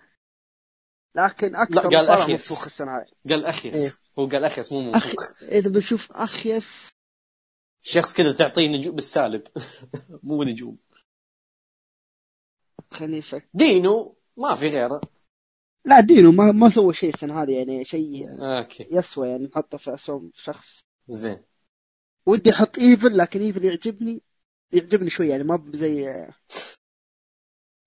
[1.15, 2.29] لكن أكثر لا، قال أخيس.
[2.29, 3.05] منفوخ السنة هاي.
[3.29, 3.75] قال أخيس.
[3.75, 3.91] إيه.
[4.19, 4.81] هو قال أخيس مو.
[4.91, 6.89] منفوخ إذا بشوف أخيس.
[7.81, 9.43] شخص كذا تعطيه نجوم بالسالب.
[10.23, 10.77] مو نجوم.
[12.91, 13.47] خليني أفكر.
[13.53, 15.01] دينو ما في غيره.
[15.85, 18.87] لا دينو ما ما سوى شيء السنة هذه يعني شيء أوكي.
[18.91, 20.81] يسوى يعني نحطه في اسوء شخص.
[21.07, 21.43] زين.
[22.25, 24.21] ودي أحط إيفل لكن إيفل يعجبني.
[24.71, 26.27] يعجبني شوي يعني ما زي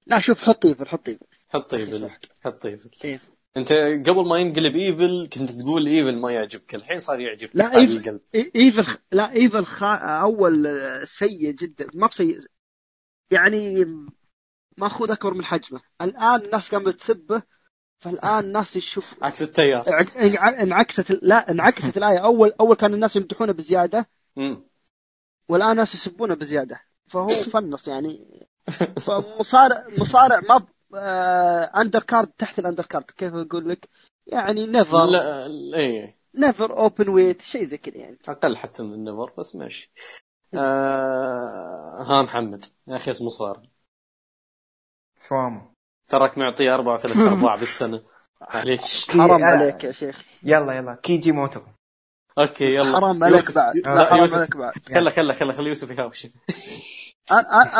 [0.06, 1.26] لا شوف حط إيفل حط إيفل.
[1.48, 2.10] حط إيفل.
[2.44, 2.90] حط إيفل.
[3.04, 3.20] إيه.
[3.56, 3.72] أنت
[4.08, 6.74] قبل ما ينقلب إيفل كنت تقول إيفل ما يعجبك.
[6.74, 8.20] الحين صار يعجبك لا، القلب.
[8.36, 9.96] إي- إيفل لا إيفل خا...
[9.96, 10.68] أول
[11.04, 11.86] سيء جدا.
[11.94, 12.38] ما بسيء.
[13.30, 13.84] يعني
[14.76, 15.80] ماخوذ أكبر من حجمه.
[16.02, 17.42] الآن الناس قامت تسبه
[17.98, 19.88] فالآن الناس يشوف عكس التيار.
[19.88, 22.18] انع- انع- انعكست لا انعكست الآية.
[22.18, 24.08] أول أول كان الناس يمدحونه بزيادة.
[25.48, 26.80] والآن الناس يسبونه بزيادة.
[27.08, 28.46] فهو فنص يعني.
[29.00, 30.54] فمصارع مصارع ما.
[30.54, 30.66] آه...
[31.76, 33.88] under card تحت ال under card كيف أقول لك؟
[34.26, 36.16] يعني NEVER لا إيه.
[36.34, 38.18] NEVER Openweight شيء زي كذا يعني.
[38.28, 39.92] أقل حتى من ال NEVER بس ماشي.
[40.54, 43.68] آه ها محمد يا أخي اسمه صار.
[45.18, 45.72] سوامو.
[46.08, 48.02] تراك معطيه أربعة وثلاثة أرباع بالسنة.
[48.54, 49.10] معليش.
[49.10, 49.46] حرام آه.
[49.46, 49.84] عليك.
[49.84, 50.24] يا شيخ.
[50.42, 50.94] يلا يلا.
[51.02, 51.60] كيجي موتو.
[52.38, 52.92] أوكي يلا.
[52.96, 53.76] حرام عليك بعد.
[53.76, 54.34] لا، حرام.
[54.34, 54.72] عليك بعد.
[54.94, 56.26] خله خله خله خلي يوسف يهاوش.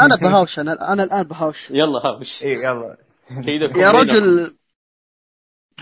[0.03, 1.71] أنا بهاوش أنا أنا الآن بهاوش.
[1.71, 2.45] يلا هاوش.
[2.45, 3.06] اي يلا.
[3.31, 3.91] يا.
[3.91, 4.57] رجل.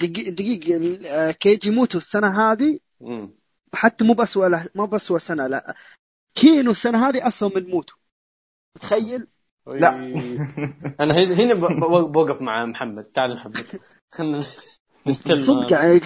[0.01, 2.79] دقيقة دقيقة آه، كيجي موتو السنة هذه.
[3.75, 5.75] حتى مو بأسوأ له مو بأسوأ سنة لا.
[6.35, 7.95] كينو السنة هذه أسوأ من موتو
[8.81, 9.27] تخيل؟
[9.67, 9.91] لا.
[11.01, 11.55] أنا هنا
[12.07, 13.05] بوقف مع محمد.
[13.05, 13.81] تعال محمد.
[14.15, 14.39] خلنا
[15.07, 15.45] نستلم.
[15.45, 16.01] صدق يعني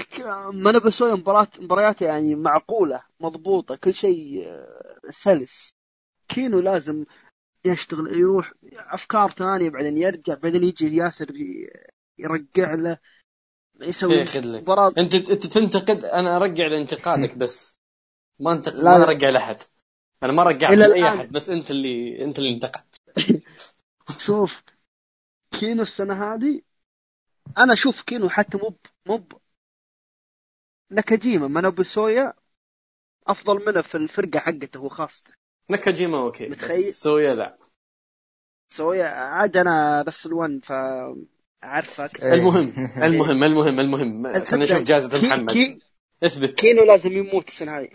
[0.53, 5.75] ما أنا بسوي مباراة مباريات يعني معقولة مضبوطة كل شيء آه، سلس.
[6.29, 7.05] كينو لازم
[7.65, 11.27] يشتغل يروح أفكار ثانية بعدين يرجع بعدين يجي ياسر
[12.19, 12.99] يرجع له
[13.81, 14.25] يسوي
[14.61, 14.93] مباراة.
[14.99, 17.81] أنت أنت تنتقد أنا أرجع لانتقادك بس.
[18.41, 19.05] ما انتقد لا، ما.
[19.05, 19.57] أرجع لأحد.
[20.23, 21.09] أنا ما رجعت لأي.
[21.09, 23.01] أحد بس أنت اللي أنت اللي انتقدت.
[24.25, 24.63] شوف
[25.53, 26.63] كينو السنة هذه
[27.59, 29.33] أنا أشوف كينو حتى مو مو ب-
[30.91, 32.35] ناكاجيما مانوبو سويا
[33.29, 34.89] أفضل منه في الفرقة حقته هو
[35.71, 36.49] نكاجيما أوكي.
[36.49, 37.59] متخيل؟ بس سويا لا.
[38.73, 42.35] سويا عاد أنا Wrestle One فأعرفه أكثر إيه.
[42.39, 42.73] المهم
[43.03, 44.45] المهم المهم المهم.
[44.45, 45.51] خلينا نشوف جائزة كي- محمد.
[45.53, 45.79] كي-
[46.23, 46.51] اثبت.
[46.55, 47.89] كينو لازم يموت السنة هذه.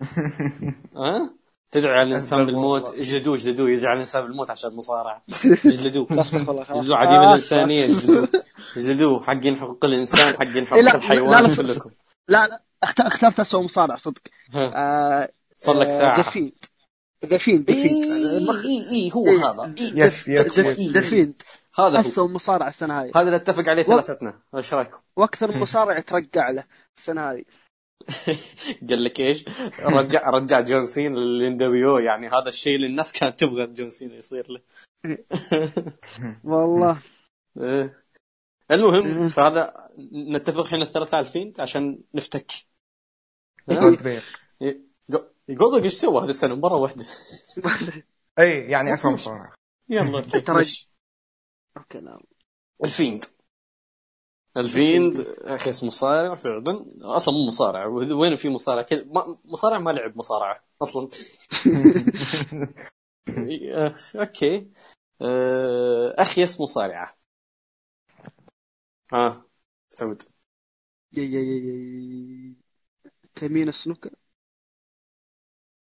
[0.96, 1.34] ها؟
[1.70, 2.94] تدعي على الانسان بالموت.
[2.94, 3.70] اجلدوه اجلدوه.
[3.70, 5.24] يدعي على الانسان بالموت عشان مصارعه
[5.66, 7.84] اجلدوه لا استغفر الله خلاص اجلدوه عديم خلاص، الإنسانية.
[7.84, 8.28] اجلدوه.
[8.76, 9.22] اجلدوه.
[9.22, 11.90] حقين حقوق الإنسان حقين إيه، حقوق لا، الحيوان لا، لا، كلكم.
[12.28, 14.22] لا لا اخت- اخترت أسوأ مصارع صدق.
[14.54, 16.22] آه، صار لك ذا ساعة.
[16.30, 16.52] فيند
[17.38, 19.50] فيند ذا إي إي إي هو إيه.
[19.50, 20.04] هذا إيه.
[20.04, 21.00] yes yes إيه.
[21.00, 21.42] Fiend
[21.74, 25.98] هذا هو أسوأ مصارع السنة هذه هذا اللي اتفق عليه ثلاثتنا إيش رأيكم؟ وأكثر مصارع
[25.98, 26.64] يترقع له
[26.98, 27.44] السنة هذه
[28.88, 29.44] قال لك إيش؟
[29.82, 34.10] رجع رجع جون سينا للـ nWo يعني هذا الشيء اللي الناس كانت تبغى جون سينا
[34.10, 34.60] يصير له
[36.44, 37.02] والله
[37.60, 38.04] إيه.
[38.70, 39.28] المهم مم.
[39.28, 42.52] فهذا نتفق إحنا الثلاثة الفين عشان نفتك
[44.02, 44.24] بير
[45.54, 47.06] جولدبرغ إيش سوى هذه السنة؟ مرة واحدة.
[48.38, 49.54] أي يعني مصارع
[49.88, 50.64] يلا okay ترى-.
[51.76, 52.20] okay نعم
[52.84, 53.24] ال Fiend.
[54.56, 55.20] ال Fiend.
[55.38, 56.88] أخي اسمه مصارع فعلا.
[57.02, 59.04] أصلا مو مصارع وين في مصارع كذا؟
[59.44, 61.08] مصارع ما لعب مصارعة أصلا.
[64.20, 64.70] okay.
[65.22, 67.16] آه، اخيس مصارعة
[69.12, 69.44] ها
[69.90, 70.22] سعود.
[71.12, 72.54] يا يا يا يا
[73.34, 74.10] تمين السنوكر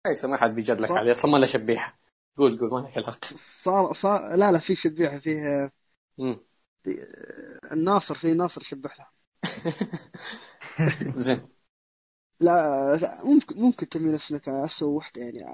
[0.09, 0.97] ليس ما حد بيجادلك صح.
[0.97, 1.99] عليه أصلا ما له شبيحة.
[2.37, 3.19] قول قول ما لك علاقة
[3.63, 5.71] صار صار لا لا في شبيحة فيه
[6.19, 6.41] مم.
[7.73, 9.07] الناصر في ناصر شبح له
[11.17, 11.49] زين.
[12.41, 15.45] لا, ممكن ممكن تمين السنوكر اسوء وحدة يعني.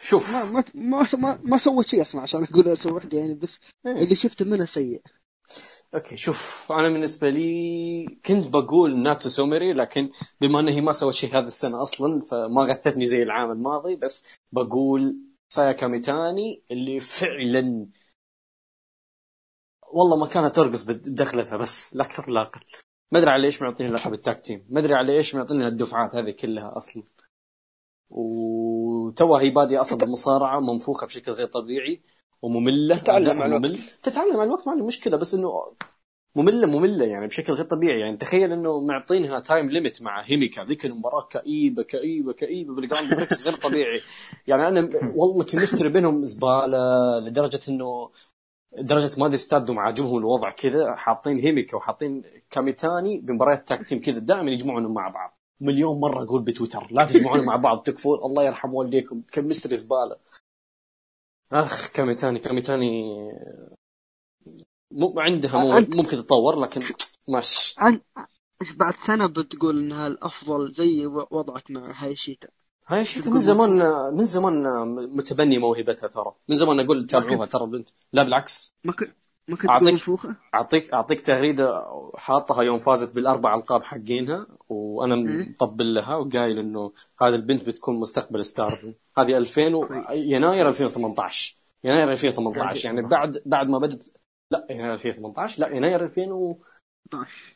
[0.00, 0.34] شوف.
[0.34, 3.92] ما ما ما ما, سوت شيء أصلا عشان أقول وحدة يعني بس إيه.
[4.04, 5.02] اللي شفته منها سيء.
[5.94, 10.10] okay شوف أنا بالنسبة لي كنت بقول ناتسومي لكن
[10.40, 15.16] بما انها ما سوت شيء هذا السنة أصلا فما غثتني زي العام الماضي بس بقول
[15.48, 17.88] سايا كاميتاني اللي فعلا
[19.92, 22.60] والله ما كانت ترقص بدخلتها بس لا أكثر لا أقل.
[23.12, 24.66] ما أدري على إيش معطيني لقب ال tag team.
[24.70, 27.02] ما أدري على إيش معطيني الدفعات هذه كلها أصلا.
[28.10, 32.02] وتوها هي بادية أصلا بالمصارعة منفوخة بشكل غير طبيعي.
[32.42, 32.96] ومملة.
[32.96, 33.78] تتعلم مع الوقت.
[34.02, 35.72] تتعلم مع الوقت ما عندي مشكلة بس إنه
[36.36, 38.00] مملة مملة يعني بشكل غير طبيعي.
[38.00, 43.14] يعني تخيل إنه معطينها time limit مع هيميكا ذيك المباراة كئيبة كئيبة كئيبة بال Grand
[43.14, 44.00] Prix غير طبيعي.
[44.46, 48.10] يعني أنا والله chemistry بينهم زبالة لدرجة إنه
[48.78, 54.18] درجة ما أدري ستاردوم عاجبهم الوضع كذا حاطين هيميكا وحاطين كاميتاني بمباريات tag team كذا
[54.18, 55.38] دائما يجمعونهم مع بعض.
[55.60, 58.18] مليون مرة أقول بتويتر لا تجمعونهم مع بعض تكفون.
[58.18, 59.22] الله يرحم والديكم.
[59.32, 60.16] chemistry زبالة.
[61.52, 63.02] أخ كاميتاني كاميتاني.
[64.90, 66.80] مو عندها مو أنت- ممكن تتطور لكن
[67.28, 68.00] ماشي عن
[68.76, 72.48] بعد سنة بتقول إنها الأفضل زي وضعك مع هايشيتا.
[72.86, 73.70] هاي شيء من زمان
[74.14, 74.62] من زمان
[75.16, 76.34] متبني موهبتها ترى.
[76.48, 77.88] من زمان أقول تابعوها ترى بنت.
[78.12, 78.74] لا بالعكس.
[78.84, 79.16] ما كنت
[79.48, 81.84] ما كنت أعطيك- تقول منفوخه اعطيك أعطيك تغريدة
[82.16, 85.46] حاطها يوم فازت بالأربع ألقاب حقينها وأنا مم.
[85.50, 88.92] مطبل لها وقايل إنه هذه البنت بتكون مستقبل ستار.
[89.18, 89.86] هذه 2000 و...
[90.12, 94.12] يناير 2018 يناير 2018 قاعد- يعني بعد بعد ما بدت
[94.50, 97.54] لا يناير 2018 لا يناير 2019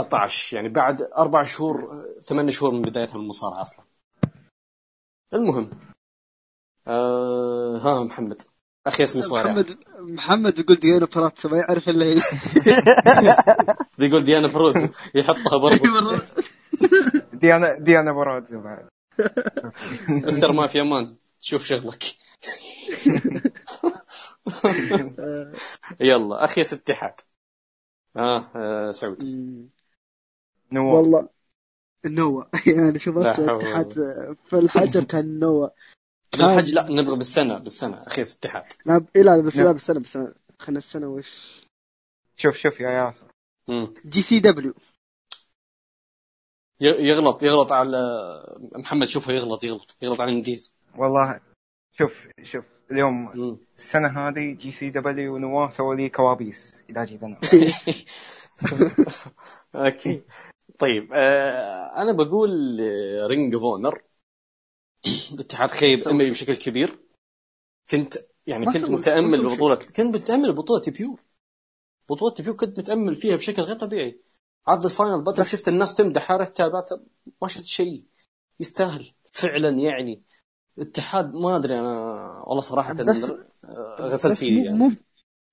[0.00, 3.84] 12 يعني بعد أربع شهور ثمان شهور من بدايتها من المصارعة أصلا.
[5.34, 5.70] المهم.
[6.86, 8.42] آه ها محمد.
[8.86, 9.46] أخي اسمي صالح.
[9.46, 12.16] محمد محمد يقول ديانا براتسو ما يعرف إلا هي.
[13.98, 15.84] بيقول ديانا بروز يحطها برضو.
[17.32, 18.88] ديانا ديانا برازو بعد
[20.08, 22.02] مستر مافيا مان شوف شغلك.
[26.00, 27.14] يلا اخيس اتحاد
[28.16, 29.26] آه, آه سعود.
[29.26, 29.68] مم.
[30.72, 31.28] نواف والله
[32.06, 32.44] نوا
[32.76, 33.92] يعني شوف اتحاد
[34.46, 35.68] في الحجر كان نوا
[36.32, 38.02] بالحج لا نبغى بالسنة بالسنة.
[38.06, 39.62] اخيس اتحاد لا ب- إيه لا بس لا.
[39.62, 41.60] أنا بس أنا- خلنا السنة وش؟
[42.36, 43.24] شوف شوف يا ياسر.
[44.06, 44.74] جي سي دبليو.
[46.80, 47.98] ي- يغلط يغلط على
[48.76, 51.40] محمد شوفه يغلط يغلط يغلط على ال indies والله
[51.98, 53.56] شوف شوف اليوم مم.
[53.76, 57.36] السنة هذه جي سي دبليو ونواة سووا لي كوابيس إذا جيت أنا
[59.74, 60.22] okay.
[60.78, 62.50] طيب آه أنا بقول
[63.30, 64.02] Ring of Honor
[65.32, 66.98] الاتحاد خيب أملي بشكل كبير.
[67.90, 68.14] كنت
[68.46, 71.20] يعني كنت متأمل ببطولة كنت متأمل ببطولة Pure.
[72.10, 74.20] بطوله Pure كنت متأمل فيها بشكل غير طبيعي.
[74.66, 76.90] عرض ال Final Battle شفت الناس تمدح رحت تابعت
[77.42, 78.04] ما شفت شيء.
[78.60, 79.12] يستاهل.
[79.32, 80.22] فعلا يعني.
[80.78, 81.88] اتحاد ما أدري أنا
[82.46, 83.32] والله صراحة بس-
[84.00, 84.78] غسلت إيدي يعني.
[84.78, 84.92] مو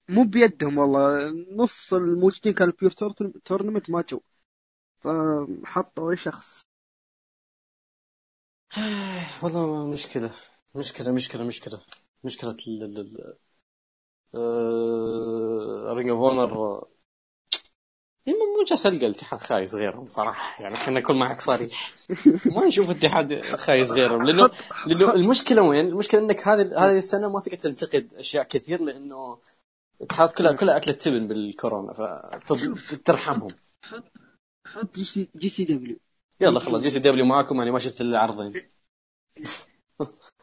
[0.10, 1.32] مو بيدهم والله.
[1.56, 2.92] نص الموجودين كانوا Pure
[3.46, 4.20] Tournament ما جو.
[5.00, 6.62] فحطوا شخص.
[9.44, 10.32] والله مشكلة.
[10.76, 11.82] مشكلة مشكلة مشكلة.
[12.24, 13.36] مشكلة ال ال
[14.36, 16.54] ال Ring of Honor
[18.28, 20.64] مو جالس ألقى الاتحاد خايس غيرهم صراحة.
[20.64, 21.94] يعني خلينا نكون معك صريح
[22.46, 24.24] ما نشوف اتحاد خايس غيرهم.
[24.24, 24.50] لأنه
[24.88, 29.40] لأنه المشكلة وين؟ المشكلة إنك هذه هذه السنة ما تقدر تنتقد أشياء كثير لأنه
[30.02, 31.94] الاتحاد كلها كلها اكلت تبن بالكورونا
[32.46, 33.50] فترحمهم
[33.86, 34.04] حط
[34.66, 34.96] حط
[35.36, 36.00] GCW
[36.42, 38.54] يلا خلاص GCW معاكم أنا ما شفت إلا عرضين.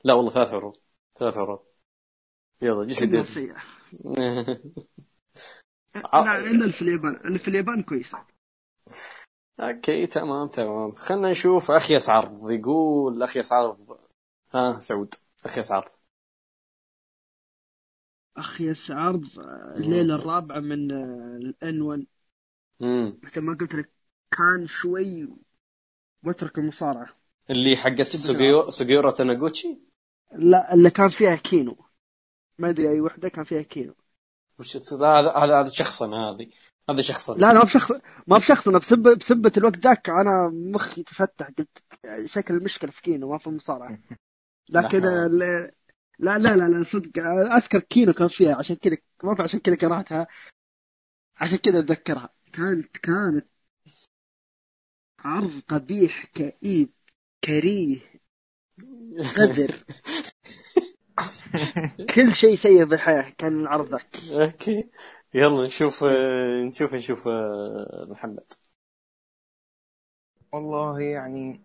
[0.05, 0.77] لا والله ثلاث عروض
[1.19, 1.59] ثلاث عروض.
[2.63, 3.25] يلا GCW.
[3.25, 3.57] سيئة
[6.15, 8.27] ع- لا الا اللي في اليابان اللي في اليابان كويسة
[9.61, 10.93] okay تمام تمام.
[10.93, 12.51] خلينا نشوف اخيس عرض.
[12.51, 13.99] يقول اخيس عرض.
[14.55, 15.93] ها سعود اخيس عرض.
[18.37, 19.39] أخي عرض
[19.77, 22.07] الليلة الرابعة من الان 1
[22.81, 23.93] امم مثل ما قلت لك
[24.31, 25.29] كان شوي
[26.27, 27.09] واترك المصارعة.
[27.51, 29.79] اللي حقت سوجيو سوجيورو تاناغوتشي
[30.33, 31.77] لا اللي كان فيها كينو.
[32.59, 33.95] ما أدري أي وحدة كان فيها كينو.
[34.59, 36.51] وش هذا هذا هذا شخصا هذه.
[36.91, 37.93] هذا شخصا لا لا ما بشخص
[38.27, 41.69] ما بشخص أنا بسبة بسبة الوقت ذاك أنا مخي تفتح قلت
[42.25, 43.99] شكل المشكلة في كينو ما في المصارعة
[44.71, 45.29] لكن لا.
[46.19, 47.19] لا لا لا لا صدق
[47.57, 50.27] أذكر كينو كان فيها عشان كذا ما في عشان كذا كرهتها
[51.41, 52.35] عشان كذا أتذكرها.
[52.53, 53.47] كانت كانت
[55.27, 56.91] عرض قبيح كئيب
[57.45, 58.01] كريه
[59.37, 59.71] قذر
[62.15, 64.91] كل شيء سيء بالحياة كان العرض ذاك okay.
[65.35, 66.05] يلا نشوف
[66.69, 68.53] نشوف نشوف آه، محمد.
[70.53, 71.61] والله يعني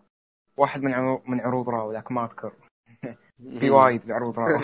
[0.58, 2.54] واحد من عروض من عروض راو لكن ما أذكر.
[3.60, 4.60] في وايد بعروض راو.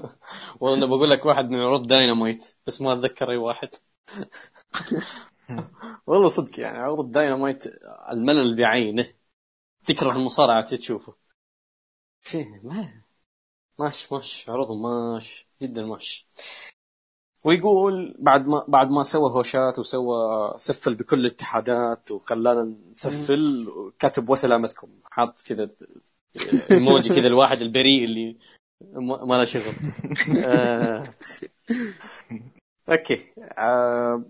[0.60, 3.68] والله أنا بقول لك واحد من عروض داينامايت بس ما أتذكر أي واحد.
[6.06, 7.64] والله صدق يعني عروض داينامايت
[8.12, 9.06] الملل بعينه
[9.86, 11.14] تكره المصارعة تشوفه.
[12.22, 13.02] شيء ما
[13.78, 16.26] ماش ماش عروضهم ماش جدا ماش.
[17.44, 20.14] ويقول بعد ما بعد ما سوى هوشات وسوى
[20.56, 24.88] سفل بكل الاتحادات وخلانا نسفل كاتب وسلامتكم.
[25.04, 25.68] حاط كذا
[26.70, 28.38] إيموجي كذا الواحد البريء اللي
[28.80, 29.74] ما ما له شغل.
[30.44, 31.14] آه،
[32.88, 33.32] okay.
[33.58, 34.24] آه،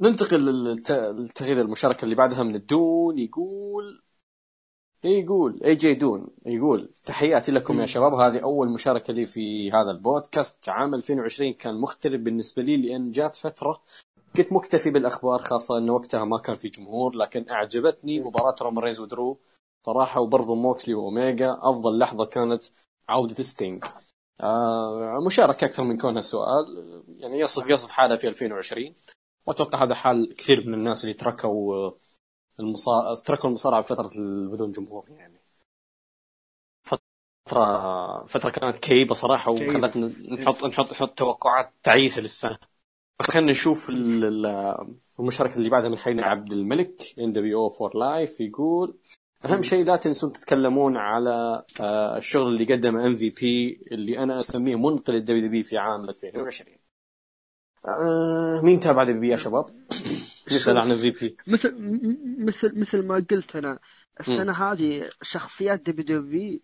[0.00, 4.02] ننتقل للت- للتغيير المشاركة اللي بعدها من الدون يقول
[5.04, 8.14] يقول AG Don يقول تحياتي لكم يا شباب.
[8.14, 10.68] هذه أول مشاركة لي في هذا البودكاست.
[10.68, 13.82] عام 2020 كان مختلف بالنسبة لي لأن جات فترة
[14.36, 19.00] كنت مكتفي بالأخبار خاصة انه وقتها ما كان في جمهور لكن أعجبتني مباراة رومان رينز
[19.00, 19.38] ودرو
[19.86, 22.62] صراحة وبرضه موكسلي واوميجا أفضل لحظة كانت
[23.08, 23.84] عودة ستينج
[24.40, 26.66] آه مشاركة أكثر من كونها سؤال.
[27.08, 28.94] يعني يصف يصف حاله في 2020
[29.46, 31.96] وأتوقع هذا حال كثير من الناس اللي تركوا آه،
[32.60, 33.14] المصا...
[33.24, 34.10] تركوا المصارعة بفتره
[34.52, 35.40] بدون جمهور يعني.
[36.82, 39.50] فترة فترة كانت كئيبة صراحة.
[39.52, 42.58] وخلتنا نحط نحط نحط توقعات تعيسه للسنة.
[43.22, 48.98] خلينا نشوف ال- ال- المشاركة اللي بعدها من حبيبنا عبد الملك NWO for life يقول
[49.44, 55.14] أهم شيء لا تنسون تتكلمون على آه، الشغل اللي قدمه MVP اللي أنا أسميه منقذ
[55.14, 56.75] ال WWE في عام 2020
[57.86, 59.66] آه، مين تابع WWE يا شباب؟
[60.50, 61.74] يسال عن MVP مثل
[62.38, 63.78] مثل مثل ما قلت أنا
[64.20, 66.60] السنة هذه شخصيات WWE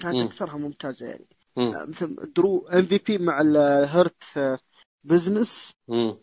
[0.00, 0.26] كانت مم.
[0.26, 1.26] أكثرها ممتازة يعني
[1.56, 1.74] مم.
[1.74, 4.58] آه، مثل درو MVP مع ال Hurt آه،
[5.04, 6.16] Business مم.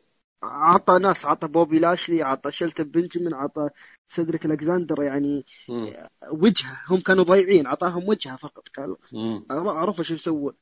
[0.43, 3.69] عطى ناس عطى بوبي لاشلي عطى شيلتون بنجمن عطى
[4.07, 5.93] سيدريك الكساندر يعني مم.
[6.31, 9.45] وجهه هم كانوا ضايعين عطاهم وجهه فقط قال مم.
[9.49, 10.53] عرفوا شو يسوون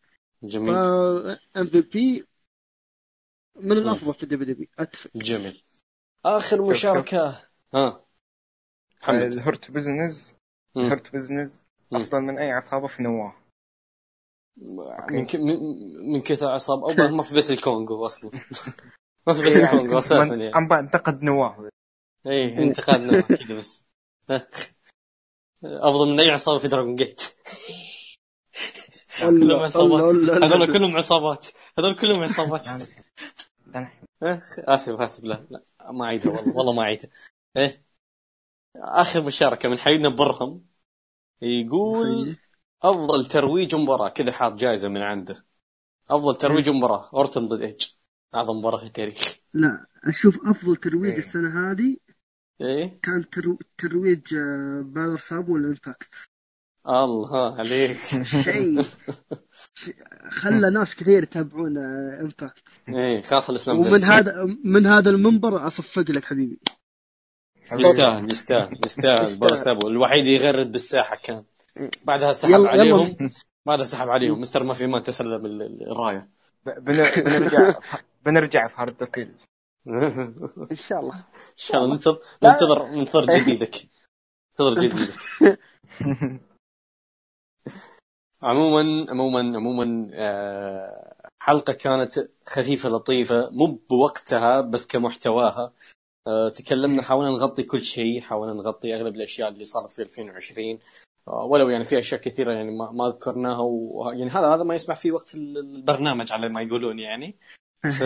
[0.44, 0.76] جميل
[1.58, 2.26] MVP
[3.60, 4.68] من الأفضل في WWE.
[4.80, 5.12] أتفق.
[5.16, 5.64] جميل.
[6.26, 7.46] آخر مشاركة.
[7.74, 8.06] ها
[9.02, 9.22] محمد.
[9.22, 10.36] ال Hurt Business.
[10.78, 11.64] الهرت بزنس.
[11.94, 13.36] أفضل من أي عصابة في نواة.
[15.10, 15.36] من ك...
[15.36, 15.58] من
[16.12, 18.32] من كثر عصاب أو ما في بس الكونغو أصلا.
[19.28, 20.56] ما في بس الكونغو أساسا يعني.
[20.56, 21.70] عم بنتقد نواة.
[22.28, 23.86] اي انتقادنا كذا بس.
[25.64, 27.36] أفضل من أي عصابة في دراجون جيت
[29.20, 30.16] كلهم عصابات.
[30.44, 31.48] هذول كلهم عصابات.
[31.78, 32.70] هذول كلهم عصابات.
[33.76, 35.64] أنا- أخ، آسف آسف لا لا.
[35.92, 37.10] ما اعيدها والله والله ما اعيدها
[37.58, 37.84] إيه
[38.76, 40.66] آخر مشاركة من حبيبنا برهم
[41.42, 42.38] يقول
[42.84, 44.10] أفضل ترويج مباراة.
[44.10, 45.46] كذا حاط جائزه من عنده.
[46.10, 47.10] أفضل ترويج مباراة.
[47.14, 47.88] اورتن ضد ايج
[48.36, 49.36] اعظم مباراة في التاريخ.
[49.54, 51.20] لا أشوف أفضل ترويج إيه.
[51.20, 51.98] السنة هذه
[52.62, 53.00] إيه.
[53.02, 53.60] كان ترو...
[53.78, 54.36] ترويج
[54.82, 56.30] بالر ساب وال Impact
[56.88, 57.98] الله عليك.
[58.24, 58.84] شيء.
[60.42, 66.02] خلى ناس كثير يتابعون آه، Impact إيه خاصه الإسلام ومن هذا من هذا المنبر أصفق
[66.12, 66.60] لك حبيبي.
[67.72, 68.80] يستاهل يستاهل يستاهل.
[68.86, 69.40] يستاهل.
[69.40, 71.44] برسابو الوحيد يغرد بالساحة كان.
[71.78, 71.92] إيه.
[72.04, 73.18] بعدها سحب يلا- عليهم.
[73.66, 74.42] بعدها سحب عليهم.
[74.42, 76.30] مستر ما في مان تسلم ال- ال- الراية.
[76.66, 77.74] بنرجع
[78.26, 79.10] بنرجع في هارد
[80.72, 81.16] إن شاء الله.
[81.16, 81.24] إن
[81.56, 81.94] شاء الله.
[81.94, 83.76] ننتظر ننتظر ننتظر جديدك.
[84.60, 85.60] ننتظر جديدك.
[88.44, 95.74] عموما عموما عموما آه، حلقة كانت خفيفة لطيفة مو بوقتها بس كمحتواها.
[96.28, 100.80] آه، تكلمنا حاولنا نغطي كل شيء حاولنا نغطي أغلب الأشياء اللي صارت في 2020
[101.28, 104.12] آه، ولو يعني في أشياء كثيرة يعني ما, ما ذكرناها و...
[104.16, 107.36] يعني هذا هذا ما يسمح فيه وقت ال- البرنامج على ما يقولون يعني.
[108.00, 108.04] ف...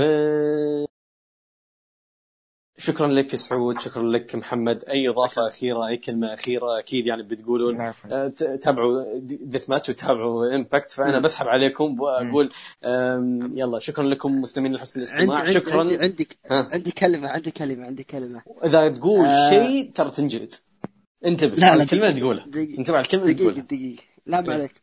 [2.84, 7.82] شكرا لك سعود شكرا لك محمد أي إضافة أخيرة أي كلمة أخيرة أكيد يعني بتقولون
[7.82, 11.20] آه، ت- تابعوا death match وتابعوا Impact فأنا.
[11.20, 12.50] بسحب عليكم وأقول
[13.56, 16.28] يلا شكرا لكم مستمعين لحسن الاستماع عندي شكرا عندي, عندي.
[16.52, 19.50] عندي كلمة عندي كلمة عندي كلمة إذا تقول آه.
[19.50, 20.54] شيء ترى تنجلد
[21.26, 22.20] انتبه لا، على الكلمة اللي.
[22.20, 22.46] تقولها.
[22.56, 24.54] انتبه على الكلمة اللي تقولها دقيقة لا ما إيه.
[24.60, 24.82] عليك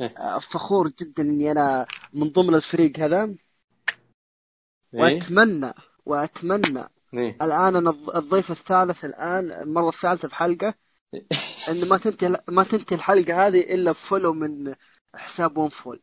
[0.00, 0.14] إيه.
[0.18, 5.72] آه، فخور جدا إني أنا من ضمن الفريق هذا إيه وأتمنى
[6.06, 7.36] وأتمنى إيه.
[7.42, 10.74] الآن أنا الض- الضيف الثالث الآن المرة الثالثة في حلقة.
[11.70, 14.74] إن ما تنتهي ما تنتهي الحلقة هذه إلا بفولو من
[15.14, 16.00] حساب One Fall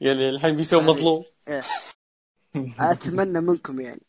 [0.00, 1.24] يعني الحين بيسوي مظلوم.
[1.48, 1.62] إيه.
[2.80, 4.02] أتمنى منكم يعني.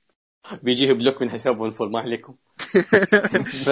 [0.63, 2.35] بيجيه block من حساب One Fall ما عليكم.
[3.65, 3.69] ف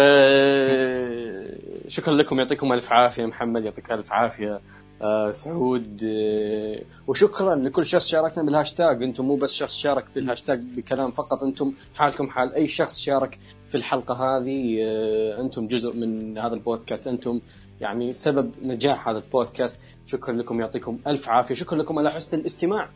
[1.88, 4.62] شكرا لكم يعطيكم ألف عافية محمد يعطيك ألف عافية.
[5.01, 10.59] آه سعود آه وشكرا لكل شخص شاركنا بالهاشتاج أنتم مو بس شخص شارك في الهاشتاج
[10.59, 14.83] بكلام فقط أنتم حالكم حال أي شخص شارك في الحلقة هذه.
[14.83, 17.07] آه أنتم جزء من هذا البودكاست.
[17.07, 17.41] أنتم
[17.82, 19.80] يعني سبب نجاح هذا البودكاست.
[20.06, 21.56] شكرا لكم يعطيكم ألف عافية.
[21.56, 22.90] شكرا لكم على حسن الاستماع.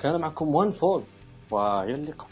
[0.00, 1.02] كان معكم وان فول.
[1.50, 2.28] وإلى اللقاء.